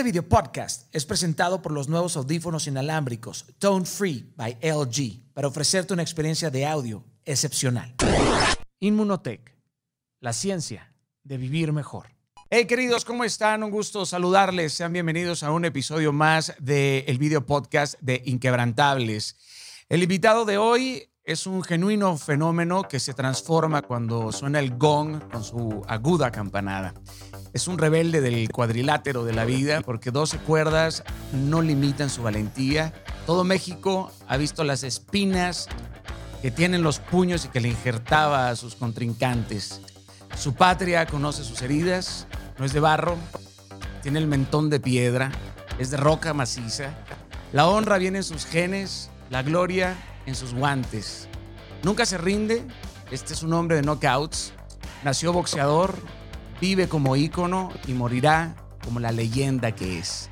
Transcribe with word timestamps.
Este 0.00 0.12
video 0.12 0.26
podcast 0.26 0.88
es 0.94 1.04
presentado 1.04 1.60
por 1.60 1.72
los 1.72 1.86
nuevos 1.86 2.16
audífonos 2.16 2.66
inalámbricos 2.66 3.44
Tone 3.58 3.84
Free 3.84 4.32
by 4.34 4.56
LG 4.62 5.34
para 5.34 5.46
ofrecerte 5.46 5.92
una 5.92 6.00
experiencia 6.00 6.48
de 6.48 6.64
audio 6.64 7.04
excepcional. 7.26 7.96
Inmunotech, 8.78 9.54
la 10.20 10.32
ciencia 10.32 10.90
de 11.22 11.36
vivir 11.36 11.74
mejor. 11.74 12.06
Hey 12.48 12.64
queridos, 12.64 13.04
¿cómo 13.04 13.24
están? 13.24 13.62
Un 13.62 13.70
gusto 13.70 14.06
saludarles. 14.06 14.72
Sean 14.72 14.94
bienvenidos 14.94 15.42
a 15.42 15.52
un 15.52 15.66
episodio 15.66 16.14
más 16.14 16.54
del 16.58 17.18
video 17.18 17.44
podcast 17.44 17.96
de 18.00 18.22
Inquebrantables. 18.24 19.36
El 19.90 20.02
invitado 20.02 20.46
de 20.46 20.56
hoy 20.56 21.09
es 21.24 21.46
un 21.46 21.62
genuino 21.62 22.16
fenómeno 22.16 22.84
que 22.88 22.98
se 22.98 23.14
transforma 23.14 23.82
cuando 23.82 24.32
suena 24.32 24.58
el 24.58 24.76
gong 24.76 25.20
con 25.30 25.44
su 25.44 25.84
aguda 25.86 26.30
campanada. 26.30 26.94
Es 27.52 27.68
un 27.68 27.78
rebelde 27.78 28.20
del 28.20 28.50
cuadrilátero 28.50 29.24
de 29.24 29.34
la 29.34 29.44
vida 29.44 29.82
porque 29.82 30.10
12 30.10 30.38
cuerdas 30.38 31.04
no 31.32 31.62
limitan 31.62 32.08
su 32.10 32.22
valentía. 32.22 32.92
Todo 33.26 33.44
México 33.44 34.10
ha 34.28 34.36
visto 34.38 34.64
las 34.64 34.82
espinas 34.82 35.68
que 36.40 36.50
tienen 36.50 36.82
los 36.82 37.00
puños 37.00 37.44
y 37.44 37.48
que 37.48 37.60
le 37.60 37.68
injertaba 37.68 38.48
a 38.48 38.56
sus 38.56 38.74
contrincantes. 38.74 39.82
Su 40.36 40.54
patria 40.54 41.04
conoce 41.06 41.44
sus 41.44 41.60
heridas, 41.60 42.26
no 42.58 42.64
es 42.64 42.72
de 42.72 42.80
barro, 42.80 43.16
tiene 44.02 44.20
el 44.20 44.26
mentón 44.26 44.70
de 44.70 44.80
piedra, 44.80 45.30
es 45.78 45.90
de 45.90 45.98
roca 45.98 46.32
maciza. 46.32 46.94
La 47.52 47.68
honra 47.68 47.98
viene 47.98 48.18
en 48.18 48.24
sus 48.24 48.46
genes, 48.46 49.10
la 49.28 49.42
gloria 49.42 49.96
en 50.30 50.36
sus 50.36 50.54
guantes. 50.54 51.28
Nunca 51.82 52.06
se 52.06 52.16
rinde, 52.16 52.64
este 53.10 53.34
es 53.34 53.42
un 53.42 53.52
hombre 53.52 53.76
de 53.76 53.82
knockouts. 53.82 54.52
Nació 55.04 55.32
boxeador, 55.32 55.94
vive 56.60 56.88
como 56.88 57.16
ícono 57.16 57.70
y 57.86 57.92
morirá 57.92 58.54
como 58.84 59.00
la 59.00 59.12
leyenda 59.12 59.72
que 59.72 59.98
es. 59.98 60.30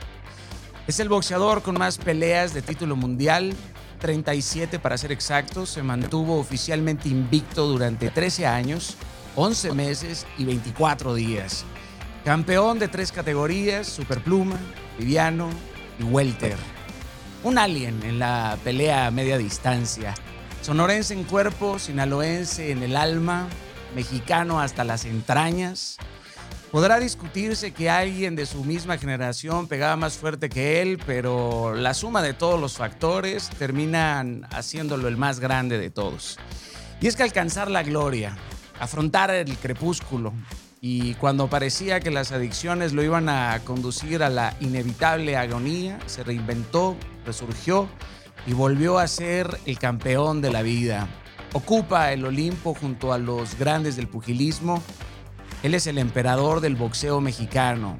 Es 0.87 1.00
el 1.00 1.09
boxeador 1.09 1.62
con 1.62 1.77
más 1.77 1.98
peleas 1.98 2.55
de 2.55 2.62
título 2.62 2.97
mundial, 2.97 3.55
37 3.98 4.78
para 4.78 4.97
ser 4.97 5.12
exactos. 5.12 5.70
Se 5.70 5.83
mantuvo 5.83 6.39
oficialmente 6.39 7.09
invicto 7.09 7.67
durante 7.67 8.11
13 8.11 8.47
años, 8.47 8.97
11 9.37 9.72
meses 9.72 10.27
y 10.39 10.44
24 10.44 11.15
días. 11.15 11.65
Campeón 12.25 12.78
de 12.78 12.89
tres 12.89 13.11
categorías, 13.11 13.87
superpluma, 13.87 14.56
liviano 14.98 15.48
y 15.98 16.05
welter. 16.05 16.78
Un 17.44 17.56
alien 17.56 18.03
en 18.03 18.19
la 18.19 18.58
pelea 18.64 19.06
a 19.06 19.11
media 19.12 19.39
distancia. 19.39 20.14
Sonorense 20.61 21.14
en 21.14 21.22
cuerpo, 21.22 21.78
sinaloense 21.78 22.72
en 22.72 22.83
el 22.83 22.97
alma, 22.97 23.48
mexicano 23.94 24.61
hasta 24.61 24.83
las 24.83 25.05
entrañas. 25.05 25.98
Podrá 26.72 26.98
discutirse 26.98 27.72
que 27.72 27.89
alguien 27.89 28.34
de 28.34 28.44
su 28.44 28.64
misma 28.64 28.98
generación 28.98 29.69
pegaba 29.69 29.97
más 29.97 30.19
fuerte 30.19 30.48
que 30.48 30.83
él, 30.83 31.00
pero 31.06 31.75
la 31.75 31.94
suma 31.94 32.22
de 32.22 32.34
todos 32.34 32.61
los 32.61 32.77
factores 32.77 33.48
terminan 33.50 34.47
haciéndolo 34.50 35.06
el 35.06 35.16
más 35.16 35.39
grande 35.39 35.78
de 35.78 35.91
todos. 35.91 36.39
Y 37.00 37.06
es 37.06 37.14
que 37.14 37.22
alcanzar 37.22 37.70
la 37.70 37.84
gloria, 37.84 38.36
afrontar 38.81 39.31
el 39.31 39.56
crepúsculo, 39.56 40.33
y 40.81 41.14
cuando 41.14 41.48
parecía 41.48 42.00
que 42.00 42.11
las 42.11 42.31
adicciones 42.31 42.92
lo 42.92 43.03
iban 43.03 43.28
a 43.28 43.61
conducir 43.64 44.22
a 44.22 44.28
la 44.28 44.55
inevitable 44.61 45.36
agonía, 45.36 45.98
se 46.06 46.22
reinventó, 46.22 46.97
resurgió 47.29 47.89
y 48.47 48.55
volvió 48.55 48.98
a 48.98 49.07
ser 49.07 49.59
el 49.67 49.79
campeón 49.79 50.41
de 50.41 50.51
la 50.51 50.62
vida. 50.62 51.07
Ocupa 51.53 52.12
el 52.12 52.25
Olimpo 52.25 52.75
junto 52.75 53.12
a 53.12 53.19
los 53.19 53.59
grandes 53.59 53.97
del 53.97 54.09
pugilismo. 54.09 54.83
Él 55.62 55.75
es 55.75 55.87
el 55.87 55.99
emperador 55.99 56.61
del 56.61 56.75
boxeo 56.75 57.21
mexicano. 57.21 57.99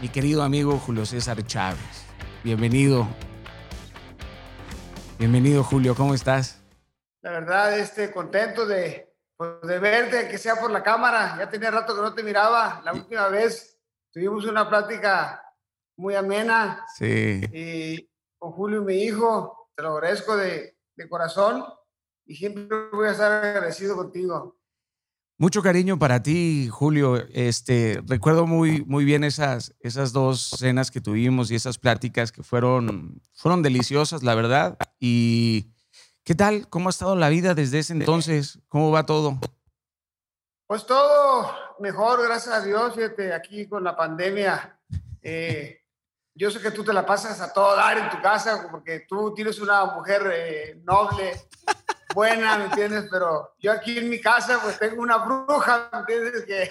Mi 0.00 0.08
querido 0.08 0.42
amigo 0.42 0.78
Julio 0.78 1.04
César 1.04 1.44
Chávez. 1.46 2.06
Bienvenido. 2.42 3.06
Bienvenido 5.18 5.62
Julio, 5.62 5.94
¿cómo 5.94 6.14
estás? 6.14 6.62
La 7.20 7.32
verdad, 7.32 7.78
este, 7.78 8.10
contento 8.12 8.64
de, 8.64 9.12
pues 9.36 9.60
de 9.62 9.78
verte, 9.78 10.28
que 10.28 10.38
sea 10.38 10.56
por 10.56 10.70
la 10.70 10.82
cámara. 10.82 11.36
Ya 11.38 11.50
tenía 11.50 11.70
rato 11.70 11.94
que 11.94 12.00
no 12.00 12.14
te 12.14 12.22
miraba. 12.22 12.80
La 12.84 12.94
última 12.94 13.28
vez 13.28 13.78
tuvimos 14.10 14.46
una 14.46 14.68
plática 14.68 15.42
muy 15.96 16.14
amena. 16.14 16.86
Sí. 16.96 17.40
Y 17.52 18.07
con 18.38 18.52
Julio, 18.52 18.82
mi 18.82 18.94
hijo, 19.02 19.70
te 19.74 19.82
lo 19.82 19.94
agradezco 19.94 20.36
de, 20.36 20.76
de 20.96 21.08
corazón 21.08 21.64
y 22.24 22.36
siempre 22.36 22.76
voy 22.92 23.08
a 23.08 23.12
estar 23.12 23.44
agradecido 23.44 23.96
contigo. 23.96 24.56
Mucho 25.40 25.62
cariño 25.62 25.98
para 25.98 26.22
ti, 26.22 26.68
Julio. 26.68 27.16
Este, 27.32 28.02
recuerdo 28.06 28.46
muy, 28.46 28.84
muy 28.84 29.04
bien 29.04 29.22
esas, 29.22 29.74
esas 29.80 30.12
dos 30.12 30.50
cenas 30.58 30.90
que 30.90 31.00
tuvimos 31.00 31.50
y 31.50 31.54
esas 31.54 31.78
pláticas 31.78 32.32
que 32.32 32.42
fueron, 32.42 33.22
fueron 33.32 33.62
deliciosas, 33.62 34.24
la 34.24 34.34
verdad. 34.34 34.76
Y 34.98 35.72
¿Qué 36.28 36.34
tal? 36.34 36.68
¿Cómo 36.68 36.90
ha 36.90 36.90
estado 36.90 37.16
la 37.16 37.30
vida 37.30 37.54
desde 37.54 37.78
ese 37.78 37.94
entonces? 37.94 38.58
¿Cómo 38.68 38.90
va 38.90 39.06
todo? 39.06 39.38
Pues 40.66 40.84
todo 40.84 41.50
mejor, 41.78 42.22
gracias 42.22 42.54
a 42.54 42.60
Dios. 42.60 42.94
Fíjate, 42.94 43.32
aquí 43.32 43.66
con 43.66 43.82
la 43.82 43.96
pandemia. 43.96 44.78
Eh, 45.22 45.86
yo 46.38 46.52
sé 46.52 46.60
que 46.60 46.70
tú 46.70 46.84
te 46.84 46.92
la 46.92 47.04
pasas 47.04 47.40
a 47.40 47.52
todo 47.52 47.74
dar 47.74 47.98
en 47.98 48.08
tu 48.10 48.22
casa 48.22 48.68
porque 48.70 49.00
tú 49.00 49.34
tienes 49.34 49.58
una 49.58 49.84
mujer 49.86 50.30
eh, 50.32 50.80
noble, 50.84 51.32
buena, 52.14 52.58
¿me 52.58 52.66
entiendes? 52.66 53.06
Pero 53.10 53.56
yo 53.58 53.72
aquí 53.72 53.98
en 53.98 54.08
mi 54.08 54.20
casa 54.20 54.60
pues 54.62 54.78
tengo 54.78 55.02
una 55.02 55.18
bruja, 55.18 55.88
¿me 55.92 55.98
entiendes? 55.98 56.44
Que, 56.44 56.70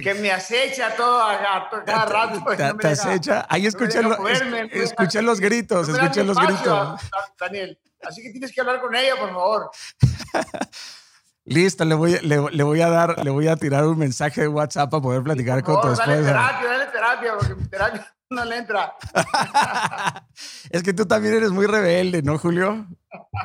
que 0.02 0.14
me 0.14 0.32
acecha 0.32 0.96
todo 0.96 1.22
a, 1.22 1.70
cada 1.86 2.06
rato. 2.06 2.44
Te, 2.56 2.74
te 2.74 2.88
acecha. 2.88 3.46
Ahí 3.48 3.66
escuché, 3.66 4.02
lo, 4.02 4.26
escuché 4.26 5.22
los 5.22 5.38
gritos, 5.38 5.88
escuché 5.88 6.24
los 6.24 6.36
gritos. 6.36 7.00
Daniel, 7.38 7.78
así 8.02 8.20
que 8.20 8.30
tienes 8.30 8.52
que 8.52 8.60
hablar 8.60 8.80
con 8.80 8.96
ella, 8.96 9.14
por 9.16 9.28
favor. 9.28 9.70
Listo, 11.46 11.84
le 11.84 11.94
voy, 11.94 12.18
le, 12.22 12.50
le, 12.50 12.62
voy 12.64 12.80
a 12.80 12.88
dar, 12.88 13.24
le 13.24 13.30
voy 13.30 13.46
a 13.46 13.54
tirar 13.54 13.86
un 13.86 13.96
mensaje 13.96 14.40
de 14.40 14.48
WhatsApp 14.48 14.90
para 14.90 15.00
poder 15.00 15.22
platicar 15.22 15.62
con 15.62 15.80
tu 15.80 15.88
esposa. 15.88 16.10
Dale 16.10 16.24
terapia, 16.24 16.68
dale 16.68 16.86
terapia, 16.86 17.32
porque 17.38 17.54
mi 17.54 17.68
terapia 17.68 18.14
no 18.30 18.44
le 18.44 18.56
entra. 18.58 18.94
es 20.70 20.82
que 20.82 20.92
tú 20.92 21.06
también 21.06 21.34
eres 21.34 21.52
muy 21.52 21.66
rebelde, 21.66 22.22
¿no, 22.22 22.36
Julio? 22.36 22.88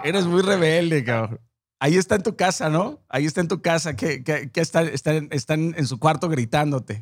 Eres 0.03 0.25
muy 0.25 0.41
rebelde, 0.41 1.03
cabrón. 1.03 1.40
Ahí 1.79 1.95
está 1.95 2.16
en 2.16 2.23
tu 2.23 2.35
casa, 2.35 2.69
¿no? 2.69 3.03
Ahí 3.07 3.28
está 3.28 3.41
en 3.41 3.47
tu 3.47 3.61
casa, 3.61 3.95
que, 3.95 4.23
que, 4.23 4.51
que 4.51 4.61
están, 4.61 4.88
están, 4.88 5.28
están 5.31 5.75
en 5.78 5.85
su 5.85 6.00
cuarto 6.00 6.28
gritándote. 6.28 7.00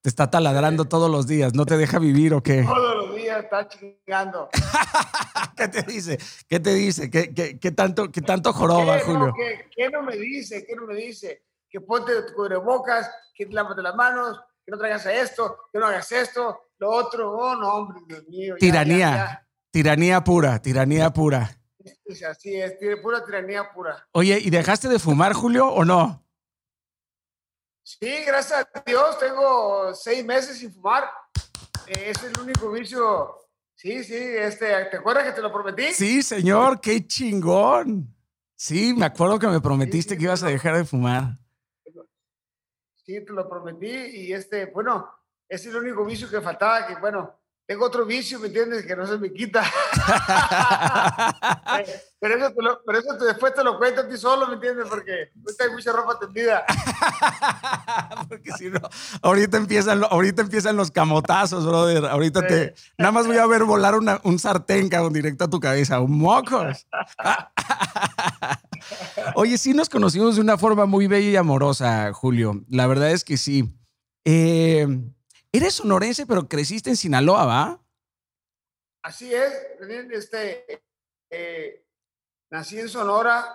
Te 0.00 0.08
está 0.08 0.28
taladrando 0.28 0.86
todos 0.86 1.08
los 1.08 1.28
días, 1.28 1.54
¿no 1.54 1.66
te 1.66 1.76
deja 1.76 2.00
vivir 2.00 2.34
o 2.34 2.42
qué? 2.42 2.64
Todos 2.64 2.96
los 2.96 3.13
días 3.34 3.44
está 3.44 3.68
chingando. 3.68 4.48
¿Qué 5.56 5.68
te 5.68 5.82
dice? 5.82 6.18
¿Qué 6.48 6.60
te 6.60 6.74
dice? 6.74 7.10
¿Qué, 7.10 7.34
qué, 7.34 7.58
qué 7.58 7.70
tanto, 7.72 8.10
qué 8.10 8.20
tanto 8.20 8.52
joroba, 8.52 8.98
¿Qué, 8.98 9.04
Julio? 9.04 9.26
No, 9.26 9.34
¿qué, 9.34 9.68
¿qué, 9.74 9.90
no 9.90 10.02
me 10.02 10.16
dice? 10.16 10.64
¿Qué 10.66 10.74
no 10.74 10.86
me 10.86 10.94
dice? 10.94 11.44
Que 11.68 11.80
ponte 11.80 12.22
tu 12.22 12.34
cubrebocas, 12.34 13.10
que 13.34 13.46
lávate 13.46 13.82
las 13.82 13.94
manos, 13.94 14.40
que 14.64 14.70
no 14.70 14.78
traigas 14.78 15.06
esto, 15.06 15.58
que 15.72 15.78
no 15.78 15.86
hagas 15.86 16.10
esto, 16.12 16.70
lo 16.78 16.90
otro. 16.90 17.32
Oh, 17.32 17.56
no, 17.56 17.74
hombre, 17.74 18.02
Dios 18.06 18.24
mío. 18.28 18.54
Tiranía, 18.58 19.10
ya, 19.10 19.16
ya, 19.16 19.48
tiranía 19.70 20.24
pura, 20.24 20.60
tiranía 20.60 21.10
pura. 21.10 21.50
Así 22.30 22.54
es, 22.54 22.74
pura 23.02 23.24
tiranía 23.24 23.70
pura. 23.72 24.08
Oye, 24.12 24.38
¿y 24.40 24.50
dejaste 24.50 24.88
de 24.88 24.98
fumar, 24.98 25.32
Julio, 25.34 25.68
o 25.68 25.84
no? 25.84 26.24
Sí, 27.82 28.24
gracias 28.26 28.66
a 28.72 28.80
Dios, 28.80 29.18
tengo 29.18 29.94
seis 29.94 30.24
meses 30.24 30.58
sin 30.58 30.72
fumar. 30.72 31.04
Es 31.86 32.22
el 32.22 32.38
único 32.40 32.70
vicio. 32.70 33.38
Sí, 33.74 34.04
sí, 34.04 34.14
este, 34.14 34.66
¿te 34.86 34.96
acuerdas 34.96 35.24
que 35.24 35.32
te 35.32 35.42
lo 35.42 35.52
prometí? 35.52 35.92
Sí, 35.92 36.22
señor, 36.22 36.80
qué 36.80 37.06
chingón. 37.06 38.14
Sí, 38.54 38.94
me 38.94 39.06
acuerdo 39.06 39.38
que 39.38 39.48
me 39.48 39.60
prometiste 39.60 40.14
sí, 40.14 40.14
sí, 40.14 40.18
que 40.18 40.24
ibas 40.24 40.42
a 40.42 40.48
dejar 40.48 40.76
de 40.76 40.84
fumar. 40.84 41.38
Sí, 42.94 43.22
te 43.24 43.32
lo 43.32 43.48
prometí 43.48 43.86
y 43.88 44.32
este, 44.32 44.66
bueno, 44.66 45.10
es 45.48 45.66
el 45.66 45.76
único 45.76 46.04
vicio 46.04 46.30
que 46.30 46.40
faltaba, 46.40 46.86
que 46.86 46.94
bueno, 46.96 47.38
tengo 47.66 47.86
otro 47.86 48.04
vicio, 48.04 48.38
¿me 48.40 48.48
entiendes? 48.48 48.84
Que 48.84 48.94
no 48.94 49.06
se 49.06 49.16
me 49.16 49.32
quita. 49.32 49.62
pero 52.20 52.36
eso, 52.36 52.52
te 52.52 52.62
lo, 52.62 52.82
pero 52.84 52.98
eso 52.98 53.16
te, 53.16 53.24
después 53.24 53.54
te 53.54 53.64
lo 53.64 53.78
cuento 53.78 54.02
a 54.02 54.08
ti 54.08 54.18
solo, 54.18 54.46
¿me 54.48 54.54
entiendes? 54.54 54.86
Porque 54.88 55.30
ahorita 55.42 55.64
hay 55.64 55.70
mucha 55.70 55.92
ropa 55.92 56.18
tendida. 56.18 56.66
Porque 58.28 58.52
si 58.52 58.68
no, 58.68 58.80
ahorita 59.22 59.56
empiezan, 59.56 60.04
ahorita 60.04 60.42
empiezan 60.42 60.76
los 60.76 60.90
camotazos, 60.90 61.64
brother. 61.64 62.04
Ahorita 62.04 62.40
sí. 62.40 62.46
te... 62.48 62.74
Nada 62.98 63.12
más 63.12 63.26
voy 63.26 63.38
a 63.38 63.46
ver 63.46 63.64
volar 63.64 63.94
una, 63.94 64.20
un 64.24 64.38
sartén, 64.38 64.90
cabrón, 64.90 65.14
directo 65.14 65.44
a 65.44 65.50
tu 65.50 65.58
cabeza. 65.58 66.00
¡Un 66.00 66.18
mocos! 66.18 66.86
Oye, 69.36 69.56
sí 69.56 69.72
nos 69.72 69.88
conocimos 69.88 70.34
de 70.34 70.42
una 70.42 70.58
forma 70.58 70.84
muy 70.84 71.06
bella 71.06 71.30
y 71.30 71.36
amorosa, 71.36 72.12
Julio. 72.12 72.62
La 72.68 72.86
verdad 72.86 73.10
es 73.10 73.24
que 73.24 73.38
sí. 73.38 73.74
Eh... 74.26 74.86
Eres 75.54 75.74
sonorense, 75.74 76.26
pero 76.26 76.48
creciste 76.48 76.90
en 76.90 76.96
Sinaloa, 76.96 77.46
¿va? 77.46 77.80
Así 79.04 79.32
es. 79.32 79.52
Este, 80.10 80.82
eh, 81.30 81.86
nací 82.50 82.80
en 82.80 82.88
Sonora 82.88 83.54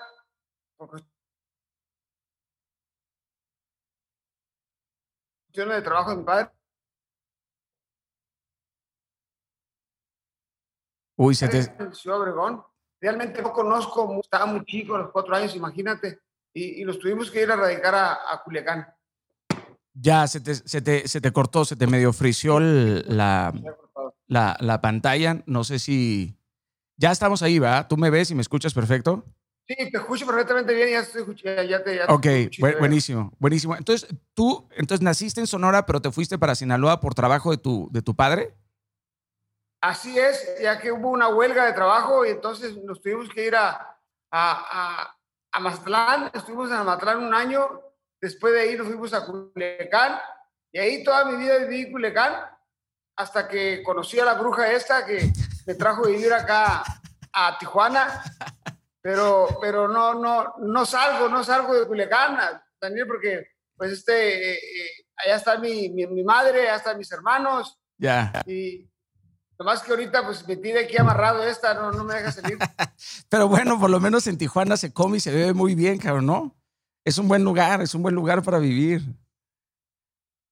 por 0.78 1.04
cuestiones 5.48 5.76
de 5.76 5.82
trabajo 5.82 6.12
de 6.12 6.16
mi 6.16 6.24
padre. 6.24 6.52
Uy, 11.18 11.36
se 11.36 11.50
te... 11.50 11.64
Ciudad 11.94 12.22
Obregón. 12.22 12.64
Realmente 13.02 13.42
no 13.42 13.52
conozco, 13.52 14.22
estaba 14.22 14.46
muy 14.46 14.64
chico 14.64 14.96
a 14.96 15.00
los 15.00 15.12
cuatro 15.12 15.36
años, 15.36 15.54
imagínate, 15.54 16.22
y, 16.54 16.82
y 16.82 16.86
nos 16.86 16.98
tuvimos 16.98 17.30
que 17.30 17.42
ir 17.42 17.52
a 17.52 17.58
radicar 17.58 17.94
a 17.94 18.42
Culiacán. 18.42 18.88
Ya, 20.02 20.28
se 20.28 20.40
te, 20.40 20.56
se, 20.56 20.82
te, 20.82 21.08
se 21.08 21.20
te 21.20 21.32
cortó, 21.32 21.66
se 21.66 21.76
te 21.76 21.88
medio 21.88 22.14
frició 22.14 22.60
la, 22.60 23.54
la, 24.28 24.58
la 24.60 24.82
pantalla. 24.82 25.44
No 25.46 25.64
sé 25.64 25.80
si... 25.80 26.36
Ya 26.98 27.12
estamos 27.12 27.42
ahí, 27.42 27.60
¿va? 27.60 27.88
¿Tú 27.88 27.98
me 27.98 28.10
ves 28.10 28.32
y 28.32 28.36
me 28.36 28.42
escuchas 28.42 28.74
perfecto? 28.74 29.26
Sí, 29.68 29.76
te 29.76 29.98
escucho 29.98 30.26
perfectamente 30.26 30.74
bien, 30.74 30.90
ya, 30.90 31.00
estoy, 31.00 31.24
ya, 31.68 31.84
te... 31.84 31.96
Ya 31.96 32.06
Ok, 32.08 32.26
buenísimo, 32.80 33.32
buenísimo. 33.40 33.76
Entonces, 33.76 34.10
tú, 34.34 34.68
entonces 34.72 35.04
naciste 35.04 35.40
en 35.42 35.48
Sonora, 35.48 35.86
pero 35.86 36.02
te 36.02 36.12
fuiste 36.12 36.38
para 36.38 36.56
Sinaloa 36.56 37.00
por 37.00 37.14
trabajo 37.14 37.52
de 37.52 37.58
tu, 37.58 37.88
de 37.92 38.02
tu 38.02 38.16
padre. 38.16 38.56
Así 39.82 40.18
es, 40.18 40.56
ya 40.62 40.80
que 40.80 40.92
hubo 40.92 41.10
una 41.10 41.30
huelga 41.30 41.66
de 41.66 41.74
trabajo 41.74 42.26
y 42.26 42.30
entonces 42.30 42.76
nos 42.84 43.02
tuvimos 43.02 43.30
que 43.30 43.48
ir 43.48 43.56
a, 43.56 43.98
a, 44.32 44.66
a, 45.12 45.18
a 45.52 45.60
Mazatlán. 45.60 46.32
Estuvimos 46.34 46.70
en 46.70 46.78
Mazatlán 46.78 47.24
un 47.24 47.34
año. 47.34 47.82
Después 48.22 48.54
de 48.54 48.62
ahí 48.62 48.76
nos 48.76 48.88
fuimos 48.88 49.14
a 49.14 49.26
Culiacán. 49.26 50.20
Y 50.72 50.80
ahí 50.80 51.04
toda 51.04 51.26
mi 51.26 51.38
vida 51.38 51.58
viví 51.60 51.82
en 51.82 51.92
Culiacán 51.92 52.34
hasta 53.16 53.48
que 53.48 53.84
conocí 53.84 54.20
a 54.20 54.26
la 54.26 54.36
bruja 54.36 54.72
esta 54.72 55.06
que 55.06 55.32
me 55.66 55.76
trajo 55.76 56.06
a 56.06 56.10
vivir 56.10 56.32
acá 56.32 56.84
a 57.34 57.58
Tijuana. 57.58 58.24
Pero, 59.02 59.58
pero 59.62 59.88
no, 59.88 60.14
no, 60.14 60.56
no 60.60 60.86
salgo, 60.86 61.30
no 61.30 61.44
salgo 61.44 61.74
de 61.74 61.88
Culiacán, 61.88 62.38
Daniel, 62.82 63.08
porque 63.08 63.48
pues 63.76 63.94
este, 63.94 64.52
eh, 64.52 64.56
eh, 64.56 64.90
allá 65.16 65.38
está 65.38 65.58
mi, 65.58 65.90
mi, 65.90 66.06
mi 66.08 66.24
madre, 66.24 66.64
allá 66.64 66.76
están 66.76 66.98
mis 66.98 67.12
hermanos. 67.12 67.80
Ya. 67.98 68.34
Y 68.46 68.90
nomás 69.58 69.82
que 69.82 69.92
ahorita 69.92 70.26
pues 70.26 70.46
me 70.48 70.58
tiene 70.58 70.82
aquí 70.82 70.98
amarrado 70.98 71.44
esta, 71.44 71.74
no, 71.74 71.92
no 71.92 72.04
me 72.04 72.16
deja 72.16 72.32
salir. 72.32 72.58
Pero 73.30 73.48
bueno, 73.48 73.80
por 73.80 73.90
lo 73.90 74.00
menos 74.00 74.28
en 74.28 74.38
Tijuana 74.38 74.76
se 74.76 74.94
come 74.94 75.18
y 75.18 75.22
se 75.22 75.32
bebe 75.32 75.54
muy 75.54 75.76
bien, 75.76 75.98
cabrón, 75.98 76.26
¿no? 76.26 76.59
Es 77.10 77.18
un 77.18 77.28
buen 77.28 77.44
lugar, 77.44 77.82
es 77.82 77.96
un 77.96 78.04
buen 78.04 78.14
lugar 78.14 78.44
para 78.44 78.60
vivir. 78.60 79.02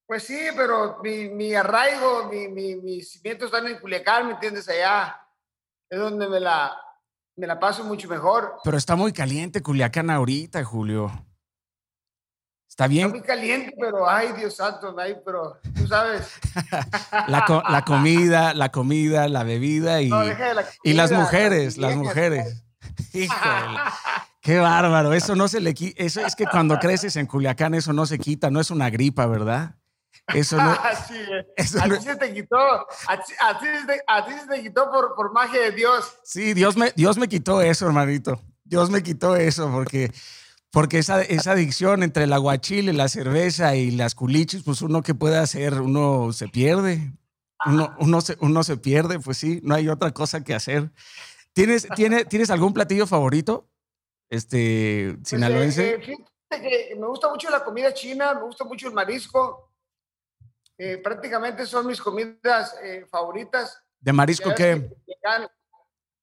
Pues 0.08 0.24
sí, 0.24 0.40
pero 0.56 0.98
mi, 1.04 1.30
mi 1.30 1.54
arraigo, 1.54 2.28
mi, 2.32 2.48
mi, 2.48 2.76
mis 2.78 3.12
cimientos 3.12 3.46
están 3.54 3.68
en 3.68 3.78
Culiacán, 3.80 4.26
¿me 4.26 4.34
entiendes? 4.34 4.68
Allá 4.68 5.22
es 5.88 6.00
donde 6.00 6.28
me 6.28 6.40
la, 6.40 6.76
me 7.36 7.46
la 7.46 7.60
paso 7.60 7.84
mucho 7.84 8.10
mejor. 8.10 8.56
Pero 8.64 8.76
está 8.76 8.96
muy 8.96 9.14
caliente 9.14 9.62
Culiacán 9.62 10.10
ahorita, 10.10 10.64
Julio. 10.64 11.12
Está 12.68 12.86
Está 12.86 12.88
bien. 12.88 13.12
muy 13.12 13.22
caliente, 13.22 13.76
pero 13.80 14.10
ay, 14.10 14.34
Dios 14.34 14.56
santo, 14.56 14.96
ay, 14.98 15.16
pero 15.24 15.60
tú 15.76 15.86
sabes. 15.86 16.28
La, 17.28 17.46
co- 17.46 17.62
la 17.70 17.86
comida, 17.86 18.56
la 18.56 18.70
comida, 18.72 19.28
la 19.28 19.44
bebida 19.44 20.02
y, 20.02 20.10
No, 20.10 20.24
y 20.84 20.94
las 20.94 21.12
mujeres, 21.12 21.78
las 21.78 21.96
mujeres. 21.96 22.64
Híjole. 23.14 23.78
Qué 24.48 24.60
bárbaro. 24.60 25.12
Eso 25.14 25.36
no 25.36 25.50
se 25.50 25.60
le 25.60 25.74
quita. 25.74 26.02
Eso 26.02 26.26
es 26.26 26.34
que 26.34 26.46
cuando 26.46 26.80
creces 26.80 27.18
en 27.18 27.26
Culiacán, 27.26 27.74
eso 27.74 27.92
no 27.92 28.06
se 28.06 28.18
quita. 28.18 28.50
No 28.50 28.62
es 28.62 28.72
una 28.72 28.90
gripa, 28.90 29.26
¿verdad? 29.26 29.76
Eso 30.34 30.56
no. 30.56 30.72
Así 30.84 31.16
es. 31.58 31.74
Eso 31.76 31.86
no- 31.86 32.02
se 32.02 32.16
te 32.16 32.34
quitó, 32.34 32.56
a 32.58 33.18
ti, 33.22 33.34
a 33.46 33.60
ti 33.60 33.66
se 33.66 33.86
te- 33.86 34.02
a 34.08 34.26
ti 34.26 34.32
se 34.40 34.48
te 34.48 34.64
quitó 34.64 34.90
por, 34.90 35.16
por 35.16 35.34
magia 35.34 35.60
de 35.64 35.72
Dios. 35.72 36.14
Sí, 36.24 36.54
Dios 36.54 36.78
me, 36.78 36.94
Dios 36.96 37.18
me 37.18 37.28
quitó 37.28 37.62
eso, 37.62 37.88
hermanito. 37.88 38.42
Dios 38.64 38.90
me 38.90 39.04
quitó 39.04 39.36
eso 39.36 39.70
porque, 39.70 40.14
porque 40.72 41.00
esa, 41.00 41.22
esa 41.24 41.52
adicción 41.52 42.02
entre 42.02 42.24
el 42.24 42.32
aguachile, 42.32 42.94
la 42.94 43.10
cerveza 43.10 43.76
y 43.76 43.92
las 43.92 44.16
culichis, 44.16 44.64
pues 44.64 44.82
uno 44.82 45.04
que 45.04 45.14
puede 45.14 45.38
hacer, 45.40 45.82
uno 45.82 46.32
se 46.32 46.48
pierde. 46.48 47.12
Uno, 47.66 47.94
uno, 48.00 48.22
se, 48.22 48.38
uno 48.40 48.64
se 48.64 48.78
pierde, 48.78 49.20
pues 49.20 49.40
sí, 49.40 49.60
no 49.62 49.76
hay 49.76 49.90
otra 49.90 50.12
cosa 50.12 50.42
que 50.42 50.56
hacer. 50.56 50.90
¿Tienes, 51.52 51.86
tiene, 51.98 52.24
¿tienes 52.24 52.50
algún 52.50 52.72
platillo 52.74 53.06
favorito? 53.08 53.68
Este, 54.30 55.14
Pues, 55.16 55.30
sinaloense. 55.30 55.90
eh, 55.90 55.96
eh, 55.96 56.02
fíjate 56.02 56.70
que 56.90 56.96
me 56.96 57.08
gusta 57.08 57.30
mucho 57.30 57.50
la 57.50 57.64
comida 57.64 57.94
china, 57.94 58.34
me 58.34 58.42
gusta 58.44 58.64
mucho 58.66 58.88
el 58.88 58.94
marisco. 58.94 59.72
Eh, 60.78 60.98
prácticamente 60.98 61.66
son 61.66 61.88
mis 61.88 62.00
comidas 62.02 62.76
eh, 62.84 63.06
favoritas. 63.10 63.82
¿De 64.00 64.14
marisco 64.14 64.54
qué? 64.54 64.56
que 64.56 64.96
Culiacán, 65.06 65.48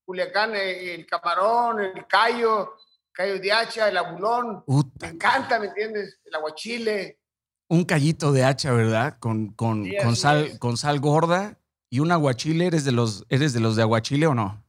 Culiacán, 0.04 0.54
eh, 0.54 0.94
el 0.94 1.06
camarón, 1.06 1.80
el 1.80 2.06
callo, 2.06 2.74
callo 3.10 3.38
de 3.40 3.52
hacha, 3.52 3.88
el 3.88 3.96
abulón. 3.96 4.62
Me 5.00 5.08
encanta, 5.08 5.58
¿me 5.58 5.66
entiendes? 5.66 6.20
El 6.24 6.34
aguachile. 6.36 7.18
un 7.68 7.84
callito 7.84 8.30
de 8.30 8.44
hacha, 8.44 8.72
¿verdad? 8.72 9.16
Con, 9.18 9.48
con, 9.54 9.84
Sí, 9.84 9.96
con, 10.00 10.14
sal, 10.14 10.44
es. 10.44 10.58
con 10.60 10.76
sal 10.76 11.00
gorda 11.00 11.58
y 11.90 11.98
un 12.00 12.12
aguachile. 12.12 12.66
¿Eres 12.68 12.84
de, 12.84 12.92
los, 12.92 13.24
¿Eres 13.30 13.52
de 13.54 13.60
los 13.60 13.74
de 13.74 13.82
aguachile 13.82 14.26
o 14.28 14.34
no? 14.34 14.62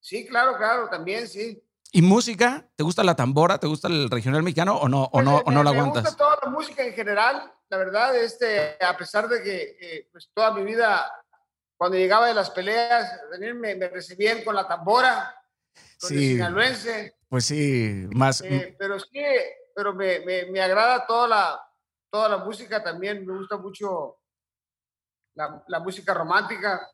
Sí, 0.00 0.26
claro, 0.26 0.56
claro, 0.56 0.88
también, 0.88 1.28
sí. 1.28 1.62
¿Y 1.94 2.00
música? 2.00 2.66
¿Te 2.74 2.82
gusta 2.84 3.04
la 3.04 3.14
tambora? 3.14 3.58
¿Te 3.58 3.66
gusta 3.66 3.86
el 3.88 4.08
regional 4.08 4.42
mexicano 4.42 4.76
o 4.78 4.88
no, 4.88 5.04
o 5.04 5.10
Pues, 5.12 5.24
no, 5.26 5.38
eh, 5.38 5.42
o 5.44 5.50
no 5.50 5.58
me- 5.58 5.64
la 5.64 5.72
Me 5.72 5.78
aguantas? 5.78 6.02
gusta 6.04 6.16
toda 6.16 6.38
la 6.42 6.50
música 6.50 6.82
en 6.82 6.94
general, 6.94 7.52
la 7.68 7.76
verdad, 7.76 8.16
este, 8.16 8.78
a 8.82 8.96
pesar 8.96 9.28
de 9.28 9.42
que 9.42 9.76
eh, 9.78 10.08
pues, 10.10 10.30
toda 10.32 10.52
mi 10.54 10.62
vida, 10.64 11.04
cuando 11.76 11.98
llegaba 11.98 12.26
de 12.28 12.34
las 12.34 12.50
peleas, 12.50 13.20
me, 13.38 13.74
me 13.74 13.88
recibían 13.88 14.42
con 14.42 14.54
la 14.54 14.66
tambora, 14.66 15.34
con 16.00 16.12
el 16.12 16.18
Sí, 16.18 16.32
sinaloense, 16.32 17.14
pues 17.28 17.44
sí, 17.44 18.06
más. 18.14 18.40
eh, 18.40 18.74
pero 18.78 18.98
sí, 18.98 19.22
pero 19.76 19.92
me, 19.94 20.20
me, 20.20 20.46
me 20.46 20.62
agrada 20.62 21.06
toda 21.06 21.28
la, 21.28 21.62
toda 22.10 22.30
la 22.30 22.38
música 22.38 22.82
también, 22.82 23.26
me 23.26 23.36
gusta 23.36 23.58
mucho 23.58 24.18
la, 25.34 25.62
la 25.68 25.78
música 25.80 26.14
romántica. 26.14 26.90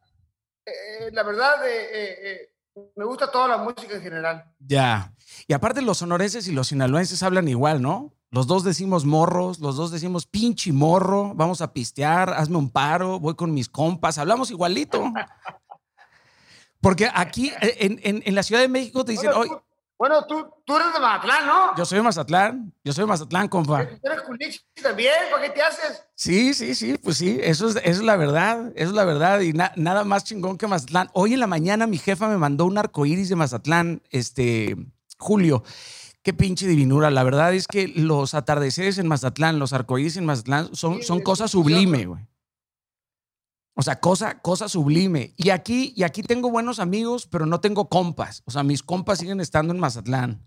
Eh, 0.67 1.11
la 1.13 1.23
verdad, 1.23 1.67
eh, 1.69 1.85
eh, 1.93 2.19
eh, 2.33 2.55
me 2.97 3.05
gusta 3.05 3.31
toda 3.31 3.49
la 3.49 3.59
música 3.59 3.95
en 3.97 4.03
general. 4.03 4.45
Ya. 4.59 5.13
Y 5.47 5.53
aparte 5.53 5.83
los 5.83 5.99
sonorenses 5.99 6.49
y 6.49 6.53
los 6.53 6.69
sinaloenses 6.69 7.23
hablan 7.23 7.49
igual, 7.49 7.81
¿no? 7.83 8.13
Los 8.31 8.47
dos 8.47 8.63
decimos 8.65 9.05
morros, 9.07 9.59
los 9.61 9.77
dos 9.77 9.91
decimos 9.91 10.27
pinche 10.27 10.73
morro, 10.73 11.33
vamos 11.35 11.61
a 11.63 11.73
pistear, 11.73 12.31
hazme 12.31 12.59
un 12.59 12.71
paro, 12.71 13.19
voy 13.21 13.35
con 13.35 13.55
mis 13.55 13.69
compas, 13.69 14.19
hablamos 14.19 14.51
igualito. 14.51 15.03
Porque 16.81 17.09
aquí 17.13 17.53
en, 17.61 17.99
en- 18.03 18.23
en 18.25 18.35
la 18.35 18.43
Ciudad 18.43 18.61
de 18.61 18.69
México 18.69 19.05
te 19.05 19.13
dicen, 19.13 19.31
oye, 19.35 19.51
bueno, 19.99 20.25
tú, 20.27 20.47
tú 20.65 20.77
eres 20.77 20.93
de 20.95 21.01
Mazatlán, 21.01 21.47
¿no? 21.47 21.77
yo 21.77 21.85
soy 21.85 21.97
de 21.99 22.03
Mazatlán, 22.05 22.73
yo 22.85 22.93
soy 22.93 23.03
de 23.03 23.09
Mazatlán, 23.09 23.49
compa. 23.49 23.85
Tú 23.87 23.99
eres 24.05 24.23
culichi 24.23 24.61
también, 24.83 25.13
¿para 25.31 25.43
qué 25.43 25.51
te 25.51 25.61
haces? 25.63 26.05
Sí, 26.15 26.55
sí, 26.55 26.75
sí, 26.75 26.97
pues 27.03 27.17
sí, 27.17 27.39
eso 27.43 27.69
es, 27.69 27.77
eso 27.77 27.83
es 27.85 28.03
la 28.03 28.17
verdad, 28.17 28.73
eso 28.77 28.91
es 28.91 28.95
la 28.95 29.05
verdad 29.05 29.41
y 29.41 29.53
na- 29.53 29.73
nada 29.77 30.05
más 30.05 30.25
chingón 30.25 30.57
que 30.57 30.67
Mazatlán. 30.69 31.11
Hoy 31.15 31.35
en 31.35 31.41
la 31.41 31.47
mañana 31.49 31.87
mi 31.87 31.99
jefa 31.99 32.29
me 32.29 32.39
mandó 32.39 32.65
un 32.67 32.79
arcoíris 32.79 33.29
de 33.29 33.37
Mazatlán, 33.37 34.03
este, 34.11 34.77
Julio. 35.19 35.65
Qué 36.23 36.35
pinche 36.35 36.67
divinura. 36.67 37.11
La 37.11 37.23
verdad 37.23 37.55
es 37.55 37.67
que 37.67 37.89
los 37.89 38.35
atardeceres 38.35 38.99
en 38.99 39.09
Mazatlán, 39.09 39.59
los 39.59 39.73
arcoíris 39.73 40.17
en 40.17 40.27
Mazatlán 40.27 40.75
son, 40.75 40.97
Sí, 40.97 41.03
son 41.05 41.19
es 41.19 41.25
cosa 41.25 41.45
precioso. 41.45 41.63
sublime, 41.65 42.05
güey. 42.07 42.23
O 43.81 43.83
sea, 43.83 44.01
cosa, 44.01 44.41
cosa 44.41 44.69
sublime. 44.69 45.35
Y 45.37 45.51
aquí, 45.51 45.95
y 45.95 46.03
aquí 46.03 46.25
tengo 46.25 46.51
buenos 46.51 46.81
amigos, 46.81 47.29
pero 47.29 47.47
no 47.47 47.61
tengo 47.61 47.89
compas. 47.89 48.43
O 48.45 48.51
sea, 48.51 48.65
mis 48.65 48.83
compas 48.83 49.21
siguen 49.21 49.41
estando 49.41 49.73
en 49.73 49.79
Mazatlán. 49.79 50.45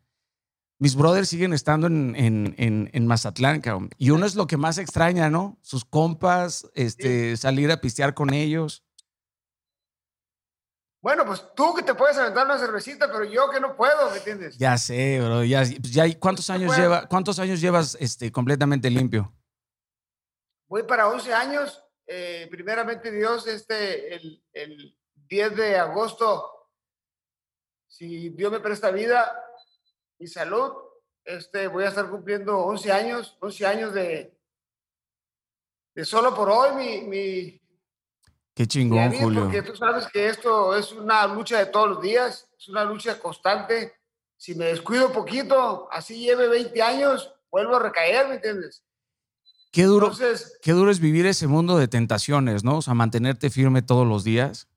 Mis 0.79 0.97
brothers 0.97 1.29
siguen 1.29 1.53
estando 1.53 1.87
en, 1.87 2.13
en, 2.17 2.55
en, 2.57 2.89
en 2.91 3.07
Mazatlán, 3.07 3.61
cabrón. 3.61 3.89
Y 3.97 4.09
uno 4.09 4.25
es 4.25 4.35
lo 4.35 4.47
que 4.47 4.57
más 4.57 4.77
extraña, 4.77 5.29
¿no? 5.29 5.57
Sus 5.61 5.85
compas, 5.85 6.69
este, 6.73 7.37
salir 7.37 7.71
a 7.71 7.79
pistear 7.79 8.13
con 8.13 8.33
ellos. 8.33 8.83
Bueno, 11.01 11.25
pues 11.25 11.41
tú 11.55 11.73
que 11.73 11.83
te 11.83 11.95
puedes 11.95 12.17
aventar 12.17 12.45
una 12.45 12.59
cervecita, 12.59 13.09
pero 13.09 13.23
yo 13.23 13.49
que 13.49 13.61
no 13.61 13.77
puedo, 13.77 14.11
¿me 14.11 14.17
entiendes? 14.17 14.57
Ya 14.57 14.77
sé, 14.77 15.21
bro. 15.21 15.45
Ya, 15.45 15.59
pues 15.59 15.93
ya, 15.93 16.19
¿cuántos 16.19 16.49
años 16.49 16.67
Bueno. 16.67 16.83
lleva, 16.83 17.07
cuántos 17.07 17.39
años 17.39 17.61
llevas 17.61 17.95
este, 18.01 18.29
completamente 18.29 18.89
limpio? 18.89 19.33
Voy 20.67 20.83
para 20.83 21.07
11 21.07 21.33
años. 21.33 21.81
Eh, 22.13 22.47
primeramente 22.51 23.09
Dios, 23.09 23.47
este, 23.47 24.13
el, 24.13 24.43
el 24.51 24.97
10 25.29 25.55
de 25.55 25.77
agosto, 25.77 26.67
si 27.87 28.31
Dios 28.31 28.51
me 28.51 28.59
presta 28.59 28.91
vida 28.91 29.31
y 30.19 30.27
salud, 30.27 30.73
este, 31.23 31.67
voy 31.67 31.85
a 31.85 31.87
estar 31.87 32.09
cumpliendo 32.09 32.57
11 32.59 32.91
años, 32.91 33.37
11 33.39 33.65
años 33.65 33.93
de, 33.93 34.37
de 35.95 36.03
solo 36.05 36.35
por 36.35 36.49
hoy, 36.49 36.75
mi, 36.75 37.01
mi, 37.07 37.61
Qué 38.53 38.63
mi 38.63 38.67
chingón, 38.67 38.99
amigo, 38.99 39.23
Julio. 39.23 39.43
porque 39.43 39.61
tú 39.61 39.73
sabes 39.77 40.05
que 40.07 40.27
esto 40.27 40.75
es 40.75 40.91
una 40.91 41.25
lucha 41.27 41.59
de 41.59 41.67
todos 41.67 41.87
los 41.91 42.01
días, 42.01 42.49
es 42.57 42.67
una 42.67 42.83
lucha 42.83 43.17
constante. 43.19 43.95
Si 44.35 44.53
me 44.53 44.65
descuido 44.65 45.13
poquito, 45.13 45.87
así 45.91 46.19
lleve 46.19 46.49
20 46.49 46.81
años, 46.81 47.33
vuelvo 47.49 47.77
a 47.77 47.83
recaer, 47.83 48.27
¿me 48.27 48.35
entiendes? 48.35 48.83
Qué 49.71 49.83
duro, 49.83 50.07
Entonces, 50.07 50.59
qué 50.61 50.71
duro 50.71 50.91
es 50.91 50.99
vivir 50.99 51.25
ese 51.25 51.47
mundo 51.47 51.77
de 51.77 51.87
tentaciones, 51.87 52.63
¿no? 52.63 52.77
O 52.77 52.81
sea, 52.81 52.93
mantenerte 52.93 53.49
firme 53.49 53.81
todos 53.81 54.05
los 54.05 54.23
días. 54.23 54.67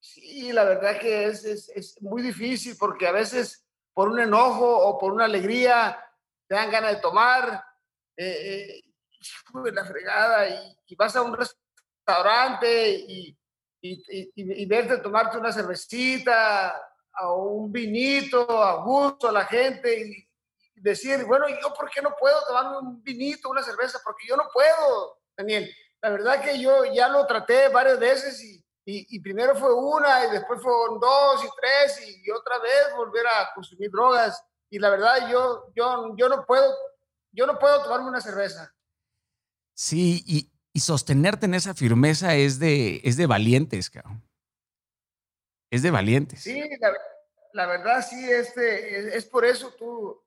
sí, 0.00 0.52
la 0.52 0.64
verdad 0.64 0.98
que 1.00 1.26
es, 1.26 1.44
es, 1.44 1.68
es 1.70 2.02
muy 2.02 2.22
difícil 2.22 2.76
porque 2.78 3.06
a 3.06 3.12
veces 3.12 3.64
por 3.94 4.08
un 4.10 4.20
enojo 4.20 4.66
o 4.66 4.98
por 4.98 5.12
una 5.12 5.24
alegría 5.24 5.98
te 6.46 6.54
dan 6.54 6.70
ganas 6.70 6.94
de 6.94 7.00
tomar, 7.00 7.64
eh, 8.16 8.82
eh, 8.84 9.72
la 9.72 9.84
fregada, 9.84 10.48
y, 10.48 10.76
y 10.86 10.94
vas 10.94 11.16
a 11.16 11.22
un 11.22 11.34
restaurante 11.34 12.90
y, 12.90 13.36
y, 13.80 14.66
verte 14.66 14.98
tomarte 14.98 15.38
una 15.38 15.52
cervecita 15.52 16.74
o 17.22 17.44
un 17.44 17.72
vinito 17.72 18.62
a 18.62 18.84
gusto 18.84 19.28
a 19.28 19.32
la 19.32 19.44
gente 19.44 20.00
y 20.00 20.25
decir, 20.90 21.24
bueno, 21.24 21.46
¿yo 21.48 21.72
por 21.74 21.90
qué 21.90 22.00
no 22.02 22.14
puedo 22.18 22.36
tomarme 22.46 22.78
un 22.78 23.02
vinito, 23.02 23.50
una 23.50 23.62
cerveza? 23.62 24.00
Porque 24.04 24.26
yo 24.28 24.36
no 24.36 24.44
puedo, 24.52 25.20
Daniel. 25.36 25.70
La 26.02 26.10
verdad 26.10 26.42
que 26.42 26.58
yo 26.60 26.84
ya 26.84 27.08
lo 27.08 27.26
traté 27.26 27.68
varias 27.68 27.98
veces 27.98 28.42
y, 28.42 28.64
y, 28.84 29.20
primero 29.20 29.56
fue 29.56 29.74
una 29.74 30.26
y 30.26 30.30
después 30.30 30.62
fueron 30.62 31.00
dos 31.00 31.44
y 31.44 31.48
tres 31.60 32.08
y, 32.08 32.30
otra 32.30 32.58
vez 32.58 32.94
volver 32.96 33.26
a 33.26 33.50
consumir 33.54 33.90
drogas. 33.90 34.40
Y 34.70 34.78
la 34.78 34.90
verdad 34.90 35.28
yo, 35.30 35.72
yo, 35.74 36.14
yo 36.16 36.28
no 36.28 36.44
puedo, 36.44 36.72
yo 37.32 37.46
no 37.46 37.58
puedo 37.58 37.82
tomarme 37.82 38.08
una 38.08 38.20
cerveza. 38.20 38.72
Sí, 39.74 40.22
y, 40.26 40.50
y 40.72 40.80
sostenerte 40.80 41.46
en 41.46 41.54
esa 41.54 41.74
firmeza 41.74 42.34
es 42.34 42.58
de, 42.58 43.00
es 43.02 43.16
de 43.16 43.26
valientes, 43.26 43.88
cabrón. 43.88 44.22
Es 45.70 45.82
de 45.82 45.90
valientes. 45.90 46.42
Sí, 46.42 46.62
la, 47.52 47.66
verdad 47.66 48.06
sí, 48.06 48.30
este, 48.30 49.16
es, 49.16 49.24
por 49.24 49.46
eso 49.46 49.72
tú, 49.78 50.22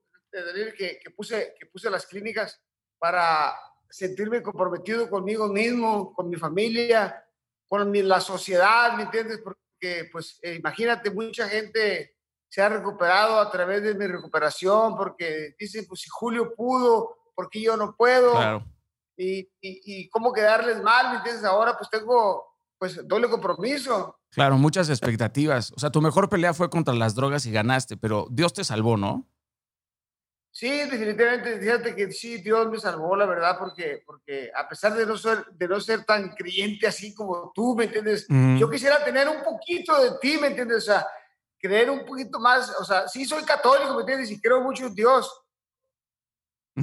que, 0.78 1.00
que, 1.04 1.10
puse, 1.12 1.56
que 1.60 1.66
puse 1.68 1.90
las 1.90 2.06
clínicas 2.06 2.62
para 2.98 3.56
sentirme 3.90 4.44
comprometido 4.44 5.10
conmigo 5.10 5.48
mismo, 5.48 6.14
con 6.14 6.30
mi 6.30 6.36
familia, 6.36 7.26
con 7.68 7.92
la 8.08 8.22
sociedad, 8.22 8.94
¿me 8.96 9.04
entiendes? 9.04 9.40
Porque, 9.44 10.10
pues, 10.12 10.40
eh, 10.44 10.56
imagínate, 10.56 11.12
mucha 11.12 11.48
gente 11.48 12.16
se 12.48 12.62
ha 12.62 12.70
recuperado 12.70 13.40
a 13.40 13.50
través 13.52 13.84
de 13.84 13.96
mi 13.96 14.08
recuperación, 14.08 14.96
porque 14.96 15.56
dicen, 15.58 15.86
pues, 15.88 16.02
si 16.02 16.10
Julio 16.10 16.54
pudo, 16.56 17.32
¿por 17.36 17.50
qué 17.50 17.62
yo 17.62 17.78
no 17.78 17.96
puedo? 17.96 18.32
Claro 18.32 18.66
y, 19.20 19.50
y, 19.62 20.10
cómo 20.10 20.32
quedarles 20.32 20.82
mal, 20.82 21.12
¿me 21.12 21.18
entiendes? 21.18 21.44
Ahora 21.44 21.76
pues 21.78 21.90
tengo 21.90 22.46
pues 22.78 23.06
doble 23.06 23.30
compromiso. 23.30 24.18
Claro, 24.32 24.58
muchas 24.58 24.90
expectativas. 24.90 25.74
O 25.76 25.80
sea, 25.80 25.90
tu 25.90 26.02
mejor 26.02 26.30
pelea 26.30 26.54
fue 26.54 26.70
contra 26.70 26.94
las 26.94 27.16
drogas 27.16 27.46
y 27.46 27.52
ganaste, 27.52 27.98
pero 27.98 28.28
Dios 28.32 28.54
te 28.54 28.64
salvó, 28.64 28.96
¿no? 28.96 29.28
Sí, 30.60 30.68
definitivamente, 30.68 31.58
fíjate 31.58 31.96
que 31.96 32.12
sí, 32.12 32.40
Dios 32.40 32.70
me 32.70 32.78
salvó, 32.78 33.16
la 33.16 33.26
verdad, 33.26 33.58
porque, 33.58 34.04
porque 34.06 34.52
a 34.54 34.68
pesar 34.68 34.94
de 34.94 35.06
no, 35.06 35.18
ser, 35.18 35.46
de 35.54 35.70
no 35.70 35.80
ser 35.80 36.04
tan 36.04 36.36
creyente 36.36 36.86
así 36.86 37.16
como 37.16 37.54
tú, 37.56 37.78
¿me 37.78 37.86
entiendes? 37.86 38.28
Yo 38.28 38.70
quisiera 38.70 39.02
tener 39.06 39.30
un 39.30 39.42
poquito 39.42 39.98
de 40.04 40.20
ti, 40.20 40.38
¿me 40.38 40.48
entiendes? 40.48 40.80
O 40.80 40.82
sea, 40.82 41.08
creer 41.58 41.90
un 41.90 42.06
poquito 42.06 42.42
más, 42.42 42.76
o 42.78 42.84
sea, 42.84 43.08
sí 43.08 43.24
soy 43.24 43.46
católico, 43.46 43.94
¿me 43.94 44.02
entiendes? 44.02 44.32
Y 44.32 44.42
creo 44.42 44.60
mucho 44.60 44.88
en 44.88 44.96
Dios, 44.96 45.32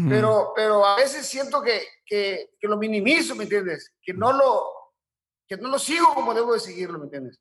pero, 0.09 0.55
pero 0.57 0.83
a 0.83 0.97
veces 0.97 1.27
siento 1.27 1.61
que, 1.61 1.83
que, 2.07 2.53
que, 2.59 2.69
lo 2.69 2.79
minimizo, 2.79 3.35
¿me 3.35 3.45
entiendes? 3.45 3.93
Que 4.01 4.15
no 4.15 4.33
lo, 4.33 4.71
que 5.47 5.59
no 5.59 5.69
lo 5.69 5.79
sigo 5.79 6.15
como 6.15 6.33
debo 6.33 6.55
de 6.55 6.61
seguirlo, 6.61 6.99
¿me 6.99 7.05
entiendes? 7.05 7.39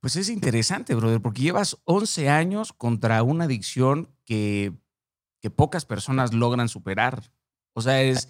Pues 0.00 0.16
es 0.16 0.30
interesante, 0.30 0.94
brother, 0.94 1.20
porque 1.20 1.42
llevas 1.42 1.76
11 1.84 2.30
años 2.30 2.72
contra 2.72 3.22
una 3.22 3.44
adicción 3.44 4.16
que, 4.24 4.72
que 5.42 5.50
pocas 5.50 5.84
personas 5.84 6.32
logran 6.32 6.70
superar. 6.70 7.30
O 7.74 7.82
sea, 7.82 8.00
es... 8.02 8.28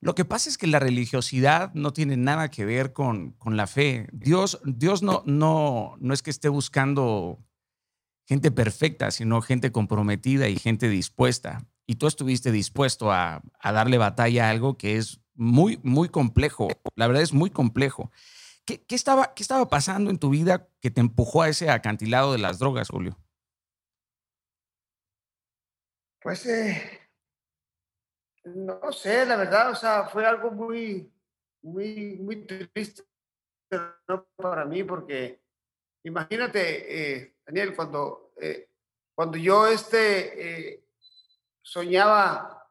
Lo 0.00 0.16
que 0.16 0.24
pasa 0.24 0.48
es 0.48 0.58
que 0.58 0.66
la 0.66 0.80
religiosidad 0.80 1.72
no 1.74 1.92
tiene 1.92 2.16
nada 2.16 2.50
que 2.50 2.64
ver 2.64 2.92
con, 2.92 3.32
con 3.32 3.56
la 3.56 3.68
fe. 3.68 4.08
Dios, 4.12 4.60
Dios 4.64 5.02
no, 5.02 5.22
no, 5.26 5.96
no 6.00 6.14
es 6.14 6.22
que 6.22 6.30
esté 6.30 6.48
buscando 6.48 7.38
gente 8.26 8.50
perfecta, 8.50 9.12
sino 9.12 9.42
gente 9.42 9.70
comprometida 9.70 10.48
y 10.48 10.58
gente 10.58 10.88
dispuesta 10.88 11.68
y 11.86 11.96
tú 11.96 12.06
estuviste 12.06 12.52
dispuesto 12.52 13.12
a, 13.12 13.42
darle 13.62 13.98
batalla 13.98 14.46
a 14.46 14.50
algo 14.50 14.76
que 14.76 14.96
es 14.96 15.20
muy, 15.34 15.78
muy 15.82 16.08
complejo. 16.08 16.68
La 16.94 17.06
verdad 17.06 17.22
es 17.22 17.32
muy 17.32 17.50
complejo. 17.50 18.10
¿Qué, 18.64 18.82
estaba, 18.90 19.34
¿Qué 19.34 19.42
estaba 19.42 19.68
pasando 19.68 20.10
en 20.10 20.18
tu 20.18 20.30
vida 20.30 20.68
que 20.80 20.90
te 20.90 21.00
empujó 21.00 21.42
a 21.42 21.48
ese 21.48 21.68
acantilado 21.68 22.32
de 22.32 22.38
las 22.38 22.58
drogas, 22.58 22.88
Julio? 22.88 23.18
Pues, 26.22 26.46
eh, 26.46 27.00
no 28.44 28.92
sé, 28.92 29.26
la 29.26 29.36
verdad, 29.36 29.72
o 29.72 29.74
sea, 29.74 30.04
fue 30.04 30.24
algo 30.24 30.52
muy, 30.52 31.12
muy, 31.62 32.16
muy 32.16 32.46
triste 32.46 33.02
para 34.36 34.64
mí, 34.64 34.84
porque 34.84 35.42
imagínate, 36.04 37.22
eh, 37.22 37.36
Daniel, 37.44 37.74
cuando, 37.74 38.34
eh, 38.40 38.68
cuando 39.16 39.36
yo 39.36 39.66
este, 39.66 40.86
soñaba 41.60 42.70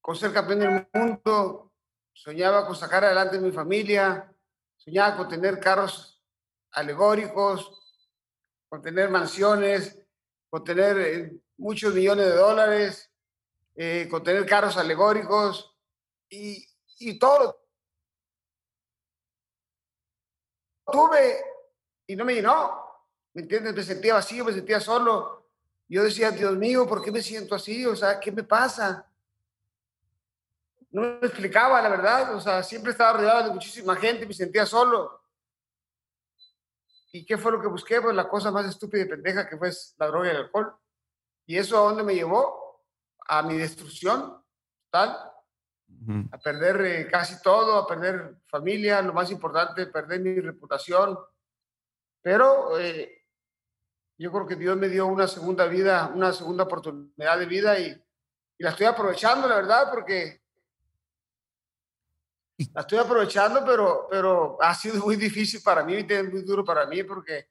con 0.00 0.14
ser 0.14 0.32
campeón 0.32 0.60
del 0.60 0.88
mundo, 0.92 1.72
soñaba 2.12 2.64
con 2.66 2.76
sacar 2.76 3.04
adelante 3.04 3.40
mi 3.40 3.50
familia, 3.50 4.32
soñaba 4.76 5.16
con 5.16 5.28
tener 5.28 5.58
carros 5.58 6.22
alegóricos, 6.70 7.82
con 8.68 8.80
tener 8.80 9.10
mansiones, 9.10 10.00
con 10.48 10.62
tener 10.62 11.32
muchos 11.62 11.94
millones 11.94 12.26
de 12.26 12.34
dólares, 12.34 13.10
eh, 13.76 14.08
con 14.10 14.22
tener 14.22 14.44
carros 14.44 14.76
alegóricos 14.76 15.74
y, 16.28 16.66
y 16.98 17.18
todo 17.18 17.62
tuve 20.92 21.44
y 22.06 22.16
no 22.16 22.24
me 22.24 22.34
llenó. 22.34 22.80
¿Me 23.34 23.42
entiendes? 23.42 23.74
Me 23.74 23.82
sentía 23.82 24.14
vacío, 24.14 24.44
me 24.44 24.52
sentía 24.52 24.80
solo. 24.80 25.48
Yo 25.88 26.02
decía, 26.02 26.30
Dios 26.30 26.56
mío, 26.56 26.86
¿por 26.86 27.02
qué 27.02 27.10
me 27.10 27.22
siento 27.22 27.54
así? 27.54 27.86
O 27.86 27.96
sea, 27.96 28.20
¿qué 28.20 28.30
me 28.30 28.42
pasa? 28.42 29.06
No 30.90 31.02
me 31.02 31.26
explicaba, 31.26 31.80
la 31.80 31.88
verdad. 31.88 32.34
O 32.34 32.40
sea, 32.40 32.62
siempre 32.62 32.92
estaba 32.92 33.18
rodeado 33.18 33.48
de 33.48 33.54
muchísima 33.54 33.96
gente, 33.96 34.26
me 34.26 34.34
sentía 34.34 34.66
solo. 34.66 35.22
¿Y 37.12 37.24
qué 37.24 37.36
fue 37.38 37.52
lo 37.52 37.60
que 37.60 37.68
busqué? 37.68 38.00
Pues 38.00 38.14
la 38.14 38.28
cosa 38.28 38.50
más 38.50 38.66
estúpida 38.66 39.02
y 39.02 39.08
pendeja 39.08 39.48
que 39.48 39.56
fue 39.56 39.70
la 39.98 40.06
droga 40.06 40.28
y 40.28 40.30
el 40.30 40.36
alcohol. 40.36 40.74
¿Y 41.46 41.58
eso 41.58 41.76
a 41.76 41.88
dónde 41.88 42.02
me 42.02 42.14
llevó? 42.14 42.82
A 43.28 43.42
mi 43.42 43.56
destrucción 43.56 44.42
total. 44.90 45.32
A 46.32 46.38
perder 46.38 46.80
eh, 46.84 47.08
casi 47.08 47.40
todo, 47.42 47.76
a 47.76 47.86
perder 47.86 48.36
familia, 48.46 49.00
lo 49.02 49.12
más 49.12 49.30
importante, 49.30 49.86
perder 49.86 50.20
mi 50.20 50.40
reputación. 50.40 51.16
Pero 52.20 52.78
eh, 52.78 53.22
yo 54.18 54.32
creo 54.32 54.46
que 54.46 54.56
Dios 54.56 54.76
me 54.76 54.88
dio 54.88 55.06
una 55.06 55.28
segunda 55.28 55.66
vida, 55.66 56.10
una 56.14 56.32
segunda 56.32 56.64
oportunidad 56.64 57.38
de 57.38 57.46
vida 57.46 57.78
y, 57.78 58.02
la 58.58 58.70
estoy 58.70 58.86
aprovechando, 58.86 59.48
la 59.48 59.56
verdad, 59.56 59.90
porque 59.90 60.42
la 62.72 62.82
estoy 62.82 62.98
aprovechando, 62.98 63.64
pero, 63.64 64.06
pero 64.08 64.56
ha 64.60 64.72
sido 64.72 65.04
muy 65.04 65.16
difícil 65.16 65.60
para 65.64 65.82
mí, 65.82 66.06
muy 66.30 66.42
duro 66.42 66.64
para 66.64 66.86
mí, 66.86 67.02
porque, 67.02 67.48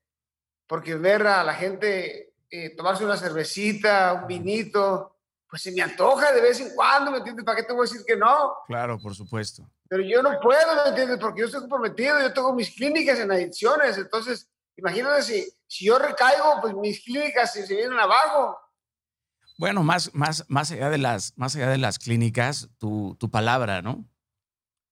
porque 0.66 0.96
ver 0.96 1.28
a 1.28 1.44
la 1.44 1.54
gente 1.54 2.31
eh, 2.52 2.76
tomarse 2.76 3.04
una 3.04 3.18
cervecita, 3.18 4.14
un 4.14 4.28
vinito, 4.28 5.18
pues 5.50 5.64
se 5.64 5.72
me 5.72 5.82
antoja 5.82 6.32
de 6.32 6.42
vez 6.42 6.60
en 6.60 6.76
cuando, 6.76 7.10
¿me 7.10 7.18
entiendes? 7.18 7.44
¿Para 7.44 7.58
qué 7.58 7.64
te 7.64 7.74
voy 7.74 7.88
a 7.88 7.90
decir 7.90 8.06
que 8.06 8.16
no? 8.16 8.54
Claro, 8.68 9.00
por 9.00 9.16
supuesto. 9.16 9.68
Pero 9.90 10.04
yo 10.04 10.22
no 10.22 10.40
puedo, 10.40 10.84
¿me 10.84 10.90
entiendes? 10.90 11.18
Porque 11.20 11.40
yo 11.42 11.46
estoy 11.48 11.62
comprometido, 11.62 12.20
yo 12.20 12.32
tengo 12.32 12.54
mis 12.54 12.70
clínicas 12.76 13.20
en 13.20 13.32
adicciones, 13.32 13.98
entonces 13.98 14.52
Imagínate 14.78 15.22
si, 15.22 15.54
si 15.68 15.86
yo 15.86 16.00
recaigo, 16.00 16.60
pues 16.62 16.74
mis 16.74 17.04
clínicas 17.04 17.54
se, 17.54 17.68
vienen 17.68 18.00
abajo. 18.00 18.58
Bueno, 19.58 19.84
más, 19.84 20.14
más, 20.16 20.44
más, 20.48 20.72
allá 20.72 20.90
de 20.90 20.98
las, 20.98 21.34
más 21.38 21.56
allá 21.56 21.70
de 21.70 21.78
las 21.78 22.00
clínicas, 22.00 22.70
tu, 22.80 23.16
tu 23.20 23.30
palabra, 23.30 23.82
¿no? 23.82 24.06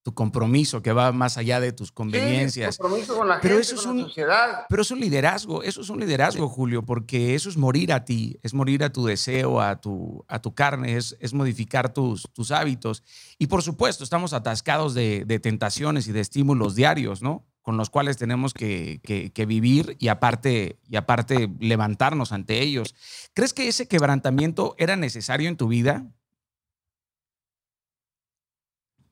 Tu 0.01 0.13
compromiso 0.13 0.82
que 0.82 0.94
va 0.94 1.12
más 1.12 1.38
allá 1.38 1.60
de 1.60 1.74
tus 1.74 1.91
conveniencias. 1.91 2.75
Sí, 2.75 2.82
compromiso 2.82 3.18
con 3.18 3.27
la 3.27 3.39
pero 3.41 3.56
gente, 3.56 3.68
eso 3.68 3.75
es 3.75 3.86
un, 3.86 4.01
sociedad. 4.01 4.65
Pero 4.70 4.82
es 4.82 4.91
un 4.91 5.00
liderazgo, 5.00 5.62
eso 5.62 5.82
es 5.82 5.89
un 5.89 6.00
liderazgo, 6.00 6.48
Julio, 6.48 6.84
porque 6.84 7.36
eso 7.36 7.50
es 7.50 7.58
morir 7.58 7.91
a 7.91 8.06
ti, 8.06 8.39
es 8.41 8.53
morir 8.53 8.84
a 8.84 8.91
tu 8.91 9.06
deseo, 9.06 9.60
a 9.62 9.82
tu, 9.82 10.24
a 10.27 10.39
tu 10.39 10.56
carne, 10.56 10.96
es, 10.96 11.18
es 11.20 11.34
modificar 11.34 11.94
tus, 11.94 12.24
tus 12.34 12.51
hábitos. 12.51 13.03
Y 13.38 13.48
por 13.48 13.62
supuesto, 13.62 14.03
estamos 14.03 14.34
atascados 14.34 14.94
de, 14.94 15.25
de 15.25 15.39
tentaciones 15.39 16.08
y 16.08 16.13
de 16.13 16.22
estímulos 16.22 16.75
diarios, 16.75 17.22
¿no? 17.22 17.46
con 17.70 17.77
los 17.77 17.91
cuales 17.91 18.18
tenemos 18.18 18.56
que, 18.56 19.00
vivir 19.48 19.96
y 20.00 20.08
aparte, 20.08 20.79
y 20.89 20.96
aparte 20.96 21.50
levantarnos 21.60 22.32
ante 22.32 22.62
ellos. 22.62 22.96
¿Crees 23.36 23.53
que 23.53 23.68
ese 23.68 23.88
quebrantamiento 23.88 24.74
era 24.79 24.96
necesario 24.96 25.48
en 25.48 25.56
tu 25.56 25.68
vida? 25.68 26.08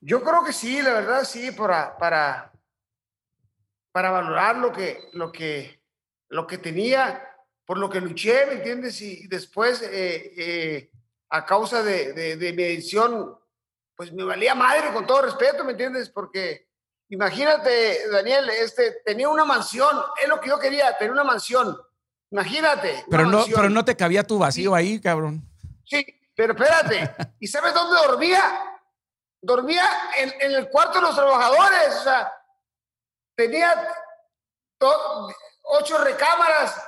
Yo 0.00 0.22
creo 0.22 0.44
que 0.44 0.52
sí, 0.52 0.80
la 0.82 0.94
verdad 0.94 1.24
sí, 1.24 1.50
para, 1.50 1.96
para, 1.98 2.52
para 3.92 4.10
valorar 4.10 4.56
lo 4.58 4.72
que, 4.72 5.08
lo, 5.12 5.32
que, 5.32 5.82
lo 6.28 6.46
que 6.46 6.58
tenía, 6.58 7.26
por 7.64 7.78
lo 7.78 7.90
que 7.90 8.00
luché, 8.00 8.46
¿me 8.46 8.54
entiendes? 8.54 9.00
Y 9.02 9.26
después, 9.26 9.82
eh, 9.82 10.32
eh, 10.36 10.90
a 11.30 11.44
causa 11.44 11.82
de, 11.82 12.12
de, 12.12 12.36
de 12.36 12.52
mi 12.52 12.62
edición, 12.62 13.36
pues 13.96 14.12
me 14.12 14.24
valía 14.24 14.54
madre, 14.54 14.92
con 14.92 15.06
todo 15.06 15.22
respeto, 15.22 15.64
¿me 15.64 15.72
entiendes? 15.72 16.08
Porque 16.10 16.68
Imagínate, 17.10 18.08
Daniel, 18.10 18.50
este, 18.50 19.00
tenía 19.04 19.28
una 19.30 19.44
mansión, 19.44 19.96
es 20.22 20.28
lo 20.28 20.40
que 20.40 20.50
yo 20.50 20.58
quería, 20.58 20.96
tener 20.98 21.12
una 21.12 21.24
mansión. 21.24 21.76
Imagínate. 22.30 23.04
Pero, 23.10 23.24
no, 23.24 23.46
pero 23.46 23.70
no 23.70 23.84
te 23.84 23.96
cabía 23.96 24.22
tu 24.22 24.38
vacío 24.38 24.74
ahí, 24.74 25.00
cabrón. 25.00 25.42
Sí, 25.84 26.04
pero 26.36 26.52
espérate. 26.52 27.10
¿Y 27.40 27.46
sabes 27.46 27.72
dónde 27.72 27.96
dormía? 28.06 28.77
Dormía 29.40 29.84
en, 30.16 30.52
el 30.52 30.68
cuarto 30.68 30.98
de 30.98 31.02
los 31.02 31.14
trabajadores. 31.14 31.96
O 31.96 32.02
sea, 32.02 32.32
tenía 33.36 33.94
ocho 35.62 35.98
recámaras, 35.98 36.82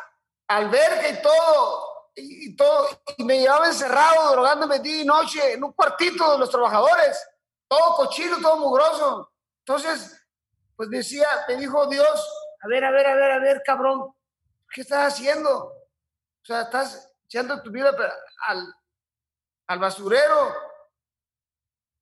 alberca 0.48 1.08
y 1.08 1.22
todo, 1.22 2.10
y, 2.14 2.56
todo, 2.56 2.88
y 3.16 3.24
me 3.24 3.38
llevaba 3.38 3.66
encerrado, 3.66 4.32
drogándome 4.32 4.80
día 4.80 5.02
y 5.02 5.04
noche 5.04 5.52
en 5.52 5.64
un 5.64 5.72
cuartito 5.72 6.32
de 6.32 6.38
los 6.38 6.50
trabajadores, 6.50 7.24
todo 7.68 7.96
cochino, 7.96 8.40
todo 8.40 8.56
mugroso. 8.56 9.32
Entonces, 9.64 10.26
pues 10.76 10.90
decía, 10.90 11.28
me 11.48 11.56
dijo 11.56 11.86
Dios, 11.86 12.28
a 12.62 12.68
ver, 12.68 12.84
a 12.84 12.90
ver, 12.90 13.06
a 13.06 13.14
ver, 13.14 13.30
a 13.32 13.38
ver, 13.38 13.62
cabrón, 13.64 14.14
¿qué 14.72 14.80
estás 14.80 15.12
haciendo? 15.12 15.66
O 15.66 16.44
sea, 16.44 16.62
estás 16.62 17.12
echando 17.26 17.62
tu 17.62 17.70
vida 17.70 17.94
al, 18.48 18.74
al 19.68 19.78
basurero. 19.78 20.69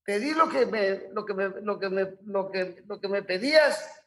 Pedí 0.08 0.32
lo 0.32 0.48
que 0.48 0.64
me, 0.64 1.10
lo 1.12 1.26
que 1.26 1.34
me, 1.34 1.48
lo 1.60 1.78
que 1.78 1.90
me, 1.90 2.16
lo 2.24 2.50
que, 2.50 2.82
lo 2.86 2.98
que 2.98 3.08
me 3.08 3.22
pedías 3.22 4.02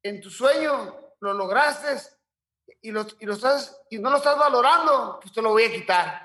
en 0.00 0.20
tu 0.20 0.30
sueño, 0.30 1.00
lo 1.18 1.34
lograste 1.34 2.00
y, 2.80 2.92
lo, 2.92 3.04
y, 3.18 3.26
lo 3.26 3.32
estás, 3.32 3.76
y 3.90 3.98
no 3.98 4.10
lo 4.10 4.18
estás 4.18 4.38
valorando, 4.38 5.18
pues 5.20 5.32
te 5.32 5.42
lo 5.42 5.50
voy 5.50 5.64
a 5.64 5.72
quitar. 5.72 6.22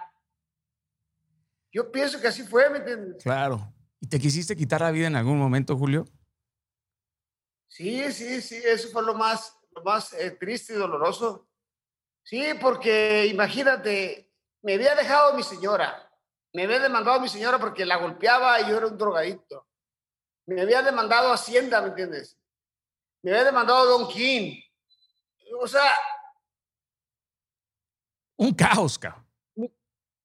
Yo 1.71 1.91
pienso 1.91 2.21
que 2.21 2.27
así 2.27 2.43
fue, 2.43 2.69
¿me 2.69 2.77
entiendes? 2.77 3.23
Claro. 3.23 3.73
¿Y 3.99 4.07
te 4.07 4.19
quisiste 4.19 4.55
quitar 4.55 4.81
la 4.81 4.91
vida 4.91 5.07
en 5.07 5.15
algún 5.15 5.39
momento, 5.39 5.75
Julio? 5.75 6.05
Sí, 7.69 8.13
sí, 8.13 8.39
sí, 8.39 8.61
eso 8.63 8.89
fue 8.89 9.01
lo 9.01 9.15
más, 9.15 9.57
lo 9.71 9.81
más 9.81 10.13
eh, 10.13 10.29
triste 10.29 10.73
y 10.73 10.75
doloroso. 10.75 11.49
Sí, 12.21 12.45
porque 12.61 13.25
imagínate, 13.25 14.31
me 14.61 14.75
había 14.75 14.93
dejado 14.93 15.33
mi 15.33 15.41
señora, 15.41 16.10
me 16.53 16.63
había 16.63 16.79
demandado 16.79 17.19
mi 17.19 17.29
señora 17.29 17.57
porque 17.59 17.85
la 17.85 17.97
golpeaba 17.97 18.59
y 18.61 18.69
yo 18.69 18.77
era 18.77 18.87
un 18.87 18.97
drogadicto. 18.97 19.67
Me 20.45 20.61
había 20.61 20.81
demandado 20.81 21.31
Hacienda, 21.31 21.81
¿me 21.81 21.89
entiendes? 21.89 22.37
Me 23.21 23.31
había 23.31 23.45
demandado 23.45 23.85
Don 23.85 24.07
King. 24.09 24.59
O 25.59 25.67
sea. 25.67 25.91
Un 28.37 28.53
caos, 28.53 28.97
cabrón. 28.97 29.25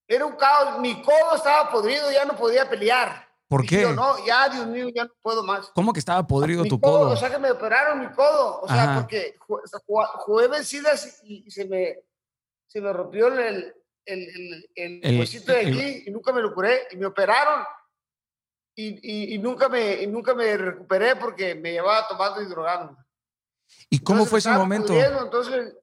Era 0.09 0.27
un 0.27 0.37
caos. 0.37 0.81
Mi 0.81 1.03
codo 1.03 1.37
estaba 1.37 1.71
podrido, 1.71 2.11
ya 2.11 2.25
no 2.25 2.37
podía 2.37 2.69
pelear. 2.69 3.27
¿Por 3.49 3.65
qué? 3.65 3.87
no, 3.93 4.25
ya, 4.27 4.49
Dios 4.49 4.67
mío, 4.67 4.89
ya 4.89 5.05
no 5.05 5.13
puedo 5.23 5.45
más. 5.45 5.71
¿Cómo 5.75 5.93
que 5.93 6.01
estaba 6.01 6.27
podrido 6.27 6.65
tu 6.65 6.81
codo, 6.81 7.11
O 7.11 7.17
sea, 7.17 7.31
que 7.31 7.39
me 7.39 7.53
operaron 7.53 8.01
mi 8.01 8.09
codo. 8.09 8.61
O 8.63 8.69
sea, 8.69 8.97
porque 9.01 9.37
jugué 9.39 10.49
vencidas 10.49 11.21
y, 11.23 11.49
se, 11.51 11.67
me, 11.67 12.01
se 12.67 12.81
me 12.81 12.93
rompió 12.93 13.29
el, 13.29 13.73
el, 14.07 14.69
el, 14.75 15.01
el, 15.03 15.21
huesito 15.21 15.53
de 15.53 15.61
aquí 15.61 16.05
y 16.07 16.11
nunca 16.11 16.33
me 16.33 16.41
lo 16.41 16.55
curé. 16.55 16.89
Y 16.93 16.97
me 16.97 17.07
operaron 17.07 17.65
y, 18.75 19.35
y, 19.35 19.39
nunca, 19.39 19.69
me, 19.69 20.03
y 20.03 20.07
nunca 20.07 20.35
me 20.35 20.57
recuperé 20.57 21.17
porque 21.17 21.55
me 21.55 21.73
llevaba 21.73 22.07
tomando 22.09 22.43
y 22.43 22.47
drogando. 22.47 22.97
¿Y 23.89 23.99
cómo 24.01 24.27
fue 24.27 24.39
ese 24.39 24.51
momento? 24.51 24.93
Entonces, 24.93 25.75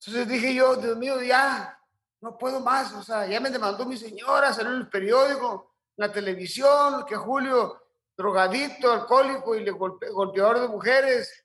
entonces 0.00 0.28
dije 0.28 0.52
yo, 0.54 0.76
Dios 0.76 0.96
mío, 0.96 1.22
ya 1.22 1.78
no 2.20 2.36
puedo 2.36 2.60
más. 2.60 2.92
O 2.94 3.02
sea, 3.04 3.26
ya 3.26 3.40
me 3.40 3.50
demandó 3.50 3.86
mi 3.86 3.96
señora, 3.96 4.52
salió 4.52 4.72
en 4.72 4.78
el 4.78 4.88
periódico, 4.88 5.74
en 5.96 6.06
la 6.06 6.12
televisión, 6.12 7.06
que 7.06 7.14
Julio, 7.14 7.80
drogadito, 8.16 8.92
alcohólico 8.92 9.54
y 9.54 9.64
le 9.64 9.70
golpeador 9.70 10.60
de 10.60 10.68
mujeres. 10.68 11.44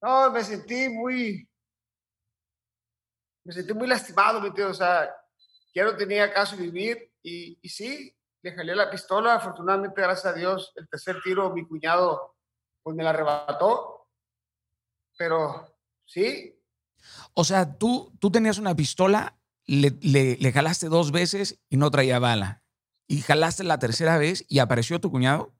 No, 0.00 0.30
me 0.30 0.44
sentí 0.44 0.88
muy, 0.88 1.48
me 3.46 3.52
sentí 3.52 3.72
muy 3.72 3.86
lastimado, 3.86 4.40
¿me 4.40 4.64
O 4.64 4.74
sea, 4.74 5.08
ya 5.74 5.84
no 5.84 5.96
tenía 5.96 6.32
caso 6.32 6.56
vivir 6.56 7.12
y, 7.22 7.58
y 7.62 7.68
sí, 7.68 8.14
le 8.42 8.52
jalé 8.52 8.74
la 8.74 8.90
pistola. 8.90 9.34
Afortunadamente, 9.34 10.02
gracias 10.02 10.26
a 10.26 10.36
Dios, 10.36 10.72
el 10.76 10.88
tercer 10.88 11.20
tiro, 11.22 11.54
mi 11.54 11.66
cuñado, 11.66 12.36
pues 12.82 12.96
me 12.96 13.04
la 13.04 13.10
arrebató 13.10 13.96
pero 15.16 15.76
sí. 16.04 16.60
O 17.34 17.44
sea, 17.44 17.76
tú, 17.76 18.12
tú 18.20 18.30
tenías 18.30 18.58
una 18.58 18.74
pistola, 18.74 19.38
le, 19.66 19.90
le, 20.00 20.52
jalaste 20.52 20.88
dos 20.88 21.12
veces 21.12 21.60
y 21.68 21.76
no 21.76 21.90
traía 21.90 22.18
bala. 22.18 22.62
Y 23.08 23.20
jalaste 23.22 23.64
la 23.64 23.78
tercera 23.78 24.18
vez 24.18 24.44
y 24.48 24.58
apareció 24.58 25.00
tu 25.00 25.10
cuñado. 25.10 25.54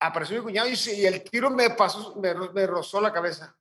Apareció 0.00 0.38
mi 0.38 0.42
cuñado 0.42 0.68
y, 0.68 1.06
el 1.06 1.22
tiro 1.24 1.50
me 1.50 1.70
pasó, 1.70 2.16
me, 2.16 2.34
me, 2.34 2.66
rozó 2.66 3.00
la 3.00 3.12
cabeza. 3.12 3.56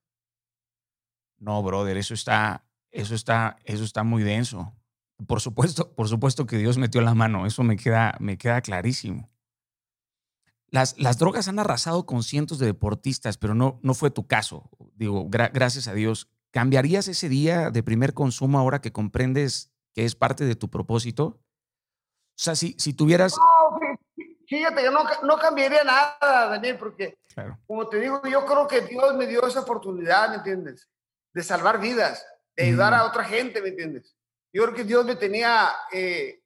No, 1.37 1.61
brother, 1.63 1.97
eso 1.97 2.13
está, 2.13 2.65
eso 2.93 3.15
está, 3.15 3.57
eso 3.65 3.83
está 3.83 4.03
muy 4.03 4.23
denso. 4.23 4.73
Por 5.27 5.41
supuesto, 5.41 5.93
por 5.93 6.07
supuesto 6.07 6.45
que 6.45 6.57
Dios 6.57 6.77
metió 6.77 7.01
la 7.01 7.15
mano. 7.15 7.45
Eso 7.45 7.63
me 7.63 7.75
queda, 7.75 8.15
me 8.19 8.37
queda 8.37 8.61
clarísimo. 8.61 9.29
Las, 10.69 10.95
drogas 11.19 11.47
han 11.47 11.59
arrasado 11.59 12.05
con 12.05 12.23
cientos 12.23 12.57
de 12.57 12.67
deportistas, 12.67 13.37
pero 13.37 13.53
no, 13.53 13.79
no 13.83 13.93
fue 13.93 14.09
tu 14.09 14.25
caso. 14.25 14.69
Digo, 14.95 15.27
gracias 15.27 15.87
a 15.87 15.93
Dios. 15.93 16.29
¿Cambiarías 16.51 17.07
ese 17.07 17.29
día 17.29 17.69
de 17.71 17.83
primer 17.83 18.13
consumo 18.13 18.57
ahora 18.59 18.81
que 18.81 18.91
comprendes 18.91 19.71
que 19.93 20.05
es 20.05 20.15
parte 20.15 20.45
de 20.45 20.55
tu 20.55 20.69
propósito? 20.69 21.25
O 21.25 22.35
sea, 22.35 22.55
si, 22.55 22.75
si 22.79 22.93
tuvieras... 22.93 23.35
No, 23.37 23.77
fíjate 24.47 24.83
que 24.83 24.89
no, 24.89 25.03
no 25.23 25.37
cambiaría 25.37 25.83
nada, 25.83 26.47
Daniel, 26.49 26.77
porque, 26.77 27.19
como 27.67 27.87
te 27.87 27.99
digo, 27.99 28.21
yo 28.27 28.45
creo 28.45 28.67
que 28.67 28.81
Dios 28.81 29.15
me 29.15 29.27
dio 29.27 29.45
esa 29.45 29.61
oportunidad, 29.61 30.29
¿me 30.29 30.35
entiendes? 30.37 30.89
De 31.33 31.43
salvar 31.43 31.79
vidas, 31.79 32.25
de 32.55 32.63
ayudar 32.63 32.93
a 32.93 33.05
otra 33.05 33.23
gente, 33.23 33.61
¿me 33.61 33.69
entiendes? 33.69 34.15
Yo 34.51 34.63
creo 34.63 34.75
que 34.75 34.83
Dios 34.83 35.05
me 35.05 35.15
tenía... 35.15 35.71
Eh, 35.91 36.39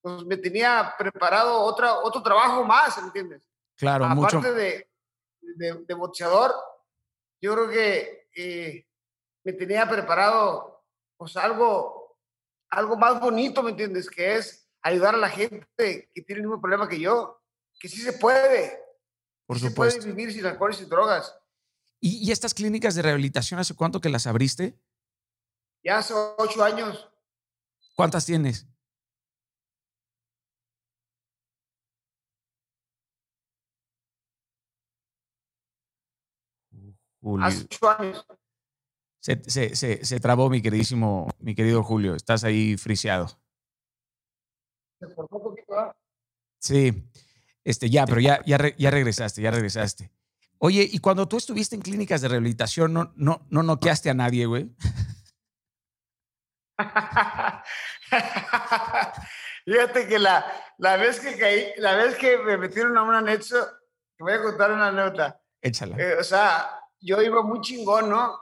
pues 0.00 0.24
me 0.24 0.36
tenía 0.36 0.94
preparado 0.98 1.60
otra, 1.60 1.98
otro 1.98 2.22
trabajo 2.22 2.64
más, 2.64 2.96
¿entiendes? 2.98 3.42
Claro, 3.76 4.06
Aparte 4.06 4.36
mucho. 4.36 4.54
de, 4.54 4.88
de, 5.40 5.94
boxeador, 5.94 6.54
yo 7.40 7.54
creo 7.54 7.68
que 7.68 8.28
eh, 8.34 8.86
me 9.44 9.52
tenía 9.52 9.88
preparado 9.88 10.84
pues 11.16 11.36
algo, 11.36 12.18
algo 12.70 12.96
más 12.96 13.20
bonito, 13.20 13.62
¿me 13.62 13.70
entiendes? 13.70 14.08
Que 14.08 14.36
es 14.36 14.68
ayudar 14.82 15.14
a 15.14 15.18
la 15.18 15.28
gente 15.28 15.66
que 16.14 16.22
tiene 16.22 16.40
el 16.40 16.46
mismo 16.46 16.60
problema 16.60 16.88
que 16.88 16.98
yo, 16.98 17.42
que 17.78 17.88
sí 17.88 18.00
se 18.00 18.14
puede. 18.14 18.78
Por 19.46 19.58
supuesto. 19.58 20.00
Se 20.00 20.06
puede 20.08 20.14
vivir 20.14 20.32
sin 20.32 20.46
alcohol 20.46 20.72
y 20.72 20.76
sin 20.76 20.88
drogas. 20.88 21.34
¿Y, 22.00 22.26
¿Y, 22.26 22.32
estas 22.32 22.54
clínicas 22.54 22.94
de 22.94 23.02
rehabilitación 23.02 23.60
hace 23.60 23.74
cuánto 23.74 24.00
que 24.00 24.08
las 24.08 24.26
abriste? 24.26 24.78
Ya 25.82 25.98
hace 25.98 26.14
ocho 26.14 26.62
años. 26.62 27.08
¿Cuántas 27.96 28.26
tienes? 28.26 28.66
Hace 37.42 37.64
ocho 37.64 37.90
años. 37.90 38.26
Se, 39.20 39.42
se, 39.50 39.76
se, 39.76 40.04
se, 40.04 40.20
trabó 40.20 40.48
mi 40.48 40.62
queridísimo, 40.62 41.28
mi 41.38 41.54
querido 41.54 41.82
Julio. 41.82 42.14
Estás 42.14 42.42
ahí 42.44 42.76
friseado. 42.78 43.28
Se 44.98 45.14
cortó 45.14 45.36
un 45.36 45.42
poquito. 45.42 45.94
Sí. 46.58 47.06
Este, 47.64 47.90
ya, 47.90 48.06
pero 48.06 48.20
ya, 48.20 48.42
ya, 48.46 48.58
ya 48.76 48.90
regresaste, 48.90 49.42
ya 49.42 49.50
regresaste. 49.50 50.10
Oye, 50.58 50.88
y 50.90 50.98
cuando 50.98 51.28
tú 51.28 51.36
estuviste 51.36 51.74
en 51.74 51.82
clínicas 51.82 52.20
de 52.22 52.28
rehabilitación, 52.28 52.92
¿no, 52.92 53.12
no, 53.16 53.46
no 53.50 53.62
noqueaste 53.62 54.10
a 54.10 54.14
nadie, 54.14 54.46
güey? 54.46 54.70
Fíjate 59.64 60.08
que 60.08 60.18
la, 60.18 60.44
la, 60.78 60.96
vez 60.96 61.20
que 61.20 61.36
caí, 61.36 61.72
la 61.76 61.94
vez 61.94 62.16
que 62.16 62.38
me 62.38 62.56
metieron 62.56 62.96
a 62.96 63.02
un 63.02 63.14
anexo, 63.14 63.64
te 64.16 64.24
voy 64.24 64.32
a 64.32 64.42
contar 64.42 64.72
una 64.72 64.88
anécdota. 64.88 65.40
Échala. 65.60 65.96
Eh, 65.98 66.16
o 66.18 66.24
sea, 66.24 66.80
yo 66.98 67.20
iba 67.22 67.42
muy 67.42 67.60
chingón, 67.60 68.08
¿no? 68.08 68.38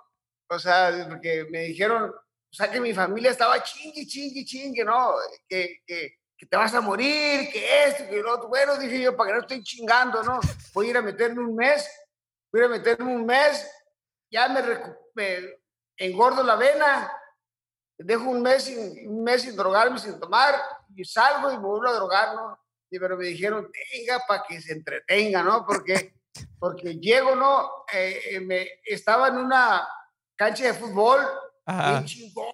O 0.48 0.58
sea, 0.58 1.06
porque 1.08 1.46
me 1.50 1.64
dijeron, 1.64 2.10
o 2.10 2.54
sea, 2.54 2.70
que 2.70 2.80
mi 2.80 2.94
familia 2.94 3.30
estaba 3.30 3.62
chingue, 3.62 4.06
chingue, 4.06 4.44
chingue, 4.44 4.84
¿no? 4.84 5.14
Que, 5.48 5.80
que, 5.86 6.18
que 6.36 6.46
te 6.46 6.56
vas 6.56 6.74
a 6.74 6.80
morir, 6.80 7.50
que 7.52 7.84
esto, 7.84 8.08
que 8.08 8.22
lo 8.22 8.34
otro. 8.34 8.48
Bueno, 8.48 8.76
dije 8.76 9.00
yo, 9.00 9.16
para 9.16 9.28
que 9.28 9.34
no 9.34 9.40
estoy 9.40 9.62
chingando, 9.62 10.22
¿no? 10.22 10.40
Voy 10.72 10.86
a 10.86 10.90
ir 10.90 10.96
a 10.96 11.02
meterme 11.02 11.40
un 11.40 11.56
mes, 11.56 11.90
voy 12.50 12.62
a 12.62 12.64
ir 12.64 12.70
a 12.70 12.76
meterme 12.76 13.12
un 13.12 13.26
mes, 13.26 13.70
ya 14.30 14.48
me, 14.48 14.62
me 15.14 15.58
engordo 15.96 16.42
la 16.42 16.56
vena, 16.56 17.12
dejo 17.98 18.30
un 18.30 18.42
mes, 18.42 18.64
sin, 18.64 19.08
un 19.08 19.24
mes 19.24 19.42
sin 19.42 19.56
drogarme, 19.56 19.98
sin 19.98 20.18
tomar, 20.18 20.54
y 20.94 21.04
salgo 21.04 21.50
y 21.50 21.56
me 21.56 21.64
vuelvo 21.64 21.88
a 21.88 21.94
drogar, 21.94 22.34
¿no? 22.34 22.58
Y 22.90 22.98
pero 22.98 23.16
me 23.16 23.26
dijeron, 23.26 23.70
tenga 23.70 24.20
para 24.26 24.44
que 24.48 24.60
se 24.60 24.72
entretenga, 24.72 25.42
¿no? 25.42 25.66
Porque 25.66 26.14
porque 26.58 26.98
llego, 26.98 27.34
¿no? 27.34 27.84
Eh, 27.92 28.20
eh, 28.30 28.40
me, 28.40 28.68
estaba 28.84 29.28
en 29.28 29.38
una 29.38 29.86
cancha 30.36 30.64
de 30.64 30.74
fútbol, 30.74 31.20
bien 31.66 32.04
chingón, 32.04 32.52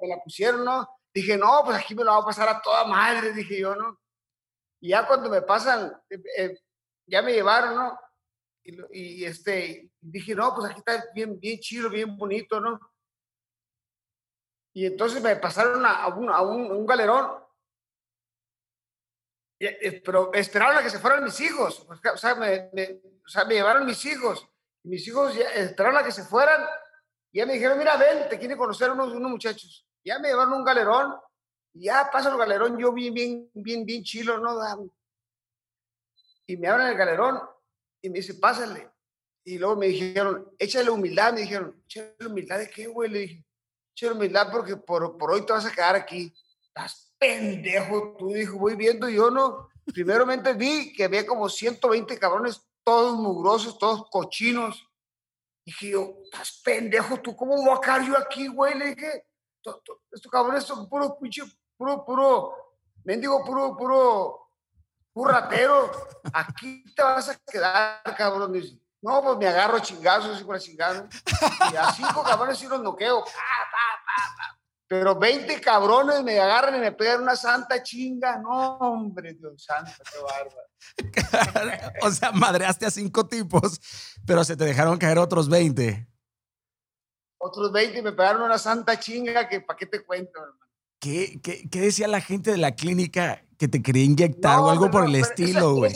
me 0.00 0.08
la 0.08 0.22
pusieron, 0.22 0.64
¿no? 0.64 0.88
Dije, 1.14 1.36
no, 1.36 1.62
pues 1.64 1.78
aquí 1.78 1.94
me 1.94 2.04
lo 2.04 2.12
va 2.12 2.18
a 2.18 2.24
pasar 2.24 2.48
a 2.48 2.60
toda 2.60 2.84
madre, 2.84 3.32
dije 3.32 3.60
yo, 3.60 3.74
¿no? 3.74 3.98
Y 4.80 4.90
ya 4.90 5.06
cuando 5.06 5.28
me 5.28 5.42
pasan, 5.42 5.92
eh, 6.10 6.58
ya 7.06 7.22
me 7.22 7.32
llevaron, 7.32 7.74
¿no? 7.74 7.98
Y, 8.64 9.24
este, 9.24 9.90
dije, 10.00 10.34
no, 10.34 10.54
pues 10.54 10.70
aquí 10.70 10.78
está 10.78 11.04
bien, 11.14 11.38
bien 11.38 11.58
chido, 11.58 11.90
bien 11.90 12.16
bonito, 12.16 12.60
¿no? 12.60 12.80
Y 14.74 14.86
entonces 14.86 15.22
me 15.22 15.36
pasaron 15.36 15.84
a, 15.84 16.08
un, 16.08 16.30
a 16.30 16.40
un, 16.42 16.86
galerón 16.86 17.42
pero 20.04 20.32
esperaron 20.34 20.78
a 20.78 20.82
que 20.82 20.90
se 20.90 20.98
fueran 20.98 21.22
mis 21.22 21.40
hijos. 21.40 21.86
O 21.88 22.16
sea, 22.16 22.34
me, 22.34 22.70
o 23.24 23.28
sea, 23.28 23.44
me 23.44 23.54
llevaron 23.54 23.86
mis 23.86 24.04
hijos 24.06 24.48
mis 24.84 25.06
hijos 25.06 25.34
ya 25.34 25.48
esperaron 25.52 25.98
a 25.98 26.04
que 26.04 26.12
se 26.12 26.24
fueran 26.24 26.66
y 27.30 27.38
ya 27.38 27.46
me 27.46 27.54
dijeron, 27.54 27.78
mira, 27.78 27.96
ven, 27.96 28.28
te 28.28 28.38
quieren 28.38 28.58
conocer 28.58 28.90
unos, 28.90 29.12
unos 29.12 29.30
muchachos. 29.30 29.86
Ya 30.04 30.18
me 30.18 30.28
llevaron 30.28 30.52
un 30.54 30.64
galerón 30.64 31.14
y 31.72 31.84
ya 31.84 32.10
pasa 32.12 32.30
el 32.30 32.36
galerón, 32.36 32.78
yo 32.78 32.92
bien, 32.92 33.14
bien, 33.14 33.50
bien, 33.54 33.86
bien 33.86 34.02
chilo, 34.02 34.38
¿no? 34.38 34.92
Y 36.46 36.56
me 36.56 36.68
abren 36.68 36.88
el 36.88 36.96
galerón 36.96 37.40
y 38.02 38.10
me 38.10 38.18
dice, 38.18 38.34
pásale. 38.34 38.90
Y 39.44 39.58
luego 39.58 39.76
me 39.76 39.86
dijeron, 39.86 40.52
échale 40.58 40.90
humildad, 40.90 41.32
me 41.32 41.40
dijeron, 41.40 41.82
échale 41.86 42.26
humildad 42.26 42.58
de 42.58 42.70
qué, 42.70 42.86
güey, 42.86 43.10
le 43.10 43.18
dije, 43.20 43.44
échale 43.94 44.12
humildad 44.12 44.50
porque 44.50 44.76
por, 44.76 45.16
por 45.16 45.30
hoy 45.30 45.44
te 45.46 45.52
vas 45.52 45.66
a 45.66 45.72
quedar 45.72 45.94
aquí. 45.94 46.34
Estás 46.62 47.12
pendejo, 47.18 48.16
tú 48.18 48.28
dijo, 48.28 48.58
voy 48.58 48.74
viendo, 48.74 49.08
yo 49.08 49.30
no. 49.30 49.68
Primeramente 49.92 50.52
vi 50.54 50.92
que 50.92 51.04
había 51.04 51.26
como 51.26 51.48
120 51.48 52.18
cabrones, 52.18 52.62
todos 52.84 53.18
mugrosos, 53.18 53.78
todos 53.78 54.08
cochinos. 54.10 54.88
Dije 55.64 55.90
yo, 55.90 56.14
estás 56.24 56.60
pendejo, 56.64 57.20
¿tú 57.20 57.36
cómo 57.36 57.56
voy 57.56 57.76
a 57.76 57.80
quedar 57.80 58.04
yo 58.04 58.18
aquí, 58.18 58.48
güey? 58.48 58.76
Le 58.76 58.94
dije, 58.94 59.26
estos 60.10 60.30
cabrones 60.32 60.64
son 60.64 60.88
puro 60.88 61.18
pinche, 61.18 61.42
puro, 61.76 62.04
puro, 62.04 62.54
mendigo, 63.04 63.44
puro, 63.44 63.76
puro, 63.76 64.48
puro 65.12 65.30
ratero. 65.30 65.90
Aquí 66.32 66.84
te 66.94 67.02
vas 67.02 67.28
a 67.28 67.38
quedar, 67.38 68.02
cabrón. 68.16 68.52
Dice, 68.52 68.81
no, 69.02 69.20
pues 69.20 69.36
me 69.38 69.48
agarro 69.48 69.80
chingazos 69.80 70.40
y 70.40 70.44
por 70.44 70.60
chingado. 70.60 71.08
Y 71.72 71.76
a 71.76 71.92
cinco 71.92 72.22
cabrones 72.22 72.62
y 72.62 72.68
los 72.68 72.80
noqueo. 72.80 73.24
Pero 74.86 75.18
20 75.18 75.60
cabrones 75.60 76.22
me 76.22 76.38
agarran 76.38 76.76
y 76.76 76.78
me 76.78 76.92
pegan 76.92 77.22
una 77.22 77.34
santa 77.34 77.82
chinga. 77.82 78.38
No, 78.38 78.76
hombre, 78.76 79.34
Dios 79.34 79.64
santo, 79.64 79.90
qué 80.04 80.18
bárbaro. 80.22 81.92
o 82.02 82.10
sea, 82.12 82.30
madreaste 82.30 82.86
a 82.86 82.90
cinco 82.90 83.26
tipos, 83.26 83.80
pero 84.24 84.44
se 84.44 84.56
te 84.56 84.64
dejaron 84.64 84.98
caer 84.98 85.18
otros 85.18 85.48
20. 85.48 86.08
Otros 87.38 87.72
20 87.72 88.02
me 88.02 88.12
pegaron 88.12 88.42
una 88.42 88.58
santa 88.58 89.00
chinga 89.00 89.48
que 89.48 89.62
para 89.62 89.76
qué 89.76 89.86
te 89.86 90.04
cuento, 90.04 90.38
hermano. 90.38 90.60
¿Qué, 91.00 91.40
qué, 91.42 91.68
¿Qué, 91.68 91.80
decía 91.80 92.06
la 92.06 92.20
gente 92.20 92.52
de 92.52 92.58
la 92.58 92.76
clínica 92.76 93.44
que 93.58 93.66
te 93.66 93.82
quería 93.82 94.04
inyectar 94.04 94.60
o 94.60 94.70
algo 94.70 94.92
por 94.92 95.04
el 95.04 95.16
estilo, 95.16 95.74
güey? 95.74 95.92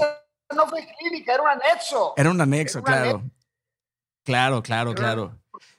No 0.54 0.66
fue 0.66 0.87
clínica, 0.98 1.35
era 1.35 1.42
un 1.42 1.48
anexo. 1.48 2.14
Era 2.16 2.30
un 2.30 2.40
anexo, 2.40 2.82
claro. 2.82 3.22
Claro, 4.24 4.62
claro, 4.62 4.94
claro 4.94 5.38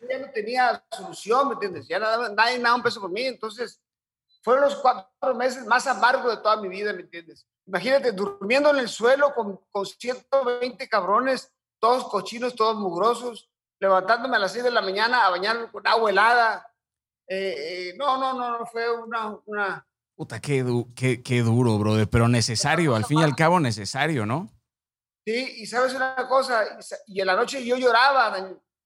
ya 0.10 0.20
no 0.20 0.32
tenía 0.32 0.84
solución, 0.92 1.48
¿me 1.48 1.54
entiendes? 1.54 1.88
Ya 1.88 2.00
nada, 2.00 2.30
nadie 2.30 2.60
nada 2.60 2.76
un 2.76 2.84
peso 2.84 3.02
por 3.02 3.12
mí, 3.12 3.24
entonces 3.24 3.82
fueron 4.42 4.66
los 4.66 4.76
cuatro 4.78 5.36
meses 5.36 5.66
más 5.66 5.88
amargos 5.88 6.36
de 6.36 6.42
toda 6.42 6.58
mi 6.58 6.68
vida, 6.70 6.94
¿me 6.94 7.02
entiendes? 7.02 7.46
Imagínate, 7.66 8.12
durmiendo 8.12 8.70
en 8.70 8.78
el 8.78 8.90
suelo 8.90 9.34
con, 9.34 9.60
con 9.72 9.86
120 9.86 10.88
cabrones, 10.88 11.52
todos 11.80 12.06
cochinos, 12.06 12.56
todos 12.56 12.78
mugrosos, 12.78 13.50
levantándome 13.80 14.38
a 14.38 14.40
las 14.40 14.54
6 14.54 14.64
de 14.66 14.72
la 14.72 14.82
mañana 14.82 15.26
a 15.26 15.30
bañarme 15.30 15.70
con 15.70 15.86
agua 15.86 16.10
helada. 16.10 16.74
Eh, 17.28 17.90
eh, 17.90 17.94
no, 17.98 18.18
no, 18.18 18.34
no, 18.34 18.60
no, 18.60 18.66
fue 18.66 18.90
una... 18.90 19.38
una... 19.46 19.86
Puta, 20.16 20.40
qué, 20.40 20.66
qué, 20.96 21.22
qué 21.22 21.42
duro, 21.42 21.78
brother, 21.78 22.10
pero 22.10 22.28
necesario, 22.28 22.96
al 22.96 23.06
fin 23.06 23.20
y 23.20 23.24
al 23.24 23.36
cabo 23.36 23.60
necesario, 23.60 24.26
¿no? 24.26 24.50
Sí, 25.28 25.56
y 25.58 25.66
sabes 25.66 25.94
una 25.94 26.26
cosa, 26.26 26.64
y 27.06 27.20
en 27.20 27.28
la 27.28 27.36
noche 27.36 27.62
yo 27.62 27.76
lloraba, 27.76 28.34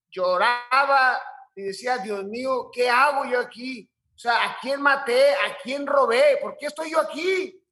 lloraba 0.10 1.22
y 1.54 1.62
decía, 1.62 2.00
Dios 2.00 2.24
mío, 2.24 2.72
¿qué 2.74 2.90
hago 2.90 3.26
yo 3.26 3.40
aquí? 3.40 3.88
O 4.16 4.18
sea, 4.18 4.46
¿a 4.46 4.58
quién 4.60 4.82
maté? 4.82 5.36
¿A 5.36 5.56
quién 5.62 5.86
robé? 5.86 6.40
¿Por 6.42 6.58
qué 6.58 6.66
estoy 6.66 6.90
yo 6.90 7.00
aquí? 7.00 7.64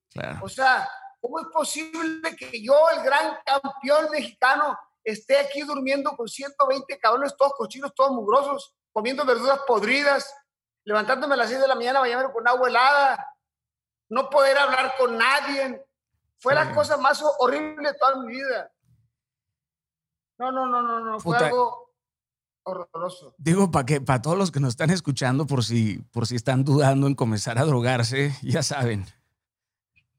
O 0.43 0.47
sea, 0.47 0.87
¿cómo 1.19 1.39
es 1.39 1.47
posible 1.47 2.35
que 2.35 2.61
yo, 2.61 2.75
el 2.91 3.01
gran 3.01 3.39
campeón 3.43 4.11
mexicano, 4.11 4.77
esté 5.03 5.39
aquí 5.39 5.63
durmiendo 5.63 6.15
con 6.15 6.27
120 6.27 6.99
cabrones, 6.99 7.35
todos 7.35 7.53
cochinos, 7.57 7.91
todos 7.95 8.11
mugrosos, 8.11 8.75
comiendo 8.93 9.25
verduras 9.25 9.61
podridas, 9.65 10.31
levantándome 10.83 11.33
a 11.33 11.37
las 11.37 11.49
6 11.49 11.61
de 11.61 11.67
la 11.67 11.73
mañana, 11.73 12.01
bañándome 12.01 12.31
con 12.31 12.47
agua 12.47 12.69
helada, 12.69 13.35
no 14.09 14.29
poder 14.29 14.59
hablar 14.59 14.93
con 14.95 15.17
nadie? 15.17 15.88
Fue 16.39 16.55
la 16.55 16.73
cosa 16.73 16.97
más 16.97 17.21
horrible 17.39 17.89
de 17.89 17.97
toda 17.97 18.15
mi 18.23 18.33
vida. 18.33 18.71
No, 20.37 20.51
no, 20.51 20.65
no, 20.65 20.81
no, 20.81 20.99
no. 21.01 21.19
Fue 21.19 21.37
algo 21.37 21.89
Digo, 23.37 23.71
para 23.71 23.85
que 23.85 24.01
para 24.01 24.21
todos 24.21 24.37
los 24.37 24.51
que 24.51 24.59
nos 24.59 24.69
están 24.69 24.89
escuchando, 24.89 25.47
por 25.47 25.63
si, 25.63 25.99
por 26.11 26.27
si 26.27 26.35
están 26.35 26.63
dudando 26.63 27.07
en 27.07 27.15
comenzar 27.15 27.57
a 27.57 27.65
drogarse, 27.65 28.35
ya 28.41 28.63
saben. 28.63 29.05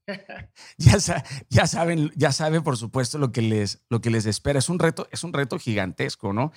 ya, 0.79 1.25
ya, 1.49 1.67
saben, 1.67 2.11
ya 2.17 2.33
saben, 2.33 2.63
por 2.63 2.77
supuesto, 2.77 3.19
lo 3.19 3.31
que, 3.31 3.43
les, 3.43 3.83
lo 3.89 4.01
que 4.01 4.11
les 4.11 4.27
espera. 4.27 4.59
Es 4.59 4.69
un 4.69 4.79
reto, 4.79 5.07
es 5.11 5.23
un 5.23 5.33
reto 5.33 5.59
gigantesco, 5.59 6.33
¿no? 6.33 6.53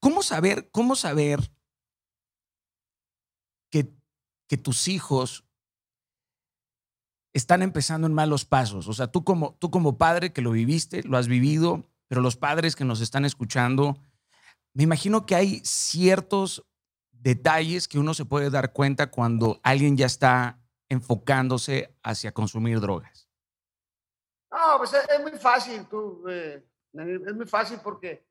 ¿Cómo 0.00 0.22
saber, 0.22 0.70
cómo 0.70 0.96
saber 0.96 1.52
que, 3.70 3.92
que 4.48 4.56
tus 4.56 4.88
hijos 4.88 5.44
están 7.38 7.62
empezando 7.62 8.06
en 8.06 8.14
malos 8.14 8.44
pasos? 8.44 8.88
O 8.88 8.92
sea, 8.92 9.06
tú 9.06 9.24
como, 9.24 9.54
tú 9.58 9.70
como 9.70 9.96
padre 9.96 10.32
que 10.32 10.42
lo 10.42 10.50
viviste, 10.50 11.02
lo 11.04 11.16
has 11.16 11.28
vivido, 11.28 11.86
pero 12.08 12.20
los 12.20 12.36
padres 12.36 12.76
que 12.76 12.84
nos 12.84 13.00
están 13.00 13.24
escuchando, 13.24 13.96
me 14.74 14.84
imagino 14.84 15.24
que 15.24 15.34
hay 15.34 15.60
ciertos 15.64 16.66
detalles 17.10 17.88
que 17.88 17.98
uno 17.98 18.14
se 18.14 18.24
puede 18.24 18.50
dar 18.50 18.72
cuenta 18.72 19.10
cuando 19.10 19.60
alguien 19.62 19.96
ya 19.96 20.06
está 20.06 20.58
enfocándose 20.88 21.94
hacia 22.02 22.32
consumir 22.32 22.80
drogas. 22.80 23.28
No, 24.50 24.78
pues 24.78 24.94
es, 24.94 25.20
muy 25.20 25.32
fácil, 25.32 25.86
tú, 25.86 26.24
eh, 26.28 26.64
es 26.92 27.34
muy 27.34 27.46
fácil 27.46 27.80
porque, 27.82 28.26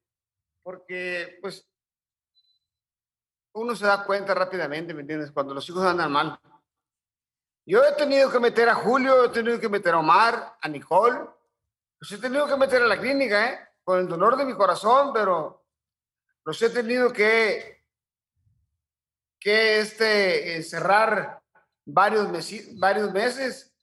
porque, 0.64 1.38
pues, 1.42 1.68
uno 3.54 3.76
se 3.76 3.86
da 3.86 4.04
cuenta 4.04 4.34
rápidamente, 4.34 4.94
¿me 4.94 5.02
entiendes? 5.02 5.32
Cuando 5.32 5.54
los 5.54 5.68
hijos 5.70 5.84
andan 5.84 6.12
mal. 6.12 6.40
Yo 7.70 7.84
he 7.84 7.92
tenido 7.92 8.32
que 8.32 8.40
meter 8.40 8.70
a 8.70 8.76
Julio, 8.76 9.26
he 9.26 9.30
tenido 9.30 9.60
que 9.60 9.68
meter 9.68 9.94
a 9.94 10.00
Omar, 10.00 10.56
a 10.62 10.70
Nicole, 10.70 11.20
pues 12.00 12.10
he 12.14 12.18
tenido 12.18 12.48
que 12.48 12.56
meter 12.56 12.82
a 12.82 12.88
la 12.88 12.98
clínica, 12.98 13.52
¿eh? 13.52 13.60
Con 13.84 14.00
el 14.00 14.08
dolor 14.08 14.38
de 14.38 14.46
mi 14.46 14.54
corazón, 14.54 15.12
pero 15.14 15.66
los 16.46 16.62
he 16.62 16.70
tenido 16.70 17.12
que, 17.12 17.84
que 19.38 19.80
este, 19.80 20.56
encerrar 20.56 21.44
varios, 21.84 22.30
meses, 22.30 22.80
varios 22.80 23.12
meses 23.12 23.76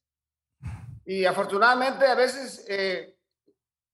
y 1.05 1.27
afortunadamente 1.27 2.07
a 2.07 2.14
veces 2.14 2.64
eh, 2.66 3.18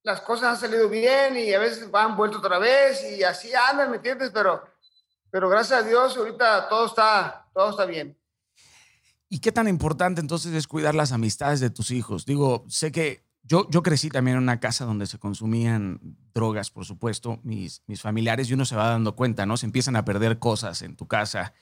las 0.05 0.21
cosas 0.21 0.51
han 0.51 0.57
salido 0.57 0.89
bien 0.89 1.37
y 1.37 1.53
a 1.53 1.59
veces 1.59 1.91
han 1.93 2.17
vuelto 2.17 2.39
otra 2.39 2.61
vez 2.61 3.03
y 3.11 3.25
así 3.25 3.53
andan, 3.53 3.91
¿me 3.91 3.97
entiendes? 3.97 4.31
Pero, 4.33 4.63
pero 5.33 5.49
gracias 5.49 5.81
a 5.81 5.83
Dios 5.83 6.17
ahorita 6.17 6.69
todo 6.69 6.87
está, 6.87 7.49
todo 7.53 7.71
está 7.71 7.87
bien. 7.87 8.20
¿Y 9.33 9.39
qué 9.39 9.53
tan 9.53 9.69
importante 9.69 10.21
entonces 10.21 10.53
es 10.53 10.67
cuidar 10.67 10.95
las 10.95 11.13
amistades 11.13 11.61
de 11.61 11.71
tus 11.71 11.93
hijos? 11.93 12.27
Digo, 12.27 12.65
sé 12.69 12.91
que 12.91 13.25
yo, 13.43 13.67
yo 13.71 13.83
crecí 13.83 14.11
también 14.11 14.37
en 14.37 14.43
una 14.43 14.61
casa 14.61 14.85
donde 14.85 15.07
se 15.07 15.19
consumían 15.19 16.01
drogas, 16.35 16.71
por 16.71 16.85
supuesto, 16.85 17.39
mis, 17.45 17.83
mis 17.87 18.03
familiares, 18.03 18.51
y 18.51 18.55
uno 18.55 18.65
se 18.65 18.77
va 18.77 18.91
dando 18.91 19.15
cuenta, 19.15 19.47
¿no? 19.47 19.57
Se 19.57 19.67
empiezan 19.67 19.95
a 19.97 20.05
perder 20.05 20.41
cosas 20.41 20.83
en 20.83 20.97
tu 20.97 21.07
casa, 21.07 21.55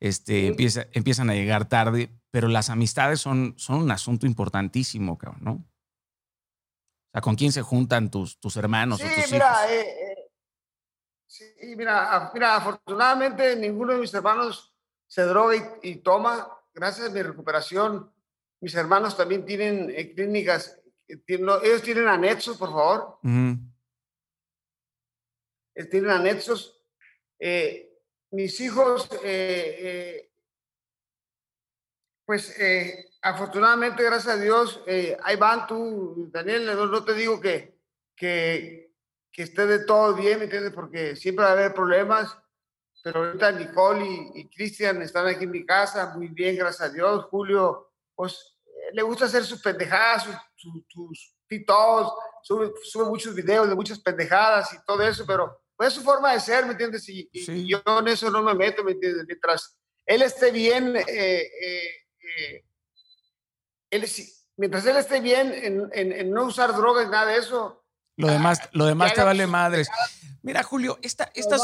este, 0.00 0.48
empieza, 0.48 0.86
empiezan 0.92 1.28
a 1.28 1.34
llegar 1.34 1.68
tarde, 1.68 2.10
pero 2.30 2.48
las 2.48 2.70
amistades 2.70 3.20
son, 3.20 3.54
son 3.58 3.82
un 3.82 3.90
asunto 3.90 4.26
importantísimo, 4.26 5.18
¿no? 5.40 5.52
O 5.52 7.12
sea, 7.12 7.20
¿con 7.20 7.34
quién 7.34 7.52
se 7.52 7.60
juntan 7.60 8.10
tus, 8.10 8.40
tus 8.40 8.56
hermanos 8.56 9.00
o 9.00 9.04
tus 9.04 9.32
mira, 9.32 9.46
hijos? 9.50 9.70
Eh, 9.70 9.80
eh, 9.80 10.30
sí, 11.26 11.44
mira, 11.76 12.30
mira, 12.32 12.56
afortunadamente 12.56 13.56
ninguno 13.56 13.92
de 13.92 13.98
mis 13.98 14.14
hermanos 14.14 14.74
se 15.06 15.22
droga 15.22 15.54
y, 15.82 15.96
toma. 15.96 16.48
Gracias 16.74 17.08
a 17.08 17.12
mi 17.12 17.22
recuperación, 17.22 18.12
mis 18.60 18.74
hermanos 18.74 19.16
también 19.16 19.44
tienen 19.44 19.90
eh, 19.90 20.14
clínicas 20.14 20.80
ellos 21.62 21.82
tienen 21.82 22.08
anexos, 22.08 22.56
por 22.56 22.70
favor. 22.70 23.18
Tienen 25.90 26.10
anexos. 26.10 26.78
Eh, 27.38 27.88
mis 28.32 28.60
hijos, 28.60 29.08
eh, 29.24 29.76
eh, 29.80 30.30
pues 32.24 32.56
afortunadamente, 33.22 34.04
gracias 34.04 34.34
a 34.34 34.40
Dios, 34.40 34.84
ahí 35.22 35.36
van 35.36 35.66
tú, 35.66 36.30
Daniel, 36.32 36.66
no, 36.66 37.04
te 37.04 37.14
digo 37.14 37.40
que, 37.40 37.76
que, 38.14 38.92
que, 39.32 39.42
esté 39.42 39.66
de 39.66 39.84
todo 39.84 40.14
bien, 40.14 40.38
¿me 40.38 40.44
entiendes? 40.44 40.72
Porque 40.72 41.16
siempre 41.16 41.44
va 41.44 41.50
a 41.50 41.54
haber 41.54 41.74
problemas, 41.74 42.38
pero 43.02 43.24
ahorita 43.24 43.52
Nicole 43.52 44.04
y, 44.04 44.40
y 44.40 44.48
Cristian 44.48 45.00
están 45.02 45.26
aquí 45.26 45.44
en 45.44 45.50
mi 45.50 45.64
casa, 45.64 46.14
muy 46.16 46.28
bien, 46.28 46.56
gracias 46.56 46.88
a 46.88 46.92
Dios. 46.92 47.24
Julio, 47.26 47.92
pues 48.14 48.56
le 48.92 49.02
gusta 49.02 49.26
hacer 49.26 49.44
sus 49.44 49.60
pendejadas, 49.60 50.24
sus, 50.56 50.72
sus, 50.88 51.34
TikToks, 51.48 52.12
sube, 52.42 52.72
sube, 52.84 53.04
muchos 53.06 53.34
videos 53.34 53.68
de 53.68 53.74
muchas 53.74 53.98
pendejadas 53.98 54.72
y 54.72 54.76
todo 54.86 55.02
eso, 55.02 55.24
pero 55.26 55.60
pues, 55.76 55.88
es 55.88 55.94
su 55.94 56.02
forma 56.02 56.32
de 56.32 56.40
ser, 56.40 56.64
¿me 56.64 56.72
entiendes? 56.72 57.08
Y, 57.08 57.28
yo 57.66 57.82
en 57.98 58.08
eso 58.08 58.30
no 58.30 58.42
me 58.42 58.54
meto, 58.54 58.84
¿me 58.84 58.92
entiendes? 58.92 59.24
Mientras 59.26 59.76
él 60.06 60.22
esté 60.22 60.52
bien, 60.52 60.96
eh, 60.96 61.02
eh, 61.08 61.82
eh, 62.22 62.64
él, 63.90 64.08
mientras 64.56 64.86
él 64.86 64.96
esté 64.96 65.20
bien 65.20 65.52
en, 65.52 65.90
en, 65.92 66.30
no 66.30 66.44
usar 66.44 66.74
drogas, 66.74 67.08
nada 67.10 67.32
de 67.32 67.38
eso, 67.38 67.79
Lo 68.20 68.28
demás, 68.28 68.60
lo 68.72 68.86
demás 68.86 69.14
te 69.14 69.22
vale 69.22 69.46
madres. 69.46 69.88
Mira, 70.42 70.62
Julio, 70.62 70.98
esta, 71.02 71.30
esta, 71.34 71.56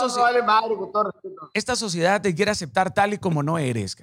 esta 1.55 1.77
sociedad 1.77 2.21
te 2.21 2.35
quiere 2.35 2.51
aceptar 2.51 2.93
tal 2.93 3.15
y 3.15 3.19
como 3.19 3.43
no 3.43 3.59
eres. 3.59 3.97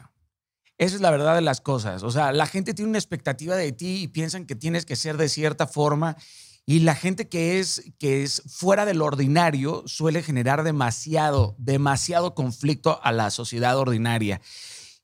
Esa 0.78 0.96
es 0.96 1.02
la 1.02 1.12
verdad 1.12 1.36
de 1.36 1.42
las 1.42 1.62
cosas. 1.62 2.02
O 2.04 2.10
sea, 2.10 2.32
la 2.32 2.48
gente 2.48 2.74
tiene 2.74 2.90
una 2.90 2.98
expectativa 2.98 3.56
de 3.56 3.72
ti 3.72 4.04
y 4.04 4.08
piensan 4.08 4.46
que 4.46 4.56
tienes 4.56 4.86
que 4.86 4.96
ser 4.96 5.18
de 5.18 5.30
cierta 5.30 5.68
forma. 5.68 6.18
Y 6.66 6.80
la 6.80 6.96
gente 6.96 7.28
que 7.28 7.60
es, 7.60 7.92
que 8.00 8.24
es 8.24 8.42
fuera 8.48 8.86
del 8.86 9.02
ordinario 9.02 9.84
suele 9.86 10.24
generar 10.24 10.64
demasiado, 10.64 11.56
demasiado 11.60 12.34
conflicto 12.34 13.00
a 13.04 13.12
la 13.12 13.30
sociedad 13.30 13.78
ordinaria. 13.78 14.42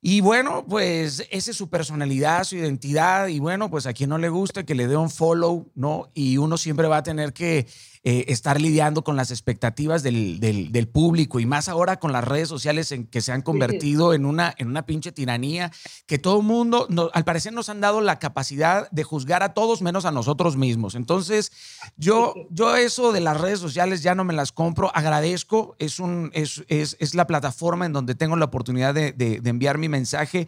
Y 0.01 0.21
bueno, 0.21 0.65
pues 0.65 1.27
esa 1.29 1.51
es 1.51 1.57
su 1.57 1.69
personalidad, 1.69 2.45
su 2.45 2.55
identidad. 2.55 3.27
Y 3.27 3.39
bueno, 3.39 3.69
pues 3.69 3.85
a 3.85 3.93
quien 3.93 4.09
no 4.09 4.17
le 4.17 4.29
guste 4.29 4.65
que 4.65 4.75
le 4.75 4.87
dé 4.87 4.95
un 4.95 5.09
follow, 5.09 5.69
¿no? 5.75 6.09
Y 6.13 6.37
uno 6.37 6.57
siempre 6.57 6.87
va 6.87 6.97
a 6.97 7.03
tener 7.03 7.33
que 7.33 7.67
eh, 8.05 8.25
estar 8.29 8.61
lidiando 8.61 9.03
con 9.03 9.17
las 9.17 9.29
expectativas 9.29 10.03
del, 10.03 10.39
del, 10.39 10.87
público 10.87 11.41
y 11.41 11.45
más 11.45 11.67
ahora 11.67 11.99
con 11.99 12.13
las 12.13 12.23
redes 12.23 12.47
sociales 12.47 12.93
en 12.93 13.05
que 13.05 13.19
se 13.19 13.33
han 13.33 13.41
convertido 13.41 14.13
en 14.13 14.25
una, 14.25 14.55
en 14.57 14.69
una 14.69 14.85
pinche 14.85 15.11
tiranía 15.11 15.69
que 16.05 16.17
todo 16.17 16.39
el 16.39 16.45
mundo, 16.45 16.87
al 17.13 17.25
parecer 17.25 17.51
nos 17.51 17.67
han 17.67 17.81
dado 17.81 17.99
la 17.99 18.17
capacidad 18.17 18.89
de 18.91 19.03
juzgar 19.03 19.43
a 19.43 19.53
todos 19.53 19.81
menos 19.81 20.05
a 20.05 20.11
nosotros 20.11 20.55
mismos. 20.55 20.95
Entonces, 20.95 21.51
yo, 21.97 22.33
yo 22.51 22.77
eso 22.77 23.11
de 23.11 23.19
las 23.19 23.39
redes 23.39 23.59
sociales 23.59 24.01
ya 24.01 24.15
no 24.15 24.23
me 24.23 24.33
las 24.33 24.53
compro, 24.53 24.95
agradezco, 24.95 25.75
es, 25.77 25.99
un, 25.99 26.31
es, 26.33 26.63
es, 26.69 26.95
es 27.01 27.15
la 27.15 27.27
plataforma 27.27 27.85
en 27.85 27.91
donde 27.91 28.15
tengo 28.15 28.37
la 28.37 28.45
oportunidad 28.45 28.93
de, 28.93 29.11
de, 29.11 29.41
de 29.41 29.49
enviar 29.49 29.77
mi 29.77 29.89
mensaje 29.89 30.47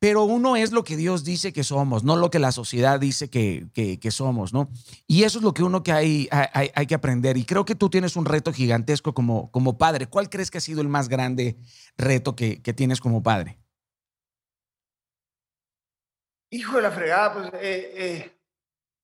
pero 0.00 0.22
uno 0.22 0.56
es 0.56 0.70
lo 0.70 0.84
que 0.84 0.96
Dios 0.96 1.24
dice 1.24 1.52
que 1.52 1.64
somos, 1.64 2.04
no 2.04 2.14
lo 2.16 2.30
que 2.30 2.38
la 2.38 2.52
sociedad 2.52 3.00
dice 3.00 3.28
que, 3.30 3.66
que, 3.74 4.10
somos, 4.10 4.52
¿no? 4.52 4.70
Y 5.08 5.24
eso 5.24 5.38
es 5.38 5.44
lo 5.44 5.52
que 5.52 5.64
uno 5.64 5.82
que 5.82 5.90
hay, 5.92 6.28
hay, 6.30 6.70
hay, 6.72 6.86
que 6.86 6.94
aprender. 6.94 7.36
Y 7.36 7.44
creo 7.44 7.64
que 7.64 7.74
tú 7.74 7.90
tienes 7.90 8.14
un 8.14 8.24
reto 8.24 8.52
gigantesco 8.52 9.12
como, 9.12 9.50
como 9.50 9.76
padre. 9.76 10.06
¿Cuál 10.06 10.30
crees 10.30 10.50
que 10.50 10.58
ha 10.58 10.60
sido 10.60 10.82
el 10.82 10.88
más 10.88 11.08
grande 11.08 11.56
reto 11.96 12.36
que, 12.36 12.62
que 12.62 12.72
tienes 12.72 13.00
como 13.00 13.24
padre? 13.24 13.58
Hijo 16.50 16.76
de 16.76 16.82
la 16.82 16.90
fregada, 16.92 17.32
pues 17.34 17.46
eh, 17.54 17.92
eh, 17.96 18.38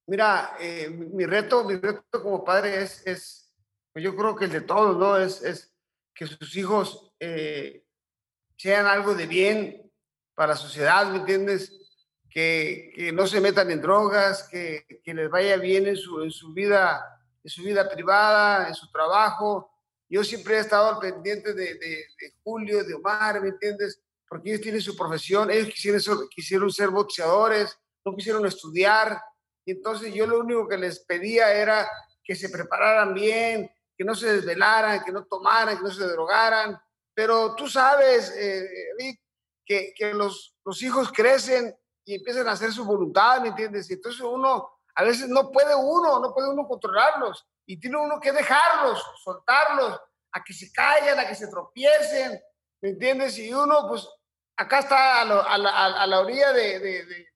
mira, 0.06 0.56
eh, 0.60 0.88
mi 0.88 1.26
reto, 1.26 1.64
mi 1.64 1.74
reto 1.74 2.22
como 2.22 2.44
padre 2.44 2.82
es, 2.82 3.06
es 3.06 3.52
yo 3.96 4.14
creo 4.16 4.34
que 4.36 4.46
el 4.46 4.52
de 4.52 4.60
todos, 4.60 4.96
¿no? 4.96 5.18
Es, 5.18 5.42
es 5.42 5.74
que 6.14 6.26
sus 6.26 6.56
hijos 6.56 7.12
sean 8.56 8.86
algo 8.86 9.14
de 9.14 9.26
bien, 9.26 9.83
para 10.34 10.54
la 10.54 10.58
sociedad, 10.58 11.06
¿me 11.10 11.18
entiendes? 11.18 11.72
Que, 12.28 12.92
que 12.94 13.12
no 13.12 13.26
se 13.26 13.40
metan 13.40 13.70
en 13.70 13.80
drogas, 13.80 14.48
que, 14.48 14.84
que, 15.04 15.14
les 15.14 15.30
vaya 15.30 15.56
bien 15.56 15.86
en 15.86 15.96
su, 15.96 16.22
en 16.22 16.32
su 16.32 16.52
vida 16.52 17.14
en 17.44 17.50
su 17.50 17.62
vida 17.62 17.88
privada, 17.88 18.68
en 18.68 18.74
su 18.74 18.90
trabajo. 18.90 19.70
Yo 20.08 20.24
siempre 20.24 20.56
he 20.56 20.60
estado 20.60 20.88
al 20.88 20.98
pendiente 20.98 21.52
de, 21.52 21.74
de, 21.74 22.06
Julio, 22.42 22.82
de 22.82 22.94
Omar, 22.94 23.40
¿me 23.40 23.48
entiendes? 23.48 24.00
Porque 24.26 24.50
ellos 24.50 24.62
tienen 24.62 24.80
su 24.80 24.96
profesión, 24.96 25.50
ellos 25.50 25.68
quisieron, 25.68 26.28
quisieron 26.30 26.70
ser 26.72 26.88
boxeadores, 26.88 27.78
no 28.04 28.16
quisieron 28.16 28.46
estudiar. 28.46 29.20
Y 29.64 29.72
entonces 29.72 30.12
yo 30.14 30.26
lo 30.26 30.40
único 30.40 30.66
que 30.66 30.78
les 30.78 31.00
pedía 31.00 31.52
era 31.52 31.88
que 32.22 32.34
se 32.34 32.48
prepararan 32.48 33.12
bien, 33.12 33.70
que 33.96 34.04
no 34.04 34.14
se 34.14 34.36
desvelaran, 34.36 35.04
que 35.04 35.12
no 35.12 35.24
tomaran, 35.24 35.76
que 35.76 35.84
no 35.84 35.92
se 35.92 36.06
drogaran. 36.06 36.80
Pero 37.14 37.54
tú 37.54 37.68
sabes, 37.68 38.30
eh, 38.36 38.66
que, 39.64 39.94
los, 40.14 40.56
los, 40.64 40.82
hijos 40.82 41.10
crecen 41.12 41.76
y 42.04 42.16
empiezan 42.16 42.48
a 42.48 42.52
hacer 42.52 42.72
su 42.72 42.84
voluntad, 42.84 43.40
¿me 43.40 43.48
entiendes? 43.48 43.90
Y 43.90 43.94
entonces 43.94 44.20
uno, 44.20 44.68
a 44.94 45.04
veces 45.04 45.28
no 45.28 45.50
puede 45.50 45.74
uno, 45.74 46.20
no 46.20 46.32
puede 46.34 46.50
uno 46.50 46.66
controlarlos 46.66 47.46
y 47.66 47.78
tiene 47.80 47.96
uno 47.96 48.20
que 48.20 48.32
dejarlos, 48.32 49.02
soltarlos, 49.22 50.00
a 50.32 50.42
que 50.42 50.52
se 50.52 50.70
caigan, 50.72 51.18
a 51.18 51.26
que 51.26 51.34
se 51.34 51.48
tropiecen, 51.48 52.40
¿me 52.82 52.90
entiendes? 52.90 53.38
Y 53.38 53.54
uno, 53.54 53.86
pues, 53.88 54.08
acá 54.56 54.80
está 54.80 55.22
a, 55.22 55.24
la, 55.24 55.40
a 55.40 56.06
la, 56.06 56.20
orilla 56.20 56.52
de, 56.52 57.26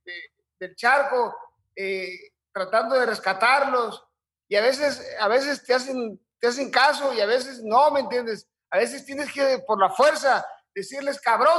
del 0.58 0.76
charco, 0.76 1.34
eh, 1.74 2.32
tratando 2.52 2.96
de 2.96 3.06
rescatarlos, 3.06 4.04
y 4.48 4.56
a 4.56 4.62
veces, 4.62 5.16
a 5.20 5.28
veces 5.28 5.64
te 5.64 5.74
hacen, 5.74 6.20
te 6.40 6.48
hacen 6.48 6.70
caso 6.70 7.12
y 7.12 7.20
a 7.20 7.26
veces 7.26 7.62
no, 7.62 7.90
¿me 7.90 8.00
entiendes? 8.00 8.48
A 8.70 8.78
veces 8.78 9.04
tienes 9.04 9.32
que, 9.32 9.58
por 9.66 9.78
la 9.78 9.90
fuerza, 9.90 10.44
decirles 10.78 11.20
cabrón. 11.20 11.58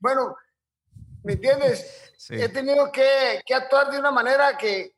bueno, 0.00 0.36
¿me 1.22 1.34
entiendes? 1.34 2.12
He 2.28 2.48
tenido 2.48 2.90
que, 2.92 3.42
actuar 3.54 3.90
de 3.90 3.98
una 3.98 4.10
manera 4.10 4.56
que... 4.56 4.94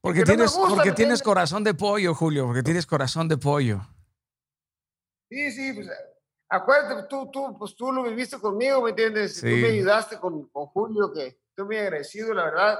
Porque, 0.00 0.22
tienes, 0.22 0.52
porque 0.52 0.92
tienes 0.92 1.22
corazón 1.22 1.64
de 1.64 1.74
pollo, 1.74 2.14
Julio, 2.14 2.46
porque 2.46 2.62
tienes 2.62 2.86
corazón 2.86 3.28
de 3.28 3.36
pollo. 3.36 3.80
Sí, 5.28 5.50
sí, 5.50 5.72
pues 5.72 5.88
acuérdate, 6.48 7.06
tú, 7.08 7.30
tú, 7.30 7.56
pues 7.58 7.74
tú 7.74 7.92
lo 7.92 8.02
viviste 8.04 8.38
conmigo, 8.38 8.82
¿me 8.82 8.90
entiendes? 8.90 9.40
Tú 9.40 9.46
me 9.46 9.68
ayudaste 9.68 10.18
con, 10.18 10.48
con, 10.48 10.66
Julio, 10.66 11.12
que 11.12 11.40
estoy 11.50 11.66
muy 11.66 11.76
agradecido, 11.76 12.32
la 12.32 12.44
verdad. 12.44 12.78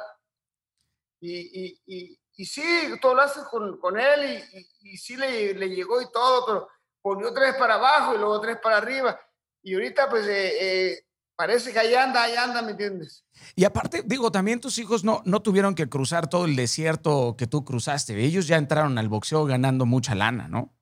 Y, 1.21 1.67
y, 1.67 1.83
y, 1.87 2.21
y 2.37 2.45
sí, 2.47 2.63
tú 3.01 3.09
hablaste 3.09 3.41
con, 3.51 3.79
con 3.79 3.99
él 3.99 4.43
y, 4.53 4.93
y, 4.93 4.97
sí 4.97 5.17
le, 5.17 5.55
le, 5.55 5.69
llegó 5.69 6.01
y 6.01 6.11
todo, 6.13 6.47
pero 6.47 6.69
ponió 7.09 7.33
tres 7.33 7.55
para 7.55 7.75
abajo 7.75 8.15
y 8.15 8.19
luego 8.19 8.39
tres 8.41 8.59
para 8.63 8.77
arriba. 8.77 9.19
Y 9.63 9.75
ahorita, 9.75 10.11
pues, 10.11 10.27
eh, 10.27 10.53
eh, 10.61 11.07
parece 11.35 11.73
que 11.73 11.79
ahí 11.79 11.95
anda, 11.95 12.23
ahí 12.23 12.37
anda, 12.37 12.61
¿me 12.61 12.73
entiendes? 12.73 13.25
Y 13.57 13.65
aparte, 13.65 14.03
digo, 14.05 14.31
también 14.31 14.61
tus 14.61 14.79
hijos 14.79 15.05
no, 15.05 15.23
no 15.25 15.41
tuvieron 15.41 15.75
que 15.75 15.89
cruzar 15.89 16.29
todo 16.29 16.45
el 16.45 16.55
desierto 16.55 17.35
que 17.39 17.47
tú 17.47 17.65
cruzaste. 17.65 18.15
Ellos 18.23 18.47
ya 18.47 18.57
entraron 18.57 18.99
al 18.99 19.09
boxeo 19.09 19.47
ganando 19.47 19.87
mucha 19.87 20.15
lana, 20.15 20.49
¿no? 20.49 20.75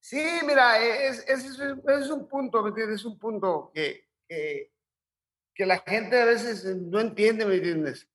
Sí, 0.00 0.22
mira, 0.46 0.78
es, 0.78 1.24
es, 1.26 1.58
es 1.58 2.10
un 2.10 2.28
punto, 2.28 2.62
¿me 2.62 2.68
entiendes? 2.68 3.00
Es 3.00 3.04
un 3.06 3.18
punto 3.18 3.70
que, 3.72 4.08
que, 4.28 4.70
que, 5.54 5.64
la 5.64 5.78
gente 5.78 6.20
a 6.20 6.26
veces 6.26 6.64
no 6.76 7.00
entiende, 7.00 7.46
¿me 7.46 7.54
entiendes? 7.54 8.06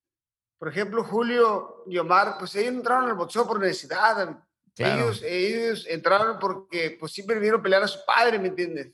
Por 0.58 0.68
ejemplo, 0.68 1.02
Julio 1.02 1.82
y 1.88 1.98
Omar, 1.98 2.36
pues 2.38 2.54
ellos 2.54 2.74
entraron 2.74 3.08
al 3.08 3.16
boxeo 3.16 3.48
por 3.48 3.58
necesidad, 3.58 4.38
ellos, 4.78 5.22
ellos 5.22 5.86
entraron 5.88 6.38
porque 6.38 6.96
pues 6.98 7.12
siempre 7.12 7.38
vieron 7.38 7.62
pelear 7.62 7.82
a 7.82 7.88
su 7.88 8.04
padre, 8.04 8.38
¿me 8.38 8.48
entiendes? 8.48 8.92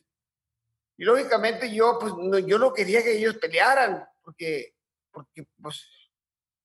Y 0.97 1.05
lógicamente 1.05 1.73
yo 1.75 1.99
pues 1.99 2.15
no, 2.17 2.39
yo 2.39 2.59
no 2.59 2.73
quería 2.73 3.03
que 3.03 3.17
ellos 3.17 3.37
pelearan, 3.37 4.07
porque, 4.23 4.75
porque 5.11 5.47
pues, 5.61 5.87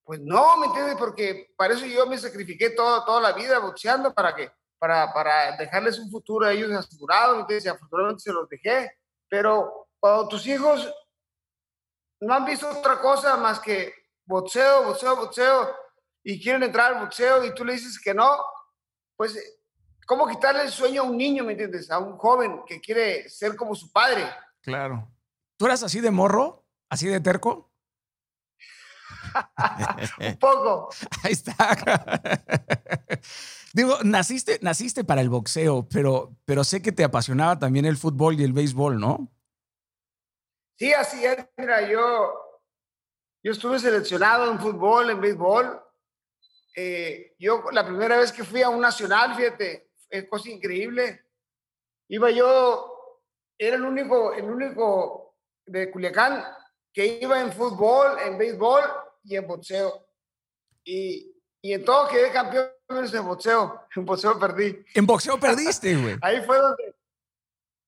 pues 0.03 0.19
no, 0.21 0.57
¿me 0.57 0.67
entiendes? 0.67 0.95
Porque 0.97 1.51
para 1.55 1.73
eso 1.73 1.85
yo 1.85 2.05
me 2.07 2.17
sacrifiqué 2.17 2.71
toda, 2.71 3.03
toda 3.05 3.21
la 3.21 3.33
vida 3.33 3.59
boxeando 3.59 4.13
para 4.13 4.35
que, 4.35 4.51
para, 4.77 5.13
para 5.13 5.57
dejarles 5.57 5.99
un 5.99 6.09
futuro 6.09 6.45
a 6.45 6.53
ellos 6.53 6.71
asegurado, 6.71 7.35
¿me 7.35 7.41
entiendes? 7.41 7.65
Y 7.65 7.69
afortunadamente 7.69 8.23
se 8.23 8.33
los 8.33 8.47
dejé, 8.47 8.97
pero 9.27 9.87
cuando 9.99 10.27
tus 10.29 10.45
hijos 10.47 10.93
no 12.21 12.33
han 12.33 12.45
visto 12.45 12.69
otra 12.69 12.99
cosa 12.99 13.35
más 13.37 13.59
que 13.59 13.93
boxeo, 14.25 14.83
boxeo, 14.83 15.15
boxeo, 15.15 15.75
y 16.23 16.41
quieren 16.41 16.63
entrar 16.63 16.93
al 16.93 17.03
boxeo 17.03 17.43
y 17.45 17.53
tú 17.53 17.65
le 17.65 17.73
dices 17.73 17.99
que 17.99 18.13
no, 18.13 18.37
pues, 19.19 19.37
¿cómo 20.07 20.29
quitarle 20.29 20.61
el 20.61 20.69
sueño 20.69 21.01
a 21.01 21.05
un 21.05 21.17
niño, 21.17 21.43
me 21.43 21.51
entiendes? 21.51 21.91
A 21.91 21.99
un 21.99 22.17
joven 22.17 22.61
que 22.65 22.79
quiere 22.79 23.27
ser 23.27 23.57
como 23.57 23.75
su 23.75 23.91
padre. 23.91 24.23
Claro. 24.61 25.11
¿Tú 25.57 25.65
eras 25.65 25.83
así 25.83 25.99
de 25.99 26.09
morro? 26.09 26.65
¿Así 26.89 27.05
de 27.05 27.19
terco? 27.19 27.69
un 30.21 30.37
poco. 30.37 30.89
Ahí 31.23 31.33
está. 31.33 31.53
Digo, 33.73 33.97
naciste, 34.05 34.57
naciste 34.61 35.03
para 35.03 35.19
el 35.19 35.29
boxeo, 35.29 35.89
pero, 35.89 36.33
pero 36.45 36.63
sé 36.63 36.81
que 36.81 36.93
te 36.93 37.03
apasionaba 37.03 37.59
también 37.59 37.83
el 37.83 37.97
fútbol 37.97 38.39
y 38.39 38.45
el 38.45 38.53
béisbol, 38.53 39.01
¿no? 39.01 39.29
Sí, 40.77 40.93
así 40.93 41.25
es. 41.25 41.45
Mira, 41.57 41.81
yo, 41.91 42.61
yo 43.43 43.51
estuve 43.51 43.79
seleccionado 43.79 44.49
en 44.49 44.59
fútbol, 44.59 45.09
en 45.09 45.19
béisbol, 45.19 45.88
eh, 46.75 47.35
yo 47.39 47.63
la 47.71 47.85
primera 47.85 48.17
vez 48.17 48.31
que 48.31 48.43
fui 48.43 48.61
a 48.61 48.69
un 48.69 48.81
nacional, 48.81 49.35
fíjate, 49.35 49.91
es 50.09 50.27
cosa 50.27 50.49
increíble. 50.49 51.25
Iba 52.07 52.31
yo, 52.31 53.21
era 53.57 53.75
el 53.75 53.83
único, 53.83 54.33
el 54.33 54.45
único 54.45 55.37
de 55.65 55.91
Culiacán 55.91 56.43
que 56.93 57.19
iba 57.21 57.39
en 57.39 57.51
fútbol, 57.51 58.17
en 58.25 58.37
béisbol 58.37 58.81
y 59.23 59.35
en 59.35 59.47
boxeo. 59.47 60.07
Y, 60.83 61.35
y 61.61 61.73
en 61.73 61.85
todo 61.85 62.07
quedé 62.07 62.31
campeón 62.31 62.69
en 62.89 63.25
boxeo. 63.25 63.87
En 63.95 64.05
boxeo 64.05 64.39
perdí. 64.39 64.83
En 64.95 65.05
boxeo 65.05 65.39
perdiste, 65.39 65.95
güey. 65.95 66.17
Ahí 66.21 66.41
fue 66.41 66.57
donde. 66.57 66.95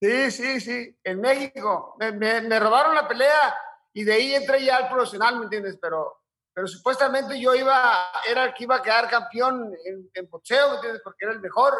Sí, 0.02 0.32
sí, 0.32 0.62
sí. 0.62 1.00
En 1.04 1.22
México. 1.22 1.96
Me, 2.00 2.12
me, 2.12 2.42
me 2.42 2.60
robaron 2.60 2.96
la 2.96 3.08
pelea 3.08 3.56
y 3.94 4.04
de 4.04 4.14
ahí 4.14 4.34
entré 4.34 4.64
ya 4.64 4.78
al 4.78 4.90
profesional, 4.90 5.38
¿me 5.38 5.44
entiendes? 5.44 5.78
Pero 5.82 6.21
pero 6.54 6.68
supuestamente 6.68 7.40
yo 7.40 7.56
iba, 7.56 8.10
era 8.30 8.46
el 8.46 8.54
que 8.54 8.64
iba 8.66 8.76
a 8.78 8.82
quedar 8.82 9.10
campeón 9.10 9.74
en, 9.86 10.10
en 10.14 10.30
boxeo, 10.30 10.76
¿entiendes? 10.76 11.02
Porque 11.04 11.26
era 11.26 11.34
el 11.34 11.40
mejor, 11.42 11.74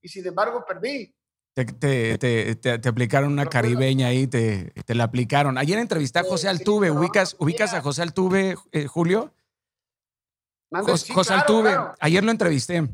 y 0.00 0.08
sin 0.08 0.26
embargo 0.26 0.64
perdí. 0.66 1.14
Te, 1.54 1.66
te, 1.66 2.16
te, 2.56 2.78
te 2.78 2.88
aplicaron 2.88 3.30
una 3.32 3.44
caribeña 3.46 4.06
ahí, 4.06 4.26
te, 4.26 4.72
la 4.88 5.04
aplicaron. 5.04 5.58
Ayer 5.58 5.78
entrevisté 5.78 6.20
a 6.20 6.24
José 6.24 6.48
Altuve, 6.48 6.90
¿ubicas, 6.90 7.36
ubicas 7.38 7.74
a 7.74 7.82
José 7.82 8.02
Altuve, 8.02 8.56
eh, 8.72 8.86
Julio? 8.86 9.34
José, 10.70 11.34
Altuve, 11.34 11.76
ayer 12.00 12.24
lo 12.24 12.30
entrevisté. 12.30 12.76
Ayer 12.78 12.88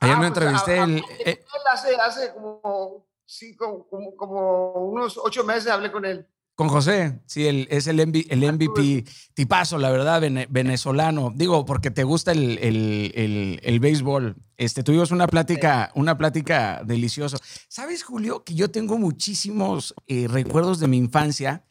Ah, 0.00 0.08
lo 0.14 0.16
pues, 0.18 0.28
entrevisté. 0.28 0.78
a- 0.78 0.82
a- 0.82 0.86
él 0.86 1.04
eh, 1.24 1.44
hace, 1.70 1.94
hace 1.96 2.32
como, 2.34 3.06
sí, 3.24 3.54
como, 3.54 3.86
como- 3.86 4.16
como 4.16 4.72
unos 4.86 5.16
ocho 5.18 5.44
meses 5.44 5.70
hablé 5.70 5.92
con 5.92 6.04
él. 6.04 6.26
Con 6.60 6.68
José, 6.68 7.22
sí, 7.24 7.46
el, 7.46 7.66
es 7.70 7.86
el, 7.86 8.06
MV 8.06 8.26
el 8.28 8.52
MVP 8.52 9.06
tipazo, 9.32 9.78
la 9.78 9.90
verdad, 9.90 10.20
vene- 10.20 10.46
venezolano. 10.50 11.32
Digo, 11.34 11.64
porque 11.64 11.90
te 11.90 12.04
gusta 12.04 12.32
el, 12.32 12.58
el, 12.58 13.12
el- 13.14 13.60
el 13.62 13.80
béisbol. 13.80 14.36
Este, 14.58 14.82
tuvimos 14.82 15.10
una 15.10 15.26
plática, 15.26 15.90
una 15.94 16.18
plática 16.18 16.82
deliciosa. 16.84 17.38
¿Sabes, 17.68 18.02
Julio, 18.02 18.44
que 18.44 18.54
yo 18.54 18.70
tengo 18.70 18.98
muchísimos 18.98 19.94
eh, 20.06 20.26
recuerdos 20.28 20.80
de 20.80 20.88
mi 20.88 20.98
infancia 20.98 21.64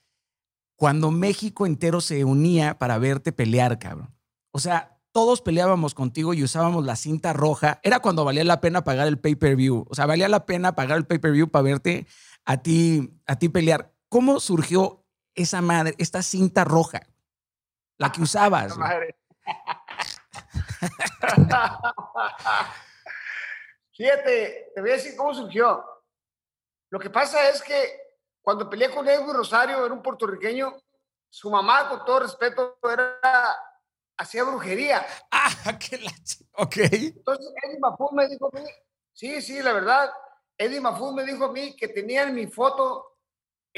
cuando 0.76 1.12
México 1.12 1.68
entero 1.68 2.02
se 2.02 2.24
unía 2.24 2.80
para 2.80 2.98
verte 2.98 3.32
pelear, 3.32 3.78
cabrón? 3.78 4.16
O 4.50 4.58
sea, 4.58 4.98
todos 5.12 5.42
peleábamos 5.44 5.94
contigo 5.94 6.34
y 6.34 6.42
usábamos 6.44 6.84
la 6.84 6.96
cinta 6.96 7.32
roja. 7.34 7.80
Era 7.84 8.00
cuando 8.00 8.26
valía 8.26 8.44
la 8.44 8.60
pena 8.60 8.84
pagar 8.84 9.08
el 9.08 9.20
pay-per-view. 9.20 9.86
O 9.88 9.94
sea, 9.94 10.08
valía 10.08 10.28
la 10.30 10.48
pena 10.48 10.74
pagar 10.74 10.98
el 10.98 11.06
pay-per-view 11.06 11.48
para 11.50 11.62
verte 11.62 12.08
a 12.44 12.58
ti, 12.58 13.12
a 13.28 13.36
ti 13.38 13.50
pelear. 13.50 13.94
¿Cómo 14.10 14.40
surgió 14.40 15.06
esa 15.36 15.62
madre, 15.62 15.94
esta 16.00 16.24
cinta 16.24 16.64
roja? 16.64 17.02
La 17.98 18.12
que 18.12 18.22
usabas. 18.22 18.76
Madre. 18.78 19.16
Fíjate, 23.96 24.72
te 24.74 24.82
voy 24.82 24.92
a 24.92 24.94
decir 24.94 25.16
cómo 25.16 25.34
surgió. 25.34 25.84
Lo 26.90 27.00
que 27.00 27.10
pasa 27.10 27.50
es 27.50 27.62
que 27.62 28.00
cuando 28.42 28.70
peleé 28.70 28.90
con 28.94 29.08
Edwin 29.08 29.34
Rosario, 29.36 29.86
era 29.86 29.94
un 29.94 30.02
puertorriqueño, 30.02 30.76
su 31.30 31.52
mamá, 31.52 31.90
con 31.90 32.04
todo 32.06 32.22
respeto, 32.22 32.78
era, 32.92 33.20
hacía 34.18 34.44
brujería. 34.44 35.06
Ah, 35.32 35.78
qué 35.78 35.98
la 36.00 36.12
ch- 36.12 36.48
Ok. 36.54 36.78
Entonces 36.78 37.54
Eddie 37.64 37.80
Mafuz 37.80 38.12
me 38.14 38.28
dijo 38.28 38.50
a 38.52 38.60
mí, 38.60 38.66
sí, 39.14 39.42
sí, 39.42 39.62
la 39.62 39.74
verdad, 39.74 40.10
Eddie 40.58 40.82
Mafuz 40.82 41.14
me 41.14 41.24
dijo 41.26 41.46
a 41.46 41.52
mí 41.52 41.76
que 41.76 41.90
tenían 41.90 42.34
mi 42.34 42.48
foto 42.48 43.09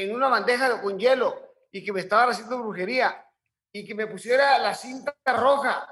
en 0.04 0.16
una 0.16 0.28
bandeja 0.28 0.82
con 0.82 0.98
hielo 0.98 1.54
y 1.72 1.84
que 1.84 1.94
me 1.94 2.02
estaban 2.02 2.30
haciendo 2.30 2.58
brujería 2.58 3.26
y 3.72 3.86
que 3.86 3.96
me 3.96 4.08
pusiera 4.08 4.58
la 4.60 4.74
cinta 4.74 5.14
roja, 5.26 5.88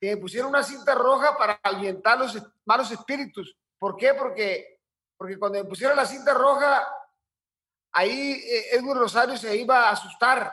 que 0.00 0.14
me 0.14 0.20
pusiera 0.20 0.46
una 0.46 0.62
cinta 0.62 0.94
roja 0.94 1.36
para 1.36 1.60
ahuyentar 1.62 2.18
los 2.18 2.42
malos 2.64 2.90
espíritus. 2.90 3.56
¿Por 3.78 3.96
qué? 3.96 4.14
Porque, 4.14 4.80
porque 5.16 5.38
cuando 5.38 5.58
me 5.58 5.64
pusiera 5.64 5.94
la 5.94 6.06
cinta 6.06 6.34
roja, 6.34 6.86
ahí 7.92 8.32
eh, 8.32 8.76
Edwin 8.76 8.96
Rosario 8.96 9.36
se 9.36 9.56
iba 9.56 9.88
a 9.88 9.90
asustar. 9.90 10.52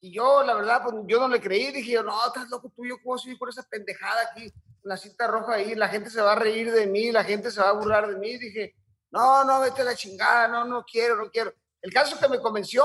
Y 0.00 0.12
yo, 0.12 0.42
la 0.42 0.54
verdad, 0.54 0.82
pues, 0.82 0.96
yo 1.06 1.20
no 1.20 1.28
le 1.28 1.40
creí. 1.40 1.70
Dije, 1.70 2.02
no, 2.02 2.18
estás 2.26 2.48
loco 2.48 2.72
tú, 2.74 2.84
yo 2.84 2.96
cómo 3.02 3.18
soy 3.18 3.38
con 3.38 3.48
esa 3.48 3.62
pendejada 3.62 4.22
aquí, 4.22 4.52
la 4.82 4.96
cinta 4.96 5.28
roja 5.28 5.54
ahí, 5.54 5.76
la 5.76 5.88
gente 5.88 6.10
se 6.10 6.20
va 6.20 6.32
a 6.32 6.36
reír 6.36 6.72
de 6.72 6.88
mí, 6.88 7.12
la 7.12 7.22
gente 7.22 7.52
se 7.52 7.60
va 7.60 7.68
a 7.68 7.74
burlar 7.74 8.08
de 8.08 8.16
mí. 8.16 8.36
Dije, 8.36 8.74
no, 9.12 9.44
no, 9.44 9.60
vete 9.60 9.82
a 9.82 9.84
la 9.84 9.94
chingada, 9.94 10.48
no, 10.48 10.64
no 10.64 10.84
quiero, 10.84 11.16
no 11.16 11.30
quiero. 11.30 11.52
El 11.82 11.92
caso 11.92 12.18
que 12.18 12.28
me 12.28 12.40
convenció, 12.40 12.84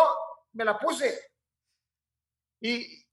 me 0.54 0.66
la 0.66 0.78
puse. 0.78 1.32
Y, 2.60 3.06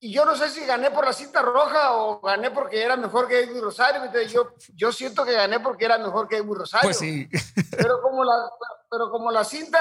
y 0.00 0.12
yo 0.12 0.24
no 0.24 0.36
sé 0.36 0.50
si 0.50 0.64
gané 0.66 0.90
por 0.90 1.04
la 1.04 1.12
cinta 1.12 1.42
roja 1.42 1.96
o 1.96 2.20
gané 2.20 2.50
porque 2.50 2.82
era 2.82 2.96
mejor 2.96 3.26
que 3.26 3.40
Edwin 3.40 3.62
Rosario. 3.62 4.04
Entonces 4.04 4.30
yo, 4.30 4.54
yo 4.74 4.92
siento 4.92 5.24
que 5.24 5.32
gané 5.32 5.60
porque 5.60 5.86
era 5.86 5.98
mejor 5.98 6.28
que 6.28 6.36
Edwin 6.36 6.56
Rosario. 6.56 6.88
Pues 6.88 6.98
sí. 6.98 7.28
Pero 7.76 8.02
como 8.02 8.22
la, 8.22 8.50
pero 8.90 9.10
como 9.10 9.30
la 9.30 9.44
cinta 9.44 9.80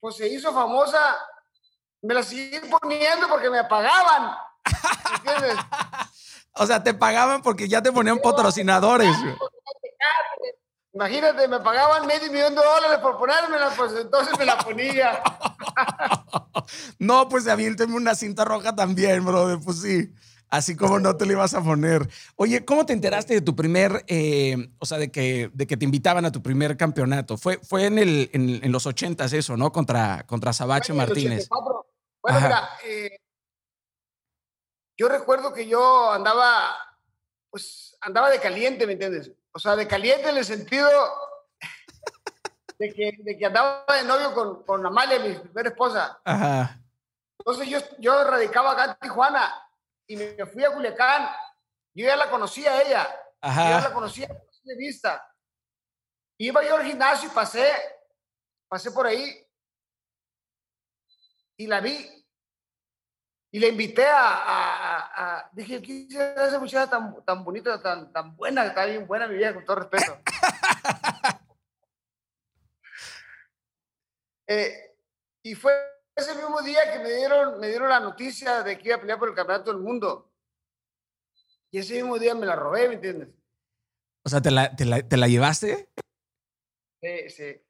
pues 0.00 0.16
se 0.16 0.26
hizo 0.26 0.52
famosa, 0.52 1.16
me 2.02 2.14
la 2.14 2.24
seguí 2.24 2.58
poniendo 2.68 3.28
porque 3.28 3.48
me 3.48 3.62
pagaban. 3.64 4.36
¿Entiendes? 5.16 5.56
O 6.54 6.66
sea, 6.66 6.82
te 6.82 6.92
pagaban 6.92 7.40
porque 7.40 7.66
ya 7.66 7.80
te 7.80 7.90
ponían 7.90 8.18
patrocinadores. 8.18 9.16
Imagínate, 10.94 11.48
me 11.48 11.58
pagaban 11.60 12.06
medio 12.06 12.30
millón 12.30 12.54
de 12.54 12.60
dólares 12.60 12.98
por 12.98 13.16
ponérmela, 13.16 13.72
pues 13.76 13.92
entonces 13.98 14.38
me 14.38 14.44
la 14.44 14.58
ponía. 14.58 15.22
No, 16.98 17.28
pues 17.28 17.48
aviénteme 17.48 17.96
una 17.96 18.14
cinta 18.14 18.44
roja 18.44 18.74
también, 18.74 19.24
brother. 19.24 19.58
Pues 19.62 19.80
sí. 19.80 20.12
Así 20.48 20.76
como 20.76 21.00
no 21.00 21.16
te 21.16 21.24
lo 21.24 21.32
ibas 21.32 21.54
a 21.54 21.62
poner. 21.62 22.06
Oye, 22.36 22.64
¿cómo 22.64 22.84
te 22.84 22.92
enteraste 22.92 23.34
de 23.34 23.40
tu 23.40 23.56
primer, 23.56 24.04
eh, 24.06 24.70
o 24.78 24.84
sea, 24.84 24.98
de 24.98 25.10
que, 25.10 25.50
de 25.54 25.66
que 25.66 25.78
te 25.78 25.86
invitaban 25.86 26.26
a 26.26 26.30
tu 26.30 26.42
primer 26.42 26.76
campeonato? 26.76 27.38
Fue, 27.38 27.58
fue 27.62 27.86
en, 27.86 27.98
el, 27.98 28.30
en, 28.34 28.62
en 28.62 28.70
los 28.70 28.86
ochentas 28.86 29.32
eso, 29.32 29.56
¿no? 29.56 29.72
Contra, 29.72 30.26
contra 30.26 30.52
Sabache 30.52 30.92
Martínez. 30.92 31.48
84. 31.50 31.86
Bueno, 32.22 32.38
Ajá. 32.38 32.46
mira, 32.46 32.68
eh, 32.84 33.18
yo 34.98 35.08
recuerdo 35.08 35.54
que 35.54 35.66
yo 35.66 36.12
andaba, 36.12 36.76
pues 37.50 37.96
andaba 38.02 38.28
de 38.30 38.38
caliente, 38.38 38.86
¿me 38.86 38.92
entiendes? 38.92 39.32
O 39.52 39.58
sea, 39.58 39.76
de 39.76 39.86
caliente 39.86 40.28
en 40.28 40.36
el 40.38 40.44
sentido 40.44 40.88
de 42.78 42.92
que, 42.92 43.12
de 43.18 43.38
que 43.38 43.46
andaba 43.46 43.84
de 43.94 44.04
novio 44.04 44.34
con, 44.34 44.64
con 44.64 44.84
Amalia, 44.86 45.18
mi 45.18 45.34
primera 45.34 45.68
esposa. 45.68 46.20
Ajá. 46.24 46.78
Entonces 47.38 47.68
yo, 47.68 47.78
yo 47.98 48.24
radicaba 48.24 48.72
acá 48.72 48.84
en 48.84 48.96
Tijuana 49.00 49.52
y 50.06 50.16
me 50.16 50.46
fui 50.46 50.64
a 50.64 50.72
Culiacán. 50.72 51.28
Yo 51.94 52.06
ya 52.06 52.16
la 52.16 52.30
conocía 52.30 52.72
a 52.72 52.82
ella. 52.82 53.04
Yo 53.42 53.48
ya 53.48 53.78
Ajá. 53.78 53.88
la 53.88 53.94
conocía 53.94 54.28
de 54.28 54.76
vista. 54.76 55.28
Iba 56.38 56.62
yo 56.64 56.76
al 56.76 56.84
gimnasio 56.84 57.28
y 57.28 57.32
pasé, 57.32 57.70
pasé 58.68 58.90
por 58.90 59.06
ahí 59.06 59.46
y 61.56 61.66
la 61.66 61.80
vi 61.80 62.21
y 63.54 63.58
le 63.60 63.68
invité 63.68 64.04
a, 64.06 64.28
a- 64.28 64.98
a- 64.98 65.36
a- 65.38 65.50
dije, 65.52 65.80
¿qué 65.82 66.06
es 66.08 66.14
esa 66.14 66.58
muchacha 66.58 66.88
tan, 66.90 67.22
tan 67.24 67.44
bonita, 67.44 67.80
tan, 67.82 68.10
tan 68.12 68.34
buena, 68.34 68.64
está 68.66 68.86
bien 68.86 69.06
buena 69.06 69.28
mi 69.28 69.36
vieja, 69.36 69.54
con 69.54 69.64
todo 69.64 69.76
respeto? 69.76 70.18
Eh, 74.48 74.96
y 75.44 75.54
fue 75.54 75.72
ese 76.14 76.34
mismo 76.34 76.60
día 76.62 76.80
que 76.92 76.98
me 76.98 77.10
dieron, 77.12 77.58
me 77.60 77.68
dieron 77.68 77.88
la 77.88 78.00
noticia 78.00 78.62
de 78.62 78.76
que 78.78 78.88
iba 78.88 78.96
a 78.96 79.00
pelear 79.00 79.18
por 79.18 79.28
el 79.28 79.34
campeonato 79.34 79.72
del 79.72 79.80
mundo. 79.80 80.30
Y 81.70 81.78
ese 81.78 81.94
mismo 81.94 82.18
día 82.18 82.34
me 82.34 82.44
la 82.44 82.56
robé, 82.56 82.88
¿me 82.88 82.94
entiendes? 82.96 83.28
O 84.24 84.28
sea, 84.28 84.40
¿te 84.42 84.50
la, 84.50 84.74
te 84.76 84.84
la, 84.84 85.00
te 85.00 85.16
la 85.16 85.26
llevaste? 85.28 85.88
Sí, 87.00 87.30
sí. 87.30 87.62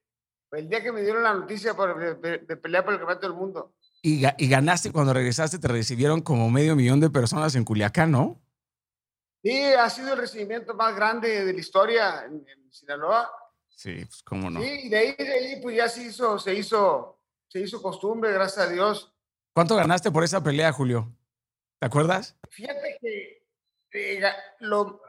Fue 0.48 0.58
el 0.58 0.68
día 0.68 0.82
que 0.82 0.92
me 0.92 1.02
dieron 1.02 1.22
la 1.22 1.34
noticia 1.34 1.74
por- 1.74 1.98
de, 1.98 2.14
de- 2.16 2.38
de 2.38 2.56
pelear 2.56 2.84
por 2.84 2.94
el 2.94 2.98
campeonato 3.00 3.28
del 3.28 3.36
mundo. 3.36 3.74
Y, 4.02 4.20
ga- 4.22 4.34
y 4.36 4.48
ganaste 4.48 4.90
cuando 4.92 5.12
regresaste, 5.12 5.58
te 5.58 5.68
recibieron 5.68 6.20
como 6.22 6.50
medio 6.50 6.74
millón 6.74 6.98
de 7.00 7.08
personas 7.10 7.54
en 7.54 7.64
Culiacán, 7.64 8.10
¿no? 8.10 8.40
Sí, 9.44 9.60
ha 9.64 9.88
sido 9.90 10.12
el 10.14 10.18
recibimiento 10.18 10.74
más 10.74 10.94
grande 10.94 11.44
de 11.44 11.52
la 11.52 11.60
historia 11.60 12.24
en, 12.24 12.44
en 12.48 12.72
Sinaloa. 12.72 13.30
Sí, 13.68 14.04
pues 14.04 14.22
cómo 14.24 14.50
no. 14.50 14.60
Sí, 14.60 14.68
y 14.84 14.88
de 14.88 14.96
ahí, 14.98 15.14
de 15.16 15.32
ahí, 15.32 15.60
pues 15.62 15.76
ya 15.76 15.88
se 15.88 16.02
hizo, 16.04 16.38
se 16.38 16.54
hizo, 16.54 17.20
se 17.48 17.60
hizo 17.60 17.80
costumbre, 17.82 18.32
gracias 18.32 18.66
a 18.66 18.70
Dios. 18.70 19.12
¿Cuánto 19.54 19.76
ganaste 19.76 20.10
por 20.10 20.24
esa 20.24 20.42
pelea, 20.42 20.72
Julio? 20.72 21.12
¿Te 21.80 21.86
acuerdas? 21.86 22.36
Fíjate 22.50 22.98
que 23.00 23.44
eh, 23.92 24.22
lo, 24.60 25.00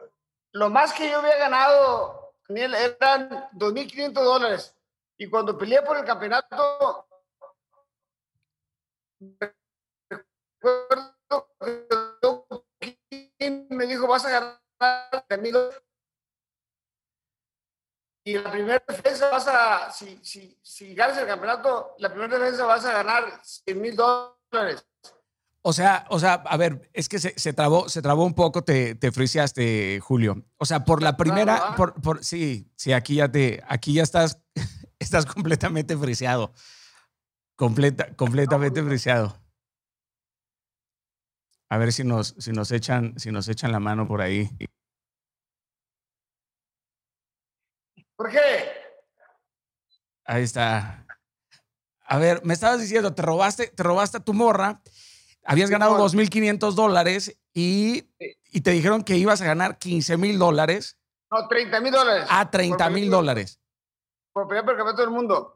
lo 0.52 0.70
más 0.70 0.92
que 0.92 1.08
yo 1.10 1.18
había 1.18 1.36
ganado, 1.36 2.34
Daniel, 2.48 2.74
eran 2.74 3.28
2.500 3.52 4.12
dólares. 4.12 4.76
Y 5.16 5.28
cuando 5.28 5.56
peleé 5.56 5.82
por 5.82 5.96
el 5.96 6.04
campeonato, 6.04 7.06
recuerdo 10.10 11.56
que 12.80 13.66
me 13.70 13.86
dijo, 13.86 14.06
vas 14.06 14.24
a 14.24 14.30
ganar 14.30 15.24
3,000 15.28 15.52
dólares. 15.52 15.82
Y 18.26 18.38
la 18.38 18.50
primera 18.50 18.82
defensa 18.88 19.28
vas 19.30 19.46
a, 19.48 19.92
si, 19.92 20.18
si, 20.22 20.58
si 20.62 20.94
ganas 20.94 21.18
el 21.18 21.26
campeonato, 21.26 21.94
la 21.98 22.08
primera 22.08 22.38
defensa 22.38 22.64
vas 22.64 22.84
a 22.86 22.92
ganar 22.92 23.40
100 23.42 23.80
mil 23.80 23.94
dólares. 23.94 24.86
O 25.60 25.74
sea, 25.74 26.06
o 26.08 26.18
sea, 26.18 26.34
a 26.34 26.56
ver, 26.56 26.90
es 26.94 27.08
que 27.08 27.18
se, 27.18 27.38
se 27.38 27.52
trabó, 27.52 27.88
se 27.88 28.00
trabó 28.00 28.24
un 28.24 28.34
poco, 28.34 28.64
te, 28.64 28.94
te 28.94 29.12
friseaste, 29.12 30.00
Julio. 30.00 30.42
O 30.56 30.64
sea, 30.64 30.84
por 30.84 31.02
la 31.02 31.18
primera, 31.18 31.74
por, 31.76 32.00
por, 32.00 32.24
sí, 32.24 32.70
sí, 32.76 32.92
aquí 32.92 33.16
ya 33.16 33.30
te, 33.30 33.62
aquí 33.68 33.92
ya 33.92 34.02
estás, 34.02 34.40
estás 34.98 35.26
completamente 35.26 35.96
friseado. 35.96 36.52
Completa, 37.56 38.14
completamente 38.16 38.82
friseado. 38.82 39.38
A 41.70 41.78
ver 41.78 41.92
si 41.92 42.04
nos, 42.04 42.34
si 42.38 42.52
nos 42.52 42.70
echan, 42.72 43.18
si 43.18 43.30
nos 43.30 43.48
echan 43.48 43.72
la 43.72 43.80
mano 43.80 44.06
por 44.06 44.20
ahí. 44.20 44.48
¿Por 48.16 48.30
qué? 48.30 48.38
Ahí 50.24 50.42
está. 50.42 51.06
A 52.06 52.18
ver, 52.18 52.44
me 52.44 52.54
estabas 52.54 52.80
diciendo, 52.80 53.14
te 53.14 53.22
robaste, 53.22 53.68
te 53.68 53.82
robaste 53.82 54.18
a 54.18 54.20
tu 54.20 54.34
morra, 54.34 54.82
habías 55.44 55.70
ganado 55.70 56.08
Simón. 56.08 56.26
2.500 56.26 56.74
dólares 56.74 57.38
y, 57.52 58.08
Sí. 58.18 58.36
y 58.52 58.60
te 58.60 58.70
dijeron 58.72 59.02
que 59.02 59.16
ibas 59.16 59.40
a 59.40 59.46
ganar 59.46 59.78
15 59.78 60.16
mil 60.16 60.38
dólares 60.38 60.98
No, 61.30 61.48
30 61.48 61.80
mil 61.80 61.92
dólares. 61.92 62.26
a 62.30 62.50
30 62.50 62.90
mil 62.90 63.10
dólares. 63.10 63.60
Por 64.32 64.52
el 64.54 64.64
campeonato 64.64 65.00
del 65.00 65.10
mundo. 65.10 65.54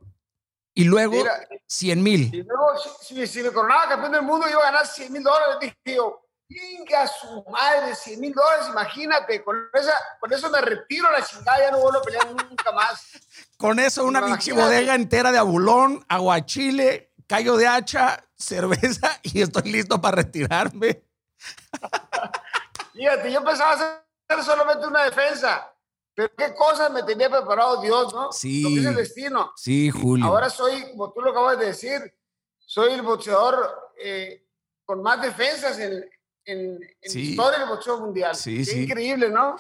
Y 0.79 0.85
luego 0.85 1.17
Mira, 1.17 1.49
100 1.67 2.03
mil. 2.05 2.33
y 2.33 2.45
luego, 2.45 2.73
si, 3.01 3.43
me 3.43 3.51
coronaba 3.51 3.89
campeón 3.89 4.13
del 4.13 4.23
mundo, 4.23 4.49
iba 4.49 4.61
a 4.61 4.71
ganar 4.71 4.87
100 4.87 5.13
mil 5.13 5.25
dólares. 5.25 5.57
Dije 5.61 5.97
yo, 5.97 6.25
Venga 6.49 7.07
su 7.09 7.45
madre, 7.51 7.97
100 7.97 8.21
mil 8.21 8.33
dólares, 8.33 8.69
imagínate, 8.71 9.43
con, 9.43 9.57
esa, 9.75 9.93
con 10.21 10.33
eso 10.33 10.49
me 10.51 10.61
retiro 10.61 11.11
la 11.11 11.23
chingada, 11.23 11.59
ya 11.59 11.71
no 11.73 11.81
vuelvo 11.81 11.99
a 11.99 12.03
pelear 12.03 12.27
nunca 12.31 12.71
más. 12.73 13.11
Con 13.59 13.81
eso 13.81 14.05
una 14.05 14.25
pinche 14.25 14.53
bodega 14.53 14.95
entera 14.95 15.33
de 15.33 15.39
abulón, 15.39 16.05
aguachile, 16.09 17.13
callo 17.27 17.57
de 17.57 17.67
hacha, 17.67 18.25
cerveza 18.37 19.19
y 19.25 19.43
estoy 19.43 19.73
listo 19.73 20.01
para 20.01 20.19
retirarme. 20.19 21.03
Fíjate, 22.95 23.33
yo 23.33 23.45
pensaba 23.45 23.73
hacer 23.73 24.45
solamente 24.45 24.87
una 24.87 25.03
defensa, 25.03 25.71
pero 26.19 26.35
qué 26.35 26.53
cosas 26.53 26.91
me 26.91 27.05
tenía 27.05 27.31
preparado 27.31 27.81
Dios, 27.81 28.13
¿no? 28.13 28.33
Sí. 28.33 28.65
Lo 28.65 28.71
que 28.71 28.81
es 28.81 28.87
el 28.87 28.97
destino. 28.97 29.53
Sí, 29.55 29.89
Julio. 29.89 30.27
Ahora 30.27 30.51
soy, 30.51 30.91
como 30.91 31.13
tú 31.13 31.21
lo 31.21 31.31
acabas 31.31 31.61
de 31.61 31.67
decir, 31.67 32.13
soy 32.59 32.95
el 32.95 33.03
boxeador 33.03 33.93
eh, 34.03 34.45
con 34.85 35.01
más 35.01 35.23
defensas 35.23 35.79
en, 35.79 36.11
en, 36.45 36.81
en 37.03 37.19
historia 37.21 37.61
del 37.61 37.69
boxeo 37.69 38.01
mundial. 38.01 38.35
Sí, 38.35 38.65
Qué 38.65 38.79
increíble, 38.81 39.31
¿no? 39.31 39.55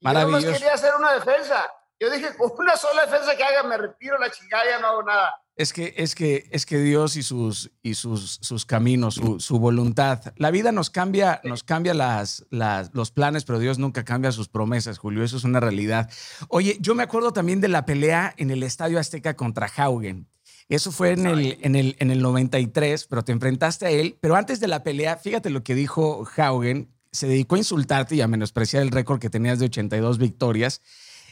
Maravilloso. 0.00 0.46
Yo 0.46 0.52
quería 0.54 0.72
hacer 0.72 0.94
una 0.98 1.12
defensa. 1.12 1.70
Yo 2.00 2.08
dije, 2.08 2.34
con 2.38 2.52
una 2.56 2.78
sola 2.78 3.04
defensa 3.04 3.36
que 3.36 3.44
haga, 3.44 3.64
me 3.64 3.76
retiro 3.76 4.16
la 4.16 4.30
chingada, 4.30 4.64
ya 4.64 4.78
no 4.78 4.86
hago 4.86 5.02
nada. 5.02 5.42
Es 5.58 5.72
que, 5.72 5.92
es 5.96 6.14
que, 6.14 6.48
es 6.52 6.66
que 6.66 6.78
Dios 6.78 7.16
y 7.16 7.24
sus, 7.24 7.72
y 7.82 7.94
sus, 7.94 8.38
sus 8.42 8.64
caminos, 8.64 9.16
su, 9.16 9.40
su, 9.40 9.58
voluntad. 9.58 10.32
La 10.36 10.52
vida 10.52 10.70
nos 10.70 10.88
cambia, 10.88 11.40
nos 11.42 11.64
cambia 11.64 11.94
las, 11.94 12.46
las, 12.50 12.94
los 12.94 13.10
planes, 13.10 13.44
pero 13.44 13.58
Dios 13.58 13.76
nunca 13.76 14.04
cambia 14.04 14.30
sus 14.30 14.46
promesas, 14.48 14.98
Julio. 14.98 15.24
Eso 15.24 15.36
es 15.36 15.42
una 15.42 15.58
realidad. 15.58 16.08
Oye, 16.46 16.78
yo 16.80 16.94
me 16.94 17.02
acuerdo 17.02 17.32
también 17.32 17.60
de 17.60 17.66
la 17.66 17.86
pelea 17.86 18.32
en 18.36 18.52
el 18.52 18.62
Estadio 18.62 19.00
Azteca 19.00 19.34
contra 19.34 19.68
Haugen. 19.76 20.28
Eso 20.68 20.92
fue 20.92 21.10
en 21.10 21.26
el, 21.26 21.58
en, 21.60 21.74
el, 21.74 21.96
en 21.98 22.12
el 22.12 22.22
93, 22.22 23.08
pero 23.08 23.24
te 23.24 23.32
enfrentaste 23.32 23.86
a 23.86 23.90
él. 23.90 24.16
Pero 24.20 24.36
antes 24.36 24.60
de 24.60 24.68
la 24.68 24.84
pelea, 24.84 25.16
fíjate 25.16 25.50
lo 25.50 25.64
que 25.64 25.74
dijo 25.74 26.24
Haugen. 26.36 26.88
Se 27.10 27.26
dedicó 27.26 27.56
a 27.56 27.58
insultarte 27.58 28.14
y 28.14 28.20
a 28.20 28.28
menospreciar 28.28 28.84
el 28.84 28.92
récord 28.92 29.18
que 29.18 29.28
tenías 29.28 29.58
de 29.58 29.64
82 29.64 30.18
victorias. 30.18 30.82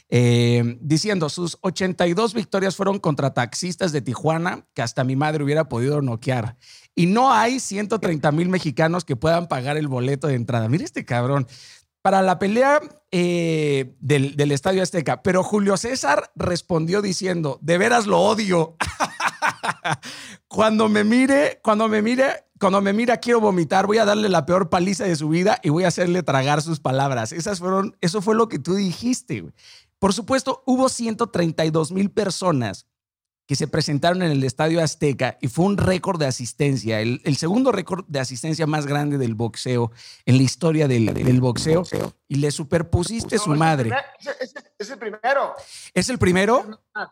Eh, 0.08 0.78
diciendo, 0.80 1.28
sus 1.28 1.58
82 1.62 2.34
victorias 2.34 2.76
fueron 2.76 3.00
contra 3.00 3.34
taxistas 3.34 3.90
de 3.92 4.02
Tijuana 4.02 4.66
que 4.72 4.82
hasta 4.82 5.02
mi 5.04 5.16
madre 5.16 5.42
hubiera 5.42 5.68
podido 5.68 6.00
noquear. 6.00 6.56
Y 6.94 7.06
no 7.06 7.32
hay 7.32 7.60
130 7.60 8.30
mil 8.32 8.48
mexicanos 8.48 9.04
que 9.04 9.16
puedan 9.16 9.48
pagar 9.48 9.76
el 9.76 9.88
boleto 9.88 10.28
de 10.28 10.34
entrada. 10.34 10.68
Mira 10.68 10.84
este 10.84 11.04
cabrón. 11.04 11.46
Para 12.02 12.22
la 12.22 12.38
pelea 12.38 12.80
eh, 13.10 13.96
del, 13.98 14.52
Estadio 14.52 14.82
Azteca. 14.82 15.22
Pero 15.22 15.42
Julio 15.42 15.76
César 15.76 16.30
respondió 16.36 17.02
diciendo, 17.02 17.58
de 17.62 17.78
veras 17.78 18.06
lo 18.06 18.20
odio. 18.20 18.76
cuando 20.48 20.88
me 20.88 21.02
mire, 21.02 21.58
cuando 21.64 21.88
me 21.88 22.00
mire, 22.00 22.44
cuando 22.60 22.80
me 22.80 22.92
mira 22.92 23.16
quiero 23.16 23.40
vomitar, 23.40 23.86
voy 23.86 23.98
a 23.98 24.04
darle 24.04 24.28
la 24.28 24.46
peor 24.46 24.70
paliza 24.70 25.04
de 25.04 25.16
su 25.16 25.28
vida 25.28 25.58
y 25.62 25.70
voy 25.70 25.82
a 25.82 25.88
hacerle 25.88 26.22
tragar 26.22 26.62
sus 26.62 26.78
palabras. 26.78 27.32
Esas 27.32 27.58
fueron, 27.58 27.96
eso 28.00 28.22
fue 28.22 28.36
lo 28.36 28.48
que 28.48 28.60
tú 28.60 28.76
dijiste. 28.76 29.40
Güey. 29.40 29.52
Por 29.98 30.12
supuesto, 30.12 30.62
hubo 30.66 30.88
132 30.88 31.92
mil 31.92 32.10
personas 32.10 32.86
que 33.48 33.54
se 33.54 33.68
presentaron 33.68 34.22
en 34.22 34.32
el 34.32 34.42
Estadio 34.42 34.82
Azteca 34.82 35.38
y 35.40 35.46
fue 35.48 35.66
un 35.66 35.76
récord 35.76 36.18
de 36.18 36.26
asistencia, 36.26 37.00
el, 37.00 37.20
el 37.24 37.36
segundo 37.36 37.70
récord 37.70 38.04
de 38.08 38.18
asistencia 38.18 38.66
más 38.66 38.86
grande 38.86 39.18
del 39.18 39.36
boxeo 39.36 39.92
en 40.24 40.36
la 40.36 40.42
historia 40.42 40.88
del, 40.88 41.14
del 41.14 41.40
boxeo, 41.40 41.84
y 42.26 42.34
le 42.36 42.50
superpusiste 42.50 43.36
No, 43.36 43.42
su 43.42 43.50
es 43.50 43.54
el 43.54 43.58
madre. 43.58 43.82
primer- 43.90 44.04
Es, 44.40 44.52
es- 44.56 44.64
es 44.78 44.90
el 44.90 44.98
primero. 44.98 45.54
¿Es 45.94 46.08
el 46.08 46.18
primero? 46.18 46.80
Ah. 46.94 47.10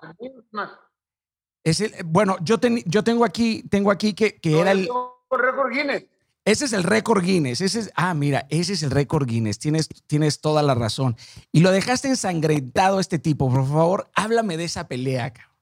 Es 1.62 1.80
el, 1.80 1.94
bueno, 2.04 2.36
yo, 2.42 2.58
ten- 2.58 2.82
yo 2.84 3.04
tengo 3.04 3.24
aquí, 3.24 3.62
tengo 3.70 3.90
aquí 3.92 4.12
que, 4.12 4.34
que 4.40 4.50
No, 4.50 4.58
era 4.60 4.72
el, 4.72 4.88
récord 5.30 5.72
Guinness. 5.72 6.04
Ese 6.44 6.66
es 6.66 6.72
el 6.74 6.82
récord 6.82 7.22
Guinness. 7.22 7.60
Ese 7.60 7.80
es, 7.80 7.90
ah, 7.94 8.12
mira, 8.12 8.46
ese 8.50 8.74
es 8.74 8.82
el 8.82 8.90
récord 8.90 9.26
Guinness. 9.26 9.58
Tienes, 9.58 9.88
tienes 10.06 10.40
toda 10.40 10.62
la 10.62 10.74
razón. 10.74 11.16
Y 11.52 11.60
lo 11.60 11.70
dejaste 11.70 12.08
ensangrentado 12.08 12.98
a 12.98 13.00
este 13.00 13.18
tipo. 13.18 13.50
Por 13.50 13.66
favor, 13.66 14.10
háblame 14.14 14.56
de 14.56 14.64
esa 14.64 14.86
pelea. 14.86 15.32
cabrón. 15.32 15.54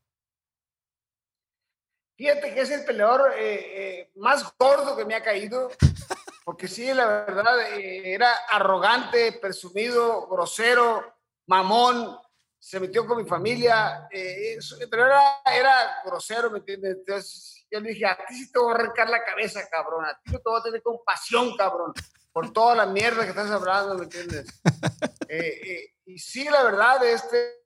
Fíjate 2.16 2.54
que 2.54 2.60
es 2.60 2.70
el 2.70 2.84
peleador 2.84 3.32
eh, 3.36 4.00
eh, 4.00 4.10
más 4.16 4.54
gordo 4.58 4.96
que 4.96 5.04
me 5.04 5.14
ha 5.14 5.22
caído, 5.22 5.70
porque 6.44 6.68
sí, 6.68 6.92
la 6.92 7.06
verdad, 7.06 7.60
eh, 7.72 8.14
era 8.14 8.32
arrogante, 8.50 9.32
presumido, 9.40 10.28
grosero, 10.28 11.14
mamón, 11.46 12.16
se 12.62 12.78
metió 12.78 13.04
con 13.06 13.18
mi 13.18 13.28
familia, 13.28 14.06
eh, 14.12 14.56
pero 14.88 15.06
era, 15.06 15.20
era 15.52 16.00
grosero, 16.04 16.48
¿me 16.48 16.58
entiendes? 16.58 16.96
Entonces 16.98 17.51
yo 17.72 17.80
le 17.80 17.88
dije, 17.90 18.04
a 18.06 18.16
ti 18.26 18.34
sí 18.34 18.52
te 18.52 18.58
voy 18.58 18.70
a 18.72 18.74
arrancar 18.74 19.08
la 19.08 19.24
cabeza, 19.24 19.66
cabrón, 19.70 20.04
a 20.04 20.14
ti 20.20 20.30
no 20.30 20.38
te 20.38 20.50
voy 20.50 20.60
a 20.60 20.62
tener 20.62 20.82
compasión, 20.82 21.56
cabrón, 21.56 21.92
por 22.30 22.52
toda 22.52 22.74
la 22.76 22.86
mierda 22.86 23.24
que 23.24 23.30
estás 23.30 23.50
hablando, 23.50 23.96
¿me 23.96 24.04
entiendes? 24.04 24.46
Eh, 25.28 25.60
eh, 25.64 25.94
y 26.04 26.18
sí, 26.18 26.44
la 26.44 26.62
verdad, 26.62 27.02
este... 27.06 27.62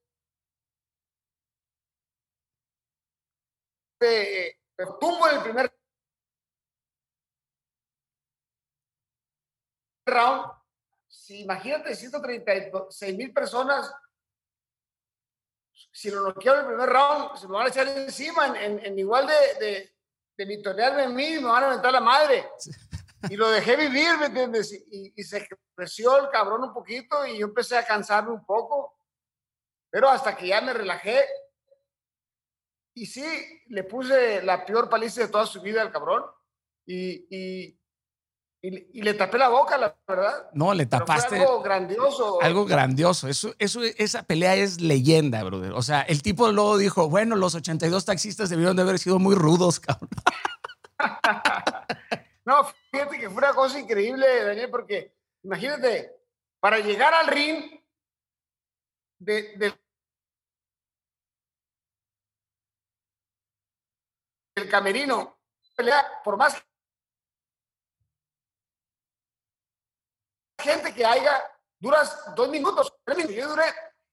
eh, 4.03 4.57
me 4.79 4.87
tumbo 5.01 5.29
en 5.29 5.37
el 5.37 5.43
primer 5.43 5.75
round. 10.07 10.53
Si 11.09 11.41
imagínate 11.43 11.95
136 11.97 13.17
mil 13.17 13.33
personas, 13.33 13.93
si 15.91 16.11
lo 16.11 16.21
noqueo 16.21 16.55
en 16.55 16.61
el 16.61 16.67
primer 16.67 16.89
round, 16.89 17.37
se 17.37 17.47
me 17.49 17.55
van 17.55 17.67
a 17.67 17.71
echar 17.71 17.89
encima 17.89 18.47
en, 18.47 18.57
en- 18.57 18.87
en 18.87 18.99
igual 18.99 19.27
de, 19.27 19.67
de, 19.67 19.96
de 20.37 20.45
vitorearme 20.45 21.05
en 21.05 21.15
mí, 21.15 21.39
me 21.39 21.49
van 21.49 21.65
a 21.65 21.67
aventar 21.69 21.93
la 21.93 22.01
madre. 22.01 22.45
Y 23.29 23.37
lo 23.37 23.51
dejé 23.51 23.77
vivir, 23.77 24.19
¿me 24.19 24.27
entiendes? 24.27 24.73
Y, 24.73 25.13
y 25.17 25.25
se 25.25 25.49
creció 25.75 26.17
el 26.19 26.29
cabrón 26.31 26.65
un 26.65 26.73
poquito 26.73 27.27
y 27.27 27.39
yo 27.39 27.47
empecé 27.47 27.77
a 27.77 27.87
cansarme 27.87 28.31
un 28.31 28.45
poco. 28.45 28.99
Pero 29.91 30.09
hasta 30.09 30.37
que 30.37 30.49
ya 30.49 30.61
me 30.61 30.73
relajé, 30.73 31.25
y 32.97 33.05
sí, 33.05 33.25
le 33.69 33.85
puse 33.85 34.43
la 34.43 34.65
peor 34.65 34.89
paliza 34.89 35.21
de 35.21 35.29
toda 35.29 35.45
su 35.47 35.61
vida 35.61 35.83
al 35.83 35.93
cabrón. 35.93 36.25
Y, 36.87 37.27
y, 37.29 37.79
y- 38.63 38.99
y 38.99 39.03
le 39.03 39.15
tapé 39.15 39.39
la 39.39 39.49
boca, 39.49 39.77
la 39.79 39.97
verdad. 40.09 40.51
No, 40.55 40.73
le 40.75 40.87
Pero 40.87 41.07
fue 41.07 41.15
tapaste 41.15 41.37
algo 41.41 41.63
grandioso. 41.63 42.43
algo 42.43 42.65
grandioso. 42.65 43.29
Eso, 43.29 43.55
eso, 43.59 43.83
esa 43.83 44.23
pelea 44.25 44.55
es 44.57 44.81
leyenda, 44.81 45.43
brother. 45.45 45.73
O 45.73 45.83
sea, 45.83 46.03
el 46.03 46.23
tipo 46.23 46.51
luego 46.51 46.77
dijo, 46.79 47.09
bueno, 47.09 47.37
los 47.37 47.55
82 47.55 48.05
taxistas 48.05 48.49
debieron 48.51 48.75
de 48.77 48.83
haber 48.83 48.99
sido 48.99 49.19
muy 49.19 49.35
rudos, 49.35 49.81
cabrón. 49.81 50.11
No, 52.47 52.65
fíjate 52.93 53.19
que 53.19 53.29
fue 53.29 53.39
una 53.39 53.53
cosa 53.55 53.77
increíble, 53.81 54.45
Daniel, 54.45 54.71
porque 54.71 55.17
imagínate, 55.43 56.13
para 56.61 56.79
llegar 56.79 57.13
al 57.13 57.27
ring 57.27 57.81
de, 59.19 59.57
de- 59.57 59.75
del 64.55 64.69
camerino, 64.69 65.39
pelea, 65.77 66.07
por 66.25 66.37
más 66.37 66.55
gente 70.59 70.95
que 70.95 71.05
haya, 71.05 71.43
duras 71.79 72.19
dos 72.35 72.49
minutos, 72.49 72.93
tres 73.05 73.19
minutos. 73.19 73.37
Yo 73.37 73.49
duré 73.49 73.65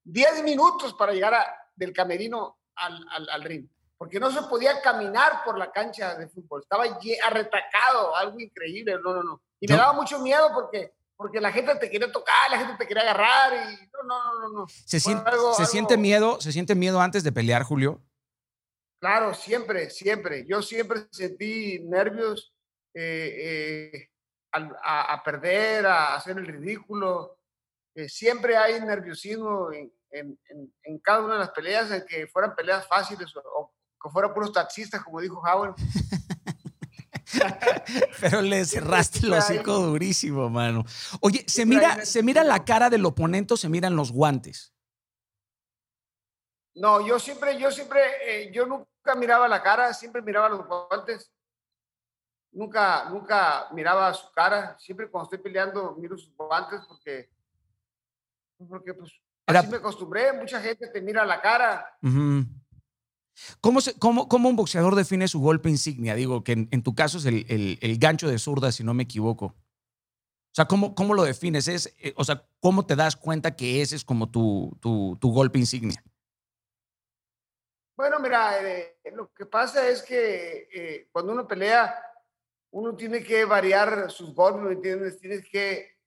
diez 0.03 0.43
minutos 0.43 0.93
para 0.93 1.13
llegar 1.13 1.33
a- 1.33 1.55
del 1.75 1.93
camerino 1.93 2.59
al, 2.75 3.05
al, 3.09 3.29
al 3.29 3.43
ring, 3.43 3.67
porque 3.97 4.19
no 4.19 4.29
se 4.31 4.41
podía 4.43 4.81
caminar 4.81 5.43
por 5.43 5.57
la 5.57 5.71
cancha 5.71 6.15
de 6.15 6.27
fútbol, 6.27 6.61
estaba 6.61 6.83
arretacado, 7.25 8.15
algo 8.15 8.39
increíble, 8.39 8.95
no, 9.03 9.13
no, 9.13 9.23
no. 9.23 9.41
Y 9.59 9.67
me 9.67 9.75
No. 9.75 9.81
daba 9.81 9.93
mucho 9.93 10.19
miedo 10.19 10.49
porque, 10.53 10.93
porque 11.15 11.39
la 11.39 11.51
gente 11.51 11.75
te 11.75 11.89
quería 11.89 12.11
tocar, 12.11 12.51
la 12.51 12.57
gente 12.59 12.75
te 12.77 12.87
quería 12.87 13.03
agarrar 13.03 13.53
y 13.71 13.89
no, 13.93 14.03
no, 14.03 14.23
no, 14.33 14.39
no. 14.41 14.49
no. 14.61 14.67
¿Se, 14.67 14.99
Fue 14.99 15.13
sien- 15.13 15.23
algo- 15.25 15.53
¿se 15.53 15.61
algo- 15.63 15.71
siente 15.71 15.97
miedo? 15.97 16.41
¿Se 16.41 16.51
siente 16.51 16.75
miedo 16.75 16.99
antes 17.01 17.23
de 17.23 17.31
pelear, 17.31 17.63
Julio? 17.63 18.01
Claro, 18.99 19.33
siempre, 19.33 19.89
siempre. 19.89 20.45
Yo 20.47 20.61
siempre 20.61 21.07
sentí 21.11 21.79
nervios 21.83 22.53
eh, 22.93 23.89
eh, 23.93 24.09
a, 24.53 25.13
a 25.13 25.23
perder, 25.23 25.85
a 25.85 26.15
hacer 26.15 26.37
el 26.37 26.45
ridículo. 26.45 27.37
Eh, 27.95 28.09
siempre 28.09 28.57
hay 28.57 28.79
nerviosismo 28.81 29.71
en, 29.71 29.91
en- 30.11 30.39
en- 30.49 30.73
en 30.83 30.99
cada 30.99 31.21
una 31.21 31.33
de 31.33 31.39
las 31.39 31.51
peleas, 31.51 31.91
en 31.91 32.05
que 32.05 32.27
fueran 32.27 32.55
peleas 32.55 32.87
fáciles 32.87 33.35
o, 33.35 33.39
o 33.39 33.73
que 34.01 34.09
fueran 34.09 34.33
puros 34.33 34.51
taxistas, 34.51 35.03
como 35.03 35.21
dijo 35.21 35.41
Howard. 35.41 35.75
Pero 38.21 38.41
le 38.41 38.63
cerraste 38.65 39.19
el 39.19 39.33
hocico 39.33 39.73
durísimo, 39.79 40.49
mano. 40.49 40.83
Oye, 41.21 41.43
¿se 41.47 41.65
mira, 41.65 42.05
¿se 42.05 42.21
mira 42.23 42.43
la 42.43 42.63
cara 42.63 42.89
del 42.89 43.05
oponente 43.05 43.53
o 43.55 43.57
se 43.57 43.69
miran 43.69 43.95
los 43.95 44.11
guantes? 44.11 44.73
No, 46.75 47.05
yo 47.05 47.19
siempre, 47.19 47.57
yo 47.59 47.71
siempre, 47.71 48.01
eh, 48.25 48.51
yo 48.51 48.65
nunca 48.65 49.15
miraba 49.17 49.47
la 49.47 49.61
cara, 49.61 49.93
siempre 49.93 50.21
miraba 50.21 50.49
los 50.49 50.65
guantes. 50.67 51.31
Nunca, 52.53 53.09
nunca 53.09 53.67
miraba 53.73 54.13
su 54.13 54.31
cara. 54.31 54.77
Siempre 54.79 55.09
cuando 55.09 55.25
estoy 55.25 55.39
peleando 55.39 55.95
miro 55.95 56.17
sus 56.17 56.35
guantes 56.35 56.81
porque, 56.87 57.29
porque 58.69 58.93
pues 58.93 59.11
Era- 59.47 59.59
así 59.61 59.69
me 59.69 59.77
acostumbré. 59.77 60.31
Mucha 60.33 60.61
gente 60.61 60.87
te 60.87 61.01
mira 61.01 61.25
la 61.25 61.41
cara. 61.41 61.97
Ujú. 62.01 62.45
¿Cómo, 63.59 63.81
se- 63.81 63.97
cómo- 63.97 64.27
cómo 64.29 64.49
un 64.49 64.55
boxeador 64.55 64.93
define 64.95 65.27
su 65.27 65.39
golpe 65.41 65.67
insignia? 65.69 66.13
Digo 66.13 66.43
que 66.43 66.51
en, 66.51 66.67
en 66.71 66.83
tu 66.83 66.93
caso 66.93 67.17
es 67.17 67.25
el, 67.25 67.45
el- 67.49 67.79
el 67.81 67.97
gancho 67.97 68.27
de 68.27 68.37
zurda, 68.37 68.71
si 68.71 68.83
no 68.83 68.93
me 68.93 69.03
equivoco. 69.03 69.45
O 69.47 70.55
sea, 70.55 70.65
¿cómo, 70.65 70.93
cómo 70.93 71.15
lo 71.15 71.23
defines? 71.23 71.67
Es, 71.67 71.95
eh, 71.99 72.13
o 72.15 72.23
sea, 72.23 72.45
¿cómo 72.59 72.85
te 72.85 72.95
das 72.95 73.15
cuenta 73.15 73.55
que 73.55 73.81
ese 73.81 73.95
es 73.95 74.05
como 74.05 74.29
tu, 74.29 74.77
tu, 74.79 75.17
tu 75.19 75.31
golpe 75.33 75.57
insignia? 75.57 76.03
Bueno, 77.95 78.19
mira, 78.19 78.59
eh, 78.61 78.97
lo 79.15 79.31
que 79.33 79.47
pasa 79.47 79.87
es 79.87 80.03
que 80.03 80.67
eh, 80.73 81.09
cuando 81.11 81.31
uno 81.33 81.47
pelea, 81.47 81.95
uno 82.73 82.95
tiene 82.95 83.23
que 83.23 83.45
variar 83.45 84.11
sus 84.11 84.33
golpes, 84.33 84.63
¿me 84.63 84.73
entiendes? 84.73 85.19
Tienes 85.19 85.47
que, 85.49 85.97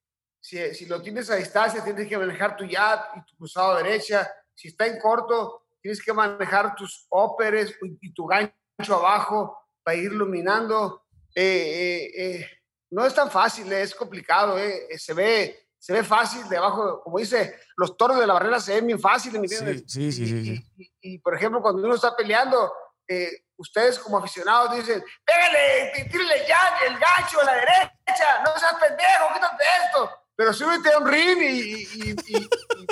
si, 0.40 0.74
si 0.74 0.86
lo 0.86 1.00
tienes 1.00 1.30
a 1.30 1.36
distancia, 1.36 1.82
tienes 1.82 2.08
que 2.08 2.18
manejar 2.18 2.56
tu 2.56 2.64
jab 2.68 3.00
y 3.16 3.24
tu 3.24 3.36
cruzado 3.36 3.76
derecha. 3.76 4.30
Si 4.54 4.68
está 4.68 4.86
en 4.86 4.98
corto, 4.98 5.66
tienes 5.80 6.02
que 6.02 6.12
manejar 6.12 6.74
tus 6.74 7.06
óperes 7.08 7.74
y 8.00 8.12
tu 8.12 8.26
gancho 8.26 8.54
abajo 8.94 9.58
para 9.82 9.96
ir 9.96 10.12
iluminando. 10.12 11.04
Eh, 11.34 12.46
no 12.90 13.04
es 13.04 13.14
tan 13.14 13.30
fácil, 13.30 13.72
es 13.72 13.94
complicado, 13.94 14.56
se 14.96 15.14
ve 15.14 15.66
se 15.86 15.92
ve 15.92 16.02
fácil 16.02 16.48
debajo, 16.48 17.00
como 17.00 17.18
dice, 17.18 17.60
los 17.76 17.96
toros 17.96 18.18
de 18.18 18.26
la 18.26 18.32
barrera 18.32 18.58
se 18.58 18.74
ven 18.74 18.88
bien 18.88 18.98
fáciles, 18.98 19.40
¿me 19.40 19.46
entiendes? 19.46 19.84
Sí, 19.86 20.10
sí, 20.10 20.26
sí. 20.26 20.90
Y, 21.00 21.18
por 21.18 21.36
ejemplo, 21.36 21.62
cuando 21.62 21.80
uno 21.84 21.94
está 21.94 22.16
peleando, 22.16 22.72
eh, 23.06 23.30
ustedes 23.56 23.98
como 23.98 24.18
aficionados 24.18 24.76
dicen, 24.76 25.02
pégale, 25.24 26.08
tírale 26.10 26.46
ya 26.46 26.58
el 26.86 26.92
gancho 26.98 27.40
a 27.40 27.44
la 27.44 27.54
derecha, 27.54 28.42
no 28.44 28.58
seas 28.58 28.74
pendejo, 28.74 29.34
quítate 29.34 29.64
esto. 29.84 30.10
Pero 30.36 30.52
súbete 30.52 30.92
a 30.92 30.98
un 30.98 31.06
ring 31.06 31.38
y, 31.40 32.14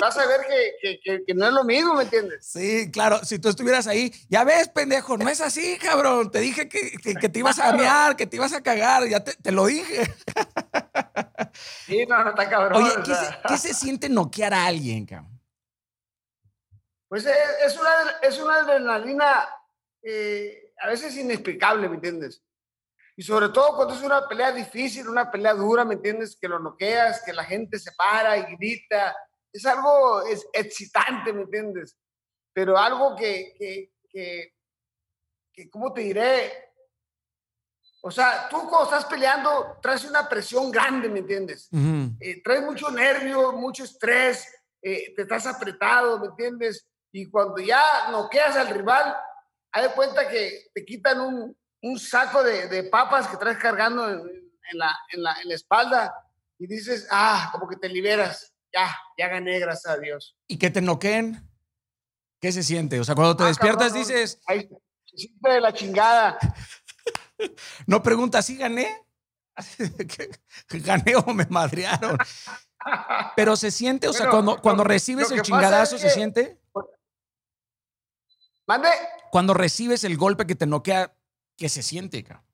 vas 0.01 0.17
a 0.17 0.25
ver 0.25 0.41
que, 0.81 0.99
que, 0.99 1.33
no 1.35 1.45
es 1.45 1.53
lo 1.53 1.63
mismo, 1.63 1.93
¿me 1.93 2.03
entiendes? 2.03 2.43
Sí, 2.43 2.89
claro. 2.91 3.23
Si 3.23 3.37
tú 3.37 3.49
estuvieras 3.49 3.85
ahí, 3.85 4.11
ya 4.29 4.43
ves, 4.43 4.69
pendejo, 4.69 5.15
no 5.15 5.29
es 5.29 5.41
así, 5.41 5.77
cabrón. 5.77 6.31
Te 6.31 6.39
dije 6.39 6.67
que, 6.67 6.97
que 7.21 7.29
te 7.29 7.39
ibas 7.39 7.59
a 7.59 7.71
mear, 7.73 8.15
que 8.15 8.25
te 8.25 8.37
ibas 8.37 8.53
a 8.53 8.63
cagar, 8.63 9.07
ya 9.07 9.23
te, 9.23 9.33
te 9.35 9.51
lo 9.51 9.67
dije. 9.67 10.11
Sí, 11.85 12.05
no, 12.05 12.21
no 12.23 12.31
está 12.31 12.49
cabrón. 12.49 12.83
Oye, 12.83 12.91
¿qué, 13.47 13.57
se, 13.57 13.73
siente 13.73 14.09
noquear 14.09 14.53
a 14.53 14.65
alguien, 14.65 15.05
cabrón? 15.05 15.39
Pues 17.07 17.25
es, 17.25 17.77
una, 17.77 17.89
es 18.21 18.39
una 18.39 18.55
adrenalina 18.55 19.47
eh, 20.07 20.71
a 20.79 20.87
veces 20.87 21.17
inexplicable, 21.17 21.89
¿me 21.89 21.95
entiendes? 21.95 22.43
Y 23.17 23.23
sobre 23.23 23.49
todo 23.49 23.75
cuando 23.75 23.95
es 23.95 24.01
una 24.01 24.27
pelea 24.27 24.51
difícil, 24.51 25.07
una 25.07 25.31
pelea 25.31 25.53
dura, 25.53 25.83
¿me 25.83 25.95
entiendes? 25.95 26.37
Que 26.39 26.47
lo 26.47 26.59
noqueas, 26.59 27.23
que 27.23 27.33
la 27.33 27.43
gente 27.43 27.79
se 27.79 27.91
para 27.93 28.37
y 28.37 28.55
grita. 28.55 29.15
Es 29.51 29.65
algo 29.65 30.21
es 30.23 30.45
excitante, 30.53 31.33
¿me 31.33 31.43
entiendes? 31.43 31.97
Pero 32.53 32.77
algo 32.77 33.15
que, 33.15 33.55
que, 33.57 33.93
que, 34.09 34.53
que 35.51 35.69
¿cómo 35.69 35.91
te 35.91 36.01
diré? 36.01 36.51
O 38.01 38.11
sea, 38.11 38.47
tú 38.49 38.57
cuando 38.69 38.83
estás 38.83 39.05
peleando 39.05 39.79
traes 39.81 40.05
una 40.05 40.29
presión 40.29 40.69
grande, 40.69 41.09
¿me 41.09 41.19
entiendes? 41.19 41.69
Eh, 42.19 42.43
traes 42.43 42.61
mucho 42.61 42.91
nervio, 42.91 43.53
mucho 43.53 43.83
estrés, 43.83 44.47
eh, 44.81 45.15
te 45.15 45.23
estás 45.23 45.47
apretado, 45.47 46.19
¿me 46.19 46.27
entiendes? 46.27 46.87
Y 47.11 47.25
cuando 47.31 47.57
ya 47.57 48.11
noqueas 48.11 48.55
al 48.57 48.67
rival, 48.67 49.15
hay 49.75 49.83
de 49.83 49.89
cuenta 49.93 50.27
que 50.29 50.67
te 50.73 50.85
quitan 50.85 51.19
un, 51.19 51.57
un 51.81 51.99
saco 51.99 52.41
de, 52.41 52.69
de, 52.69 52.83
papas 52.83 53.27
que 53.27 53.35
traes 53.35 53.57
cargando 53.57 54.09
en, 54.09 54.19
en, 54.19 54.77
la, 54.77 54.97
en, 55.11 55.21
la, 55.21 55.35
en, 55.41 55.49
la, 55.49 55.53
espalda 55.53 56.15
y 56.57 56.65
dices, 56.65 57.07
ah, 57.11 57.49
como 57.51 57.67
que 57.67 57.75
te 57.75 57.89
liberas. 57.89 58.53
Ya, 58.73 58.95
ya 59.17 59.27
gané, 59.27 59.59
gracias 59.59 59.93
a 59.93 59.97
Dios. 59.97 60.37
¿Y 60.47 60.57
que 60.57 60.69
te 60.69 60.81
noqueen? 60.81 61.49
¿Qué 62.39 62.53
se 62.53 62.63
siente? 62.63 63.01
O 63.01 63.03
sea, 63.03 63.15
cuando 63.15 63.35
te 63.35 63.43
ah, 63.43 63.47
despiertas 63.47 63.93
dices... 63.93 64.39
Ahí, 64.47 64.61
se 65.03 65.17
siente 65.17 65.49
de 65.49 65.61
la 65.61 65.73
chingada. 65.73 66.39
No 67.85 68.01
pregunta 68.01 68.41
si 68.41 68.55
gané. 68.55 69.05
gané 70.69 71.17
o 71.17 71.33
me 71.33 71.45
madrearon. 71.47 72.17
Pero 73.35 73.57
se 73.57 73.71
siente, 73.71 74.07
o 74.07 74.13
sea, 74.13 74.29
cuando, 74.29 74.61
cuando 74.61 74.85
recibes 74.85 75.29
el 75.31 75.41
chingadazo, 75.41 75.97
¿se 75.97 76.09
siente? 76.11 76.61
¿Mande? 78.67 78.89
Cuando 79.31 79.53
recibes 79.53 80.03
el 80.03 80.17
golpe 80.17 80.47
que 80.47 80.55
te 80.55 80.65
noquea, 80.65 81.15
¿qué 81.57 81.69
se 81.69 81.83
siente, 81.83 82.23
cabrón? 82.23 82.45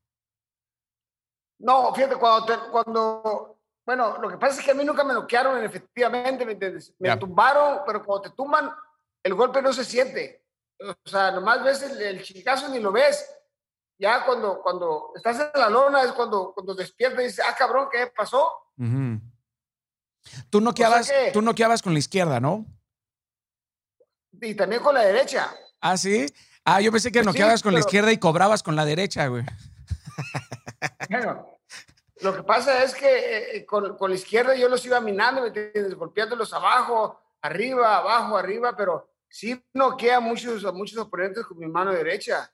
No, 1.59 1.93
fíjate, 1.93 2.15
cuando, 2.15 2.71
cuando, 2.71 3.59
bueno, 3.85 4.17
lo 4.17 4.29
que 4.29 4.37
pasa 4.37 4.59
es 4.59 4.65
que 4.65 4.71
a 4.71 4.73
mí 4.73 4.83
nunca 4.83 5.03
me 5.03 5.13
noquearon, 5.13 5.63
efectivamente, 5.63 6.45
¿me 6.45 6.53
entiendes? 6.53 6.93
Me 6.97 7.15
tumbaron, 7.17 7.81
pero 7.85 8.03
cuando 8.03 8.29
te 8.29 8.35
tumban, 8.35 8.71
el 9.23 9.33
golpe 9.35 9.61
no 9.61 9.71
se 9.71 9.85
siente. 9.85 10.43
O 10.79 11.09
sea, 11.09 11.31
nomás 11.31 11.63
ves 11.63 11.83
el, 11.83 12.01
el 12.01 12.23
chingazo 12.23 12.67
ni 12.69 12.79
lo 12.79 12.91
ves 12.91 13.23
ya 14.01 14.25
cuando, 14.25 14.63
cuando 14.63 15.11
estás 15.15 15.39
en 15.39 15.61
la 15.61 15.69
lona 15.69 16.01
es 16.01 16.11
cuando, 16.13 16.53
cuando 16.55 16.73
despiertas 16.73 17.21
y 17.21 17.27
dices, 17.27 17.45
ah, 17.47 17.55
cabrón, 17.55 17.87
¿qué 17.91 18.07
pasó? 18.07 18.51
Tú 20.49 20.59
noqueabas, 20.59 21.11
tú 21.31 21.43
noqueabas 21.43 21.83
con 21.83 21.93
la 21.93 21.99
izquierda, 21.99 22.39
¿no? 22.39 22.65
Y 24.41 24.55
también 24.55 24.81
con 24.81 24.95
la 24.95 25.01
derecha. 25.01 25.55
Ah, 25.81 25.97
sí. 25.97 26.27
Ah, 26.63 26.79
yo 26.79 26.91
pensé 26.91 27.11
que 27.11 27.19
pues 27.19 27.25
noqueabas 27.25 27.63
con 27.63 27.73
la 27.73 27.79
izquierda 27.79 28.11
y 28.11 28.17
cobrabas 28.17 28.61
con 28.61 28.75
la 28.75 28.85
derecha, 28.85 29.27
güey. 29.27 29.43
Bueno, 31.09 31.45
lo 32.21 32.35
que 32.35 32.43
pasa 32.43 32.83
es 32.83 32.93
que 32.93 33.07
eh, 33.07 33.57
eh, 33.57 33.65
con, 33.65 33.97
con, 33.97 34.11
la 34.11 34.15
izquierda 34.15 34.55
yo 34.55 34.69
los 34.69 34.85
iba 34.85 35.01
minando, 35.01 35.41
¿me 35.41 35.47
entiendes? 35.47 35.95
Golpeándolos 35.95 36.53
abajo, 36.53 37.19
arriba, 37.41 37.97
abajo, 37.97 38.37
arriba, 38.37 38.75
pero 38.77 39.09
sí 39.27 39.61
noquea 39.73 40.17
a 40.17 40.19
muchos, 40.19 40.63
a 40.65 40.71
muchos 40.71 40.97
oponentes 40.99 41.45
con 41.45 41.57
mi 41.57 41.67
mano 41.67 41.91
derecha. 41.91 42.51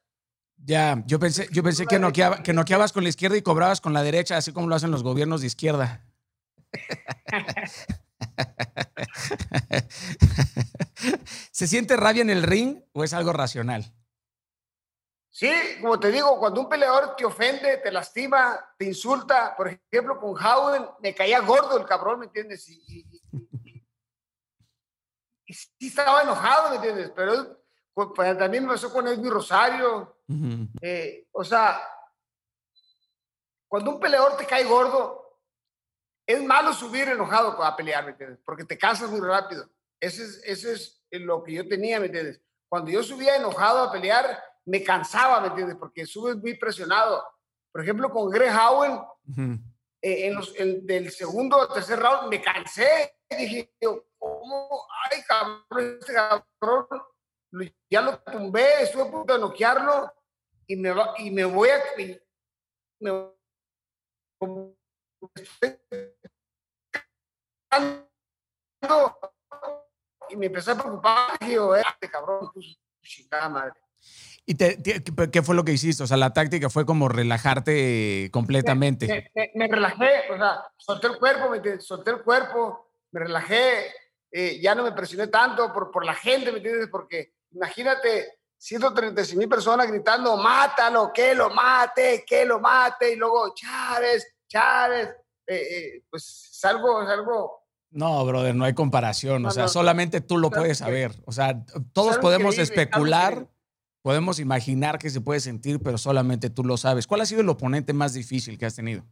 Ya, 0.57 1.03
yo 1.05 1.19
pensé, 1.19 1.47
yo 1.51 1.61
pensé 1.61 1.86
que, 1.86 1.99
noqueaba, 1.99 2.41
que 2.41 2.53
noqueabas 2.53 2.91
con 2.91 3.03
la 3.03 3.09
izquierda 3.09 3.38
y 3.38 3.41
cobrabas 3.41 3.82
con 3.82 3.93
la 3.93 4.03
derecha, 4.03 4.38
así 4.38 4.53
como 4.53 4.67
lo 4.67 4.75
hacen 4.75 4.91
los 4.91 5.03
gobiernos 5.03 5.41
de 5.41 5.47
izquierda. 5.47 6.03
¿Se 11.51 11.68
siente 11.68 11.95
rabia 11.95 12.22
en 12.22 12.30
el 12.30 12.43
ring 12.43 12.82
o 12.93 13.03
es 13.03 13.13
algo 13.13 13.34
racional? 13.34 13.91
Sí, 15.30 15.51
como 15.82 15.99
te 15.99 16.11
digo, 16.11 16.39
cuando 16.39 16.61
un 16.61 16.70
peleador 16.70 17.15
te 17.15 17.24
ofende, 17.24 17.78
te 17.78 17.91
lastima, 17.91 18.74
te 18.78 18.86
insulta, 18.86 19.55
por 19.55 19.68
ejemplo, 19.68 20.20
con 20.20 20.36
Howden 20.36 20.88
me 20.99 21.13
caía 21.13 21.39
gordo 21.41 21.78
el 21.78 21.86
cabrón, 21.86 22.20
¿me 22.20 22.26
entiendes? 22.26 22.68
Y, 22.68 23.05
y 25.45 25.53
sí 25.53 25.88
estaba 25.88 26.24
enojado, 26.24 26.72
¿me 26.72 26.78
entiendes? 26.78 27.11
Pero 27.15 27.61
pues, 27.93 28.07
pues, 28.15 28.36
también 28.38 28.63
me 28.63 28.74
pasó 28.74 28.93
con 28.93 29.07
Edwin 29.07 29.32
Rosario. 29.32 30.18
Eh, 30.82 31.28
o 31.32 31.43
sea, 31.43 31.82
cuando 33.68 33.89
un 33.89 33.99
peleador 33.99 34.38
te 34.38 34.45
cae 34.45 34.65
gordo, 34.65 35.26
es 36.28 36.43
malo 36.43 36.73
subir 36.73 37.07
enojado 37.07 37.63
a 37.63 37.75
pelear, 37.75 38.03
¿me 38.03 38.11
entiendes? 38.11 38.39
Porque 38.45 38.65
te 38.65 38.78
cansas 38.78 39.09
muy 39.09 39.21
rápido. 39.21 39.67
Ese 39.99 40.23
es, 40.23 40.41
ese 40.43 40.73
es 40.73 41.21
lo 41.21 41.41
que 41.41 41.53
yo 41.53 41.67
tenía, 41.67 41.99
¿me 41.99 42.07
entiendes? 42.07 42.41
Cuando 42.69 42.91
yo 42.91 43.01
subía 43.01 43.38
enojado 43.38 43.84
a 43.84 43.91
pelear, 43.91 44.43
me 44.65 44.84
cansaba, 44.84 45.39
¿me 45.39 45.47
entiendes? 45.47 45.78
Porque 45.80 46.05
subes 46.05 46.36
muy 46.36 46.55
presionado. 46.55 47.23
Por 47.71 47.82
ejemplo, 47.82 48.11
con 48.11 48.30
Greg 48.30 48.53
Howell, 48.53 48.99
eh, 50.01 50.28
en 50.28 50.36
los, 50.36 50.53
del 50.53 51.09
segundo 51.11 51.57
o 51.57 51.73
tercer 51.73 51.97
round, 51.99 52.30
me 52.30 52.41
cansé. 52.41 53.15
Dije, 53.30 53.73
¿cómo? 54.17 54.86
Ay, 55.09 55.21
cabrón, 55.25 55.97
este 55.99 56.13
cabrón 56.13 56.88
ya 57.89 58.01
lo 58.01 58.19
tumbé, 58.19 58.84
estuve 58.84 59.03
a 59.03 59.11
punto 59.11 59.34
de 59.34 59.39
noquearlo 59.39 60.13
y 60.67 60.75
me, 60.75 60.93
y 61.19 61.32
me 61.32 61.45
voy 61.45 61.69
a... 61.69 61.82
Me, 62.99 63.32
y 70.30 70.36
me 70.36 70.47
empecé 70.47 70.72
a 70.72 70.76
preocupar, 70.76 71.38
dije, 71.39 71.57
este 71.80 72.09
cabrón, 72.09 72.51
chingada 73.01 73.49
madre. 73.49 73.74
¿Y 74.45 74.55
te, 74.55 74.82
qué 75.32 75.41
fue 75.41 75.55
lo 75.55 75.65
que 75.65 75.74
hiciste? 75.74 76.03
O 76.03 76.07
sea, 76.07 76.15
la 76.15 76.32
táctica 76.32 76.70
fue 76.70 76.86
como 76.86 77.09
relajarte 77.09 78.30
completamente. 78.32 79.32
Me, 79.55 79.68
relajé, 79.68 80.32
o 80.32 80.38
sea, 80.38 80.63
solté 80.78 81.07
el 81.07 81.18
cuerpo, 81.18 81.49
me, 81.49 81.82
solté 81.82 82.11
el 82.11 82.22
cuerpo, 82.24 82.91
me 83.11 83.22
relajé, 83.22 83.91
eh, 84.32 84.59
ya 84.61 84.74
no 84.74 84.84
me 84.84 84.93
presioné 84.93 85.28
tanto 85.28 85.74
por, 85.74 85.91
por 85.91 86.05
la 86.05 86.13
gente, 86.13 86.51
¿me 86.51 86.57
entiendes? 86.57 86.88
Porque 86.89 87.34
Imagínate 87.51 88.39
136 88.57 89.38
mil 89.38 89.47
personas 89.47 89.88
gritando, 89.88 90.36
mátalo, 90.38 91.11
que 91.13 91.34
lo 91.34 91.49
mate, 91.49 92.26
que 92.28 92.45
lo 92.45 92.59
mate, 92.59 93.13
y 93.13 93.15
luego 93.15 93.53
Chávez, 93.53 94.36
Chávez. 94.47 95.09
Eh, 95.47 95.55
eh, 95.55 96.03
pues 96.09 96.49
es 96.51 96.65
algo, 96.65 97.01
es 97.01 97.09
algo. 97.09 97.63
No, 97.89 98.25
brother, 98.25 98.53
no 98.53 98.65
hay 98.65 98.73
comparación. 98.73 99.45
o 99.45 99.51
sea, 99.51 99.67
solamente 99.67 100.21
tú 100.21 100.37
lo 100.37 100.51
puedes 100.51 100.79
saber. 100.79 101.13
O 101.25 101.31
sea, 101.31 101.65
todos 101.93 102.17
podemos 102.17 102.57
especular, 102.57 103.49
podemos 104.01 104.39
imaginar 104.39 104.99
que 104.99 105.09
se 105.09 105.21
puede 105.21 105.39
sentir, 105.39 105.81
pero 105.81 105.97
solamente 105.97 106.49
tú 106.49 106.63
lo 106.63 106.75
sabes. 106.77 107.07
¿Cuál 107.07 107.21
ha 107.21 107.25
sido 107.25 107.41
el 107.41 107.49
oponente 107.49 107.93
más 107.93 108.13
difícil 108.13 108.57
que 108.57 108.65
has 108.65 108.75
tenido? 108.75 109.05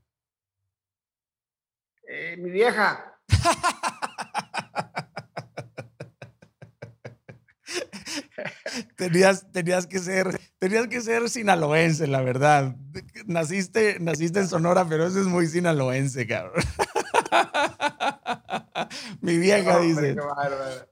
Eh, 2.07 2.35
mi 2.37 2.49
vieja. 2.49 3.17
tenías, 8.95 9.51
tenías, 9.51 9.87
que 9.87 9.99
ser, 9.99 10.39
tenías 10.59 10.87
que 10.87 11.01
ser 11.01 11.29
sinaloense, 11.29 12.07
la 12.07 12.21
verdad. 12.21 12.75
Naciste, 13.25 13.97
naciste 13.99 14.39
en 14.39 14.47
Sonora, 14.47 14.85
pero 14.87 15.05
eso 15.07 15.19
es 15.19 15.27
muy 15.27 15.47
sinaloense, 15.47 16.25
cabrón. 16.27 16.63
Mi 19.21 19.37
vieja 19.37 19.79
dice. 19.79 20.15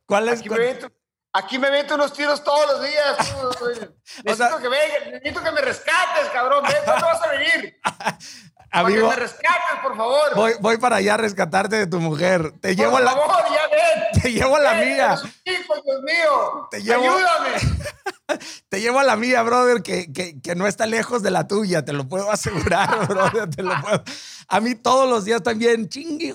¿Cuál 0.06 0.30
es? 0.30 0.40
Aquí 0.40 0.50
me, 0.50 0.58
meto, 0.58 0.90
aquí 1.34 1.60
me 1.60 1.70
meto 1.72 1.96
unos 1.96 2.14
tiros 2.14 2.42
todos 2.44 2.74
los 2.74 2.84
días. 2.84 3.18
necesito, 4.24 4.60
que 4.60 4.70
venga, 4.70 5.00
necesito 5.12 5.44
que 5.44 5.52
me 5.52 5.62
rescates, 5.62 6.30
cabrón. 6.32 6.64
Ven, 6.64 6.78
¿cuándo 6.86 7.06
vas 7.06 7.22
a 7.22 7.32
venir? 7.32 7.78
Amigo, 8.74 9.08
que 9.08 9.16
me 9.16 9.22
rescates, 9.22 9.80
por 9.84 9.96
favor. 9.96 10.36
Voy, 10.36 10.54
voy 10.60 10.78
para 10.78 10.96
allá 10.96 11.14
a 11.14 11.18
rescatarte 11.18 11.76
de 11.76 11.86
tu 11.86 12.00
mujer. 12.00 12.54
Te 12.60 12.76
llevo 12.76 12.94
por 12.94 13.04
la. 13.04 13.12
favor, 13.12 13.44
ya 13.50 13.68
ven. 13.70 14.04
Te 14.22 14.32
llevo 14.32 14.56
a 14.56 14.60
la 14.60 14.74
mía. 14.74 15.16
Hijo, 15.46 15.74
Dios 15.86 16.02
mío. 16.02 16.68
Te 16.72 16.82
llevo, 16.82 17.04
Ayúdame. 17.04 18.40
te 18.70 18.82
llevo 18.82 19.00
a 19.00 19.04
la 19.04 19.16
mía, 19.16 19.44
brother, 19.44 19.84
que, 19.84 20.12
que, 20.12 20.42
que, 20.42 20.56
no 20.56 20.66
está 20.66 20.88
lejos 20.88 21.22
de 21.22 21.30
la 21.30 21.48
tuya. 21.48 21.86
Te 21.86 21.94
lo 21.94 22.08
puedo 22.08 22.32
asegurar, 22.32 23.08
brother. 23.10 23.48
Te 23.48 23.62
lo 23.62 23.80
puedo. 23.80 24.04
A 24.48 24.60
mí 24.60 24.74
todos 24.74 25.08
los 25.08 25.24
días 25.26 25.44
también, 25.44 25.88
chingui, 25.88 26.34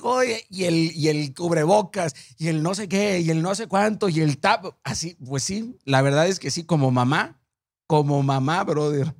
y 0.48 0.64
el, 0.64 0.92
y 0.94 1.08
el 1.08 1.34
cubrebocas, 1.34 2.14
y 2.36 2.48
el 2.48 2.62
no 2.62 2.74
sé 2.74 2.88
qué, 2.88 3.18
y 3.18 3.30
el 3.30 3.42
no 3.42 3.56
sé 3.56 3.66
cuánto, 3.66 4.08
y 4.08 4.20
el 4.20 4.38
tap. 4.38 4.64
Así, 4.84 5.16
pues 5.26 5.42
sí, 5.42 5.76
la 5.84 6.02
verdad 6.02 6.28
es 6.28 6.38
que 6.38 6.52
sí, 6.52 6.64
como 6.64 6.92
mamá, 6.92 7.40
como 7.88 8.22
mamá, 8.22 8.62
brother. 8.62 9.12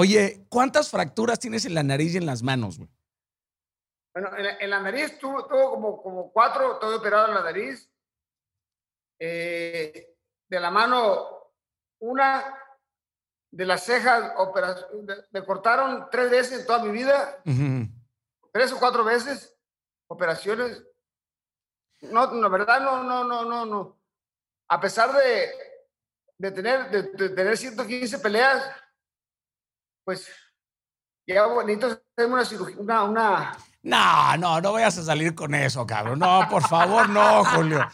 Oye, 0.00 0.46
¿cuántas 0.48 0.90
fracturas 0.90 1.40
tienes 1.40 1.64
en 1.64 1.74
la 1.74 1.82
nariz 1.82 2.14
y 2.14 2.18
en 2.18 2.26
las 2.26 2.44
manos, 2.44 2.78
güey? 2.78 2.88
Bueno, 4.14 4.30
en 4.36 4.70
la, 4.70 4.78
nariz 4.78 5.18
tuvo, 5.18 5.48
como, 5.48 6.00
como 6.00 6.30
cuatro, 6.30 6.78
todo 6.78 6.98
operado 6.98 7.26
en 7.26 7.34
la 7.34 7.42
nariz. 7.42 7.90
Eh, 9.18 10.14
de 10.48 10.60
la 10.60 10.70
mano, 10.70 11.52
una. 11.98 12.44
De 13.50 13.66
las 13.66 13.86
cejas, 13.86 14.34
me 15.32 15.44
cortaron 15.44 16.06
tres 16.12 16.30
veces 16.30 16.60
en 16.60 16.66
toda 16.68 16.84
mi 16.84 16.92
vida. 16.92 17.42
Tres 18.52 18.70
o 18.70 18.78
cuatro 18.78 19.02
veces. 19.02 19.52
Operaciones. 20.06 20.80
No, 22.02 22.32
la 22.34 22.48
verdad, 22.48 22.80
no, 22.82 23.02
no, 23.02 23.24
no, 23.24 23.44
no, 23.44 23.66
no. 23.66 24.00
A 24.68 24.78
pesar 24.80 25.12
de, 25.12 25.50
de 26.36 26.52
tener, 26.52 26.88
de 26.88 27.30
tener 27.30 27.56
115 27.56 28.20
peleas, 28.20 28.62
pues 30.08 30.26
ya 31.26 31.44
bonito 31.44 31.86
hacer 31.86 32.32
una 32.32 32.42
cirugía, 32.42 32.76
una, 32.78 33.04
una... 33.04 33.58
No, 33.82 34.38
no, 34.38 34.58
no 34.58 34.72
vayas 34.72 34.96
a 34.96 35.04
salir 35.04 35.34
con 35.34 35.54
eso, 35.54 35.86
cabrón. 35.86 36.18
No, 36.20 36.48
por 36.48 36.66
favor, 36.66 37.10
no, 37.10 37.44
Julio. 37.44 37.86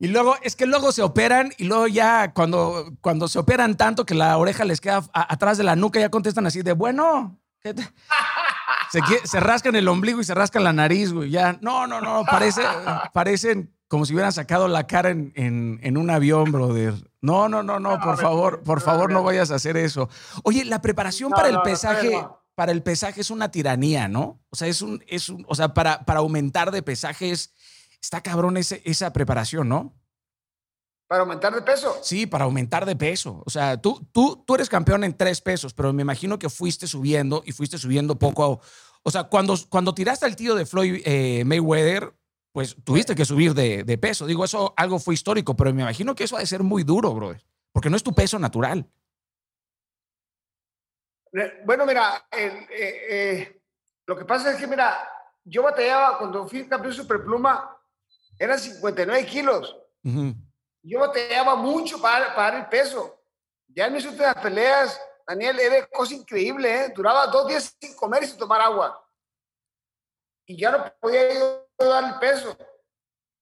Y 0.00 0.08
luego, 0.08 0.34
es 0.42 0.56
que 0.56 0.66
luego 0.66 0.90
se 0.90 1.02
operan 1.02 1.52
y 1.58 1.66
luego 1.66 1.86
ya 1.86 2.34
cuando, 2.34 2.92
cuando 3.00 3.28
se 3.28 3.38
operan 3.38 3.76
tanto 3.76 4.04
que 4.04 4.16
la 4.16 4.36
oreja 4.38 4.64
les 4.64 4.80
queda 4.80 5.04
atrás 5.12 5.56
de 5.56 5.62
la 5.62 5.76
nuca, 5.76 6.00
ya 6.00 6.10
contestan 6.10 6.48
así 6.48 6.62
de, 6.62 6.72
bueno, 6.72 7.40
se, 8.90 9.00
se, 9.24 9.40
rascan 9.40 9.74
el 9.76 9.88
ombligo 9.88 10.20
y 10.20 10.24
se 10.24 10.34
rascan 10.34 10.64
la 10.64 10.72
nariz, 10.72 11.12
güey. 11.12 11.30
Ya, 11.30 11.58
no, 11.60 11.86
no, 11.86 12.00
no, 12.00 12.24
parece, 12.24 12.62
parecen 13.12 13.74
como 13.92 14.06
si 14.06 14.14
hubieran 14.14 14.32
sacado 14.32 14.68
la 14.68 14.86
cara 14.86 15.10
en, 15.10 15.32
en, 15.34 15.96
un 15.98 16.08
avión, 16.08 16.50
brother. 16.50 16.94
No, 17.20 17.50
no, 17.50 17.62
no, 17.62 17.78
no, 17.78 18.00
por 18.00 18.16
favor, 18.18 18.62
por 18.62 18.80
favor, 18.80 19.12
no 19.12 19.22
vayas 19.22 19.50
a 19.50 19.56
hacer 19.56 19.76
eso. 19.76 20.08
Oye, 20.44 20.64
la 20.64 20.80
preparación 20.80 21.30
para 21.30 21.48
el 21.48 21.60
pesaje, 21.60 22.26
para 22.54 22.72
el 22.72 22.82
pesaje 22.82 23.20
es 23.20 23.30
una 23.30 23.50
tiranía, 23.50 24.08
¿no? 24.08 24.40
O 24.48 24.56
sea, 24.56 24.66
es 24.68 24.80
un, 24.80 25.04
es 25.08 25.28
un, 25.28 25.44
o 25.46 25.54
sea, 25.54 25.74
para, 25.74 26.06
para 26.06 26.20
aumentar 26.20 26.70
de 26.70 26.82
pesajes, 26.82 27.52
está 28.00 28.22
cabrón 28.22 28.56
ese, 28.56 28.80
esa 28.86 29.12
preparación, 29.12 29.68
¿no? 29.68 29.94
¿Para 31.12 31.24
aumentar 31.24 31.54
de 31.54 31.60
peso? 31.60 31.98
Sí, 32.00 32.26
para 32.26 32.44
aumentar 32.44 32.86
de 32.86 32.96
peso. 32.96 33.42
O 33.44 33.50
sea, 33.50 33.76
tú, 33.76 34.02
tú, 34.12 34.42
tú 34.46 34.54
eres 34.54 34.70
campeón 34.70 35.04
en 35.04 35.14
tres 35.14 35.42
pesos, 35.42 35.74
pero 35.74 35.92
me 35.92 36.00
imagino 36.00 36.38
que 36.38 36.48
fuiste 36.48 36.86
subiendo 36.86 37.42
y 37.44 37.52
fuiste 37.52 37.76
subiendo 37.76 38.18
poco 38.18 38.42
a... 38.42 38.58
O 39.02 39.10
sea, 39.10 39.24
cuando, 39.24 39.54
cuando 39.68 39.92
tiraste 39.92 40.24
al 40.24 40.36
tío 40.36 40.54
de 40.54 40.64
Floyd 40.64 41.02
eh, 41.04 41.44
Mayweather, 41.44 42.14
pues 42.50 42.78
tuviste 42.82 43.14
que 43.14 43.26
subir 43.26 43.52
de, 43.52 43.84
de, 43.84 43.98
peso. 43.98 44.24
Digo, 44.24 44.42
eso 44.42 44.72
algo 44.74 44.98
fue 44.98 45.12
histórico, 45.12 45.54
pero 45.54 45.74
me 45.74 45.82
imagino 45.82 46.14
que 46.14 46.24
eso 46.24 46.38
ha 46.38 46.40
de 46.40 46.46
ser 46.46 46.62
muy 46.62 46.82
duro, 46.82 47.12
brother, 47.12 47.44
porque 47.72 47.90
no 47.90 47.96
es 47.98 48.02
tu 48.02 48.14
peso 48.14 48.38
natural. 48.38 48.88
Bueno, 51.66 51.84
mira, 51.84 52.26
eh, 52.32 52.66
eh, 52.70 53.62
lo 54.06 54.16
que 54.16 54.24
pasa 54.24 54.52
es 54.52 54.56
que, 54.56 54.66
mira, 54.66 54.96
yo 55.44 55.62
batallaba 55.62 56.16
cuando 56.16 56.48
fui 56.48 56.66
campeón 56.66 56.94
superpluma, 56.94 57.78
eran 58.38 58.58
59 58.58 59.26
kilos. 59.26 59.76
Yo 60.82 61.00
batallaba 61.00 61.54
mucho 61.54 62.00
para, 62.00 62.34
para 62.34 62.58
el 62.58 62.66
peso. 62.66 63.18
Ya 63.68 63.86
en 63.86 63.92
mis 63.92 64.04
últimas 64.04 64.34
peleas, 64.36 65.00
Daniel, 65.26 65.58
era 65.58 65.86
cosa 65.86 66.14
increíble, 66.14 66.84
¿eh? 66.84 66.92
Duraba 66.94 67.26
dos 67.28 67.46
días 67.48 67.76
sin 67.80 67.94
comer 67.94 68.24
y 68.24 68.26
sin 68.26 68.38
tomar 68.38 68.60
agua. 68.60 68.98
Y 70.46 70.58
ya 70.58 70.72
no 70.72 70.92
podía 71.00 71.32
ir 71.32 71.42
dar 71.78 72.04
el 72.04 72.18
peso. 72.18 72.56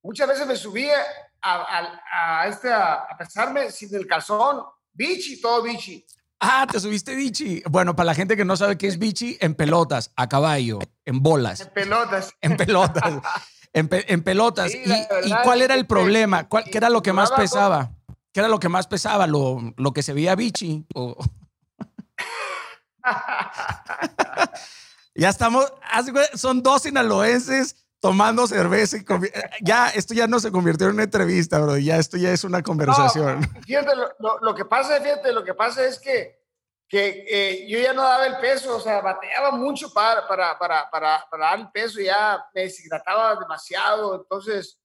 Muchas 0.02 0.28
veces 0.28 0.46
me 0.46 0.56
subía 0.56 0.96
a, 1.42 2.42
a, 2.42 2.48
este, 2.48 2.72
a, 2.72 3.06
pesarme 3.18 3.70
sin 3.70 3.94
el 3.94 4.06
calzón, 4.06 4.64
bichi, 4.92 5.40
todo 5.40 5.62
bichi. 5.62 6.04
Ah, 6.38 6.66
te 6.70 6.80
subiste 6.80 7.14
bichi. 7.14 7.62
Bueno, 7.68 7.94
para 7.94 8.06
la 8.06 8.14
gente 8.14 8.36
que 8.36 8.44
no 8.44 8.56
sabe 8.56 8.78
qué 8.78 8.86
es 8.86 8.98
bichi, 8.98 9.36
en 9.40 9.54
pelotas, 9.54 10.10
a 10.16 10.28
caballo, 10.28 10.78
en 11.04 11.22
bolas. 11.22 11.60
En 11.60 11.70
pelotas. 11.70 12.32
En 12.40 12.56
pelotas. 12.56 13.14
en, 13.72 14.22
pelotas. 14.22 14.72
¿Y, 14.74 15.32
cuál 15.44 15.62
era 15.62 15.74
el 15.74 15.86
problema? 15.86 16.48
¿Cuál, 16.48 16.64
¿Qué 16.64 16.78
era 16.78 16.90
lo 16.90 17.02
que 17.02 17.12
más 17.12 17.30
pesaba? 17.32 17.92
¿Qué 18.32 18.40
era 18.40 18.48
lo 18.48 18.60
que 18.60 18.68
más 18.68 18.86
pesaba? 18.86 19.26
¿Lo, 19.26 19.60
lo 19.76 19.92
que 19.92 20.02
se 20.02 20.12
veía 20.12 20.34
bichi? 20.34 20.86
ya 25.14 25.28
estamos, 25.28 25.72
son 26.34 26.62
dos 26.62 26.82
sinaloenses 26.82 27.76
tomando 28.00 28.46
cerveza 28.46 28.96
y 28.96 29.04
ya 29.60 29.88
esto 29.88 30.14
ya 30.14 30.26
no 30.26 30.40
se 30.40 30.50
convirtió 30.50 30.88
en 30.88 30.94
una 30.94 31.02
entrevista, 31.04 31.58
bro, 31.58 31.76
ya 31.76 31.98
esto 31.98 32.16
ya 32.16 32.32
es 32.32 32.44
una 32.44 32.62
conversación. 32.62 33.46
fíjate, 33.66 33.92
lo, 34.18 34.54
que 34.54 34.64
pasa, 34.64 35.00
fíjate, 35.00 35.32
lo 35.32 35.44
que 35.44 35.54
pasa 35.54 35.84
es 35.84 35.98
que, 35.98 36.39
que 36.90 37.24
eh, 37.26 37.68
yo 37.68 37.78
ya 37.78 37.94
no 37.94 38.02
daba 38.02 38.26
el 38.26 38.38
peso, 38.38 38.76
o 38.76 38.80
sea, 38.80 39.00
bateaba 39.00 39.52
mucho 39.52 39.90
para, 39.92 40.26
para, 40.26 40.58
para, 40.58 40.90
para, 40.90 41.24
para 41.30 41.50
dar 41.50 41.60
el 41.60 41.70
peso, 41.70 42.00
ya 42.00 42.44
me 42.52 42.62
deshidrataba 42.62 43.36
demasiado, 43.36 44.16
entonces 44.16 44.78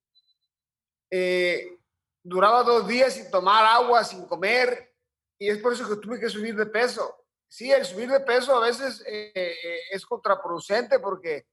eh, 1.10 1.80
duraba 2.24 2.64
dos 2.64 2.88
días 2.88 3.16
sin 3.16 3.30
tomar 3.30 3.66
agua, 3.66 4.04
sin 4.04 4.26
comer, 4.28 4.94
y 5.40 5.50
es 5.50 5.58
por 5.58 5.74
eso 5.74 5.90
que 5.90 5.96
tuve 5.96 6.20
que 6.20 6.30
subir 6.30 6.56
de 6.56 6.68
peso. 6.68 7.26
Sí, 7.48 7.72
el 7.72 7.84
subir 7.84 8.10
de 8.10 8.20
peso 8.20 8.56
a 8.56 8.60
veces 8.62 9.04
eh, 9.08 9.56
es 9.92 10.06
contraproducente 10.06 11.00
porque 11.00 11.48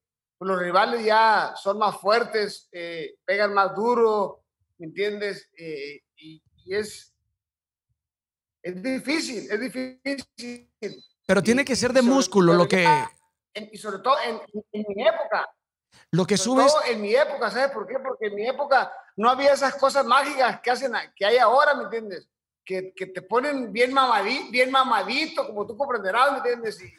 los 0.44 0.58
rivales 0.58 1.04
ya 1.04 1.54
son 1.56 1.78
más 1.78 1.98
fuertes, 1.98 2.68
eh, 2.72 3.16
pegan 3.24 3.54
más 3.54 3.74
duro, 3.74 4.44
¿me 4.78 4.86
entiendes? 4.86 5.48
Eh, 5.56 6.00
y, 6.16 6.42
es, 6.66 7.11
es 8.62 8.82
difícil, 8.82 9.50
es 9.50 9.60
difícil. 9.60 11.04
Pero 11.26 11.42
tiene 11.42 11.64
que 11.64 11.76
ser 11.76 11.92
de 11.92 12.02
músculo 12.02 12.54
lo 12.54 12.66
que... 12.66 12.86
y 13.54 13.78
sobre 13.78 13.98
todo 13.98 14.16
en, 14.24 14.40
mi 14.72 15.06
época. 15.06 15.48
Lo 16.10 16.26
que 16.26 16.36
subes... 16.36 16.74
en 16.86 17.00
mi 17.00 17.14
época, 17.14 17.50
¿sabes 17.50 17.70
por 17.70 17.86
qué? 17.86 17.98
Porque 17.98 18.26
en 18.26 18.34
mi 18.34 18.46
época 18.46 18.92
no 19.16 19.30
había 19.30 19.52
esas 19.52 19.74
cosas 19.74 20.04
mágicas 20.04 20.60
que, 20.60 20.70
hacen, 20.70 20.92
que 21.16 21.24
hay 21.24 21.38
ahora, 21.38 21.74
¿me 21.74 21.84
entiendes? 21.84 22.28
Que, 22.64 22.92
que 22.94 23.06
te 23.06 23.22
ponen 23.22 23.72
bien 23.72 23.92
mamadito, 23.92 24.50
bien 24.50 24.70
mamadito, 24.70 25.46
como 25.46 25.66
tú 25.66 25.76
comprenderás, 25.76 26.32
¿me 26.32 26.38
entiendes? 26.38 26.80
Y, 26.80 26.92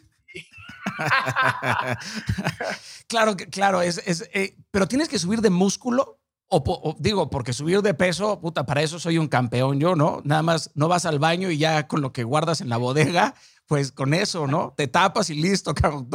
claro, 3.07 3.35
claro, 3.51 3.81
es, 3.81 4.01
es 4.05 4.29
eh, 4.33 4.55
pero 4.71 4.87
tienes 4.87 5.09
que 5.09 5.19
subir 5.19 5.41
de 5.41 5.49
músculo. 5.49 6.19
O, 6.55 6.95
digo, 6.99 7.31
porque 7.31 7.51
subir 7.51 7.81
de 7.81 7.95
peso, 7.95 8.39
puta, 8.39 8.65
para 8.65 8.83
eso 8.83 8.99
soy 8.99 9.17
un 9.17 9.27
campeón 9.27 9.79
yo, 9.79 9.95
¿no? 9.95 10.21
Nada 10.23 10.43
más 10.43 10.69
no 10.75 10.87
vas 10.87 11.05
al 11.05 11.17
baño 11.17 11.49
y 11.49 11.57
ya 11.57 11.87
con 11.87 12.01
lo 12.01 12.13
que 12.13 12.23
guardas 12.23 12.61
en 12.61 12.69
la 12.69 12.77
bodega, 12.77 13.33
pues 13.65 13.91
con 13.91 14.13
eso, 14.13 14.45
¿no? 14.45 14.73
Te 14.77 14.87
tapas 14.87 15.31
y 15.31 15.35
listo, 15.35 15.73
cabrón. 15.75 16.09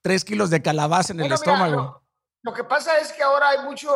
Tres 0.00 0.24
kilos 0.24 0.48
de 0.50 0.62
calabaza 0.62 1.12
en 1.12 1.20
el 1.20 1.32
estómago. 1.32 2.02
lo, 2.42 2.54
que 2.54 2.62
pasa 2.62 2.98
es 2.98 3.12
que 3.12 3.22
ahora 3.22 3.48
hay 3.48 3.64
mucho, 3.64 3.90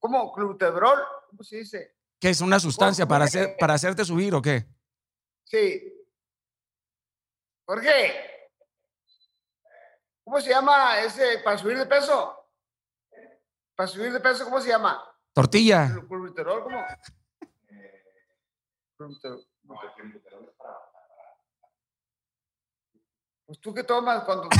¿cómo? 0.00 0.32
Glutebrol, 0.34 0.98
¿cómo 1.28 1.42
se 1.44 1.58
dice? 1.58 1.96
¿Qué 2.18 2.30
es 2.30 2.40
una 2.40 2.58
sustancia 2.58 3.06
para, 3.06 3.26
hacer, 3.26 3.56
para 3.58 3.74
hacerte 3.74 4.04
subir 4.04 4.34
o 4.34 4.42
qué? 4.42 4.66
Sí, 5.44 5.94
Jorge, 7.70 8.48
¿cómo 10.24 10.40
se 10.40 10.50
llama 10.50 10.98
ese 11.02 11.38
para 11.44 11.56
subir 11.56 11.78
de 11.78 11.86
peso? 11.86 12.39
Para 13.80 13.88
subir 13.88 14.12
de 14.12 14.20
peso, 14.20 14.44
¿cómo 14.44 14.60
se 14.60 14.68
llama? 14.68 15.02
Tortilla. 15.32 15.96
¿Cómo? 16.06 16.26
Pues 23.46 23.58
tú 23.58 23.72
qué 23.72 23.82
tomas 23.82 24.22
cuando. 24.24 24.50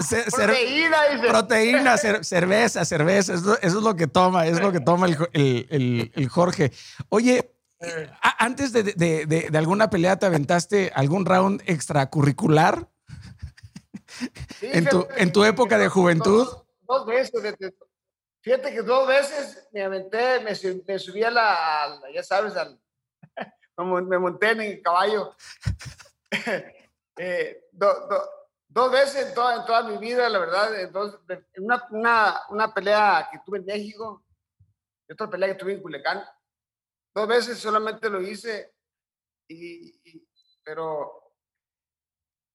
proteína, 0.34 1.04
dice. 1.12 1.28
Proteína, 1.28 1.96
cerveza, 2.22 2.84
cerveza. 2.84 3.34
Eso, 3.34 3.56
es 3.62 3.74
lo 3.74 3.94
que 3.94 4.08
toma, 4.08 4.48
es 4.48 4.60
lo 4.60 4.72
que 4.72 4.80
toma 4.80 5.06
el, 5.06 5.16
el, 5.32 6.10
el 6.12 6.28
Jorge. 6.28 6.72
Oye, 7.08 7.54
eh, 7.78 8.10
antes 8.36 8.72
de, 8.72 8.82
de, 8.82 9.26
de, 9.26 9.58
alguna 9.58 9.90
pelea, 9.90 10.18
¿te 10.18 10.26
aventaste 10.26 10.90
algún 10.92 11.24
round 11.24 11.62
extracurricular? 11.66 12.89
En, 14.60 14.86
tu, 14.86 15.06
en 15.16 15.32
tu 15.32 15.44
época 15.44 15.78
de 15.78 15.88
juventud. 15.88 16.46
Dos, 16.82 17.06
veces. 17.06 17.74
Fíjate 18.42 18.72
que 18.72 18.82
dos 18.82 19.06
veces 19.06 19.68
me 19.72 19.82
aventé, 19.82 20.40
me, 20.40 20.52
me 20.86 20.98
subí 20.98 21.22
a 21.22 21.30
la, 21.30 22.00
ya 22.12 22.22
sabes, 22.22 22.56
al, 22.56 22.80
me 23.76 24.18
monté 24.18 24.50
en 24.50 24.60
el 24.62 24.82
caballo. 24.82 25.34
eh, 27.18 27.64
dos 27.72 28.92
veces 28.92 29.28
en 29.28 29.34
toda, 29.34 29.56
en 29.56 29.66
toda 29.66 29.82
mi 29.84 29.98
vida, 29.98 30.28
la 30.28 30.38
verdad. 30.38 30.80
Entonces, 30.80 31.20
una, 31.58 31.86
una, 31.90 32.40
una 32.50 32.74
pelea 32.74 33.28
que 33.30 33.40
tuve 33.44 33.58
en 33.58 33.66
México 33.66 34.24
y 35.08 35.12
otra 35.12 35.28
pelea 35.28 35.48
que 35.48 35.56
tuve 35.56 35.74
en 35.74 35.82
Culiacán. 35.82 36.24
Dos 37.14 37.26
veces 37.26 37.58
solamente 37.58 38.08
lo 38.08 38.20
hice, 38.20 38.72
y, 39.48 40.24
pero 40.62 41.19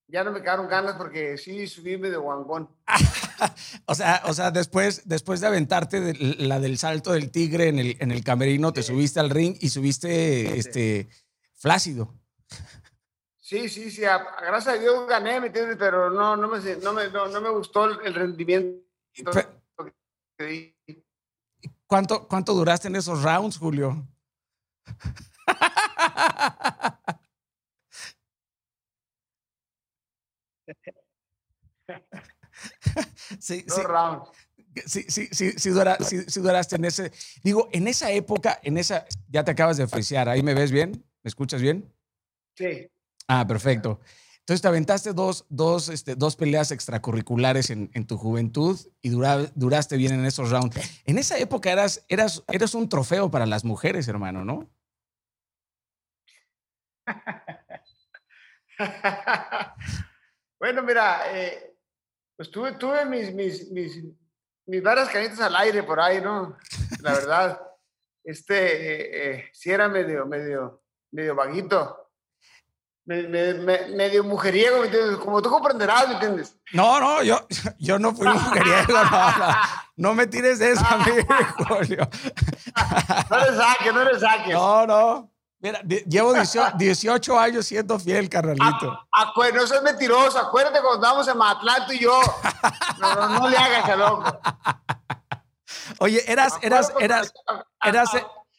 ya 0.08 0.22
no 0.22 0.32
me 0.32 0.40
quedaron 0.40 0.68
ganas 0.68 0.94
porque 0.96 1.36
sí 1.36 1.66
subí 1.66 1.96
de 1.96 2.16
guangón. 2.16 2.68
o 3.86 3.94
sea, 3.94 4.22
o 4.26 4.34
sea 4.34 4.50
después, 4.50 5.02
después 5.04 5.40
de 5.40 5.48
aventarte 5.48 6.14
la 6.14 6.60
del 6.60 6.78
salto 6.78 7.12
del 7.12 7.30
tigre 7.30 7.68
en 7.68 7.78
el, 7.78 7.96
en 8.00 8.12
el 8.12 8.22
camerino, 8.22 8.72
te 8.72 8.82
subiste 8.82 9.20
al 9.20 9.30
ring 9.30 9.56
y 9.60 9.68
subiste 9.68 10.58
este, 10.58 11.08
flácido. 11.54 12.14
Sí, 13.36 13.68
sí, 13.68 13.90
sí. 13.90 14.00
gracias 14.00 14.74
a 14.74 14.78
Dios 14.78 15.08
gané, 15.08 15.40
¿me 15.40 15.48
entiendes? 15.48 15.76
Pero 15.78 16.10
no, 16.10 16.36
no, 16.36 16.48
me, 16.48 16.58
no, 16.76 16.92
me, 16.92 17.10
no, 17.10 17.40
me 17.40 17.50
gustó 17.50 17.84
el, 17.84 18.14
rendimiento. 18.14 18.82
¿Cuánto, 21.86 22.26
¿Cuánto 22.26 22.54
duraste 22.54 22.88
en 22.88 22.96
esos 22.96 23.22
rounds, 23.22 23.58
Julio? 23.58 24.06
sí, 33.40 33.64
sí. 33.66 33.82
rounds. 33.82 34.30
Sí, 34.86 35.06
sí, 35.08 35.28
sí, 35.32 35.52
sí, 35.56 35.70
duraste 35.70 36.76
en 36.76 36.84
ese. 36.84 37.10
Digo, 37.42 37.68
en 37.72 37.88
esa 37.88 38.10
época, 38.10 38.60
en 38.62 38.76
esa. 38.76 39.06
Ya 39.28 39.42
te 39.42 39.52
acabas 39.52 39.78
de 39.78 39.84
oficiar, 39.84 40.28
¿ahí 40.28 40.42
me 40.42 40.54
ves 40.54 40.70
bien? 40.70 41.02
¿Me 41.22 41.28
escuchas 41.28 41.62
bien? 41.62 41.90
Sí. 42.54 42.90
Ah, 43.26 43.46
perfecto. 43.46 44.00
Entonces 44.40 44.62
te 44.62 44.68
aventaste 44.68 45.12
dos, 45.12 45.44
dos, 45.48 45.88
este, 45.88 46.14
dos 46.14 46.36
peleas 46.36 46.70
extracurriculares 46.70 47.70
en, 47.70 47.90
en 47.94 48.06
tu 48.06 48.16
juventud 48.16 48.78
y 49.02 49.08
duraste 49.08 49.96
bien 49.96 50.12
en 50.12 50.24
esos 50.24 50.50
rounds. 50.50 50.78
En 51.04 51.18
esa 51.18 51.36
época 51.38 51.72
eras, 51.72 52.04
eras, 52.08 52.44
eras 52.46 52.74
un 52.74 52.88
trofeo 52.88 53.28
para 53.28 53.46
las 53.46 53.64
mujeres, 53.64 54.06
hermano, 54.06 54.44
¿no? 54.44 54.70
bueno, 60.58 60.82
mira, 60.82 61.22
eh, 61.32 61.74
pues 62.36 62.50
tuve, 62.50 62.72
tuve 62.72 63.04
mis, 63.06 63.32
mis, 63.32 63.70
mis, 63.70 64.02
mis, 64.66 64.82
varias 64.82 65.08
canitas 65.08 65.40
al 65.40 65.56
aire 65.56 65.82
por 65.82 66.00
ahí, 66.00 66.20
¿no? 66.20 66.56
La 67.00 67.12
verdad, 67.12 67.60
este, 68.24 68.56
eh, 68.56 69.36
eh, 69.36 69.50
sí 69.52 69.70
era 69.70 69.88
medio, 69.88 70.26
medio, 70.26 70.82
medio 71.10 71.34
vaguito 71.34 72.06
medio 73.06 74.24
mujeriego, 74.24 74.80
¿me 74.80 74.86
entiendes? 74.86 75.16
Como 75.18 75.40
tú 75.40 75.48
comprenderás, 75.48 76.08
¿me 76.08 76.14
entiendes? 76.14 76.56
No, 76.72 76.98
no, 76.98 77.22
yo, 77.22 77.46
yo 77.78 77.98
no 77.98 78.12
fui 78.12 78.26
mujeriego, 78.26 78.92
no, 78.92 79.52
no, 79.96 80.14
me 80.14 80.26
tires 80.26 80.58
de 80.58 80.72
eso, 80.72 80.84
amigo, 80.90 81.26
Julio. 81.68 82.08
No 83.30 83.38
le 83.38 83.56
saques, 83.56 83.94
no 83.94 84.04
le 84.04 84.18
saques. 84.18 84.54
No, 84.54 84.86
no. 84.86 85.32
Mira, 85.66 85.80
llevo 86.06 86.32
18, 86.32 86.76
años 87.40 87.66
siendo 87.66 87.98
fiel, 87.98 88.28
carnalito. 88.28 88.96
no 89.52 89.66
seas 89.66 89.82
mentiroso. 89.82 90.38
Acuérdate 90.38 90.80
cuando 90.80 90.94
estábamos 90.94 91.26
en 91.26 91.36
Matlán, 91.36 91.86
tú 91.86 91.92
y 91.92 91.98
yo. 91.98 92.20
No, 92.98 93.14
no, 93.14 93.28
no 93.40 93.48
le 93.48 93.56
hagas, 93.56 93.98
loco. 93.98 94.38
Oye, 95.98 96.22
eras, 96.30 96.56
eras, 96.62 96.92
eras, 97.00 97.32
eras, 97.82 98.10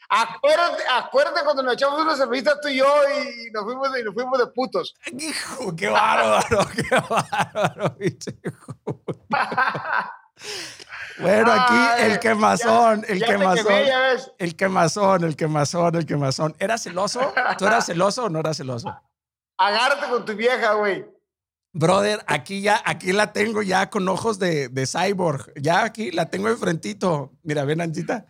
Acuérdate, 0.10 0.84
acuérdate 0.90 1.44
cuando 1.44 1.64
nos 1.64 1.76
echamos 1.76 2.02
una 2.02 2.16
cerveza 2.16 2.60
tú 2.62 2.70
y 2.70 2.78
yo 2.78 2.86
y 2.86 3.52
nos 3.52 3.64
fuimos 3.64 3.92
de, 3.92 4.04
nos 4.04 4.14
fuimos 4.14 4.40
de 4.40 4.48
putos. 4.48 4.96
Hijo, 5.18 5.76
qué 5.76 5.88
bárbaro, 5.88 6.68
qué 6.76 6.84
bárbaro, 7.10 7.96
Bueno, 11.20 11.52
aquí 11.52 12.04
el 12.04 12.20
quemazón, 12.20 13.06
el 13.08 13.24
quemazón, 13.24 13.74
el 14.38 14.56
quemazón, 14.56 15.24
el 15.24 15.36
quemazón, 15.36 15.96
el 15.96 16.06
quemazón. 16.06 16.56
¿Eras 16.60 16.84
celoso? 16.84 17.34
¿Tú 17.58 17.66
eras 17.66 17.86
celoso 17.86 18.26
o 18.26 18.30
no 18.30 18.40
eras 18.40 18.58
celoso? 18.58 18.96
Agárrate 19.58 20.08
con 20.10 20.26
tu 20.26 20.36
vieja, 20.36 20.74
güey. 20.74 21.06
Brother, 21.74 22.24
aquí 22.28 22.62
ya, 22.62 22.82
aquí 22.86 23.14
la 23.14 23.34
tengo 23.34 23.62
ya 23.62 23.90
con 23.90 24.08
ojos 24.08 24.40
de, 24.40 24.70
de 24.70 24.88
cyborg. 24.88 25.54
Ya 25.60 25.84
aquí 25.84 26.12
la 26.12 26.28
tengo 26.28 26.50
enfrentito. 26.50 27.34
Mira, 27.44 27.66
ven, 27.66 27.82
Anchita. 27.82 28.26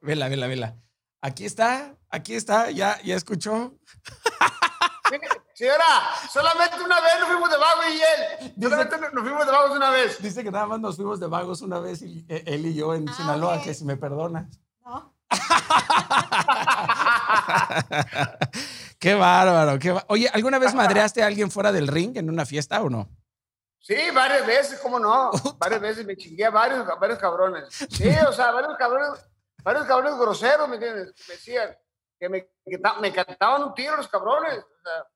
Vela, 0.00 0.28
vela, 0.28 0.46
vela. 0.46 0.76
Aquí 1.20 1.44
está, 1.44 1.96
aquí 2.10 2.34
está, 2.34 2.70
ya, 2.70 3.00
ya 3.02 3.14
escuchó. 3.14 3.74
Señora, 5.54 5.84
solamente 6.30 6.82
una 6.82 7.00
vez 7.00 7.12
nos 7.20 7.28
fuimos 7.28 7.50
de 7.50 7.56
vagos 7.56 7.84
y 7.90 8.00
él. 8.00 8.54
Solamente 8.60 8.96
nos 9.12 9.22
fuimos 9.22 9.46
de 9.46 9.52
vagos 9.52 9.76
una 9.76 9.90
vez. 9.90 10.20
Dice 10.22 10.42
que 10.42 10.50
nada 10.50 10.66
más 10.66 10.80
nos 10.80 10.96
fuimos 10.96 11.20
de 11.20 11.26
vagos 11.26 11.60
una 11.62 11.78
vez 11.78 12.02
y, 12.02 12.24
e, 12.28 12.42
él 12.46 12.66
y 12.66 12.74
yo 12.74 12.94
en 12.94 13.08
ah, 13.08 13.14
Sinaloa, 13.14 13.62
que 13.62 13.74
si 13.74 13.84
me 13.84 13.96
perdonas. 13.96 14.58
No. 14.84 15.14
qué 18.98 19.14
bárbaro. 19.14 19.78
Qué 19.78 19.96
Oye, 20.08 20.28
¿alguna 20.32 20.58
vez 20.58 20.74
madreaste 20.74 21.22
a 21.22 21.26
alguien 21.26 21.50
fuera 21.50 21.72
del 21.72 21.88
ring 21.88 22.16
en 22.16 22.28
una 22.28 22.44
fiesta 22.46 22.82
o 22.82 22.90
no? 22.90 23.08
Sí, 23.78 23.96
varias 24.14 24.46
veces, 24.46 24.80
¿cómo 24.80 24.98
no? 24.98 25.30
Varias 25.58 25.80
veces 25.80 26.06
me 26.06 26.16
chingué 26.16 26.44
a 26.44 26.50
varios, 26.50 26.86
varios 27.00 27.18
cabrones. 27.18 27.64
Sí, 27.90 28.08
o 28.28 28.32
sea, 28.32 28.52
varios 28.52 28.76
cabrones 28.78 29.18
varios 29.62 29.86
cabrones 29.86 30.18
groseros, 30.18 30.68
¿me 30.68 30.76
entiendes? 30.76 31.14
Me 31.28 31.34
decían 31.34 31.76
que 32.18 32.28
me, 32.28 32.48
me 33.00 33.12
cantaban 33.12 33.64
un 33.64 33.74
tiro 33.74 33.96
los 33.96 34.08
cabrones. 34.08 34.58
O 34.58 34.82
sea, 34.82 35.06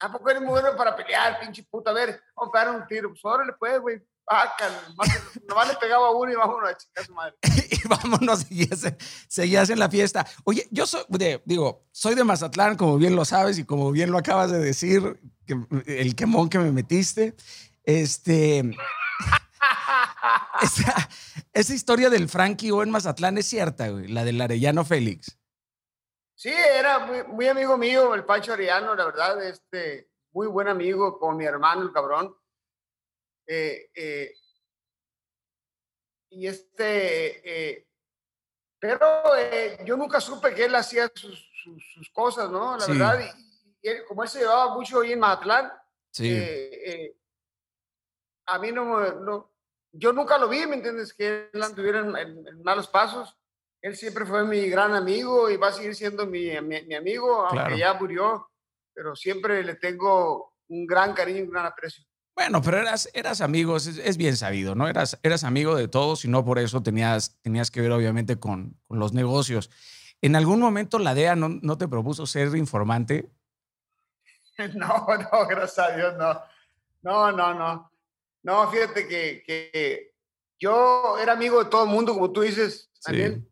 ¿a 0.00 0.12
poco 0.12 0.30
eres 0.30 0.42
muy 0.42 0.50
bueno 0.50 0.76
para 0.76 0.94
pelear, 0.94 1.40
pinche 1.40 1.64
puta? 1.64 1.90
A 1.90 1.94
ver, 1.94 2.22
vamos 2.36 2.48
a 2.48 2.52
pegar 2.52 2.74
un 2.74 2.86
tiro. 2.86 3.10
Pues 3.10 3.24
órale, 3.24 3.52
pues, 3.58 3.80
güey. 3.80 4.00
Nomás 5.48 5.68
le 5.68 5.74
pegaba 5.76 6.08
a 6.08 6.10
uno 6.10 6.30
y 6.30 6.34
vámonos 6.34 6.70
a 6.70 6.76
chingar 6.76 7.06
su 7.06 7.14
madre. 7.14 7.34
y 7.70 7.88
vámonos, 7.88 8.46
seguías, 9.28 9.70
en 9.70 9.78
la 9.78 9.88
fiesta. 9.88 10.26
Oye, 10.44 10.68
yo 10.70 10.86
soy, 10.86 11.02
digo, 11.44 11.86
soy 11.92 12.14
de 12.14 12.24
Mazatlán, 12.24 12.76
como 12.76 12.98
bien 12.98 13.16
lo 13.16 13.24
sabes 13.24 13.58
y 13.58 13.64
como 13.64 13.90
bien 13.90 14.10
lo 14.10 14.18
acabas 14.18 14.50
de 14.50 14.58
decir, 14.58 15.18
que, 15.46 15.56
el 15.86 16.14
quemón 16.14 16.48
que 16.48 16.58
me 16.58 16.72
metiste. 16.72 17.34
Este. 17.84 18.76
esa, 21.54 21.74
historia 21.74 22.10
del 22.10 22.28
Frankie 22.28 22.70
o 22.70 22.82
en 22.82 22.90
Mazatlán 22.90 23.38
es 23.38 23.46
cierta, 23.46 23.88
güey, 23.88 24.08
la 24.08 24.24
del 24.24 24.40
Arellano 24.40 24.84
Félix. 24.84 25.38
Sí, 26.38 26.50
era 26.50 27.00
muy, 27.00 27.48
amigo 27.48 27.76
mío, 27.76 28.14
el 28.14 28.24
Pancho 28.24 28.52
Arellano, 28.52 28.94
la 28.94 29.06
verdad, 29.06 29.42
este, 29.42 30.08
muy 30.30 30.46
buen 30.46 30.68
amigo 30.68 31.18
con 31.18 31.36
mi 31.36 31.44
hermano, 31.44 31.82
el 31.82 31.92
cabrón. 31.92 32.32
Eh, 33.44 33.90
eh, 33.92 34.32
y 36.30 36.46
este, 36.46 37.72
eh, 37.72 37.88
pero 38.78 39.08
yo 39.84 39.96
nunca 39.96 40.20
supe 40.20 40.54
que 40.54 40.66
él 40.66 40.76
hacía 40.76 41.10
sus, 41.12 41.44
cosas, 42.12 42.48
¿no? 42.52 42.76
La 42.76 42.86
verdad, 42.86 43.20
y, 43.82 44.04
como 44.06 44.22
él 44.22 44.28
se 44.28 44.38
llevaba 44.38 44.72
mucho 44.76 45.00
ahí 45.00 45.14
en 45.14 45.18
Mazatlán, 45.18 45.72
a 48.46 48.58
mí 48.60 48.70
no, 48.70 49.12
no, 49.12 49.52
yo 49.90 50.12
nunca 50.12 50.38
lo 50.38 50.48
vi, 50.48 50.64
¿me 50.68 50.76
entiendes? 50.76 51.12
Que 51.12 51.50
él 51.52 51.62
anduviera 51.64 51.98
en, 51.98 52.62
malos 52.62 52.86
pasos. 52.86 53.36
Él 53.80 53.96
siempre 53.96 54.26
fue 54.26 54.44
mi 54.44 54.68
gran 54.68 54.94
amigo 54.94 55.50
y 55.50 55.56
va 55.56 55.68
a 55.68 55.72
seguir 55.72 55.94
siendo 55.94 56.26
mi, 56.26 56.50
mi, 56.60 56.94
amigo, 56.94 57.46
aunque 57.46 57.78
ya 57.78 57.94
murió, 57.94 58.50
pero 58.92 59.14
siempre 59.14 59.62
le 59.62 59.76
tengo 59.76 60.54
un 60.68 60.86
gran 60.86 61.14
cariño 61.14 61.38
y 61.38 61.42
un 61.42 61.50
gran 61.50 61.66
aprecio. 61.66 62.04
Bueno, 62.34 62.62
pero 62.62 62.78
eras, 62.78 63.10
eras 63.14 63.40
amigos, 63.40 63.86
es, 63.86 64.16
bien 64.16 64.36
sabido, 64.36 64.74
¿no? 64.74 64.88
Eras, 64.88 65.18
eras 65.22 65.42
amigo 65.42 65.74
de 65.74 65.88
todos 65.88 66.24
y 66.24 66.28
no 66.28 66.44
por 66.44 66.58
eso 66.58 66.82
tenías, 66.82 67.36
tenías 67.42 67.70
que 67.70 67.80
ver, 67.80 67.90
obviamente, 67.90 68.38
con, 68.38 68.76
con 68.86 68.98
los 68.98 69.12
negocios. 69.12 69.70
¿En 70.20 70.36
algún 70.36 70.60
momento 70.60 70.98
la 70.98 71.14
DEA 71.14 71.36
no, 71.36 71.48
no, 71.48 71.78
te 71.78 71.88
propuso 71.88 72.26
ser 72.26 72.54
informante? 72.56 73.30
No, 74.74 75.06
no, 75.06 75.46
gracias 75.46 75.78
a 75.78 75.96
Dios, 75.96 76.14
no. 76.18 76.40
No, 77.02 77.30
no, 77.30 77.54
no. 77.54 77.92
No, 78.42 78.68
fíjate 78.68 79.06
que, 79.06 80.12
yo 80.58 81.16
era 81.18 81.34
amigo 81.34 81.62
de 81.62 81.70
todo 81.70 81.84
el 81.84 81.90
mundo, 81.90 82.12
como 82.12 82.32
tú 82.32 82.40
dices, 82.40 82.90
también, 83.04 83.48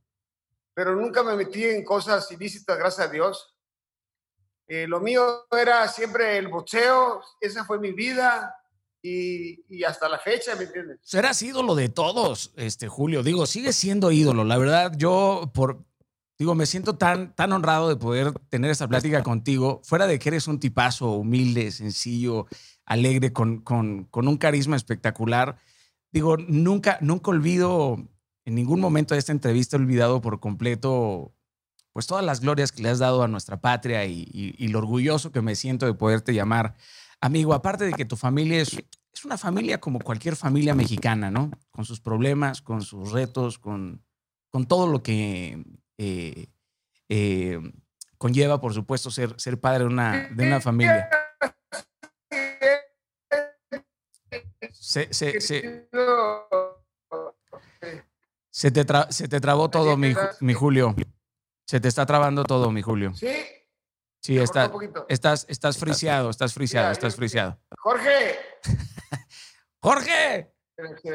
pero 0.76 0.94
nunca 0.94 1.22
me 1.22 1.34
metí 1.34 1.64
en 1.64 1.82
cosas 1.82 2.30
ilícitas, 2.30 2.76
gracias 2.76 3.08
a 3.08 3.10
Dios. 3.10 3.56
Eh, 4.68 4.86
lo 4.86 5.00
mío 5.00 5.46
era 5.50 5.88
siempre 5.88 6.36
el 6.36 6.48
boxeo, 6.48 7.22
esa 7.40 7.64
fue 7.64 7.78
mi 7.78 7.92
vida 7.92 8.54
y, 9.02 9.82
hasta 9.84 10.06
la 10.06 10.18
fecha, 10.18 10.54
¿me 10.54 10.64
entiendes? 10.64 10.98
Serás 11.02 11.40
ídolo 11.40 11.76
de 11.76 11.88
todos, 11.88 12.52
este 12.56 12.88
Julio. 12.88 13.22
Digo, 13.22 13.46
sigue 13.46 13.72
siendo 13.72 14.12
ídolo. 14.12 14.44
La 14.44 14.58
verdad, 14.58 14.92
yo 14.98 15.50
por, 15.54 15.82
digo, 16.38 16.54
me 16.54 16.66
siento 16.66 16.98
tan, 16.98 17.34
tan 17.34 17.54
honrado 17.54 17.88
de 17.88 17.96
poder 17.96 18.34
tener 18.50 18.70
esta 18.70 18.86
plática 18.86 19.22
contigo, 19.22 19.80
fuera 19.82 20.06
de 20.06 20.18
que 20.18 20.28
eres 20.28 20.46
un 20.46 20.60
tipazo 20.60 21.12
humilde, 21.12 21.70
sencillo, 21.70 22.48
alegre, 22.84 23.32
con, 23.32 23.62
con, 23.62 24.04
con 24.04 24.28
un 24.28 24.36
carisma 24.36 24.76
espectacular. 24.76 25.56
Digo, 26.12 26.36
nunca, 26.36 26.98
nunca 27.00 27.30
olvido, 27.30 27.96
en 28.46 28.54
ningún 28.54 28.80
momento 28.80 29.14
de 29.14 29.18
esta 29.18 29.32
entrevista 29.32 29.76
he 29.76 29.80
olvidado 29.80 30.22
por 30.22 30.40
completo 30.40 31.34
pues 31.92 32.06
todas 32.06 32.24
las 32.24 32.40
glorias 32.40 32.72
que 32.72 32.82
le 32.82 32.90
has 32.90 32.98
dado 32.98 33.22
a 33.22 33.28
nuestra 33.28 33.60
patria 33.60 34.04
y, 34.04 34.68
lo 34.68 34.78
orgulloso 34.78 35.32
que 35.32 35.42
me 35.42 35.56
siento 35.56 35.86
de 35.86 35.94
poderte 35.94 36.32
llamar 36.34 36.76
amigo. 37.20 37.54
Aparte 37.54 37.84
de 37.84 37.92
que 37.92 38.04
tu 38.04 38.16
familia 38.16 38.60
es, 38.60 38.76
es 39.12 39.24
una 39.24 39.38
familia 39.38 39.80
como 39.80 39.98
cualquier 39.98 40.36
familia 40.36 40.74
mexicana, 40.74 41.30
¿no? 41.30 41.50
Con 41.70 41.86
sus 41.86 42.00
problemas, 42.00 42.60
con 42.60 42.82
sus 42.82 43.12
retos, 43.12 43.58
con, 43.58 44.04
con 44.50 44.66
todo 44.66 44.86
lo 44.86 45.02
que 45.02 45.64
eh, 45.96 46.48
eh, 47.08 47.60
conlleva, 48.18 48.60
por 48.60 48.74
supuesto, 48.74 49.10
ser, 49.10 49.34
ser 49.40 49.58
padre 49.58 49.84
de 49.84 49.86
una, 49.86 50.28
de 50.28 50.46
una 50.46 50.60
familia. 50.60 51.08
Se, 54.72 55.12
se, 55.14 55.40
se, 55.40 55.88
se, 58.56 58.70
te, 58.70 58.86
se 59.10 59.28
te 59.28 59.38
trabó 59.38 59.68
todo, 59.68 59.98
mi, 59.98 60.14
mi 60.40 60.54
Julio. 60.54 60.94
Se 61.66 61.78
te 61.78 61.88
está 61.88 62.06
trabando 62.06 62.42
todo, 62.42 62.70
mi 62.70 62.80
Julio. 62.80 63.12
Sí. 63.12 63.28
Sí, 64.22 64.38
está, 64.38 64.72
estás, 65.10 65.44
estás 65.50 65.76
friseado, 65.76 66.30
estás 66.30 66.54
friseado, 66.54 66.90
estás 66.90 67.14
friseado. 67.14 67.60
Jorge. 67.76 68.38
Jorge. 69.80 70.54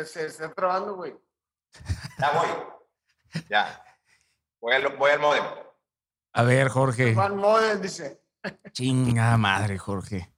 Se, 0.05 0.27
está 0.27 0.53
trabando, 0.53 0.95
güey. 0.95 1.15
Ya 2.19 2.31
voy. 2.31 2.47
Ya. 3.49 3.83
Voy 4.59 4.75
al, 4.75 4.95
voy 4.95 5.09
al 5.09 5.19
modem. 5.19 5.43
A 6.33 6.43
ver, 6.43 6.69
Jorge. 6.69 7.15
Juan 7.15 7.37
modem, 7.37 7.81
dice. 7.81 8.21
Chinga 8.71 9.35
madre, 9.37 9.79
Jorge. 9.79 10.31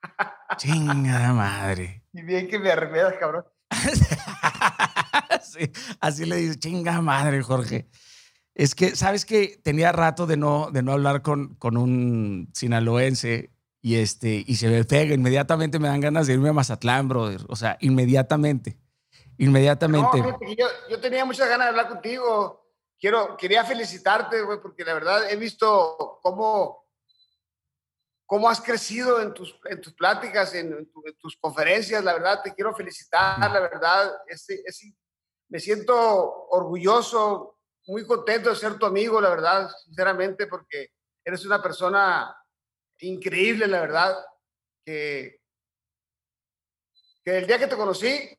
Chinga 0.58 1.32
madre. 1.32 2.04
Y 2.12 2.22
bien 2.22 2.46
que 2.46 2.60
me 2.60 2.70
arremedas, 2.70 3.14
cabrón. 3.18 3.44
así 6.00 6.24
le 6.24 6.36
dice, 6.36 6.58
chinga 6.58 7.00
madre, 7.00 7.42
Jorge. 7.42 7.88
Es 8.54 8.74
que, 8.74 8.94
¿sabes 8.94 9.24
que 9.24 9.60
Tenía 9.62 9.92
rato 9.92 10.26
de 10.26 10.36
no, 10.36 10.70
de 10.70 10.82
no 10.82 10.92
hablar 10.92 11.22
con, 11.22 11.56
con 11.56 11.76
un 11.76 12.50
sinaloense 12.54 13.50
y, 13.84 13.96
este, 13.96 14.42
y 14.46 14.56
se 14.56 14.68
me 14.68 14.82
pega. 14.84 15.14
Inmediatamente 15.14 15.78
me 15.78 15.88
dan 15.88 16.00
ganas 16.00 16.26
de 16.26 16.32
irme 16.32 16.48
a 16.48 16.52
Mazatlán, 16.54 17.06
brother. 17.06 17.42
O 17.48 17.54
sea, 17.56 17.76
inmediatamente. 17.80 18.78
Inmediatamente. 19.36 20.22
yo, 20.56 20.66
yo, 20.88 21.00
tenía 21.00 21.24
muchas 21.26 21.48
ganas 21.48 21.66
de 21.66 21.70
hablar 21.70 21.88
contigo. 21.88 22.70
Quiero, 22.98 23.36
quería 23.36 23.62
felicitarte, 23.62 24.40
güey, 24.42 24.58
porque 24.62 24.84
la 24.84 24.94
verdad 24.94 25.30
he 25.30 25.36
visto 25.36 26.18
cómo, 26.22 26.86
cómo 28.24 28.48
has 28.48 28.60
crecido 28.62 29.20
en 29.20 29.34
tus, 29.34 29.54
en 29.66 29.80
tus 29.82 29.92
pláticas, 29.92 30.54
en, 30.54 30.90
tus 31.18 31.36
conferencias. 31.36 32.02
La 32.02 32.14
verdad, 32.14 32.40
te 32.42 32.54
quiero 32.54 32.74
felicitar. 32.74 33.38
La 33.38 33.60
verdad, 33.60 34.12
es, 34.28 34.48
es, 34.48 34.82
me 35.54 35.60
siento 35.60 36.48
orgulloso, 36.48 37.60
muy 37.86 38.04
contento 38.04 38.50
de 38.50 38.56
ser 38.56 38.76
tu 38.76 38.86
amigo, 38.86 39.20
la 39.20 39.30
verdad, 39.30 39.70
sinceramente, 39.84 40.48
porque 40.48 40.88
eres 41.24 41.44
una 41.46 41.62
persona 41.62 42.36
increíble, 42.98 43.68
la 43.68 43.80
verdad, 43.82 44.16
que, 44.84 45.38
que 47.24 47.38
el 47.38 47.46
día 47.46 47.60
que 47.60 47.68
te 47.68 47.76
conocí, 47.76 48.08
eh, 48.08 48.36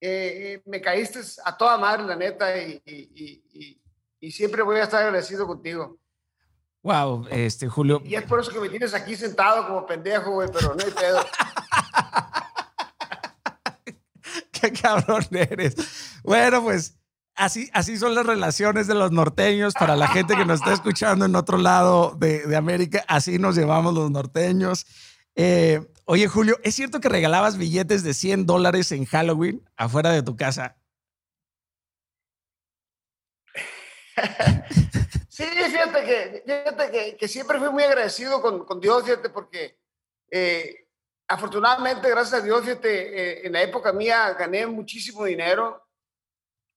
eh, 0.00 0.62
me 0.64 0.80
caíste 0.80 1.20
a 1.44 1.56
toda 1.56 1.78
madre, 1.78 2.02
la 2.02 2.16
neta, 2.16 2.58
y, 2.60 2.82
y, 2.84 3.80
y, 4.18 4.32
siempre 4.32 4.62
voy 4.62 4.78
a 4.78 4.82
estar 4.82 5.04
agradecido 5.04 5.46
contigo. 5.46 6.00
Wow, 6.82 7.28
este, 7.30 7.68
Julio. 7.68 8.02
Y 8.04 8.16
es 8.16 8.24
por 8.24 8.40
eso 8.40 8.50
que 8.50 8.58
me 8.58 8.68
tienes 8.68 8.94
aquí 8.94 9.14
sentado 9.14 9.64
como 9.68 9.86
pendejo, 9.86 10.32
güey, 10.32 10.48
pero 10.52 10.74
no 10.74 10.84
hay 10.84 10.90
pedo. 10.90 11.20
Cabrón 14.82 15.26
eres. 15.30 15.74
Bueno, 16.22 16.62
pues 16.62 16.98
así, 17.34 17.70
así 17.72 17.96
son 17.96 18.14
las 18.14 18.26
relaciones 18.26 18.86
de 18.86 18.94
los 18.94 19.12
norteños. 19.12 19.74
Para 19.74 19.96
la 19.96 20.08
gente 20.08 20.36
que 20.36 20.44
nos 20.44 20.60
está 20.60 20.72
escuchando 20.72 21.24
en 21.24 21.36
otro 21.36 21.58
lado 21.58 22.16
de, 22.18 22.56
América, 22.56 23.04
así 23.08 23.38
nos 23.38 23.56
llevamos 23.56 23.94
los 23.94 24.10
norteños. 24.10 24.86
Eh, 25.34 25.86
oye, 26.04 26.28
Julio, 26.28 26.58
¿es 26.62 26.74
cierto 26.74 27.00
que 27.00 27.08
regalabas 27.08 27.58
billetes 27.58 28.02
de 28.02 28.14
100 28.14 28.46
dólares 28.46 28.92
en 28.92 29.04
Halloween 29.04 29.62
afuera 29.76 30.10
de 30.10 30.22
tu 30.22 30.36
casa? 30.36 30.76
Sí, 35.28 35.44
fíjate 35.44 36.04
que, 36.06 36.42
fíjate 36.46 37.16
que, 37.18 37.28
siempre 37.28 37.58
fui 37.58 37.68
muy 37.68 37.82
agradecido 37.82 38.40
con, 38.40 38.64
con 38.64 38.80
Dios, 38.80 39.04
fíjate, 39.04 39.28
porque 39.28 39.78
eh, 40.30 40.85
afortunadamente, 41.28 42.08
gracias 42.08 42.40
a 42.40 42.44
Dios, 42.44 42.62
fíjate, 42.62 43.40
eh, 43.40 43.46
en 43.46 43.52
la 43.52 43.62
época 43.62 43.92
mía 43.92 44.32
gané 44.34 44.66
muchísimo 44.66 45.24
dinero 45.24 45.86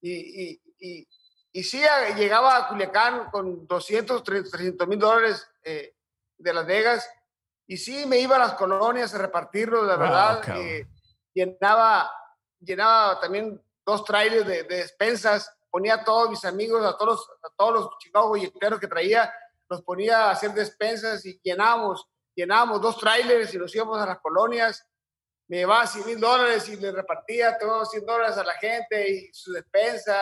y, 0.01 0.11
y, 0.11 0.61
y, 0.79 1.07
y 1.51 1.63
sí 1.63 1.81
llegaba 2.15 2.57
a 2.57 2.67
Culiacán 2.67 3.29
con 3.31 3.67
200, 3.67 4.23
300 4.23 4.87
mil 4.87 4.99
dólares 4.99 5.47
eh, 5.63 5.95
de 6.37 6.53
Las 6.53 6.65
Vegas 6.65 7.09
y 7.67 7.77
sí 7.77 8.05
me 8.05 8.19
iba 8.19 8.35
a 8.35 8.39
las 8.39 8.53
colonias 8.53 9.13
a 9.13 9.19
repartirlo, 9.19 9.83
la 9.83 9.95
verdad. 9.95 10.57
Eh, 10.57 10.87
llenaba, 11.33 12.09
llenaba 12.59 13.19
también 13.19 13.61
dos 13.85 14.03
trailers 14.03 14.47
de, 14.47 14.63
despensas, 14.63 15.55
ponía 15.69 15.95
a 15.95 16.03
todos 16.03 16.31
mis 16.31 16.43
amigos, 16.45 16.83
a 16.83 16.97
todos, 16.97 17.29
a 17.43 17.49
todos 17.55 17.73
los 17.73 17.97
Chicago 17.99 18.33
que 18.79 18.87
traía, 18.87 19.31
los 19.69 19.83
ponía 19.83 20.25
a 20.25 20.31
hacer 20.31 20.51
despensas 20.53 21.23
y 21.27 21.39
llenábamos 21.43 22.08
llenábamos 22.39 22.81
dos 22.81 22.97
trailers 22.97 23.53
y 23.53 23.57
nos 23.57 23.73
íbamos 23.75 23.99
a 23.99 24.05
las 24.05 24.19
colonias. 24.19 24.85
Me 25.47 25.57
llevaba 25.57 25.85
100 25.85 26.05
mil 26.05 26.19
dólares 26.19 26.69
y 26.69 26.77
le 26.77 26.91
repartía 26.91 27.57
todos 27.57 27.89
100 27.91 28.05
dólares 28.05 28.37
a 28.37 28.43
la 28.43 28.53
gente 28.53 29.11
y 29.11 29.29
su 29.33 29.51
despensa. 29.51 30.13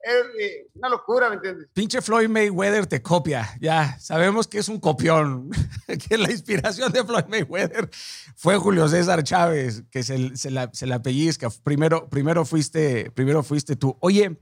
Es 0.00 0.24
eh, 0.40 0.66
una 0.74 0.88
locura, 0.88 1.28
¿me 1.28 1.36
entiendes? 1.36 1.68
Pinche 1.72 2.02
Floyd 2.02 2.28
Mayweather 2.28 2.86
te 2.86 3.00
copia, 3.00 3.48
ya. 3.60 3.96
Sabemos 4.00 4.48
que 4.48 4.58
es 4.58 4.68
un 4.68 4.80
copión. 4.80 5.50
que 6.08 6.18
la 6.18 6.30
inspiración 6.30 6.90
de 6.90 7.04
Floyd 7.04 7.26
Mayweather 7.28 7.88
fue 8.34 8.56
Julio 8.56 8.88
César 8.88 9.22
Chávez, 9.22 9.84
que 9.90 10.02
se, 10.02 10.36
se, 10.36 10.50
la, 10.50 10.70
se 10.72 10.86
la 10.86 11.02
pellizca. 11.02 11.48
Primero, 11.62 12.08
primero, 12.08 12.44
fuiste, 12.44 13.12
primero 13.12 13.44
fuiste 13.44 13.76
tú. 13.76 13.96
Oye, 14.00 14.40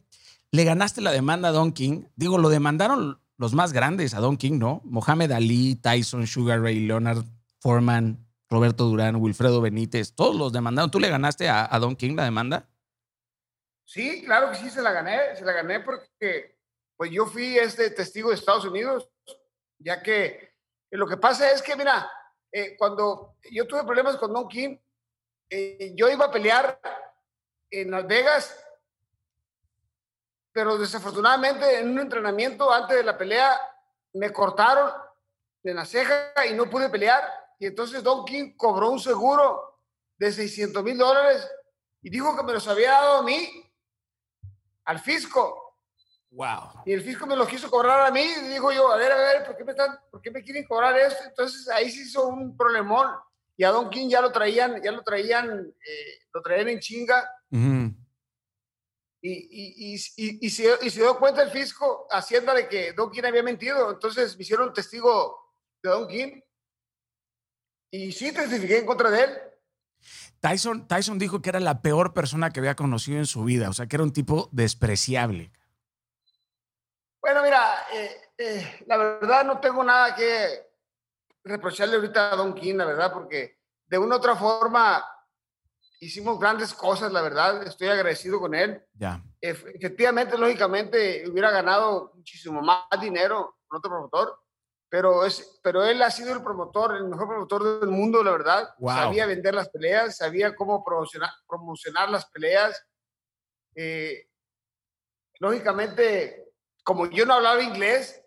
le 0.53 0.65
ganaste 0.65 1.01
la 1.03 1.13
demanda 1.13 1.49
a 1.49 1.53
Don 1.53 1.73
King. 1.73 2.05
Digo, 2.17 2.39
lo 2.39 2.49
demandaron 2.49 3.20
los 3.41 3.55
más 3.55 3.73
grandes 3.73 4.13
a 4.13 4.21
Don 4.21 4.37
King, 4.37 4.59
¿no? 4.59 4.83
Mohamed 4.85 5.33
Ali, 5.33 5.75
Tyson, 5.75 6.27
Sugar 6.27 6.61
Ray, 6.61 6.81
Leonard 6.81 7.25
Foreman, 7.59 8.29
Roberto 8.51 8.85
Durán, 8.85 9.17
Wilfredo 9.17 9.63
Benítez, 9.63 10.15
todos 10.15 10.37
los 10.37 10.53
demandaron. 10.53 10.91
¿Tú 10.91 11.01
le 11.01 11.09
ganaste 11.09 11.49
a, 11.49 11.67
Don 11.79 11.97
King 11.97 12.17
la 12.17 12.25
demanda? 12.25 12.69
Sí, 13.87 14.23
claro 14.27 14.51
que 14.51 14.59
sí, 14.59 14.69
se 14.69 14.83
la 14.83 14.93
gané. 14.93 15.35
Se 15.37 15.45
la 15.47 15.53
gané 15.53 15.81
porque 15.81 16.59
pues 16.99 17.11
yo 17.11 17.25
fui 17.25 17.57
este 17.57 17.89
testigo 17.89 18.29
de 18.29 18.35
Estados 18.35 18.67
Unidos, 18.67 19.09
ya 19.79 20.03
que 20.03 20.53
lo 20.91 21.07
que 21.07 21.17
pasa 21.17 21.51
es 21.51 21.63
que, 21.63 21.77
mira, 21.77 22.11
eh, 22.53 22.77
cuando 22.77 23.37
yo 23.51 23.67
tuve 23.67 23.85
problemas 23.85 24.17
con 24.17 24.35
Don 24.35 24.49
King, 24.49 24.77
eh, 25.49 25.95
yo 25.97 26.11
iba 26.11 26.27
a 26.27 26.31
pelear 26.31 26.79
en 27.71 27.91
Las 27.91 28.07
Vegas 28.07 28.63
pero 30.53 30.79
desafortunadamente 30.79 31.79
en 31.79 31.91
un 31.91 32.01
entrenamiento 32.01 32.73
antes 32.73 32.97
de 32.97 33.05
la 33.05 33.17
pelea 33.17 33.59
me 34.15 34.33
cortaron 34.33 34.91
en 35.63 35.77
la 35.77 35.85
ceja 35.85 36.33
y 36.49 36.55
no 36.55 36.69
pude 36.69 36.89
pelear. 36.89 37.23
Y 37.59 37.67
entonces 37.67 38.03
Don 38.03 38.25
King 38.25 38.55
cobró 38.57 38.91
un 38.91 38.99
seguro 38.99 39.79
de 40.17 40.33
600 40.33 40.83
mil 40.83 40.99
dólares 40.99 41.49
y 42.03 42.11
dijo 42.11 42.37
que 42.37 42.43
me 42.43 42.53
los 42.53 42.67
había 42.67 42.93
dado 42.93 43.19
a 43.19 43.23
mí, 43.23 43.49
al 44.85 44.99
fisco. 44.99 45.79
Wow. 46.31 46.83
Y 46.87 46.93
el 46.93 47.03
fisco 47.03 47.27
me 47.27 47.37
lo 47.37 47.47
quiso 47.47 47.71
cobrar 47.71 48.07
a 48.07 48.11
mí. 48.11 48.23
Y 48.23 48.49
digo 48.49 48.73
yo, 48.73 48.91
a 48.91 48.97
ver, 48.97 49.13
a 49.13 49.17
ver, 49.17 49.47
¿por 49.47 49.57
qué 49.57 49.65
me, 49.65 49.73
están, 49.73 49.99
¿por 50.11 50.21
qué 50.21 50.31
me 50.31 50.43
quieren 50.43 50.65
cobrar 50.65 50.97
esto? 50.97 51.25
Entonces 51.25 51.69
ahí 51.69 51.91
se 51.91 52.03
hizo 52.03 52.29
un 52.29 52.57
problemón. 52.57 53.09
Y 53.57 53.65
a 53.65 53.71
Don 53.71 53.91
King 53.91 54.09
ya 54.09 54.23
lo 54.23 54.33
traían, 54.33 54.81
ya 54.83 54.93
lo 54.93 55.03
traían, 55.03 55.75
eh, 55.87 56.19
lo 56.33 56.41
traían 56.41 56.69
en 56.69 56.81
chinga. 56.81 57.29
Y, 59.23 59.33
y, 59.33 59.95
y, 60.17 60.47
y, 60.47 60.51
se, 60.51 60.79
dio 60.91 61.19
cuenta 61.19 61.43
el 61.43 61.51
fisco, 61.51 62.07
Hacienda, 62.11 62.55
de 62.55 62.69
que 62.69 62.93
Don 62.95 63.11
King 63.11 63.25
había 63.25 63.43
mentido. 63.43 63.91
Entonces 63.91 64.37
me 64.37 64.43
hicieron 64.43 64.73
testigo 64.73 65.55
de 65.83 65.91
Don 65.91 66.09
King. 66.09 66.41
Y 67.93 68.13
sí 68.13 68.33
testifiqué 68.33 68.79
en 68.79 68.87
contra 68.87 69.11
de 69.11 69.25
él. 69.25 69.39
Tyson, 70.41 70.89
Tyson 70.89 71.19
dijo 71.19 71.43
que 71.43 71.51
era 71.51 71.61
la 71.61 71.83
peor 71.83 72.15
persona 72.15 72.51
que 72.51 72.61
había 72.61 72.77
conocido 72.77 73.19
en 73.19 73.27
su 73.27 73.45
vida, 73.45 73.69
o 73.69 73.73
sea, 73.75 73.87
que 73.87 73.97
era 73.97 74.05
un 74.05 74.13
tipo 74.13 74.49
despreciable. 74.53 75.53
Bueno, 77.21 77.43
mira, 77.43 77.87
eh, 77.93 78.17
eh, 78.39 78.85
la 78.87 78.97
verdad 78.97 79.45
no 79.45 79.61
tengo 79.61 79.85
nada 79.85 80.15
que 80.15 80.71
reprocharle 81.45 81.97
ahorita 81.97 82.33
a 82.33 82.37
Don 82.37 82.55
King, 82.55 82.77
la 82.77 82.87
verdad, 82.87 83.13
porque 83.13 83.59
de 83.87 83.99
una 83.99 84.15
u 84.15 84.19
otra 84.19 84.35
forma 84.35 85.05
hicimos 86.01 86.41
grandes 86.41 86.75
cosas, 86.75 87.13
la 87.13 87.21
verdad, 87.21 87.63
estoy 87.67 87.89
agradecido 87.89 88.41
con 88.41 88.55
él. 88.55 88.83
Ya. 88.95 89.23
Efectivamente, 89.41 90.37
lógicamente, 90.37 91.29
hubiera 91.29 91.51
ganado 91.51 92.13
muchísimo 92.15 92.63
más 92.63 92.85
dinero 93.01 93.59
con 93.69 93.79
otro 93.79 93.91
promotor, 93.91 94.39
pero, 94.89 95.25
es, 95.25 95.61
pero 95.63 95.85
él 95.85 96.03
ha 96.03 96.11
sido 96.11 96.33
el 96.33 96.43
promotor, 96.43 96.97
el 96.97 97.05
mejor 97.05 97.29
promotor 97.29 97.81
del 97.81 97.91
mundo, 97.91 98.25
la 98.25 98.33
verdad. 98.33 98.75
Sabía 98.85 99.27
vender 99.27 99.55
las 99.55 99.69
peleas, 99.69 100.17
sabía 100.17 100.57
cómo 100.57 100.83
promocionar, 100.83 101.31
promocionar 101.47 102.11
las 102.11 102.27
peleas. 102.31 102.83
Eh, 103.77 104.27
lógicamente, 105.39 106.51
como 106.83 107.09
yo 107.09 107.25
no 107.25 107.35
hablaba 107.35 107.63
inglés, 107.63 108.21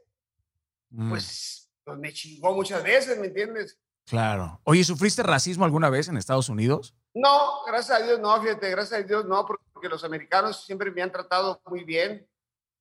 mm. 0.91 1.09
pues, 1.09 1.69
pues, 1.83 1.97
me 1.97 2.13
chingó 2.13 2.53
muchas 2.53 2.81
veces, 2.83 3.19
¿me 3.19 3.27
entiendes? 3.27 3.77
Claro. 4.05 4.61
Oye, 4.63 4.83
¿sufriste 4.83 5.23
racismo 5.23 5.65
alguna 5.65 5.89
vez 5.89 6.07
en 6.07 6.17
Estados 6.17 6.49
Unidos? 6.49 6.95
No, 7.15 7.63
gracias 7.67 8.01
a 8.01 8.03
Dios 8.03 8.19
no, 8.19 8.41
fíjate, 8.41 8.71
gracias 8.71 8.99
a 8.99 9.03
Dios 9.03 9.25
no, 9.25 9.45
porque 9.45 9.87
los 9.87 10.03
americanos 10.03 10.65
siempre 10.65 10.89
me 10.89 11.01
han 11.03 11.11
tratado 11.11 11.61
muy 11.65 11.83
bien, 11.83 12.27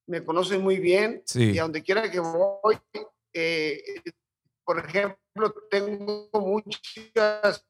me 0.07 0.25
conocen 0.25 0.63
muy 0.63 0.79
bien 0.79 1.23
y 1.35 1.59
a 1.59 1.63
donde 1.63 1.83
quiera 1.83 2.11
que 2.11 2.19
voy, 2.19 2.81
eh, 3.35 3.83
por 4.65 4.79
ejemplo, 4.79 5.55
tengo 5.71 6.31
muchas, 6.33 7.67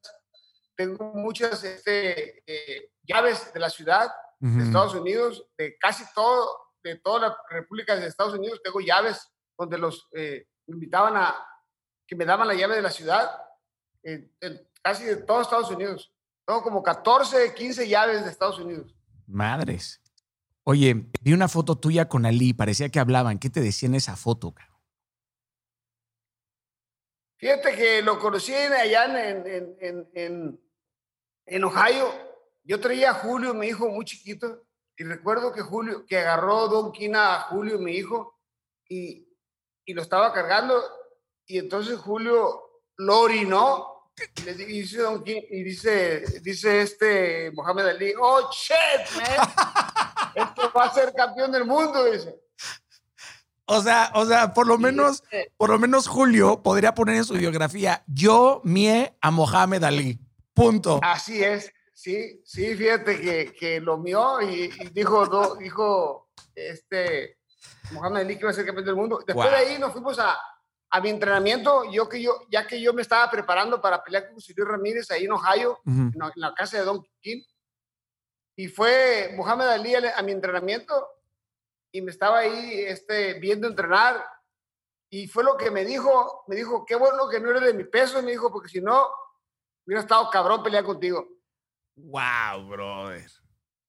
tengo 0.76 1.12
muchas 1.14 1.64
este, 1.64 2.44
eh, 2.46 2.92
llaves 3.02 3.52
de 3.52 3.60
la 3.60 3.70
ciudad 3.70 4.12
de 4.38 4.64
Estados 4.64 4.94
Unidos, 4.94 5.46
de 5.56 5.76
casi 5.78 6.04
todo, 6.14 6.74
de 6.82 6.96
todas 6.96 7.22
las 7.22 7.36
repúblicas 7.48 8.00
de 8.00 8.06
Estados 8.06 8.34
Unidos, 8.34 8.60
tengo 8.62 8.80
llaves 8.80 9.28
donde 9.56 9.78
los 9.78 10.08
eh, 10.12 10.46
invitaban 10.66 11.16
a 11.16 11.46
que 12.06 12.16
me 12.16 12.24
daban 12.24 12.48
la 12.48 12.54
llave 12.54 12.76
de 12.76 12.82
la 12.82 12.90
ciudad, 12.90 13.30
casi 14.82 15.04
de 15.04 15.16
todos 15.16 15.42
Estados 15.42 15.70
Unidos. 15.70 16.12
Tengo 16.46 16.62
como 16.62 16.82
14, 16.82 17.54
15 17.54 17.88
llaves 17.88 18.24
de 18.24 18.30
Estados 18.30 18.58
Unidos. 18.58 18.94
Madres. 19.26 20.00
Oye, 20.64 21.10
vi 21.20 21.32
una 21.32 21.48
foto 21.48 21.76
tuya 21.76 22.08
con 22.08 22.24
Ali, 22.24 22.52
parecía 22.52 22.88
que 22.88 23.00
hablaban. 23.00 23.38
¿Qué 23.38 23.50
te 23.50 23.60
decía 23.60 23.88
en 23.88 23.96
esa 23.96 24.16
foto? 24.16 24.54
Fíjate 27.36 27.74
que 27.74 28.02
lo 28.02 28.20
conocí 28.20 28.54
allá 28.54 29.06
en, 29.06 29.76
en, 29.80 30.08
en, 30.14 30.60
en, 31.46 31.64
Ohio. 31.64 32.08
Yo 32.62 32.80
traía 32.80 33.10
a 33.10 33.14
Julio, 33.14 33.52
mi 33.54 33.66
hijo, 33.66 33.88
muy 33.88 34.04
chiquito, 34.04 34.64
y 34.96 35.02
recuerdo 35.02 35.52
que 35.52 35.62
Julio, 35.62 36.06
que 36.06 36.18
agarró 36.18 36.68
Don 36.68 36.92
Quina 36.92 37.34
a 37.34 37.40
Julio, 37.48 37.80
mi 37.80 37.92
hijo, 37.96 38.38
y, 38.88 39.26
y 39.84 39.94
lo 39.94 40.02
estaba 40.02 40.32
cargando, 40.32 40.80
y 41.44 41.58
entonces 41.58 41.98
Julio 41.98 42.82
lo 42.96 43.18
orinó, 43.18 43.91
y, 44.36 44.42
dice, 44.80 45.02
y 45.50 45.62
dice, 45.62 46.24
dice 46.42 46.82
este 46.82 47.50
Mohamed 47.52 47.86
Ali, 47.86 48.12
oh, 48.20 48.50
shit, 48.52 49.16
man, 49.16 49.48
esto 50.34 50.72
va 50.76 50.84
a 50.84 50.94
ser 50.94 51.12
campeón 51.14 51.50
del 51.52 51.64
mundo, 51.64 52.04
dice. 52.04 52.38
O 53.64 53.80
sea, 53.80 54.10
o 54.14 54.26
sea, 54.26 54.52
por 54.52 54.66
lo 54.66 54.76
menos, 54.76 55.22
por 55.56 55.70
lo 55.70 55.78
menos 55.78 56.06
Julio 56.08 56.62
podría 56.62 56.94
poner 56.94 57.16
en 57.16 57.24
su 57.24 57.34
biografía, 57.34 58.04
yo 58.06 58.60
mié 58.64 59.16
a 59.20 59.30
Mohamed 59.30 59.84
Ali. 59.84 60.18
Punto. 60.52 61.00
Así 61.02 61.42
es. 61.42 61.72
Sí, 61.94 62.42
sí, 62.44 62.74
fíjate 62.74 63.20
que, 63.20 63.54
que 63.54 63.80
lo 63.80 63.96
mió 63.96 64.40
y, 64.42 64.68
dijo, 64.92 65.56
dijo 65.56 66.28
este 66.54 67.38
Mohamed 67.92 68.22
Ali 68.22 68.34
que 68.34 68.40
iba 68.40 68.50
a 68.50 68.54
ser 68.54 68.66
campeón 68.66 68.86
del 68.86 68.96
mundo. 68.96 69.22
Después 69.26 69.50
de 69.50 69.56
ahí 69.56 69.78
nos 69.78 69.92
fuimos 69.92 70.18
a, 70.18 70.36
a 70.94 71.00
mi 71.00 71.08
entrenamiento, 71.08 71.90
yo 71.90 72.06
que 72.06 72.20
yo, 72.20 72.46
ya 72.50 72.66
que 72.66 72.78
yo 72.78 72.92
me 72.92 73.00
estaba 73.00 73.30
preparando 73.30 73.80
para 73.80 74.04
pelear 74.04 74.28
con 74.30 74.38
Silvio 74.42 74.66
Ramírez 74.66 75.10
ahí 75.10 75.24
en 75.24 75.32
Ohio, 75.32 75.80
en, 75.86 76.12
la 76.36 76.52
casa 76.52 76.78
de 76.78 76.84
Don 76.84 77.02
King. 77.22 77.42
Y 78.56 78.68
fue 78.68 79.32
Mohamed 79.34 79.68
Ali 79.68 79.94
a, 79.94 80.18
a 80.18 80.22
mi 80.22 80.32
entrenamiento 80.32 81.08
y 81.90 82.02
me 82.02 82.10
estaba 82.10 82.40
ahí 82.40 82.84
este, 82.86 83.40
viendo 83.40 83.66
entrenar 83.66 84.22
y 85.08 85.28
fue 85.28 85.44
lo 85.44 85.56
que 85.56 85.70
me 85.70 85.86
dijo, 85.86 86.44
me 86.46 86.56
dijo, 86.56 86.84
qué 86.84 86.94
bueno 86.94 87.26
que 87.26 87.40
no 87.40 87.50
eres 87.50 87.62
de 87.62 87.74
mi 87.74 87.84
peso, 87.84 88.22
me 88.22 88.32
dijo, 88.32 88.52
porque 88.52 88.68
si 88.68 88.82
no, 88.82 89.08
hubiera 89.86 90.02
estado 90.02 90.28
cabrón 90.28 90.62
pelear 90.62 90.84
contigo. 90.84 91.26
Wow, 91.96 92.68
brother. 92.68 93.30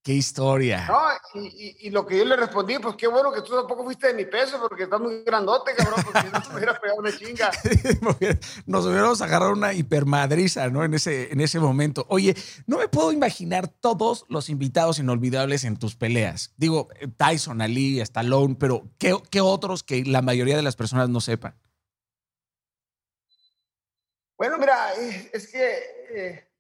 Qué 0.04 0.12
historia. 0.12 0.86
No, 0.86 1.42
y, 1.42 1.88
y, 1.88 1.90
lo 1.90 2.06
que 2.06 2.18
yo 2.18 2.26
le 2.26 2.36
respondí, 2.36 2.78
pues 2.78 2.98
qué 2.98 3.08
bueno 3.08 3.32
que 3.32 3.42
tú 3.42 3.56
tampoco 3.56 3.86
fuiste 3.86 4.08
de 4.08 4.14
mi 4.14 4.26
peso, 4.26 4.60
porque 4.60 4.84
estás 4.84 5.00
muy 5.00 5.24
grandote, 5.24 5.74
cabrón, 5.74 6.04
porque 6.04 6.20
si 6.20 6.28
no 6.28 6.42
te 6.42 6.54
hubieras 6.54 6.80
pegado 6.82 7.00
una 7.00 7.18
chinga. 7.18 7.50
Nos 8.66 8.86
hubiéramos 8.86 9.22
agarrado 9.22 9.54
una 9.54 9.72
hipermadriza, 9.72 10.68
¿no? 10.68 10.84
En 10.84 10.94
ese, 10.94 11.32
en 11.32 11.40
ese 11.40 11.58
momento. 11.62 12.06
Oye, 12.10 12.36
no 12.68 12.80
me 12.80 12.90
puedo 12.90 13.14
imaginar 13.14 13.70
todos 13.70 14.26
los 14.28 14.50
invitados 14.50 15.00
inolvidables 15.00 15.64
en 15.64 15.78
tus 15.78 15.96
peleas. 15.96 16.52
Digo, 16.58 16.90
Tyson, 17.16 17.62
Ali, 17.62 18.02
Stallone, 18.02 18.58
pero 18.60 18.90
¿qué, 18.98 19.18
qué 19.32 19.40
otros 19.40 19.84
que 19.84 20.04
la 20.04 20.22
mayoría 20.22 20.58
de 20.58 20.64
las 20.64 20.76
personas 20.76 21.08
no 21.08 21.22
sepan? 21.22 21.56
Bueno, 24.38 24.58
mira, 24.58 24.94
es 25.32 25.48
que... 25.48 25.78
Eh, 26.14 26.53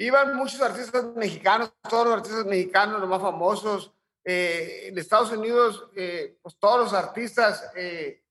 Iban 0.00 0.34
muchos 0.34 0.62
artistas 0.62 1.14
mexicanos, 1.14 1.74
todos 1.86 2.06
los 2.06 2.14
artistas 2.16 2.46
mexicanos, 2.46 3.00
los 3.00 3.08
más 3.08 3.20
famosos. 3.20 3.92
Eh, 4.24 4.88
en 4.88 4.96
Estados 4.96 5.30
Unidos, 5.30 5.90
eh, 5.94 6.38
pues 6.40 6.56
todos 6.58 6.84
los 6.84 6.94
artistas 6.94 7.70
eh, 7.76 8.24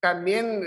también, 0.00 0.62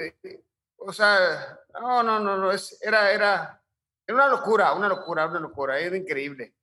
o 0.77 0.91
sea, 0.91 1.59
no, 1.79 2.01
no, 2.01 2.19
no, 2.19 2.37
no, 2.37 2.51
es, 2.51 2.75
era, 2.81 3.11
era, 3.11 3.61
era 4.07 4.15
una 4.15 4.29
locura, 4.29 4.73
una 4.73 4.89
locura, 4.89 5.27
una 5.27 5.39
locura, 5.39 5.79
era 5.79 5.95
increíble. 5.95 6.55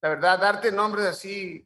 La 0.00 0.08
verdad, 0.08 0.40
darte 0.40 0.72
nombres 0.72 1.06
así, 1.06 1.64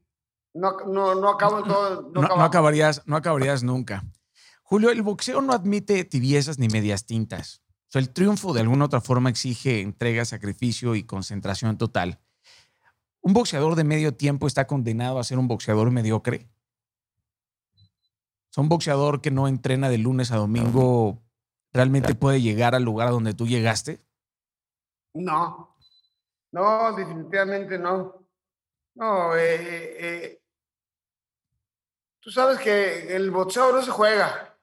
no, 0.53 0.81
no, 0.81 1.15
no 1.15 1.31
acabo 1.31 1.63
todo. 1.63 2.11
No, 2.13 2.21
no, 2.21 2.45
acabarías, 2.45 3.07
no 3.07 3.17
acabarías 3.17 3.63
nunca. 3.63 4.05
Julio, 4.63 4.91
el 4.91 5.01
boxeo 5.01 5.41
no 5.41 5.55
admite 5.55 6.05
tibiezas 6.05 6.59
ni 6.59 6.69
medias 6.69 7.07
tintas 7.07 7.63
el 7.99 8.11
triunfo 8.11 8.53
de 8.53 8.61
alguna 8.61 8.87
otra 8.87 9.01
forma 9.01 9.31
exige 9.31 9.81
entrega, 9.81 10.25
sacrificio 10.25 10.95
y 10.95 11.05
concentración 11.05 11.79
total. 11.79 12.21
¿Un 13.21 13.33
boxeador 13.33 13.75
de 13.75 13.85
medio 13.85 14.15
tiempo 14.15 14.47
está 14.47 14.67
condenado 14.67 15.19
a 15.19 15.25
ser 15.25 15.39
un 15.39 15.49
boxeador 15.49 15.91
mediocre? 15.91 16.49
¿Un 18.57 18.69
boxeador 18.69 19.21
que 19.21 19.31
no 19.31 19.49
entrena 19.49 19.91
de 19.91 19.99
lunes 19.99 20.33
a 20.33 20.37
domingo 20.37 21.23
realmente 21.73 22.15
puede 22.15 22.41
llegar 22.41 22.75
al 22.75 22.85
lugar 22.85 23.09
a 23.09 23.11
donde 23.11 23.35
tú 23.35 23.47
llegaste? 23.47 24.01
No, 25.13 25.77
no, 26.53 26.95
definitivamente 26.95 27.79
no. 27.79 28.27
No, 28.95 29.37
eh, 29.37 29.97
eh, 29.99 30.43
tú 32.21 32.31
sabes 32.31 32.59
que 32.61 33.15
el 33.15 33.31
boxeo 33.31 33.73
no 33.73 33.83
se 33.83 33.91
juega. 33.91 34.57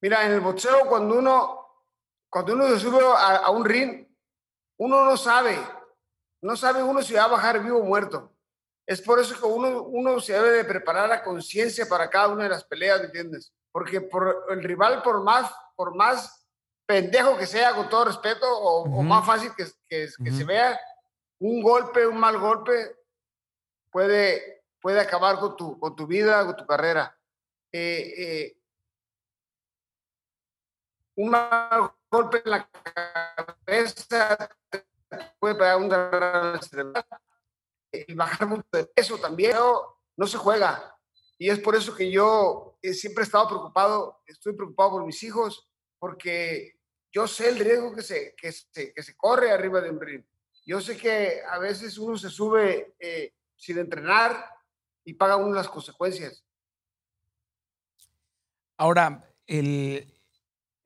Mira, 0.00 0.26
en 0.26 0.32
el 0.32 0.40
boxeo 0.40 0.88
cuando 0.88 1.18
uno 1.18 1.65
cuando 2.30 2.54
uno 2.54 2.68
se 2.68 2.80
sube 2.80 3.00
a, 3.02 3.50
un 3.50 3.64
ring, 3.64 4.06
uno 4.78 5.04
no 5.04 5.16
sabe, 5.16 5.58
no 6.42 6.56
sabe 6.56 6.82
uno 6.82 7.02
si 7.02 7.14
va 7.14 7.24
a 7.24 7.28
bajar 7.28 7.62
vivo 7.62 7.78
o 7.78 7.84
muerto. 7.84 8.32
Es 8.86 9.00
por 9.02 9.18
eso 9.18 9.38
que 9.38 9.46
uno, 9.46 9.82
uno 9.82 10.20
se 10.20 10.32
debe 10.32 10.50
de 10.50 10.64
preparar 10.64 11.10
a 11.10 11.22
conciencia 11.22 11.86
para 11.86 12.08
cada 12.08 12.28
una 12.28 12.44
de 12.44 12.50
las 12.50 12.64
peleas, 12.64 13.00
¿me 13.00 13.06
entiendes? 13.06 13.52
Porque 13.72 14.00
por 14.00 14.46
el 14.50 14.62
rival, 14.62 15.02
por 15.02 15.22
más, 15.22 15.50
por 15.74 15.94
más 15.94 16.46
pendejo 16.86 17.36
que 17.36 17.46
sea, 17.46 17.74
con 17.74 17.88
todo 17.88 18.04
respeto, 18.04 18.46
o, 18.46 19.02
más 19.02 19.26
fácil 19.26 19.50
que, 19.56 19.66
que, 19.88 20.08
se 20.08 20.44
vea, 20.44 20.78
un 21.40 21.62
golpe, 21.62 22.06
un 22.06 22.18
mal 22.18 22.38
golpe, 22.38 22.96
puede, 23.90 24.62
puede 24.80 25.00
acabar 25.00 25.38
con 25.38 25.56
tu, 25.56 25.78
con 25.80 25.96
tu 25.96 26.06
vida, 26.06 26.44
con 26.46 26.56
tu 26.56 26.64
carrera. 26.64 27.16
Eh, 27.72 28.14
eh, 28.16 28.55
un 31.16 31.30
mal 31.30 31.92
golpe 32.10 32.42
en 32.44 32.50
la 32.50 32.68
cabeza 33.64 34.50
puede 35.38 35.54
pegar 35.54 35.76
un 35.78 35.90
y 37.92 38.14
bajar 38.14 38.46
mucho 38.46 38.66
de 38.72 38.84
peso 38.84 39.18
también. 39.18 39.56
No 40.16 40.26
se 40.26 40.38
juega. 40.38 40.96
Y 41.38 41.50
es 41.50 41.58
por 41.58 41.74
eso 41.74 41.94
que 41.94 42.10
yo 42.10 42.78
eh, 42.82 42.94
siempre 42.94 43.22
he 43.22 43.26
estado 43.26 43.48
preocupado 43.48 44.22
estoy 44.26 44.54
preocupado 44.54 44.92
por 44.92 45.06
mis 45.06 45.22
hijos 45.22 45.68
porque 45.98 46.78
yo 47.12 47.26
sé 47.26 47.48
el 47.48 47.58
riesgo 47.58 47.94
que 47.94 48.02
se, 48.02 48.34
que 48.36 48.52
se, 48.52 48.92
que 48.92 49.02
se 49.02 49.16
corre 49.16 49.50
arriba 49.50 49.80
de 49.80 49.90
un 49.90 50.00
ring. 50.00 50.24
Yo 50.64 50.80
sé 50.80 50.96
que 50.96 51.42
a 51.48 51.58
veces 51.58 51.96
uno 51.98 52.16
se 52.16 52.28
sube 52.28 52.94
eh, 52.98 53.34
sin 53.54 53.78
entrenar 53.78 54.50
y 55.04 55.14
paga 55.14 55.36
uno 55.36 55.54
las 55.54 55.68
consecuencias. 55.68 56.44
Ahora 58.76 59.30
el, 59.46 60.15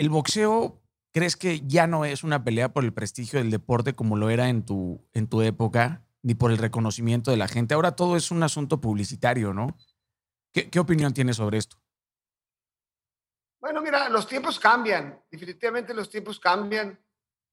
el 0.00 0.08
boxeo 0.08 0.80
¿Crees 1.12 1.36
que 1.36 1.60
ya 1.66 1.88
no 1.88 2.04
es 2.04 2.22
una 2.22 2.44
pelea 2.44 2.72
por 2.72 2.84
el 2.84 2.92
prestigio 2.92 3.40
del 3.40 3.50
deporte 3.50 3.94
como 3.94 4.16
lo 4.16 4.30
era 4.30 4.48
en 4.48 4.64
tu, 4.64 5.04
en 5.12 5.26
tu 5.26 5.42
época, 5.42 6.04
ni 6.22 6.34
por 6.34 6.52
el 6.52 6.58
reconocimiento 6.58 7.32
de 7.32 7.36
la 7.36 7.48
gente? 7.48 7.74
Ahora 7.74 7.96
todo 7.96 8.16
es 8.16 8.30
un 8.30 8.44
asunto 8.44 8.80
publicitario, 8.80 9.52
¿no? 9.52 9.76
¿Qué, 10.52 10.78
opinión 10.78 11.12
tienes 11.12 11.36
sobre 11.36 11.58
esto? 11.58 11.82
Bueno, 13.60 13.82
mira, 13.82 14.08
los 14.08 14.28
tiempos 14.28 14.60
cambian, 14.60 15.20
definitivamente 15.32 15.92
los 15.92 16.08
tiempos 16.08 16.38
cambian. 16.38 16.96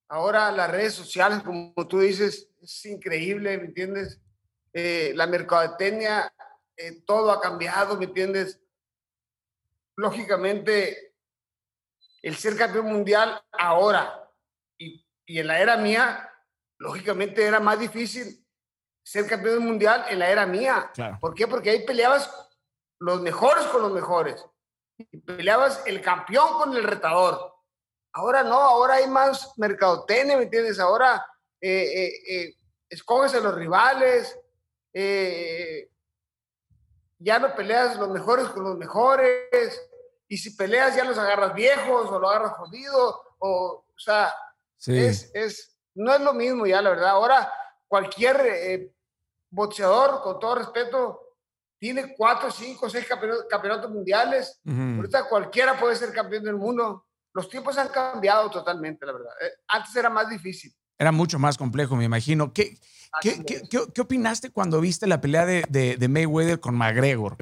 Ahora 0.08 0.52
las 0.52 0.70
redes 0.70 0.94
sociales, 0.94 1.42
como 1.42 1.74
tú 1.88 2.00
dices, 2.00 2.52
es 2.62 2.86
increíble, 2.86 3.58
¿me 3.58 3.66
entiendes? 3.66 4.22
Eh, 4.72 5.14
la 5.16 5.26
mercadotecnia, 5.26 6.32
eh, 6.76 7.02
todo 7.08 7.32
ha 7.32 7.42
cambiado, 7.42 7.98
¿me 7.98 8.06
entiendes? 8.06 8.62
lógicamente, 9.98 11.07
el 12.28 12.36
ser 12.36 12.58
campeón 12.58 12.88
mundial 12.88 13.42
ahora 13.54 14.30
y, 14.78 15.06
y 15.26 15.40
en 15.40 15.48
la 15.48 15.60
era 15.60 15.78
mía, 15.78 16.30
lógicamente 16.78 17.44
era 17.44 17.60
más 17.60 17.80
difícil 17.80 18.46
ser 19.08 19.26
campeón 19.26 19.64
mundial 19.64 20.06
en 20.10 20.20
la 20.20 20.30
era 20.30 20.46
mía. 20.46 20.92
¿Por 21.22 21.34
qué? 21.34 21.48
Porque 21.48 21.70
ahí 21.70 21.86
peleabas 21.86 22.30
los 23.00 23.22
mejores 23.22 23.66
con 23.68 23.82
los 23.82 23.94
mejores. 23.94 24.46
Y 24.98 25.18
peleabas 25.20 25.82
el 25.86 26.02
campeón 26.02 26.54
con 26.58 26.76
el 26.76 26.84
retador. 26.84 27.54
Ahora 28.12 28.44
no, 28.44 28.60
ahora 28.60 28.96
hay 28.96 29.08
más 29.08 29.54
mercadotecnia, 29.58 30.36
¿me 30.36 30.44
entiendes? 30.44 30.78
Ahora 30.80 31.26
eh, 31.62 31.70
eh, 32.04 32.36
eh, 32.36 32.56
escoges 32.90 33.34
a 33.36 33.40
los 33.40 33.56
rivales, 33.56 34.38
ya 37.20 37.40
no 37.40 37.56
peleas 37.56 37.96
los 37.98 38.10
mejores 38.10 38.48
con 38.48 38.64
los 38.64 38.78
mejores, 38.78 39.87
y 40.28 40.38
si 40.38 40.56
peleas 40.56 40.96
ya 40.96 41.04
los 41.04 41.18
agarras 41.18 41.54
viejos 41.54 42.10
o 42.10 42.20
lo 42.20 42.30
agarras 42.30 42.54
jodido, 42.54 43.22
o, 43.40 43.86
o 43.88 44.00
sea, 44.00 44.34
es, 44.86 45.32
es, 45.34 45.78
no 45.96 46.14
es 46.14 46.22
lo 46.22 46.34
mismo 46.34 46.66
ya, 46.66 46.82
la 46.82 46.90
verdad. 46.90 47.10
Ahora 47.10 47.52
cualquier 47.88 48.92
boxeador, 49.50 50.22
con 50.22 50.40
todo 50.40 50.56
respeto, 50.56 51.22
tiene 51.80 52.14
cuatro, 52.16 52.52
cinco, 52.52 52.90
seis 52.90 53.08
campeonatos, 53.50 53.92
mundiales. 53.92 54.60
Ahorita 54.66 55.28
cualquiera 55.30 55.80
puede 55.80 55.96
ser 55.96 56.12
campeón 56.12 56.44
del 56.44 56.56
mundo. 56.56 57.06
Los 57.34 57.50
tiempos 57.50 57.78
han 57.78 57.90
cambiado 57.90 58.50
totalmente, 58.50 59.06
la 59.06 59.14
verdad. 59.14 59.32
Eh, 59.42 59.52
antes 59.68 59.96
era 59.96 60.10
más 60.10 60.28
difícil. 60.28 60.74
Era 60.98 61.12
mucho 61.12 61.38
más 61.38 61.56
complejo, 61.56 61.96
me 61.96 62.06
imagino. 62.06 62.52
¿Qué, 62.52 62.80
qué, 63.22 63.44
qué, 63.46 63.62
qué, 63.94 64.02
opinaste 64.02 64.50
cuando 64.50 64.82
viste 64.82 65.06
la 65.06 65.22
pelea 65.22 65.46
de, 65.46 65.64
de, 65.70 65.98
de 65.98 66.08
Mayweather 66.08 66.60
con 66.60 66.76
McGregor? 66.76 67.38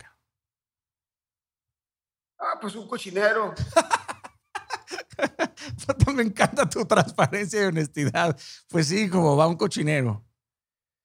Ah, 2.46 2.60
pues 2.62 2.76
un 2.76 2.88
cochinero. 2.88 3.56
me 6.16 6.24
encanta 6.24 6.70
tu 6.70 6.86
transparencia 6.86 7.64
y 7.64 7.66
honestidad. 7.66 8.40
Pues 8.70 8.88
sí, 8.88 9.10
como 9.10 9.36
va 9.36 9.48
un 9.48 9.58
cochinero. 9.58 10.24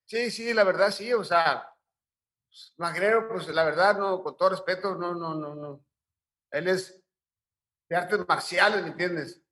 Sí, 0.07 0.31
sí, 0.31 0.53
la 0.53 0.65
verdad 0.65 0.91
sí, 0.91 1.13
o 1.13 1.25
sea, 1.25 1.67
Magrero, 2.77 3.29
pues 3.29 3.49
la 3.49 3.65
verdad, 3.65 3.99
no, 3.99 4.23
con 4.23 4.37
todo 4.37 4.51
respeto, 4.51 4.95
no, 4.97 5.15
no, 5.15 5.35
no, 5.35 5.55
no. 5.55 5.85
Él 6.51 6.69
es 6.69 7.03
de 7.89 7.97
artes 7.97 8.21
marciales, 8.29 8.83
¿me 8.83 8.91
entiendes? 8.91 9.43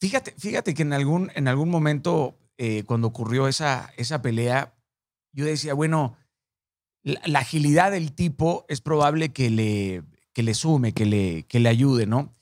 Fíjate, 0.00 0.32
fíjate 0.32 0.74
que 0.74 0.82
en 0.82 0.92
algún, 0.92 1.30
en 1.34 1.48
algún 1.48 1.70
momento, 1.70 2.38
eh, 2.56 2.84
cuando 2.84 3.08
ocurrió 3.08 3.46
esa, 3.46 3.92
esa 3.96 4.20
pelea, 4.20 4.74
yo 5.32 5.44
decía, 5.44 5.74
bueno, 5.74 6.16
la, 7.02 7.38
agilidad 7.38 7.92
del 7.92 8.14
tipo 8.14 8.64
es 8.68 8.80
probable 8.80 9.32
que 9.32 9.50
le, 9.50 10.02
que 10.40 10.44
le 10.44 10.54
sume, 10.54 10.94
que 10.94 11.04
le, 11.04 11.42
que 11.42 11.60
le 11.60 11.68
ayude, 11.68 12.06
¿no? 12.06 12.34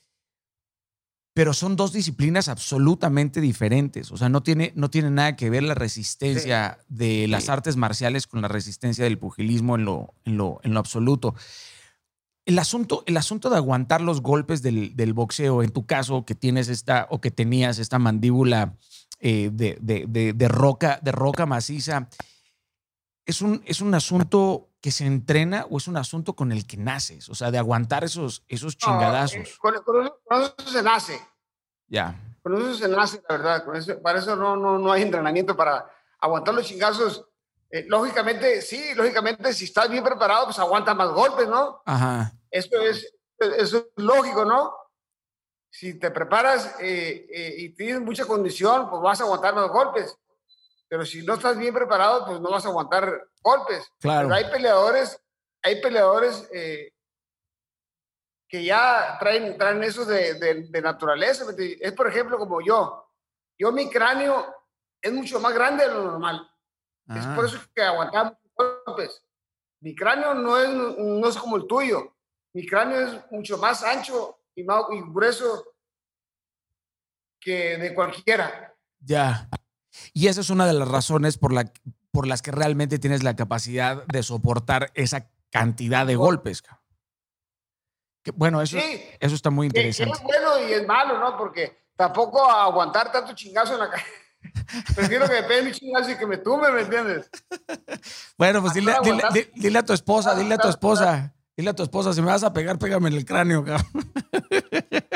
pero 1.33 1.53
son 1.53 1.75
dos 1.75 1.91
disciplinas 1.91 2.47
absolutamente 2.47 3.41
diferentes. 3.41 4.11
O 4.11 4.17
sea, 4.17 4.29
no 4.29 4.41
tiene, 4.41 4.71
no 4.75 4.89
tiene 4.89 5.09
nada 5.09 5.35
que 5.35 5.49
ver 5.49 5.63
la 5.63 5.73
resistencia 5.73 6.79
de 6.89 7.27
las 7.27 7.49
artes 7.49 7.77
marciales 7.77 8.25
con 8.25 8.41
la 8.41 8.47
resistencia 8.47 9.03
del 9.03 9.17
pugilismo 9.17 9.75
en 9.75 9.85
lo, 9.85 10.13
en 10.25 10.37
lo, 10.37 10.59
en 10.63 10.73
lo 10.73 10.79
absoluto. 10.79 11.35
El 12.45 12.57
asunto, 12.59 13.03
el 13.05 13.15
asunto 13.15 13.49
de 13.49 13.57
aguantar 13.57 14.01
los 14.01 14.21
golpes 14.21 14.61
del, 14.61 14.95
del, 14.95 15.13
boxeo, 15.13 15.61
en 15.61 15.71
tu 15.71 15.85
caso, 15.85 16.25
que 16.25 16.35
tienes 16.35 16.67
esta 16.67 17.07
o 17.09 17.21
que 17.21 17.31
tenías 17.31 17.79
esta 17.79 17.99
mandíbula 17.99 18.77
eh, 19.19 19.49
de, 19.53 19.77
de, 19.81 20.33
de, 20.33 20.47
roca, 20.47 20.99
de 21.01 21.11
roca 21.11 21.45
maciza, 21.45 22.09
es 23.25 23.41
un, 23.41 23.61
es 23.65 23.81
un 23.81 23.93
asunto 23.93 24.68
que 24.81 24.91
se 24.91 25.05
entrena 25.05 25.65
o 25.69 25.77
es 25.77 25.87
un 25.87 25.97
asunto 25.97 26.35
con 26.35 26.51
el 26.51 26.65
que 26.65 26.77
naces? 26.77 27.29
O 27.29 27.35
sea, 27.35 27.51
de 27.51 27.57
aguantar 27.57 28.03
esos, 28.03 28.43
esos 28.47 28.77
chingadazos. 28.77 29.47
Eh, 29.47 29.57
con, 29.59 29.75
eso, 29.75 30.55
se 30.65 30.81
nace. 30.81 31.21
Ya. 31.87 32.15
Con 32.41 32.55
eso 32.55 32.75
se 32.75 32.87
nace, 32.87 33.21
la 33.27 33.37
verdad. 33.37 33.65
para 34.01 34.19
eso 34.19 34.35
no, 34.35 34.55
no, 34.55 34.77
no 34.77 34.91
hay 34.91 35.01
entrenamiento 35.01 35.55
para 35.55 35.89
aguantar 36.19 36.53
los 36.53 36.65
chingazos. 36.65 37.25
Eh, 37.71 37.85
lógicamente, 37.87 38.61
sí, 38.61 38.93
lógicamente, 38.95 39.53
si 39.53 39.65
estás 39.65 39.89
bien 39.89 40.03
preparado, 40.03 40.45
pues 40.45 40.59
aguanta 40.59 40.93
más 40.93 41.09
golpes, 41.09 41.47
¿no? 41.47 41.81
Ajá. 41.85 42.31
Eso 42.49 42.81
es, 42.81 43.13
eso 43.37 43.77
es 43.77 44.03
lógico, 44.03 44.45
¿no? 44.45 44.73
Si 45.69 45.99
te 45.99 46.09
preparas 46.09 46.77
eh, 46.79 47.55
y 47.57 47.69
tienes 47.69 48.01
mucha 48.01 48.25
condición, 48.25 48.89
pues 48.89 49.01
vas 49.01 49.21
a 49.21 49.25
aguantar 49.25 49.53
más 49.53 49.69
golpes 49.69 50.17
pero 50.89 51.05
si 51.05 51.23
no 51.23 51.35
estás 51.35 51.57
bien 51.57 51.73
preparado, 51.73 52.25
pues 52.25 52.41
no 52.41 52.49
vas 52.49 52.65
a 52.65 52.69
aguantar 52.69 53.29
golpes. 53.41 53.87
Claro. 53.99 54.27
Pero 54.27 54.35
hay 54.35 54.51
peleadores, 54.51 55.21
hay 55.61 55.81
peleadores 55.81 56.49
eh, 56.51 56.91
que 58.47 58.63
ya 58.63 59.17
traen, 59.19 59.55
traen 59.57 59.83
eso 59.83 60.03
de, 60.03 60.33
de, 60.67 60.81
naturaleza. 60.81 61.45
Es, 61.79 61.93
por 61.93 62.07
ejemplo, 62.07 62.39
como 62.39 62.59
yo. 62.61 63.07
Yo, 63.57 63.71
mi 63.71 63.87
cráneo 63.87 64.51
es 64.99 65.13
mucho 65.13 65.39
más 65.39 65.53
grande 65.53 65.87
de 65.87 65.93
lo 65.93 66.03
normal. 66.03 66.49
Es 67.15 67.25
por 67.27 67.45
ah. 67.45 67.47
eso 67.47 67.59
que 67.73 67.83
aguantamos 67.83 68.33
golpes. 68.55 69.23
Mi 69.81 69.95
cráneo 69.95 70.33
no 70.33 70.57
es, 70.57 70.69
no 70.69 71.27
es 71.27 71.37
como 71.37 71.57
el 71.57 71.67
tuyo. 71.67 72.15
Mi 72.53 72.65
cráneo 72.65 72.99
es 72.99 73.31
mucho 73.31 73.59
más 73.59 73.83
ancho 73.83 74.39
y, 74.55 74.63
más, 74.63 74.85
y 74.91 75.01
grueso 75.01 75.75
que 77.39 77.77
de 77.77 77.93
cualquiera. 77.93 78.75
Ya. 78.99 79.47
Y 80.13 80.27
esa 80.27 80.41
es 80.41 80.49
una 80.49 80.65
de 80.65 80.73
las 80.73 80.87
razones 80.87 81.37
por, 81.37 81.53
la, 81.53 81.71
por 82.11 82.27
las 82.27 82.41
que 82.41 82.51
realmente 82.51 82.99
tienes 82.99 83.23
la 83.23 83.35
capacidad 83.35 84.05
de 84.07 84.23
soportar 84.23 84.91
esa 84.93 85.29
cantidad 85.51 86.05
de 86.05 86.15
golpes. 86.15 86.63
Que, 88.23 88.31
bueno, 88.31 88.61
eso, 88.61 88.77
eso 89.19 89.35
está 89.35 89.49
muy 89.49 89.67
interesante. 89.67 90.13
Es 90.13 90.23
bueno 90.23 90.67
y 90.67 90.73
es 90.73 90.85
malo, 90.85 91.19
¿no? 91.19 91.37
Porque 91.37 91.85
tampoco 91.95 92.49
aguantar 92.49 93.11
tanto 93.11 93.33
chingazo 93.33 93.73
en 93.73 93.79
la 93.79 93.89
calle. 93.89 94.05
Prefiero 94.95 95.27
que 95.27 95.33
me 95.33 95.43
peguen 95.43 95.65
mi 95.65 95.71
chingazo 95.71 96.11
y 96.11 96.17
que 96.17 96.25
me 96.25 96.37
tumbe, 96.37 96.71
¿me 96.71 96.81
entiendes? 96.81 97.29
Bueno, 98.37 98.61
pues 98.61 98.73
dile, 98.73 98.93
dile, 99.55 99.79
a 99.79 99.83
tu 99.83 99.93
esposa, 99.93 100.35
dile 100.35 100.55
a 100.55 100.57
tu 100.57 100.69
esposa, 100.69 101.33
dile 101.57 101.71
a 101.71 101.73
tu 101.73 101.83
esposa, 101.83 102.13
si 102.13 102.21
me 102.21 102.27
vas 102.27 102.43
a 102.43 102.53
pegar, 102.53 102.79
pégame 102.79 103.09
en 103.09 103.15
el 103.15 103.25
cráneo, 103.25 103.65
cabrón. 103.65 103.87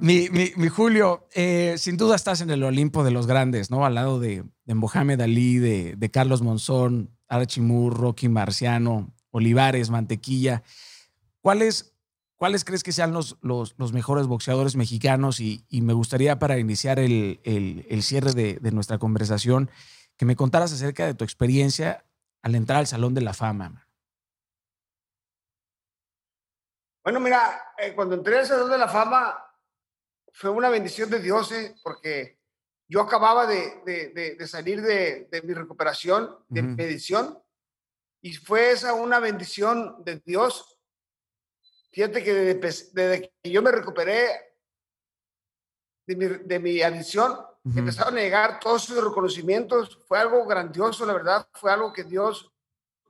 Mi, 0.00 0.28
mi, 0.30 0.68
Julio, 0.68 1.26
eh, 1.34 1.74
sin 1.76 1.96
duda 1.96 2.14
estás 2.14 2.40
en 2.40 2.50
el 2.50 2.62
Olimpo 2.62 3.02
de 3.02 3.10
los 3.10 3.26
grandes, 3.26 3.70
¿no? 3.70 3.84
Al 3.84 3.96
lado 3.96 4.20
de, 4.20 4.44
de 4.64 4.74
Mohamed 4.74 5.20
Ali, 5.20 5.58
de, 5.58 6.10
Carlos 6.12 6.40
Monzón, 6.40 7.10
Archie 7.28 7.62
Moore, 7.62 7.96
Rocky 7.96 8.28
Marciano, 8.28 9.12
Olivares, 9.30 9.90
Mantequilla. 9.90 10.62
¿Cuáles, 11.40 11.96
¿Cuáles 12.36 12.64
crees 12.64 12.84
que 12.84 12.92
sean 12.92 13.12
los, 13.12 13.38
los, 13.42 13.92
mejores 13.92 14.28
boxeadores 14.28 14.76
mexicanos? 14.76 15.40
Y, 15.40 15.64
me 15.70 15.94
gustaría, 15.94 16.38
para 16.38 16.58
iniciar 16.58 17.00
el, 17.00 17.40
el, 17.42 18.02
cierre 18.02 18.34
de, 18.34 18.58
de, 18.60 18.70
nuestra 18.70 18.98
conversación, 18.98 19.68
que 20.16 20.26
me 20.26 20.36
contaras 20.36 20.72
acerca 20.72 21.06
de 21.06 21.14
tu 21.14 21.24
experiencia 21.24 22.04
al 22.42 22.54
entrar 22.54 22.78
al 22.78 22.86
Salón 22.86 23.14
de 23.14 23.22
la 23.22 23.34
Fama. 23.34 23.88
Bueno, 27.02 27.18
mira, 27.20 27.72
eh, 27.78 27.94
cuando 27.94 28.14
entré 28.14 28.38
al 28.38 28.46
Salón 28.46 28.70
de 28.70 28.78
la 28.78 28.86
Fama, 28.86 29.47
fue 30.38 30.50
una 30.50 30.70
bendición 30.70 31.10
de 31.10 31.18
Dios, 31.18 31.50
¿eh? 31.50 31.74
porque 31.82 32.38
yo 32.86 33.00
acababa 33.00 33.44
de, 33.44 33.82
de, 33.84 34.36
de, 34.38 34.46
salir 34.46 34.80
de, 34.80 35.28
mi 35.42 35.52
recuperación, 35.52 36.32
de 36.48 36.62
mi 36.62 36.76
medición, 36.76 37.36
y 38.22 38.32
fue 38.34 38.70
esa 38.70 38.94
una 38.94 39.18
bendición 39.18 39.96
de 40.04 40.22
Dios. 40.24 40.78
Fíjate 41.90 42.22
que 42.22 42.32
desde, 42.54 43.32
que 43.42 43.50
yo 43.50 43.62
me 43.62 43.72
recuperé 43.72 44.28
de 46.06 46.14
mi, 46.14 46.26
de 46.26 46.58
mi 46.60 46.82
adicción, 46.82 47.36
empezaron 47.74 48.16
a 48.16 48.20
llegar 48.20 48.60
todos 48.60 48.84
sus 48.84 49.02
reconocimientos. 49.02 49.98
Fue 50.06 50.20
algo 50.20 50.46
grandioso, 50.46 51.04
la 51.04 51.14
verdad. 51.14 51.48
Fue 51.54 51.72
algo 51.72 51.92
que 51.92 52.04
Dios 52.04 52.52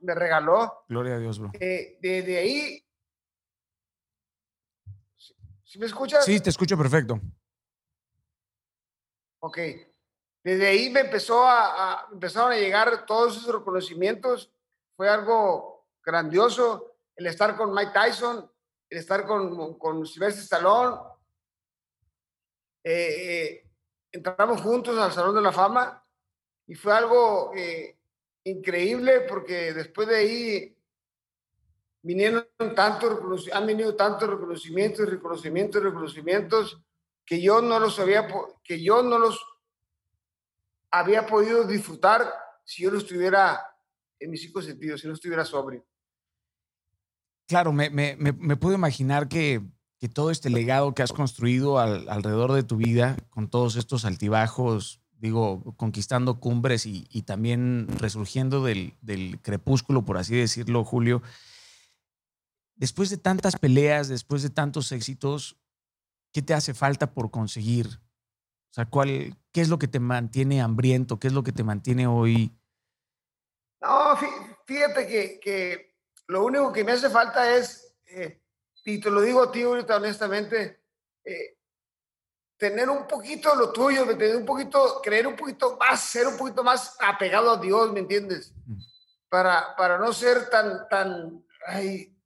me 0.01 0.15
regaló. 0.15 0.83
Gloria 0.89 1.15
a 1.15 1.19
Dios, 1.19 1.37
bro. 1.37 1.51
Eh, 1.53 1.99
de 2.01 2.37
ahí 2.37 2.88
¿Sí 5.69 5.77
me 5.77 5.85
escuchas? 5.85 6.25
Sí, 6.25 6.39
te 6.39 6.49
escucho 6.49 6.75
perfecto. 6.75 7.21
Ok. 9.37 9.59
Desde 10.43 10.65
ahí 10.65 10.89
me 10.89 11.01
empezó 11.01 11.47
a, 11.47 12.07
empezaron 12.11 12.53
a 12.53 12.57
llegar 12.57 13.05
todos 13.05 13.37
esos 13.37 13.53
reconocimientos. 13.53 14.51
Fue 14.95 15.07
algo 15.07 15.87
grandioso 16.03 16.95
el 17.15 17.27
estar 17.27 17.55
con 17.55 17.71
Mike 17.71 17.91
Tyson, 17.93 18.51
el 18.89 18.97
estar 18.97 19.27
con, 19.27 19.77
con 19.77 20.07
Sylvester 20.07 20.41
Stallone. 20.41 20.97
Eh, 22.83 22.93
eh, 22.93 23.71
entramos 24.11 24.61
juntos 24.61 24.97
al 24.97 25.11
Salón 25.11 25.35
de 25.35 25.41
la 25.41 25.51
Fama 25.51 26.03
y 26.65 26.73
fue 26.73 26.93
algo 26.93 27.51
eh, 27.55 27.95
increíble 28.43 29.19
porque 29.21 29.71
después 29.71 30.07
de 30.07 30.15
ahí 30.15 30.78
vinieron 32.01 32.45
tantos, 32.75 33.49
han 33.51 33.65
venido 33.65 33.95
tantos 33.95 34.29
reconocimientos, 34.29 35.09
reconocimientos, 35.09 35.83
reconocimientos 35.83 36.81
que 37.25 37.41
yo 37.41 37.61
no 37.61 37.79
los 37.79 37.99
había, 37.99 38.27
que 38.63 38.81
yo 38.81 39.03
no 39.03 39.19
los 39.19 39.39
había 40.91 41.25
podido 41.27 41.65
disfrutar 41.65 42.31
si 42.63 42.83
yo 42.83 42.91
no 42.91 42.97
estuviera 42.97 43.63
en 44.19 44.31
mis 44.31 44.41
cinco 44.41 44.61
sentidos, 44.61 45.01
si 45.01 45.07
no 45.07 45.13
estuviera 45.13 45.45
sobrio. 45.45 45.85
claro, 47.47 47.71
me, 47.71 47.89
me, 47.89 48.15
me, 48.15 48.55
puedo 48.57 48.75
imaginar 48.75 49.27
que, 49.27 49.61
que, 49.97 50.09
todo 50.09 50.29
este 50.31 50.49
legado 50.49 50.93
que 50.93 51.03
has 51.03 51.13
construido 51.13 51.79
alrededor 51.79 52.53
de 52.53 52.63
tu 52.63 52.77
vida, 52.77 53.17
con 53.29 53.49
todos 53.49 53.75
estos 53.75 54.05
altibajos, 54.05 55.01
digo, 55.19 55.75
conquistando 55.77 56.39
cumbres 56.39 56.85
y, 56.85 57.07
y 57.11 57.23
también 57.23 57.87
resurgiendo 57.97 58.63
del, 58.63 58.93
del, 59.01 59.39
crepúsculo, 59.41 60.05
por 60.05 60.17
así 60.17 60.35
decirlo, 60.35 60.83
Julio, 60.83 61.21
después 62.79 63.09
de 63.09 63.17
tantas 63.17 63.57
peleas, 63.57 64.07
después 64.07 64.41
de 64.41 64.49
tantos 64.49 64.91
éxitos, 64.91 65.57
¿qué 66.31 66.41
te 66.41 66.53
hace 66.53 66.73
falta 66.73 67.13
por 67.13 67.29
conseguir? 67.29 67.87
O 67.87 68.73
sea, 68.73 68.85
¿cuál, 68.85 69.35
¿qué 69.51 69.61
es 69.61 69.69
lo 69.69 69.77
que 69.77 69.87
te 69.87 69.99
mantiene 69.99 70.61
hambriento? 70.61 71.19
¿Qué 71.19 71.27
es 71.27 71.33
lo 71.33 71.43
que 71.43 71.51
te 71.51 71.63
mantiene 71.63 72.07
hoy? 72.07 72.55
No, 73.81 74.17
fíjate 74.65 75.07
que, 75.07 75.39
que 75.39 75.95
lo 76.27 76.45
único 76.45 76.71
que 76.71 76.83
me 76.83 76.93
hace 76.93 77.09
falta 77.09 77.55
es, 77.55 77.95
eh, 78.07 78.41
y 78.85 78.99
te 78.99 79.11
lo 79.11 79.21
digo 79.21 79.43
a 79.43 79.51
ti 79.51 79.61
ahorita 79.61 79.97
honestamente, 79.97 80.81
eh, 81.23 81.57
tener 82.57 82.89
un 82.89 83.07
poquito 83.07 83.55
lo 83.55 83.71
tuyo, 83.71 84.05
tener 84.05 84.37
un 84.37 84.45
poquito, 84.45 85.01
creer 85.01 85.27
un 85.27 85.35
poquito 85.35 85.77
más, 85.77 85.99
ser 86.01 86.27
un 86.27 86.37
poquito 86.37 86.63
más 86.63 86.95
apegado 86.99 87.51
a 87.51 87.57
Dios, 87.57 87.91
¿me 87.91 87.99
entiendes? 87.99 88.53
Mm. 88.65 88.79
Para, 89.27 89.75
para 89.75 89.97
no 89.97 90.13
ser 90.13 90.49
tan, 90.49 90.87
tan, 90.89 91.45
ay, 91.67 92.18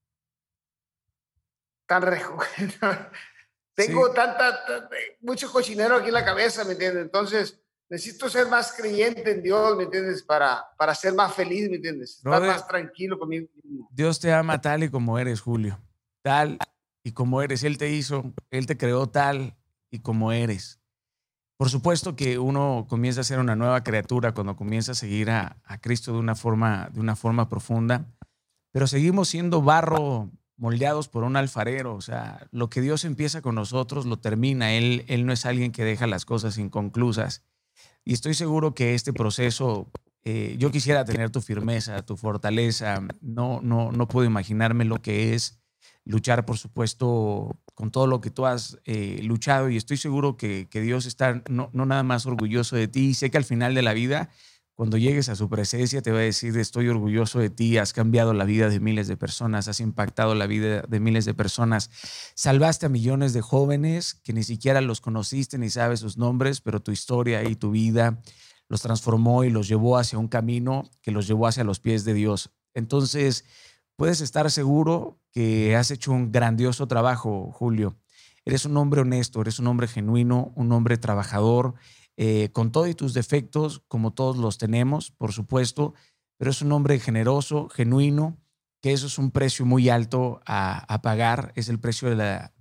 tan 1.85 2.01
rejo. 2.01 2.37
Tengo 3.75 4.11
tanta, 4.11 4.89
mucho 5.21 5.51
cochinero 5.51 5.95
aquí 5.95 6.07
en 6.07 6.13
la 6.13 6.25
cabeza, 6.25 6.63
¿me 6.63 6.73
entiendes? 6.73 7.03
Entonces, 7.03 7.59
necesito 7.89 8.29
ser 8.29 8.47
más 8.47 8.73
creyente 8.73 9.31
en 9.31 9.41
Dios, 9.41 9.75
¿me 9.75 9.83
entiendes? 9.83 10.21
Para, 10.21 10.63
para 10.77 10.93
ser 10.93 11.13
más 11.13 11.33
feliz, 11.33 11.69
¿me 11.69 11.77
entiendes? 11.77 12.17
Estar 12.17 12.41
más 12.41 12.67
tranquilo 12.67 13.17
conmigo 13.17 13.47
Dios 13.91 14.19
te 14.19 14.31
ama 14.31 14.61
tal 14.61 14.83
y 14.83 14.89
como 14.89 15.17
eres, 15.17 15.41
Julio. 15.41 15.79
Tal 16.21 16.59
y 17.03 17.11
como 17.11 17.41
eres. 17.41 17.63
Él 17.63 17.77
te 17.77 17.89
hizo, 17.91 18.33
Él 18.51 18.67
te 18.67 18.77
creó 18.77 19.07
tal 19.07 19.57
y 19.89 19.99
como 19.99 20.31
eres. 20.31 20.79
Por 21.57 21.69
supuesto 21.69 22.15
que 22.15 22.39
uno 22.39 22.85
comienza 22.89 23.21
a 23.21 23.23
ser 23.23 23.39
una 23.39 23.55
nueva 23.55 23.83
criatura 23.83 24.33
cuando 24.33 24.55
comienza 24.55 24.91
a 24.91 24.95
seguir 24.95 25.29
a, 25.29 25.57
a 25.63 25.79
Cristo 25.79 26.13
de 26.13 26.19
una, 26.19 26.35
forma, 26.35 26.89
de 26.91 26.99
una 26.99 27.15
forma 27.15 27.49
profunda, 27.49 28.05
pero 28.71 28.87
seguimos 28.87 29.29
siendo 29.29 29.61
barro 29.61 30.31
moldeados 30.57 31.07
por 31.07 31.23
un 31.23 31.35
alfarero. 31.35 31.95
O 31.95 32.01
sea, 32.01 32.47
lo 32.51 32.69
que 32.69 32.81
Dios 32.81 33.05
empieza 33.05 33.41
con 33.41 33.55
nosotros 33.55 34.05
lo 34.05 34.17
termina. 34.17 34.73
Él, 34.73 35.05
él 35.07 35.25
no 35.25 35.33
es 35.33 35.45
alguien 35.45 35.71
que 35.71 35.83
deja 35.83 36.07
las 36.07 36.25
cosas 36.25 36.57
inconclusas. 36.57 37.43
Y 38.05 38.13
estoy 38.13 38.33
seguro 38.33 38.73
que 38.73 38.95
este 38.95 39.13
proceso, 39.13 39.89
eh, 40.23 40.55
yo 40.59 40.71
quisiera 40.71 41.05
tener 41.05 41.29
tu 41.29 41.41
firmeza, 41.41 42.01
tu 42.03 42.17
fortaleza. 42.17 43.01
No, 43.21 43.61
no, 43.61 43.91
no 43.91 44.07
puedo 44.07 44.25
imaginarme 44.27 44.85
lo 44.85 45.01
que 45.01 45.33
es 45.33 45.59
luchar, 46.05 46.45
por 46.45 46.57
supuesto, 46.57 47.57
con 47.75 47.91
todo 47.91 48.07
lo 48.07 48.19
que 48.19 48.29
tú 48.29 48.45
has 48.45 48.77
eh, 48.85 49.21
luchado. 49.23 49.69
Y 49.69 49.77
estoy 49.77 49.97
seguro 49.97 50.37
que, 50.37 50.67
que 50.69 50.81
Dios 50.81 51.05
está 51.05 51.41
no, 51.49 51.69
no 51.73 51.85
nada 51.85 52.03
más 52.03 52.25
orgulloso 52.25 52.75
de 52.75 52.87
ti. 52.87 53.13
Sé 53.13 53.31
que 53.31 53.37
al 53.37 53.45
final 53.45 53.73
de 53.73 53.81
la 53.81 53.93
vida 53.93 54.29
cuando 54.75 54.97
llegues 54.97 55.29
a 55.29 55.35
su 55.35 55.49
presencia 55.49 56.01
te 56.01 56.11
va 56.11 56.19
a 56.19 56.21
decir, 56.21 56.57
estoy 56.57 56.87
orgulloso 56.87 57.39
de 57.39 57.49
ti, 57.49 57.77
has 57.77 57.93
cambiado 57.93 58.33
la 58.33 58.43
vida 58.43 58.69
de 58.69 58.79
miles 58.79 59.07
de 59.07 59.17
personas, 59.17 59.67
has 59.67 59.79
impactado 59.79 60.33
la 60.33 60.47
vida 60.47 60.81
de 60.81 60.99
miles 60.99 61.25
de 61.25 61.33
personas, 61.33 61.91
salvaste 62.33 62.87
a 62.87 62.89
millones 62.89 63.33
de 63.33 63.41
jóvenes 63.41 64.15
que 64.15 64.33
ni 64.33 64.43
siquiera 64.43 64.81
los 64.81 64.99
conociste 64.99 65.57
ni 65.59 65.69
sabes 65.69 65.99
sus 65.99 66.17
nombres, 66.17 66.59
pero 66.61 66.81
tu 66.81 66.91
historia 66.91 67.43
y 67.43 67.55
tu 67.55 67.71
vida 67.71 68.21
los 68.67 68.81
transformó 68.81 69.43
y 69.43 69.51
los 69.51 69.67
llevó 69.67 69.97
hacia 69.97 70.17
un 70.17 70.27
camino 70.27 70.89
que 71.01 71.11
los 71.11 71.27
llevó 71.27 71.45
hacia 71.45 71.63
los 71.63 71.79
pies 71.79 72.03
de 72.05 72.15
Dios. 72.15 72.49
Entonces, 72.73 73.45
puedes 73.95 74.21
estar 74.21 74.49
seguro 74.49 75.19
que 75.31 75.75
has 75.75 75.91
hecho 75.91 76.11
un 76.11 76.31
grandioso 76.31 76.87
trabajo, 76.87 77.51
Julio. 77.51 77.95
Eres 78.45 78.65
un 78.65 78.75
hombre 78.77 79.01
honesto, 79.01 79.41
eres 79.41 79.59
un 79.59 79.67
hombre 79.67 79.87
genuino, 79.87 80.51
un 80.55 80.71
hombre 80.71 80.97
trabajador 80.97 81.75
eh, 82.17 82.49
con 82.53 82.71
todos 82.71 82.95
tus 82.95 83.13
defectos, 83.13 83.81
como 83.87 84.11
todos 84.11 84.37
los 84.37 84.57
tenemos, 84.57 85.11
por 85.11 85.31
supuesto, 85.31 85.93
pero 86.37 86.51
es 86.51 86.61
un 86.61 86.71
hombre 86.71 86.99
generoso, 86.99 87.69
genuino, 87.69 88.37
que 88.81 88.91
eso 88.91 89.07
es 89.07 89.17
un 89.17 89.31
precio 89.31 89.65
muy 89.65 89.87
alto 89.89 90.41
a, 90.45 91.01
pagar, 91.01 91.53
es 91.55 91.69
el 91.69 91.79
precio 91.79 92.09
de 92.09 92.17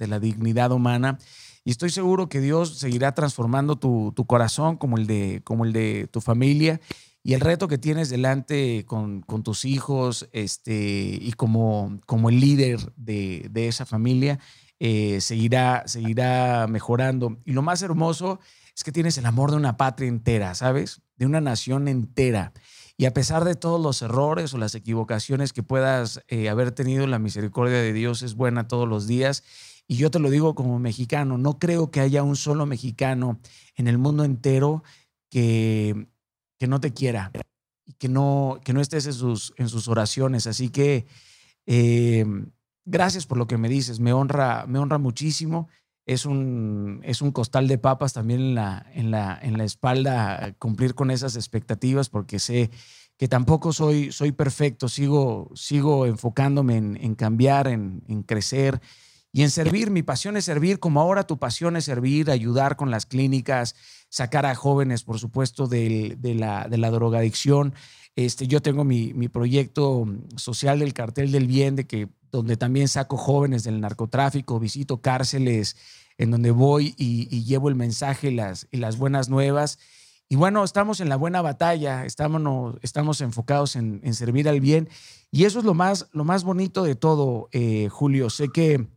la, 0.06 0.20
dignidad 0.20 0.70
humana. 0.70 1.18
Y 1.64 1.72
estoy 1.72 1.90
seguro 1.90 2.28
que 2.28 2.40
Dios 2.40 2.78
seguirá 2.78 3.12
transformando 3.12 3.76
tu, 3.76 4.14
corazón 4.26 4.76
como 4.76 4.98
el, 4.98 5.08
de, 5.08 5.40
como 5.42 5.64
el 5.64 5.72
de 5.72 6.08
tu 6.12 6.20
familia 6.20 6.80
y 7.24 7.34
el 7.34 7.40
reto 7.40 7.66
que 7.66 7.76
tienes 7.76 8.08
delante 8.08 8.84
con, 8.86 9.24
tus 9.42 9.64
hijos 9.64 10.28
este, 10.32 11.18
y 11.20 11.32
como, 11.32 12.00
como 12.06 12.30
el 12.30 12.40
líder 12.40 12.92
de, 12.96 13.50
esa 13.54 13.84
familia 13.84 14.38
eh, 14.78 15.20
seguirá, 15.20 15.82
seguirá 15.86 16.68
mejorando. 16.68 17.36
Y 17.44 17.52
lo 17.52 17.62
más 17.62 17.82
hermoso 17.82 18.38
que 18.84 18.92
tienes 18.92 19.18
el 19.18 19.26
amor 19.26 19.50
de 19.50 19.56
una 19.58 19.76
patria 19.76 20.08
entera, 20.08 20.54
¿sabes? 20.54 21.02
De 21.16 21.26
una 21.26 21.40
nación 21.40 21.88
entera. 21.88 22.52
Y 22.96 23.06
a 23.06 23.14
pesar 23.14 23.44
de 23.44 23.54
todos 23.54 23.80
los 23.80 24.02
errores 24.02 24.54
o 24.54 24.58
las 24.58 24.74
equivocaciones 24.74 25.52
que 25.52 25.62
puedas 25.62 26.22
eh, 26.28 26.48
haber 26.48 26.72
tenido, 26.72 27.06
la 27.06 27.18
misericordia 27.18 27.78
de 27.78 27.92
Dios 27.92 28.22
es 28.22 28.34
buena 28.34 28.68
todos 28.68 28.88
los 28.88 29.06
días. 29.06 29.44
Y 29.86 29.96
yo 29.96 30.10
te 30.10 30.18
lo 30.18 30.30
digo 30.30 30.54
como 30.54 30.78
mexicano, 30.78 31.38
no 31.38 31.58
creo 31.58 31.90
que 31.90 32.00
haya 32.00 32.22
un 32.22 32.36
solo 32.36 32.66
mexicano 32.66 33.40
en 33.76 33.88
el 33.88 33.98
mundo 33.98 34.24
entero 34.24 34.84
que, 35.30 36.06
que 36.58 36.66
no 36.66 36.80
te 36.80 36.92
quiera 36.92 37.32
y 37.84 37.94
que 37.94 38.08
no, 38.08 38.60
que 38.64 38.72
no 38.72 38.80
estés 38.80 39.06
en 39.06 39.14
sus, 39.14 39.52
en 39.56 39.68
sus 39.68 39.88
oraciones. 39.88 40.46
Así 40.46 40.68
que 40.68 41.06
eh, 41.66 42.24
gracias 42.84 43.26
por 43.26 43.38
lo 43.38 43.46
que 43.46 43.58
me 43.58 43.68
dices, 43.68 44.00
me 44.00 44.12
honra, 44.12 44.66
me 44.66 44.78
honra 44.78 44.98
muchísimo 44.98 45.68
es 46.06 46.26
un, 46.26 47.00
es 47.04 47.22
un 47.22 47.30
costal 47.30 47.68
de 47.68 47.78
papas 47.78 48.12
también 48.12 48.40
en 48.40 48.54
la, 48.54 48.86
en, 48.94 49.10
la, 49.10 49.38
en 49.40 49.56
la 49.56 49.64
espalda 49.64 50.54
cumplir 50.58 50.94
con 50.94 51.10
esas 51.10 51.36
expectativas 51.36 52.08
porque 52.08 52.38
sé 52.38 52.70
que 53.22 53.28
tampoco 53.28 53.72
soy, 53.72 54.10
soy 54.10 54.32
perfecto, 54.32 54.88
sigo, 54.88 55.50
sigo 55.54 56.06
enfocándome 56.06 56.76
en, 56.76 57.14
cambiar, 57.14 57.68
en, 57.68 58.24
crecer 58.26 58.80
y 59.30 59.42
en 59.42 59.50
servir. 59.50 59.92
Mi 59.92 60.02
pasión 60.02 60.36
es 60.36 60.44
servir, 60.44 60.80
como 60.80 61.00
ahora 61.00 61.24
tu 61.24 61.38
pasión 61.38 61.76
es 61.76 61.84
servir, 61.84 62.32
ayudar 62.32 62.74
con 62.74 62.90
las 62.90 63.06
clínicas, 63.06 63.76
sacar 64.08 64.44
a 64.44 64.56
jóvenes, 64.56 65.04
por 65.04 65.20
supuesto, 65.20 65.68
de, 65.68 66.18
la, 66.36 66.66
de 66.68 66.78
la 66.78 66.90
drogadicción. 66.90 67.74
Este, 68.16 68.48
yo 68.48 68.60
tengo 68.60 68.82
mi, 68.82 69.14
mi 69.14 69.28
proyecto 69.28 70.04
social 70.34 70.80
del 70.80 70.92
cartel 70.92 71.30
del 71.30 71.46
bien, 71.46 71.76
de 71.76 71.86
que 71.86 72.08
donde 72.32 72.56
también 72.56 72.88
saco 72.88 73.16
jóvenes 73.16 73.62
del 73.62 73.80
narcotráfico, 73.80 74.58
visito 74.58 75.00
cárceles 75.00 75.76
en 76.18 76.30
donde 76.30 76.50
voy 76.50 76.94
y, 76.96 77.44
llevo 77.44 77.68
el 77.68 77.74
mensaje 77.74 78.30
y 78.30 78.34
las, 78.34 78.66
y 78.70 78.78
las 78.78 78.96
buenas 78.96 79.28
nuevas. 79.28 79.78
Y 80.28 80.36
bueno, 80.36 80.64
estamos 80.64 81.00
en 81.00 81.10
la 81.10 81.16
buena 81.16 81.42
batalla, 81.42 82.06
estamos, 82.06 82.76
estamos 82.80 83.20
enfocados 83.20 83.76
en, 83.76 84.14
servir 84.14 84.48
al 84.48 84.60
bien. 84.60 84.88
Y 85.30 85.44
eso 85.44 85.58
es 85.58 85.64
lo 85.64 85.74
más, 85.74 86.08
lo 86.12 86.24
más 86.24 86.42
bonito 86.42 86.84
de 86.84 86.94
todo, 86.94 87.48
eh, 87.52 87.88
Julio. 87.90 88.30
Sé 88.30 88.48
que, 88.48 88.88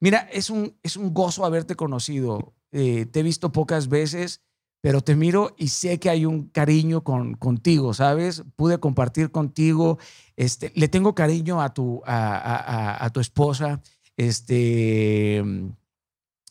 mira, 0.00 0.28
es 0.32 0.50
un, 0.50 0.76
es 0.82 0.96
un 0.96 1.14
gozo 1.14 1.44
haberte 1.44 1.76
conocido. 1.76 2.54
Eh, 2.72 3.06
te 3.06 3.20
he 3.20 3.22
visto 3.22 3.52
pocas 3.52 3.88
veces, 3.88 4.40
pero 4.80 5.00
te 5.00 5.14
miro 5.14 5.54
y 5.56 5.68
sé 5.68 5.98
que 5.98 6.10
hay 6.10 6.26
un 6.26 6.48
cariño 6.48 7.04
con, 7.04 7.34
contigo, 7.34 7.94
¿sabes? 7.94 8.42
Pude 8.56 8.78
compartir 8.78 9.30
contigo, 9.30 9.98
este, 10.36 10.72
le 10.74 10.88
tengo 10.88 11.14
cariño 11.14 11.62
a 11.62 11.72
tu, 11.72 12.02
a, 12.04 13.08
tu 13.12 13.20
esposa, 13.20 13.80
este, 14.16 15.42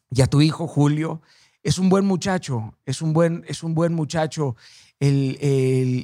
y 0.10 0.22
a 0.22 0.28
tu 0.28 0.42
hijo 0.42 0.68
Julio. 0.68 1.22
Es 1.64 1.78
un 1.78 1.90
buen 1.90 2.06
muchacho, 2.06 2.78
es 2.86 3.02
un 3.02 3.14
buen, 3.14 3.46
es 3.48 3.64
un 3.64 3.74
buen 3.74 3.94
muchacho. 3.94 4.56
El, 5.00 5.38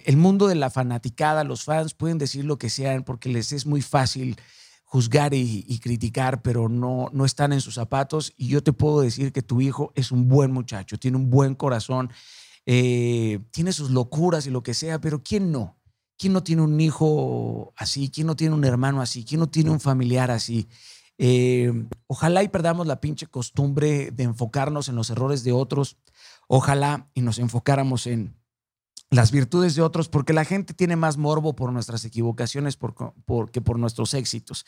el, 0.06 0.18
mundo 0.18 0.48
de 0.48 0.56
la 0.56 0.70
fanaticada, 0.70 1.44
los 1.44 1.64
fans 1.64 1.94
pueden 1.94 2.18
decir 2.18 2.46
lo 2.46 2.58
que 2.58 2.70
sean 2.70 3.04
porque 3.04 3.30
les 3.30 3.52
es 3.52 3.66
muy 3.66 3.82
fácil 3.82 4.38
juzgar 4.84 5.34
y, 5.34 5.80
criticar, 5.80 6.42
pero 6.42 6.68
no, 6.68 7.10
no 7.14 7.24
están 7.24 7.54
en 7.54 7.62
sus 7.62 7.76
zapatos. 7.76 8.34
Y 8.38 8.48
yo 8.48 8.64
te 8.64 8.74
puedo 8.74 9.02
decir 9.02 9.32
que 9.32 9.44
tu 9.44 9.62
hijo 9.62 9.92
es 9.96 10.12
un 10.12 10.28
buen 10.28 10.52
muchacho, 10.52 10.98
tiene 10.98 11.18
un 11.18 11.30
buen 11.30 11.56
corazón, 11.56 12.12
eh, 12.66 13.40
tiene 13.52 13.72
sus 13.72 13.92
locuras 13.92 14.48
y 14.48 14.50
lo 14.50 14.64
que 14.64 14.74
sea, 14.74 15.00
pero 15.00 15.22
¿quién 15.22 15.52
no? 15.52 15.79
¿Quién 16.20 16.34
no 16.34 16.44
tiene 16.44 16.62
un 16.62 16.80
hijo 16.82 17.74
así? 17.78 18.12
¿Quién 18.14 18.28
no 18.28 18.36
tiene 18.36 18.54
un 18.54 18.66
hermano 18.66 19.02
así? 19.02 19.24
¿Quién 19.24 19.40
no 19.40 19.48
tiene 19.48 19.70
un 19.72 19.80
familiar 19.80 20.30
así? 20.30 20.68
Eh, 21.18 21.72
ojalá 22.08 22.44
y 22.44 22.50
perdamos 22.50 22.86
la 22.88 23.00
pinche 23.00 23.26
costumbre 23.26 24.12
de 24.12 24.24
enfocarnos 24.24 24.90
en 24.90 24.96
los 24.96 25.10
errores 25.10 25.46
de 25.46 25.54
otros. 25.54 25.98
Ojalá 26.50 27.10
y 27.14 27.22
nos 27.22 27.40
enfocáramos 27.40 28.06
en, 28.06 28.36
las 29.12 29.32
virtudes 29.32 29.76
de 29.76 29.82
otros, 29.82 30.08
porque 30.08 30.34
la 30.34 30.46
gente 30.46 30.74
tiene 30.74 30.96
más 30.96 31.18
morbo 31.18 31.56
por 31.56 31.74
nuestras 31.74 32.06
equivocaciones 32.06 32.78
por, 32.78 32.94
que 33.52 33.62
por 33.62 33.80
nuestros 33.80 34.14
éxitos. 34.14 34.66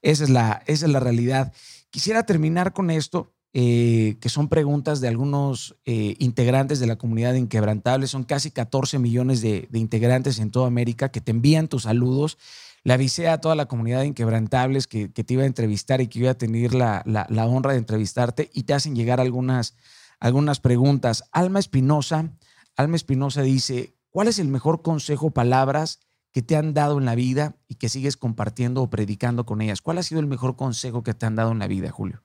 Esa 0.00 0.24
es 0.24 0.30
la, 0.30 0.62
esa 0.66 0.86
es 0.86 0.92
la 0.92 1.00
realidad. 1.00 1.52
Quisiera 1.90 2.24
terminar 2.24 2.72
con 2.72 2.90
esto, 2.90 3.34
eh, 3.54 4.16
que 4.22 4.30
son 4.30 4.48
preguntas 4.48 5.02
de 5.02 5.08
algunos 5.08 5.76
eh, 5.84 6.16
integrantes 6.18 6.80
de 6.80 6.86
la 6.86 6.96
comunidad 6.96 7.34
de 7.34 7.38
Inquebrantables. 7.38 8.10
Son 8.10 8.24
casi 8.24 8.50
14 8.50 8.98
millones 8.98 9.42
de, 9.42 9.68
integrantes 9.74 10.38
en 10.38 10.50
toda 10.50 10.68
América 10.68 11.10
que 11.10 11.20
te 11.20 11.32
envían 11.32 11.68
tus 11.68 11.82
saludos. 11.82 12.38
Le 12.82 12.94
avisé 12.94 13.28
a 13.28 13.42
toda 13.42 13.54
la 13.54 13.66
comunidad 13.66 14.00
de 14.00 14.06
Inquebrantables 14.06 14.86
que, 14.86 15.08
te 15.08 15.34
iba 15.34 15.42
a 15.42 15.46
entrevistar 15.46 16.00
y 16.00 16.06
que 16.06 16.20
iba 16.20 16.30
a 16.30 16.38
tener 16.38 16.72
la, 16.72 17.02
la, 17.04 17.46
honra 17.46 17.72
de 17.72 17.78
entrevistarte 17.78 18.50
y 18.54 18.62
te 18.62 18.72
hacen 18.72 18.96
llegar 18.96 19.20
algunas, 19.20 19.76
algunas 20.18 20.58
preguntas. 20.58 21.24
Alma 21.30 21.58
Espinosa, 21.58 22.32
Alma 22.74 22.96
Espinosa 22.96 23.42
dice, 23.42 23.94
¿cuál 24.08 24.28
es 24.28 24.38
el 24.38 24.48
mejor 24.48 24.80
consejo, 24.80 25.30
palabras 25.30 26.00
que 26.32 26.40
te 26.40 26.56
han 26.56 26.72
dado 26.72 26.98
en 26.98 27.04
la 27.04 27.14
vida 27.14 27.56
y 27.68 27.74
que 27.74 27.90
sigues 27.90 28.16
compartiendo 28.16 28.82
o 28.82 28.88
predicando 28.88 29.44
con 29.44 29.60
ellas? 29.60 29.82
¿Cuál 29.82 29.98
ha 29.98 30.02
sido 30.02 30.20
el 30.20 30.26
mejor 30.26 30.56
consejo 30.56 31.02
que 31.02 31.12
te 31.12 31.26
han 31.26 31.36
dado 31.36 31.52
en 31.52 31.58
la 31.58 31.66
vida, 31.66 31.90
Julio? 31.90 32.22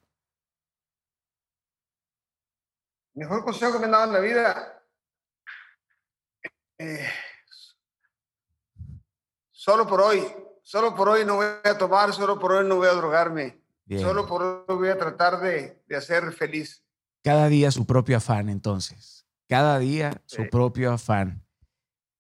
Mejor 3.18 3.44
consejo 3.44 3.74
que 3.74 3.80
me 3.80 3.86
han 3.86 3.92
dado 3.92 4.06
en 4.06 4.14
la 4.14 4.20
vida. 4.20 4.84
Eh, 6.78 7.10
solo 9.50 9.88
por 9.88 10.02
hoy, 10.02 10.24
solo 10.62 10.96
por 10.96 11.10
hoy 11.10 11.26
no 11.26 11.38
voy 11.38 11.48
a 11.64 11.78
tomar, 11.78 12.14
solo 12.14 12.38
por 12.40 12.52
hoy 12.52 12.68
no 12.68 12.76
voy 12.76 12.88
a 12.88 12.94
drogarme. 12.94 13.62
Solo 13.90 14.28
por 14.28 14.44
hoy 14.44 14.76
voy 14.76 14.90
a 14.90 14.98
tratar 14.98 15.40
de, 15.40 15.82
de, 15.88 15.96
hacer 15.96 16.34
feliz. 16.34 16.84
Cada 17.24 17.48
día 17.48 17.72
su 17.72 17.86
propio 17.86 18.18
afán, 18.18 18.50
entonces. 18.50 19.26
Cada 19.48 19.80
día 19.80 20.22
su 20.26 20.50
propio 20.50 20.92
afán. 20.92 21.46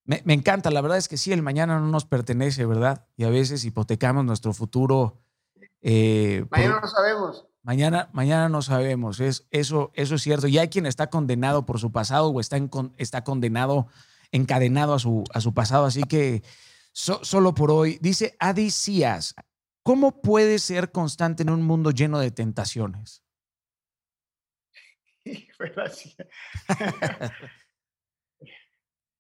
Me, 0.05 0.21
me, 0.23 0.33
encanta, 0.33 0.71
la 0.71 0.79
verdad 0.79 0.97
es 0.97 1.09
que 1.09 1.17
sí, 1.17 1.33
el 1.33 1.41
mañana 1.41 1.77
no 1.79 1.87
nos 1.87 2.05
pertenece, 2.05 2.65
¿verdad? 2.65 3.05
Y 3.17 3.25
a 3.25 3.29
veces 3.29 3.65
hipotecamos 3.65 4.23
nuestro 4.23 4.53
futuro. 4.53 5.21
Eh, 5.81 6.45
mañana 6.49 6.79
no 6.81 6.87
sabemos. 6.87 7.46
Mañana, 7.67 8.09
mañana 8.13 8.47
no 8.47 8.61
sabemos, 8.61 9.19
es, 9.19 9.45
eso, 9.51 9.91
eso 9.93 10.15
es 10.15 10.21
cierto. 10.21 10.47
Y 10.47 10.57
hay 10.57 10.69
quien 10.69 10.85
está 10.85 11.09
condenado 11.09 11.65
por 11.65 11.81
su 11.81 11.91
pasado 11.91 12.29
o 12.29 12.39
está, 12.39 12.57
está 12.97 13.25
condenado, 13.25 13.87
encadenado 14.31 14.93
a 14.93 14.99
su, 14.99 15.25
a 15.33 15.41
su 15.41 15.53
pasado. 15.53 15.83
Así 15.83 16.03
que 16.03 16.43
solo 16.93 17.53
por 17.53 17.71
hoy, 17.71 17.99
dice 17.99 18.37
Adi 18.39 18.69
¿cómo 19.83 20.21
puede 20.21 20.59
ser 20.59 20.93
constante 20.93 21.43
en 21.43 21.49
un 21.49 21.61
mundo 21.61 21.91
lleno 21.91 22.19
de 22.19 22.31
tentaciones? 22.31 23.21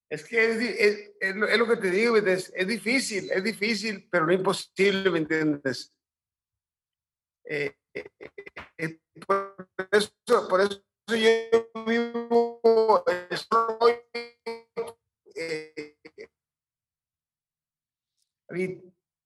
es 0.09 0.23
que 0.23 1.11
es, 1.19 1.35
lo, 1.35 1.67
que 1.67 1.75
te 1.75 1.91
digo, 1.91 2.15
es, 2.15 2.53
difícil, 2.65 3.29
es 3.29 3.43
difícil, 3.43 4.07
pero 4.09 4.25
no 4.25 4.31
imposible, 4.31 5.11
¿me 5.11 5.19
entiendes? 5.19 5.93
Eh, 7.43 7.75
por, 9.25 9.69
eso, 9.91 10.11
por 10.47 10.61
eso 10.61 10.81
yo 11.07 11.69
vivo 11.85 12.59
hoy 12.63 13.95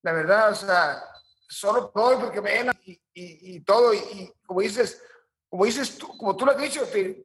la 0.03 0.13
verdad, 0.13 0.51
o 0.51 0.55
sea, 0.55 1.03
solo 1.47 1.91
hoy 1.95 2.15
porque 2.19 2.41
me 2.41 2.51
ven 2.51 2.71
y, 3.13 3.59
todo, 3.61 3.93
y, 3.93 4.33
como 4.45 4.61
dices, 4.61 5.03
como 5.49 5.65
dices 5.65 5.97
tú, 5.97 6.07
como 6.17 6.35
tú 6.35 6.45
lo 6.45 6.51
has 6.51 6.57
dicho, 6.57 6.85
te, 6.87 7.23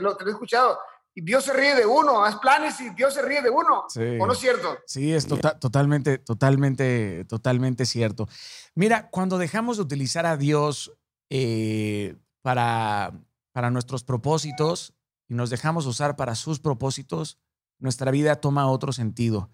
lo, 0.00 0.18
he 0.18 0.30
escuchado, 0.30 0.78
y 1.14 1.20
Dios 1.20 1.44
se 1.44 1.52
ríe 1.52 1.76
de 1.76 1.86
uno, 1.86 2.24
haz 2.24 2.36
planes 2.36 2.80
y 2.80 2.90
Dios 2.90 3.14
se 3.14 3.22
ríe 3.22 3.40
de 3.40 3.50
uno. 3.50 3.84
¿O 4.20 4.26
no 4.26 4.32
es 4.32 4.38
cierto? 4.38 4.78
Sí, 4.86 5.12
es 5.12 5.26
tota-, 5.26 5.58
totalmente, 5.58 6.18
totalmente, 6.18 7.24
totalmente 7.26 7.86
cierto. 7.86 8.28
Mira, 8.74 9.08
cuando 9.10 9.38
dejamos 9.38 9.76
de 9.76 9.84
utilizar 9.84 10.26
a 10.26 10.36
Dios 10.36 10.92
eh, 11.30 12.16
para, 12.42 13.12
para 13.52 13.70
nuestros 13.70 14.02
propósitos 14.02 14.94
y 15.28 15.34
nos 15.34 15.50
dejamos 15.50 15.86
usar 15.86 16.16
para 16.16 16.34
sus 16.34 16.58
propósitos, 16.58 17.38
nuestra 17.78 18.10
vida 18.10 18.40
toma 18.40 18.68
otro 18.68 18.92
sentido. 18.92 19.50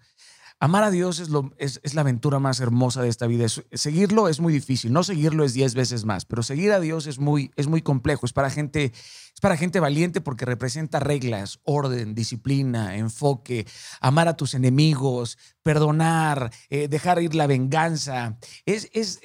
Amar 0.63 0.83
a 0.83 0.91
Dios 0.91 1.19
es, 1.19 1.31
es, 1.81 1.95
la 1.95 2.01
aventura 2.01 2.37
más 2.37 2.59
hermosa 2.59 3.01
de 3.01 3.09
esta 3.09 3.25
vida. 3.25 3.47
seguirlo 3.49 4.29
es 4.29 4.39
muy 4.39 4.53
difícil, 4.53 4.93
no 4.93 5.01
seguirlo 5.01 5.43
es 5.43 5.53
diez 5.55 5.73
veces 5.73 6.05
más, 6.05 6.25
pero 6.25 6.43
seguir 6.43 6.71
a 6.71 6.79
Dios 6.79 7.07
es 7.07 7.17
muy, 7.17 7.49
es 7.55 7.65
muy 7.65 7.81
complejo, 7.81 8.27
es 8.27 8.31
para, 8.31 8.51
gente, 8.51 8.91
es 8.93 9.41
para 9.41 9.57
gente 9.57 9.79
valiente 9.79 10.21
porque 10.21 10.45
representa 10.45 10.99
reglas, 10.99 11.59
orden, 11.63 12.13
disciplina, 12.13 12.95
enfoque, 12.95 13.65
amar 14.01 14.27
a 14.27 14.37
tus 14.37 14.53
enemigos, 14.53 15.39
perdonar, 15.63 16.51
eh, 16.69 16.87
dejar 16.87 17.19
ir 17.23 17.33
la 17.33 17.47
venganza. 17.47 18.37
Es, 18.67 18.87
es, 18.93 19.19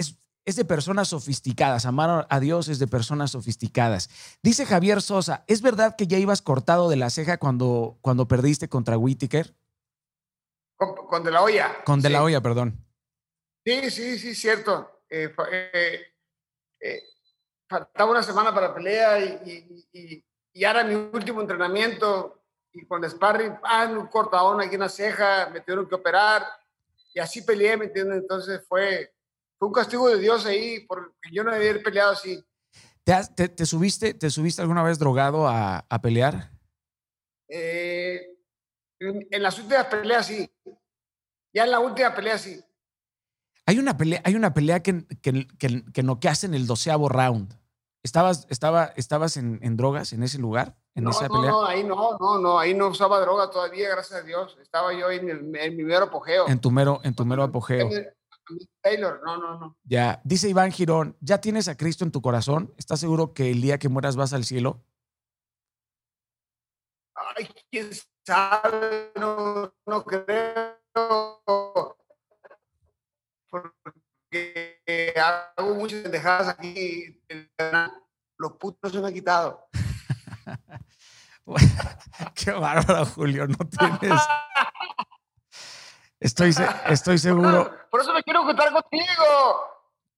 es 0.46 0.56
de 0.56 0.64
personas 0.64 1.08
sofisticadas. 1.08 1.84
Amar 1.84 2.26
a 2.30 2.40
Dios 2.40 2.68
es 2.68 2.78
de 2.78 2.86
personas 2.86 3.32
sofisticadas. 3.32 4.08
Dice 4.42 4.64
Javier 4.64 5.02
Sosa, 5.02 5.44
¿es 5.48 5.60
verdad 5.60 5.96
que 5.96 6.06
ya 6.06 6.16
ibas 6.16 6.40
cortado 6.40 6.88
de 6.88 6.96
la 6.96 7.10
ceja 7.10 7.36
cuando, 7.36 7.98
cuando 8.00 8.26
perdiste 8.26 8.70
contra 8.70 8.96
Whitaker? 8.96 9.54
Con, 10.76 11.24
De 11.24 11.30
La 11.30 11.42
Hoya. 11.42 11.82
Con 11.84 12.00
De 12.00 12.10
La 12.10 12.22
Hoya, 12.22 12.40
perdón. 12.40 12.84
Sí, 13.64 13.90
sí, 13.90 14.18
sí, 14.18 14.34
cierto. 14.34 15.02
Eh, 15.08 15.34
eh, 15.50 16.02
eh, 16.80 17.02
faltaba 17.68 18.10
una 18.10 18.22
semana 18.22 18.54
para 18.54 18.74
pelea 18.74 19.18
y, 19.18 19.84
y, 19.92 20.24
y, 20.52 20.64
ahora 20.64 20.84
mi 20.84 20.94
último 20.94 21.40
entrenamiento 21.40 22.42
y 22.72 22.84
con 22.86 23.08
sparring, 23.08 23.54
ah, 23.62 23.86
un 23.86 24.06
cortadón 24.08 24.60
aquí 24.60 24.74
en 24.74 24.82
la 24.82 24.88
ceja, 24.88 25.48
me 25.50 25.60
tuvieron 25.60 25.88
que 25.88 25.94
operar 25.94 26.44
y 27.14 27.18
así 27.18 27.40
peleé, 27.42 27.76
¿me 27.76 27.86
entiendes? 27.86 28.18
Entonces 28.18 28.60
fue, 28.68 29.14
fue 29.58 29.68
un 29.68 29.74
castigo 29.74 30.08
de 30.08 30.18
Dios 30.18 30.44
ahí 30.44 30.80
porque 30.80 31.30
yo 31.32 31.42
no 31.42 31.52
debía 31.52 31.70
haber 31.70 31.82
peleado 31.82 32.12
así. 32.12 32.44
¿Te, 33.02 33.48
te, 33.48 33.66
subiste, 33.66 34.14
¿Te 34.14 34.30
subiste 34.30 34.60
alguna 34.60 34.82
vez 34.82 34.98
drogado 34.98 35.48
a, 35.48 35.86
a 35.88 36.00
pelear? 36.02 36.50
Eh, 37.48 37.95
en, 39.00 39.42
las 39.42 39.58
últimas 39.58 39.86
peleas 39.86 40.26
sí. 40.26 40.50
Ya 41.52 41.64
en 41.64 41.70
la 41.70 41.80
última 41.80 42.14
pelea 42.14 42.38
sí. 42.38 42.60
Hay 43.66 43.78
una 43.78 43.96
pelea, 43.96 44.20
hay 44.24 44.36
una 44.36 44.54
pelea 44.54 44.82
que, 44.82 45.06
que, 45.22 45.48
que, 45.58 45.84
que 45.92 46.00
en 46.42 46.54
el 46.54 46.66
doceavo 46.66 47.08
round. 47.08 47.58
¿Estabas, 48.02 48.46
estaba, 48.50 48.92
estabas 48.94 49.36
en, 49.36 49.58
en, 49.62 49.76
drogas 49.76 50.12
en 50.12 50.22
ese 50.22 50.38
lugar? 50.38 50.76
En 50.94 51.04
no, 51.04 51.10
esa 51.10 51.26
no, 51.26 51.42
no, 51.42 51.66
ahí 51.66 51.82
no, 51.82 52.16
no, 52.20 52.38
no, 52.38 52.58
ahí 52.58 52.72
no 52.72 52.88
usaba 52.88 53.18
droga 53.20 53.50
todavía, 53.50 53.88
gracias 53.88 54.20
a 54.20 54.22
Dios. 54.22 54.56
Estaba 54.62 54.92
yo 54.92 55.10
en, 55.10 55.28
el, 55.28 55.56
en 55.56 55.76
mi 55.76 55.82
mero 55.82 56.04
apogeo. 56.04 56.46
En 56.46 56.60
tu 56.60 56.70
mero, 56.70 57.00
en 57.02 57.14
tu 57.14 57.24
mero 57.24 57.42
apogeo. 57.42 57.90
Taylor, 58.80 59.20
no, 59.24 59.36
no, 59.38 59.58
no. 59.58 59.76
Ya, 59.82 60.20
dice 60.22 60.48
Iván 60.48 60.70
Girón, 60.70 61.16
¿ya 61.20 61.40
tienes 61.40 61.66
a 61.66 61.76
Cristo 61.76 62.04
en 62.04 62.12
tu 62.12 62.22
corazón? 62.22 62.72
¿Estás 62.76 63.00
seguro 63.00 63.34
que 63.34 63.50
el 63.50 63.60
día 63.60 63.78
que 63.78 63.88
mueras 63.88 64.14
vas 64.14 64.32
al 64.32 64.44
cielo? 64.44 64.84
Ay, 67.14 67.48
quién 67.70 67.90
sabe, 68.26 69.12
no, 69.16 69.72
no 69.86 70.04
creo. 70.04 70.76
Porque 73.48 75.14
hago 75.16 75.74
muchas 75.74 76.00
pendejadas 76.02 76.48
aquí. 76.48 77.22
Los 78.38 78.52
putos 78.54 78.92
se 78.92 79.00
me 79.00 79.08
han 79.08 79.14
quitado. 79.14 79.68
Qué 82.34 82.50
bárbaro, 82.50 83.06
Julio. 83.06 83.46
No 83.46 83.56
tienes. 83.68 84.20
Estoy, 86.18 86.54
estoy 86.86 87.18
seguro. 87.18 87.70
Por 87.90 88.00
eso 88.00 88.12
me 88.14 88.22
quiero 88.22 88.42
juntar 88.42 88.72
contigo. 88.72 89.75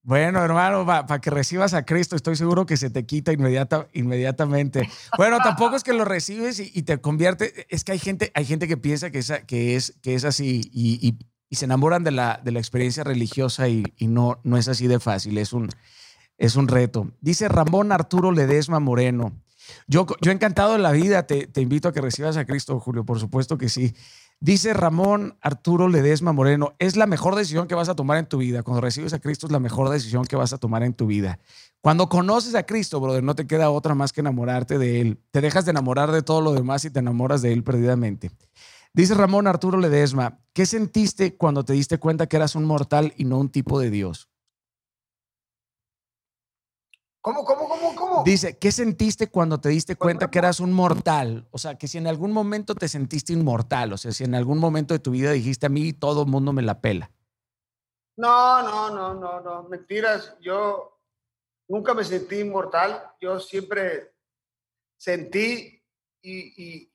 Bueno, 0.09 0.43
hermano, 0.43 0.87
para 0.87 1.21
que 1.21 1.29
recibas 1.29 1.75
a 1.75 1.85
Cristo, 1.85 2.17
estoy 2.17 2.35
seguro 2.35 2.65
que 2.65 2.79
se 2.79 2.89
te 2.89 3.05
quita 3.05 3.31
inmediata, 3.31 3.89
inmediatamente. 3.93 4.89
Bueno, 5.19 5.37
tampoco 5.45 5.77
es 5.77 5.85
que 5.85 5.93
lo 5.93 6.07
recibes 6.07 6.61
y, 6.61 6.83
te 6.85 6.97
convierte. 6.99 7.67
Es 7.69 7.85
que 7.85 7.93
hay 7.93 7.99
gente, 7.99 8.33
hay 8.33 8.47
gente 8.47 8.67
que 8.67 8.79
piensa 8.79 9.11
que 9.11 9.19
es, 9.19 9.31
que 9.47 9.77
es, 9.77 9.99
que 10.01 10.15
es 10.15 10.25
así 10.25 10.63
y, 10.73 11.19
se 11.55 11.67
enamoran 11.67 12.05
de 12.05 12.13
la, 12.13 12.41
de 12.43 12.53
la 12.53 12.59
experiencia 12.59 13.05
religiosa 13.05 13.69
y, 13.69 13.85
no, 14.01 14.41
no 14.45 14.57
es 14.57 14.69
así 14.69 14.87
de 14.87 14.99
fácil. 14.99 15.37
Es 15.37 15.53
un, 15.53 15.69
es 16.39 16.57
un 16.57 16.69
reto. 16.69 17.13
Dice 17.21 17.47
Ramón 17.47 17.93
Arturo 17.93 18.33
Ledesma 18.33 18.81
Moreno. 18.81 19.39
Yo, 19.89 20.07
yo 20.23 20.33
encantado 20.33 20.73
de 20.73 20.79
la 20.79 20.93
vida, 20.93 21.27
te, 21.27 21.47
te 21.49 21.61
invito 21.61 21.87
a 21.87 21.93
que 21.93 22.01
recibas 22.01 22.39
a 22.39 22.47
Cristo, 22.47 22.81
Julio, 22.81 23.05
por 23.05 23.21
supuesto 23.21 23.59
que 23.59 23.69
sí. 23.69 23.95
Dice 24.41 24.73
Ramón 24.73 25.37
Arturo 25.41 25.89
Ledesma 25.89 26.33
Moreno, 26.33 26.77
es 26.79 26.95
la 26.97 27.07
mejor 27.07 27.35
decisión 27.35 27.67
que 27.67 27.75
vas 27.75 27.89
a 27.89 27.97
tomar 27.97 28.19
en 28.19 28.27
tu 28.27 28.39
vida. 28.39 28.63
Cuando 28.63 28.81
recibes 28.81 29.13
a 29.13 29.19
Cristo 29.19 29.47
es 29.47 29.53
la 29.53 29.59
mejor 29.59 29.89
decisión 29.89 30.25
que 30.27 30.37
vas 30.37 30.53
a 30.53 30.59
tomar 30.59 30.85
en 30.85 30.95
tu 30.95 31.07
vida. 31.07 31.41
Cuando 31.81 32.09
conoces 32.09 32.55
a 32.55 32.63
Cristo, 32.63 33.01
brother, 33.01 33.25
no 33.25 33.35
te 33.35 33.49
queda 33.49 33.71
otra 33.71 33.97
más 33.97 34.13
que 34.13 34.21
enamorarte 34.21 34.79
de 34.79 35.01
Él. 35.01 35.21
Te 35.33 35.41
dejas 35.41 35.65
de 35.65 35.73
enamorar 35.73 36.13
de 36.13 36.23
todo 36.23 36.41
lo 36.41 36.53
demás 36.53 36.85
y 36.85 36.91
te 36.91 37.01
enamoras 37.01 37.43
de 37.43 37.53
Él 37.53 37.65
perdidamente. 37.65 38.31
Dice 38.95 39.15
Ramón 39.15 39.49
Arturo 39.49 39.77
Ledesma, 39.79 40.39
¿qué 40.53 40.67
sentiste 40.67 41.37
cuando 41.37 41.65
te 41.65 41.73
diste 41.73 41.99
cuenta 41.99 42.29
que 42.29 42.37
eras 42.37 42.55
un 42.55 42.65
mortal 42.65 43.15
y 43.17 43.25
no 43.25 43.39
un 43.39 43.49
tipo 43.49 43.81
de 43.81 43.91
Dios? 43.91 44.29
¿Cómo, 47.21 47.45
cómo, 47.45 47.69
cómo, 47.69 47.95
cómo? 47.95 48.23
Dice, 48.25 48.57
¿qué 48.59 48.73
sentiste 48.73 49.29
cuando 49.29 49.61
te 49.61 49.69
diste 49.69 49.97
cuenta 49.97 50.31
que 50.31 50.39
eras 50.39 50.61
un 50.61 50.73
mortal? 50.73 51.47
O 51.51 51.59
sea, 51.59 51.77
que 51.77 51.89
si 51.89 51.99
en 51.99 52.07
algún 52.07 52.33
momento 52.33 52.75
te 52.75 52.89
sentiste 52.89 53.33
inmortal, 53.33 53.93
o 53.93 53.97
sea, 53.97 54.13
si 54.13 54.25
en 54.25 54.35
algún 54.35 54.59
momento 54.59 54.95
de 54.95 55.01
tu 55.01 55.11
vida 55.11 55.33
dijiste 55.33 55.67
a 55.67 55.69
mí 55.69 55.93
todo 55.93 56.23
el 56.23 56.29
mundo 56.29 56.53
me 56.53 56.63
la 56.63 56.81
pela. 56.81 57.11
No, 58.17 58.63
no, 58.63 58.91
no, 58.91 59.15
no, 59.15 59.41
no, 59.41 59.69
mentiras. 59.69 60.37
Yo 60.41 61.01
nunca 61.69 61.95
me 61.95 62.05
sentí 62.05 62.41
inmortal. 62.41 63.03
Yo 63.21 63.39
siempre 63.41 64.13
sentí 64.97 65.83
y, 66.23 66.93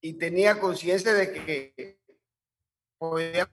y 0.00 0.12
tenía 0.14 0.60
conciencia 0.60 1.12
de 1.12 1.32
que 1.32 2.00
podía 2.98 3.48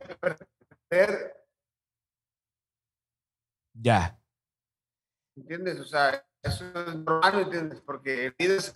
Ya. 3.74 4.23
¿Entiendes? 5.36 5.80
O 5.80 5.86
sea, 5.86 6.26
eso 6.42 6.66
es 6.66 6.96
normal, 6.96 7.40
¿entiendes? 7.40 7.82
Porque 7.82 8.34
vida 8.38 8.56
es 8.56 8.74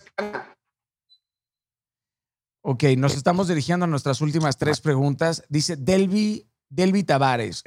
Ok, 2.60 2.84
nos 2.96 3.16
estamos 3.16 3.48
dirigiendo 3.48 3.84
a 3.84 3.88
nuestras 3.88 4.20
últimas 4.20 4.58
tres 4.58 4.80
preguntas. 4.80 5.44
Dice 5.48 5.76
Delvi, 5.76 6.50
Delvi 6.68 7.04
Tavares, 7.04 7.62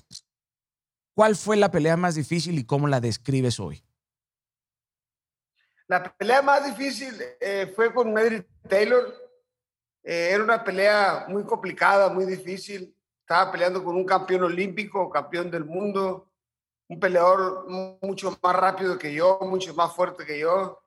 ¿cuál 1.16 1.36
fue 1.36 1.58
la 1.58 1.72
pelea 1.72 1.98
más 1.98 2.16
difícil 2.16 2.60
y 2.60 2.66
cómo 2.66 2.88
la 2.88 3.00
describes 3.00 3.60
hoy? 3.60 3.84
La 5.88 6.04
pelea 6.16 6.42
más 6.42 6.66
difícil 6.66 7.16
eh, 7.40 7.72
fue 7.76 7.94
con 7.94 8.14
Medri 8.14 8.46
Taylor. 8.68 9.14
Eh, 10.04 10.30
era 10.34 10.44
una 10.44 10.64
pelea 10.64 11.26
muy 11.28 11.44
complicada, 11.44 12.10
muy 12.10 12.26
difícil. 12.26 12.96
Estaba 13.22 13.52
peleando 13.52 13.84
con 13.84 13.96
un 13.96 14.06
campeón 14.06 14.44
olímpico, 14.44 15.10
campeón 15.10 15.50
del 15.50 15.66
mundo, 15.66 16.31
un 16.92 17.00
peleador 17.00 17.68
mucho 18.02 18.38
más 18.44 18.56
rápido 18.56 18.98
que 18.98 19.14
yo, 19.14 19.40
mucho 19.42 19.74
más 19.74 19.96
fuerte 19.96 20.26
que 20.26 20.40
yo 20.40 20.82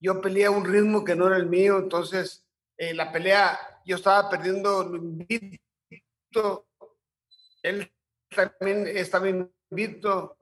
yo 0.00 0.20
peleé 0.20 0.46
a 0.46 0.50
un 0.50 0.64
ritmo 0.64 1.04
que 1.04 1.16
no 1.16 1.26
era 1.26 1.36
el 1.36 1.46
mío, 1.46 1.78
entonces 1.78 2.44
en 2.76 2.96
la 2.96 3.10
pelea 3.10 3.58
yo 3.84 3.96
estaba 3.96 4.28
perdiendo 4.30 4.84
lo 4.84 4.96
invicto, 4.96 6.68
él 7.62 7.92
también 8.34 8.86
estaba 8.86 9.28
invicto. 9.28 10.36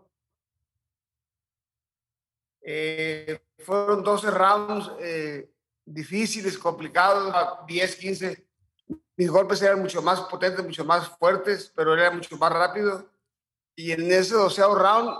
Eh, 2.61 3.41
fueron 3.61 4.03
12 4.03 4.31
rounds 4.31 4.91
eh, 5.01 5.49
difíciles, 5.85 6.59
complicados, 6.59 7.33
10, 7.66 7.97
15. 7.97 8.47
Mis 9.16 9.31
golpes 9.31 9.62
eran 9.62 9.81
mucho 9.81 10.03
más 10.03 10.20
potentes, 10.23 10.65
mucho 10.65 10.85
más 10.85 11.09
fuertes, 11.16 11.73
pero 11.74 11.95
era 11.95 12.11
mucho 12.11 12.37
más 12.37 12.53
rápido. 12.53 13.09
Y 13.77 13.93
en 13.93 14.11
ese 14.11 14.35
doceavo 14.35 14.74
round, 14.74 15.11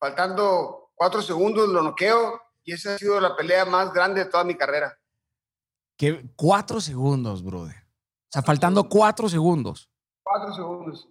faltando 0.00 0.90
cuatro 0.94 1.22
segundos, 1.22 1.68
lo 1.68 1.82
noqueo 1.82 2.40
y 2.64 2.72
esa 2.72 2.94
ha 2.94 2.98
sido 2.98 3.20
la 3.20 3.36
pelea 3.36 3.64
más 3.64 3.92
grande 3.92 4.24
de 4.24 4.30
toda 4.30 4.42
mi 4.42 4.56
carrera. 4.56 4.98
Que 5.96 6.28
cuatro 6.34 6.80
segundos, 6.80 7.44
brother. 7.44 7.76
O 7.76 8.32
sea, 8.32 8.42
faltando 8.42 8.88
cuatro 8.88 9.28
segundos. 9.28 9.90
Cuatro 10.22 10.54
segundos. 10.54 11.08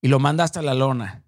Y 0.00 0.08
lo 0.08 0.20
manda 0.20 0.44
hasta 0.44 0.62
la 0.62 0.74
lona. 0.74 1.24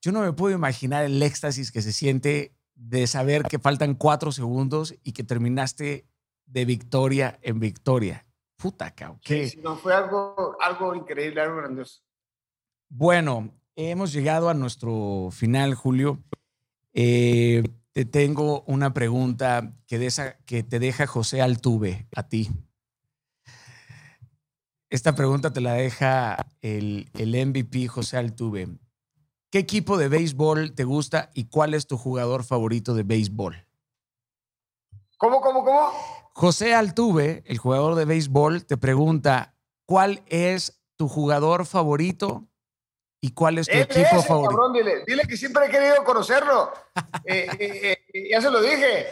Yo 0.00 0.12
no 0.12 0.22
me 0.22 0.32
puedo 0.32 0.54
imaginar 0.54 1.04
el 1.04 1.22
éxtasis 1.22 1.70
que 1.70 1.82
se 1.82 1.92
siente 1.92 2.56
de 2.74 3.06
saber 3.06 3.42
que 3.42 3.58
faltan 3.58 3.94
cuatro 3.94 4.32
segundos 4.32 4.94
y 5.02 5.12
que 5.12 5.24
terminaste 5.24 6.08
de 6.46 6.64
victoria 6.64 7.38
en 7.42 7.58
victoria. 7.60 8.26
Puta, 8.56 8.94
cabrón. 8.94 9.20
Sí, 9.22 9.60
no, 9.62 9.76
fue 9.76 9.92
algo, 9.94 10.56
algo 10.60 10.94
increíble, 10.94 11.40
algo 11.40 11.56
grandioso. 11.56 12.05
Bueno, 12.88 13.50
hemos 13.74 14.12
llegado 14.12 14.48
a 14.48 14.54
nuestro 14.54 15.28
final, 15.32 15.74
Julio. 15.74 16.22
Eh, 16.92 17.62
te 17.92 18.04
tengo 18.04 18.62
una 18.66 18.94
pregunta 18.94 19.72
que, 19.86 20.08
que 20.44 20.62
te 20.62 20.78
deja 20.78 21.06
José 21.06 21.42
Altuve 21.42 22.06
a 22.14 22.28
ti. 22.28 22.50
Esta 24.88 25.14
pregunta 25.14 25.52
te 25.52 25.60
la 25.60 25.74
deja 25.74 26.46
el, 26.60 27.10
el 27.14 27.46
MVP 27.46 27.88
José 27.88 28.18
Altuve. 28.18 28.68
¿Qué 29.50 29.58
equipo 29.58 29.98
de 29.98 30.08
béisbol 30.08 30.74
te 30.74 30.84
gusta 30.84 31.30
y 31.34 31.44
cuál 31.44 31.74
es 31.74 31.86
tu 31.86 31.96
jugador 31.96 32.44
favorito 32.44 32.94
de 32.94 33.02
béisbol? 33.02 33.66
¿Cómo, 35.18 35.40
cómo, 35.40 35.64
cómo? 35.64 35.90
José 36.34 36.74
Altuve, 36.74 37.42
el 37.46 37.58
jugador 37.58 37.94
de 37.94 38.04
béisbol, 38.04 38.64
te 38.64 38.76
pregunta, 38.76 39.54
¿cuál 39.86 40.22
es 40.26 40.82
tu 40.96 41.08
jugador 41.08 41.66
favorito 41.66 42.46
¿Y 43.20 43.32
cuál 43.32 43.58
es 43.58 43.66
tu 43.66 43.76
equipo 43.76 44.22
favorito? 44.22 44.72
dile, 45.06 45.26
que 45.26 45.36
siempre 45.36 45.66
he 45.66 45.70
querido 45.70 46.04
conocerlo. 46.04 46.72
Eh, 47.28 47.48
eh, 47.58 47.98
eh, 48.14 48.28
ya 48.30 48.40
se 48.40 48.50
lo 48.50 48.60
dije. 48.62 49.08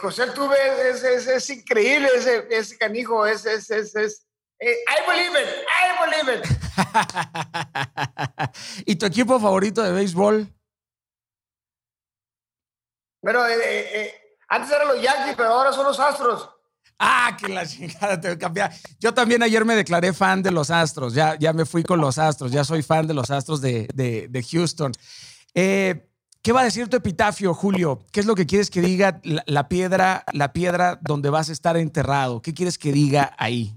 José 0.00 0.22
Altuve 0.22 0.56
es, 0.88 1.04
es, 1.04 1.50
increíble, 1.50 2.08
ese, 2.16 2.46
ese, 2.50 2.78
canijo, 2.78 3.26
es, 3.26 3.44
es, 3.44 3.70
es, 3.70 3.94
es 3.94 4.26
I 4.60 5.06
believe 5.06 5.38
it, 5.38 5.48
I 5.68 5.92
believe 6.00 6.38
it. 6.38 6.46
¿Y 8.86 8.96
tu 8.96 9.04
equipo 9.06 9.38
favorito 9.38 9.82
de 9.82 9.92
béisbol? 9.92 10.48
Bueno, 13.22 13.42
antes 14.48 14.70
eran 14.70 14.88
los 14.88 15.02
Yankees, 15.02 15.34
pero 15.36 15.50
ahora 15.50 15.72
son 15.72 15.84
los 15.84 16.00
Astros. 16.00 16.48
Ah, 17.02 17.34
que 17.34 17.48
la 17.48 17.66
chingada 17.66 18.20
te 18.20 18.28
voy 18.28 18.34
a 18.34 18.38
cambiar. 18.38 18.72
Yo 19.00 19.14
también 19.14 19.42
ayer 19.42 19.64
me 19.64 19.74
declaré 19.74 20.12
fan 20.12 20.42
de 20.42 20.50
los 20.50 20.70
Astros. 20.70 21.14
Ya, 21.14 21.34
ya 21.38 21.54
me 21.54 21.64
fui 21.64 21.82
con 21.82 21.98
los 21.98 22.18
Astros. 22.18 22.52
Ya 22.52 22.62
soy 22.62 22.82
fan 22.82 23.06
de 23.06 23.14
los 23.14 23.30
Astros 23.30 23.62
de, 23.62 23.88
de, 23.94 24.42
Houston. 24.52 24.92
Eh, 25.54 26.06
¿Qué 26.42 26.52
va 26.52 26.60
a 26.60 26.64
decir 26.64 26.88
tu 26.88 26.98
epitafio, 26.98 27.54
Julio? 27.54 28.04
¿Qué 28.12 28.20
es 28.20 28.26
lo 28.26 28.34
que 28.34 28.44
quieres 28.44 28.68
que 28.68 28.82
diga 28.82 29.18
la, 29.24 29.68
piedra, 29.68 30.24
la 30.34 30.52
piedra 30.52 30.98
donde 31.00 31.30
vas 31.30 31.48
a 31.48 31.52
estar 31.52 31.78
enterrado? 31.78 32.42
¿Qué 32.42 32.52
quieres 32.52 32.76
que 32.76 32.92
diga 32.92 33.34
ahí? 33.38 33.74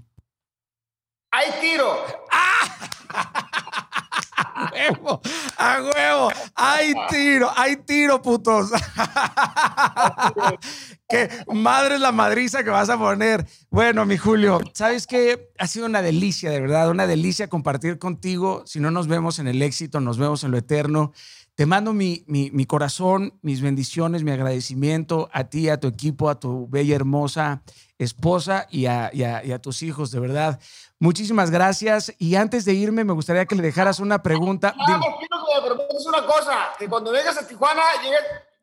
¡Hay 1.30 1.50
tiro! 1.62 1.96
¡Ah! 2.30 3.90
¡A 4.36 4.70
huevo! 4.72 5.20
¡A 5.56 5.82
huevo! 5.82 6.30
¡Hay 6.54 6.94
tiro! 7.08 7.50
¡Hay 7.56 7.76
tiro, 7.76 8.22
putos! 8.22 8.70
¡Qué 11.08 11.28
madre 11.52 11.96
es 11.96 12.00
la 12.00 12.12
madriza 12.12 12.64
que 12.64 12.70
vas 12.70 12.90
a 12.90 12.98
poner! 12.98 13.46
Bueno, 13.70 14.06
mi 14.06 14.16
Julio, 14.16 14.60
¿sabes 14.72 15.06
qué? 15.06 15.50
Ha 15.58 15.66
sido 15.66 15.86
una 15.86 16.02
delicia, 16.02 16.50
de 16.50 16.60
verdad, 16.60 16.90
una 16.90 17.06
delicia 17.06 17.48
compartir 17.48 17.98
contigo. 17.98 18.62
Si 18.66 18.80
no 18.80 18.90
nos 18.90 19.08
vemos 19.08 19.38
en 19.38 19.48
el 19.48 19.62
éxito, 19.62 20.00
nos 20.00 20.18
vemos 20.18 20.44
en 20.44 20.50
lo 20.50 20.58
eterno. 20.58 21.12
Te 21.54 21.66
mando 21.66 21.92
mi, 21.92 22.24
mi, 22.26 22.66
corazón, 22.66 23.38
mis 23.42 23.60
bendiciones, 23.60 24.24
mi 24.24 24.32
agradecimiento 24.32 25.28
a 25.32 25.44
ti, 25.44 25.68
a 25.68 25.78
tu 25.78 25.86
equipo, 25.86 26.28
a 26.28 26.40
tu 26.40 26.68
bella, 26.68 26.96
hermosa 26.96 27.62
esposa 27.96 28.66
y 28.70 28.86
a, 28.86 29.10
y 29.14 29.22
a 29.22 29.58
tus 29.60 29.82
hijos, 29.82 30.10
de 30.10 30.18
verdad. 30.18 30.58
Muchísimas 31.04 31.50
gracias. 31.50 32.14
Y 32.18 32.34
antes 32.36 32.64
de 32.64 32.72
irme, 32.72 33.04
me 33.04 33.12
gustaría 33.12 33.44
que 33.44 33.54
le 33.54 33.62
dejaras 33.62 34.00
una 34.00 34.22
pregunta. 34.22 34.74
No, 34.74 34.86
quiero 34.86 35.02
que 35.02 35.60
me 35.60 35.74
preguntes 35.74 36.06
una 36.06 36.24
cosa, 36.24 36.72
que 36.78 36.88
cuando 36.88 37.12
vengas 37.12 37.36
a 37.36 37.46
Tijuana, 37.46 37.82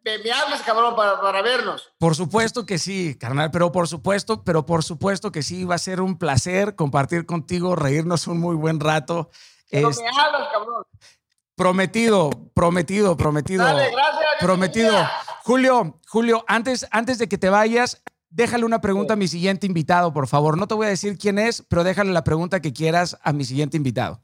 me, 0.03 0.31
hables, 0.31 0.59
cabrón, 0.63 0.95
para, 0.95 1.41
vernos. 1.43 1.93
Por 1.99 2.15
supuesto 2.15 2.65
que 2.65 2.79
sí, 2.79 3.15
carnal, 3.15 3.51
pero 3.51 3.71
por 3.71 3.87
supuesto, 3.87 4.43
pero 4.43 4.65
por 4.65 4.83
supuesto 4.83 5.31
que 5.31 5.43
sí, 5.43 5.65
va 5.65 5.75
a 5.75 5.77
ser 5.77 6.01
un 6.01 6.17
placer 6.17 6.75
compartir 6.75 7.27
contigo, 7.27 7.75
reírnos 7.75 8.25
un 8.25 8.39
muy 8.39 8.55
buen 8.55 8.79
rato. 8.79 9.29
Pero 9.69 9.91
me 9.91 10.07
hablas, 10.07 10.47
cabrón. 10.51 10.83
Prometido, 11.53 12.31
prometido, 12.55 13.17
prometido. 13.17 13.65
Dale, 13.65 13.91
gracias. 13.91 14.31
Prometido. 14.39 15.07
Julio, 15.43 15.99
Julio, 16.07 16.43
antes, 16.47 16.87
antes 16.89 17.19
de 17.19 17.29
que 17.29 17.37
te 17.37 17.51
vayas, 17.51 18.01
Déjale 18.31 18.63
una 18.63 18.79
pregunta 18.79 19.13
a 19.13 19.17
mi 19.17 19.27
siguiente 19.27 19.67
invitado, 19.67 20.13
por 20.13 20.25
favor. 20.25 20.57
No 20.57 20.65
te 20.65 20.73
voy 20.73 20.87
a 20.87 20.89
decir 20.89 21.17
quién 21.17 21.37
es, 21.37 21.61
pero 21.67 21.83
déjale 21.83 22.13
la 22.13 22.23
pregunta 22.23 22.61
que 22.61 22.71
quieras 22.71 23.17
a 23.23 23.33
mi 23.33 23.43
siguiente 23.43 23.75
invitado. 23.75 24.21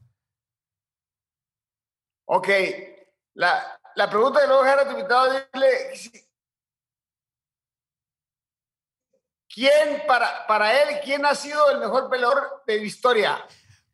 Ok. 2.24 2.48
La, 3.34 3.78
la 3.96 4.08
pregunta 4.08 4.40
que 4.40 4.46
le 4.46 4.52
voy 4.54 4.62
a 4.62 4.70
dejar 4.70 4.80
a 4.80 4.88
tu 4.88 4.96
invitado, 4.96 5.30
dile, 5.30 5.68
¿quién 9.54 10.02
para, 10.06 10.46
para 10.46 10.82
él, 10.82 11.00
quién 11.04 11.26
ha 11.26 11.34
sido 11.34 11.70
el 11.70 11.78
mejor 11.78 12.08
peleador 12.08 12.62
de 12.66 12.78
la 12.78 12.84
historia? 12.84 13.46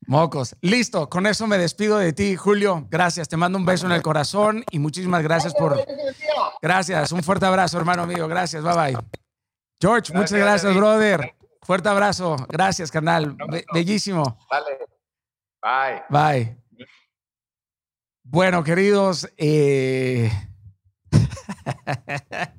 Mocos. 0.07 0.55
Listo, 0.61 1.09
con 1.09 1.27
eso 1.27 1.49
me 1.49 1.59
despido 1.59 1.99
de 1.99 2.13
ti, 2.13 2.37
Julio. 2.37 2.87
Gracias, 2.89 3.29
te 3.29 3.37
mando 3.37 3.59
un 3.59 3.65
beso 3.65 3.87
en 3.87 3.93
el 3.93 4.03
corazón 4.03 4.65
y 4.71 4.79
muchísimas 4.79 5.25
gracias 5.25 5.55
por... 5.55 5.77
Gracias, 6.63 7.11
un 7.11 7.23
fuerte 7.25 7.47
abrazo, 7.47 7.79
hermano 7.79 8.07
mío. 8.07 8.29
Gracias, 8.29 8.63
bye 8.63 8.75
bye. 8.75 9.24
George, 9.81 10.13
muchas 10.13 10.33
gracias, 10.39 10.75
brother. 10.75 11.35
Fuerte 11.63 11.89
abrazo. 11.89 12.37
Gracias, 12.49 12.91
canal. 12.91 13.37
bellísimo. 13.73 14.39
Bye. 15.63 16.03
Bye. 16.11 16.65
Bueno, 18.23 18.65
queridos, 18.65 19.31
eh, 19.37 20.31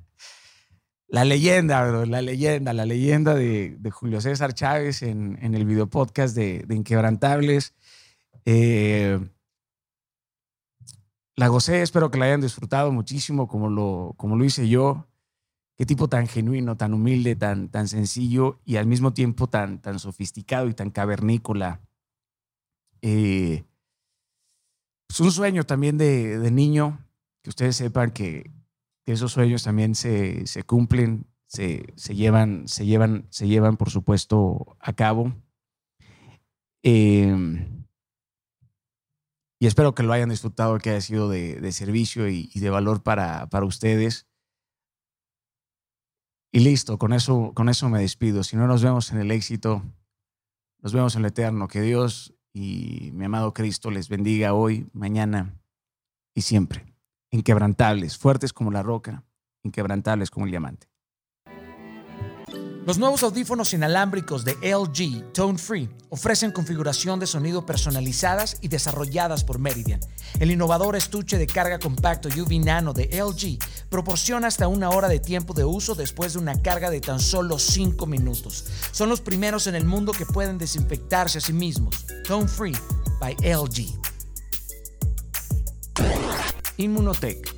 la 1.08 1.26
leyenda, 1.26 2.06
la 2.06 2.22
leyenda, 2.22 2.74
la 2.74 2.86
leyenda 2.86 3.34
de, 3.34 3.78
Julio 3.92 4.22
César 4.22 4.54
Chávez 4.54 5.02
en, 5.02 5.38
el 5.42 5.66
video 5.66 5.88
podcast 5.88 6.36
de, 6.36 6.66
Inquebrantables. 6.70 7.74
Eh, 8.46 9.20
la 11.36 11.48
gocé, 11.48 11.82
espero 11.82 12.10
que 12.12 12.18
la 12.18 12.26
hayan 12.26 12.42
disfrutado 12.42 12.92
muchísimo 12.92 13.48
como 13.48 13.70
lo, 13.70 14.14
como 14.18 14.36
lo 14.36 14.46
hice 14.46 14.70
yo. 14.70 15.08
Qué 15.78 15.86
tipo 15.86 16.08
tan 16.08 16.28
genuino, 16.28 16.78
tan 16.78 16.94
humilde, 16.94 17.36
tan, 17.36 17.70
tan 17.70 17.88
sencillo 17.88 18.60
y 18.64 18.78
al 18.78 18.88
mismo 18.88 19.14
tiempo 19.14 19.48
tan, 19.48 19.82
tan 19.82 20.00
sofisticado 20.00 20.70
y 20.70 20.74
tan 20.74 20.90
cavernícola. 20.90 21.82
Eh, 23.02 23.66
es 25.10 25.20
pues 25.20 25.20
un 25.20 25.32
sueño 25.32 25.64
también 25.66 25.98
de, 25.98 26.50
niño, 26.52 27.06
que 27.44 27.50
ustedes 27.50 27.76
sepan 27.76 28.12
que, 28.12 28.52
esos 29.06 29.34
sueños 29.34 29.64
también 29.64 29.94
se, 29.94 30.46
cumplen, 30.66 31.28
se, 31.46 31.86
llevan, 32.14 32.68
se, 32.68 32.86
llevan, 32.86 33.28
se 33.30 33.48
llevan, 33.48 33.78
por 33.78 33.92
supuesto, 33.92 34.78
a 34.80 34.94
cabo. 34.94 35.34
Eh, 36.84 37.36
y 39.60 39.68
espero 39.68 39.94
que 39.94 40.04
lo 40.04 40.12
hayan 40.12 40.30
disfrutado, 40.30 40.80
que 40.80 40.90
haya 40.90 41.02
sido 41.02 41.30
de, 41.30 41.72
servicio 41.72 42.28
y, 42.28 42.48
de 42.48 42.70
valor 42.70 43.04
para, 43.04 43.48
para 43.48 43.66
ustedes. 43.66 44.28
Y 46.56 46.62
listo, 46.62 46.98
con 46.98 47.12
eso, 47.12 47.52
con 47.54 47.68
eso 47.68 47.90
me 47.90 48.00
despido. 48.00 48.42
Si 48.42 48.56
no 48.56 48.66
nos 48.66 48.82
vemos 48.82 49.12
en 49.12 49.18
el 49.18 49.30
éxito, 49.30 49.84
nos 50.80 50.94
vemos 50.94 51.14
en 51.18 51.24
el 51.24 51.26
eterno. 51.26 51.68
Que 51.68 51.82
Dios 51.82 52.34
y 52.54 53.12
mi 53.12 53.26
amado 53.26 53.54
Cristo 53.54 53.92
les 53.92 54.08
bendiga 54.08 54.54
hoy, 54.54 54.88
mañana 54.94 55.54
y 56.34 56.44
siempre. 56.44 56.96
Inquebrantables, 57.30 58.18
fuertes 58.18 58.54
como 58.54 58.72
la 58.72 58.84
roca, 58.84 59.26
inquebrantables 59.64 60.32
como 60.32 60.46
el 60.46 60.52
diamante. 60.52 60.88
Los 62.86 63.00
nuevos 63.00 63.24
audífonos 63.24 63.74
inalámbricos 63.74 64.46
de 64.46 64.54
LG 64.62 65.34
Tone 65.34 65.58
Free 65.58 65.90
ofrecen 66.10 66.52
configuración 66.52 67.20
de 67.20 67.26
sonido 67.26 67.66
personalizadas 67.66 68.58
y 68.62 68.68
desarrolladas 68.68 69.44
por 69.44 69.58
Meridian. 69.58 70.00
El 70.40 70.52
innovador 70.52 70.96
estuche 70.96 71.40
de 71.40 71.48
carga 71.48 71.80
compacto 71.80 72.30
UV 72.30 72.64
Nano 72.64 72.94
de 72.94 73.06
LG 73.06 73.58
proporciona 73.90 74.50
hasta 74.50 74.68
una 74.68 74.92
hora 74.92 75.08
de 75.08 75.20
tiempo 75.20 75.56
de 75.56 75.66
uso 75.66 75.96
después 75.96 76.34
de 76.34 76.40
una 76.40 76.62
carga 76.62 76.92
de 76.92 77.02
tan 77.02 77.20
solo 77.20 77.58
5 77.58 78.06
minutos. 78.06 78.66
Son 78.92 79.10
los 79.10 79.20
primeros 79.20 79.66
en 79.66 79.74
el 79.74 79.86
mundo 79.86 80.12
que 80.12 80.28
pueden 80.28 80.60
desinfectarse 80.60 81.40
a 81.40 81.42
sí 81.42 81.54
mismos. 81.54 82.06
Tone 82.28 82.48
Free 82.48 82.78
by 83.20 83.36
LG. 83.42 84.00
Inmunotech, 86.78 87.52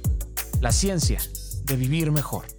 la 0.61 0.71
ciencia 0.71 1.19
de 1.65 1.75
vivir 1.75 2.13
mejor. 2.13 2.56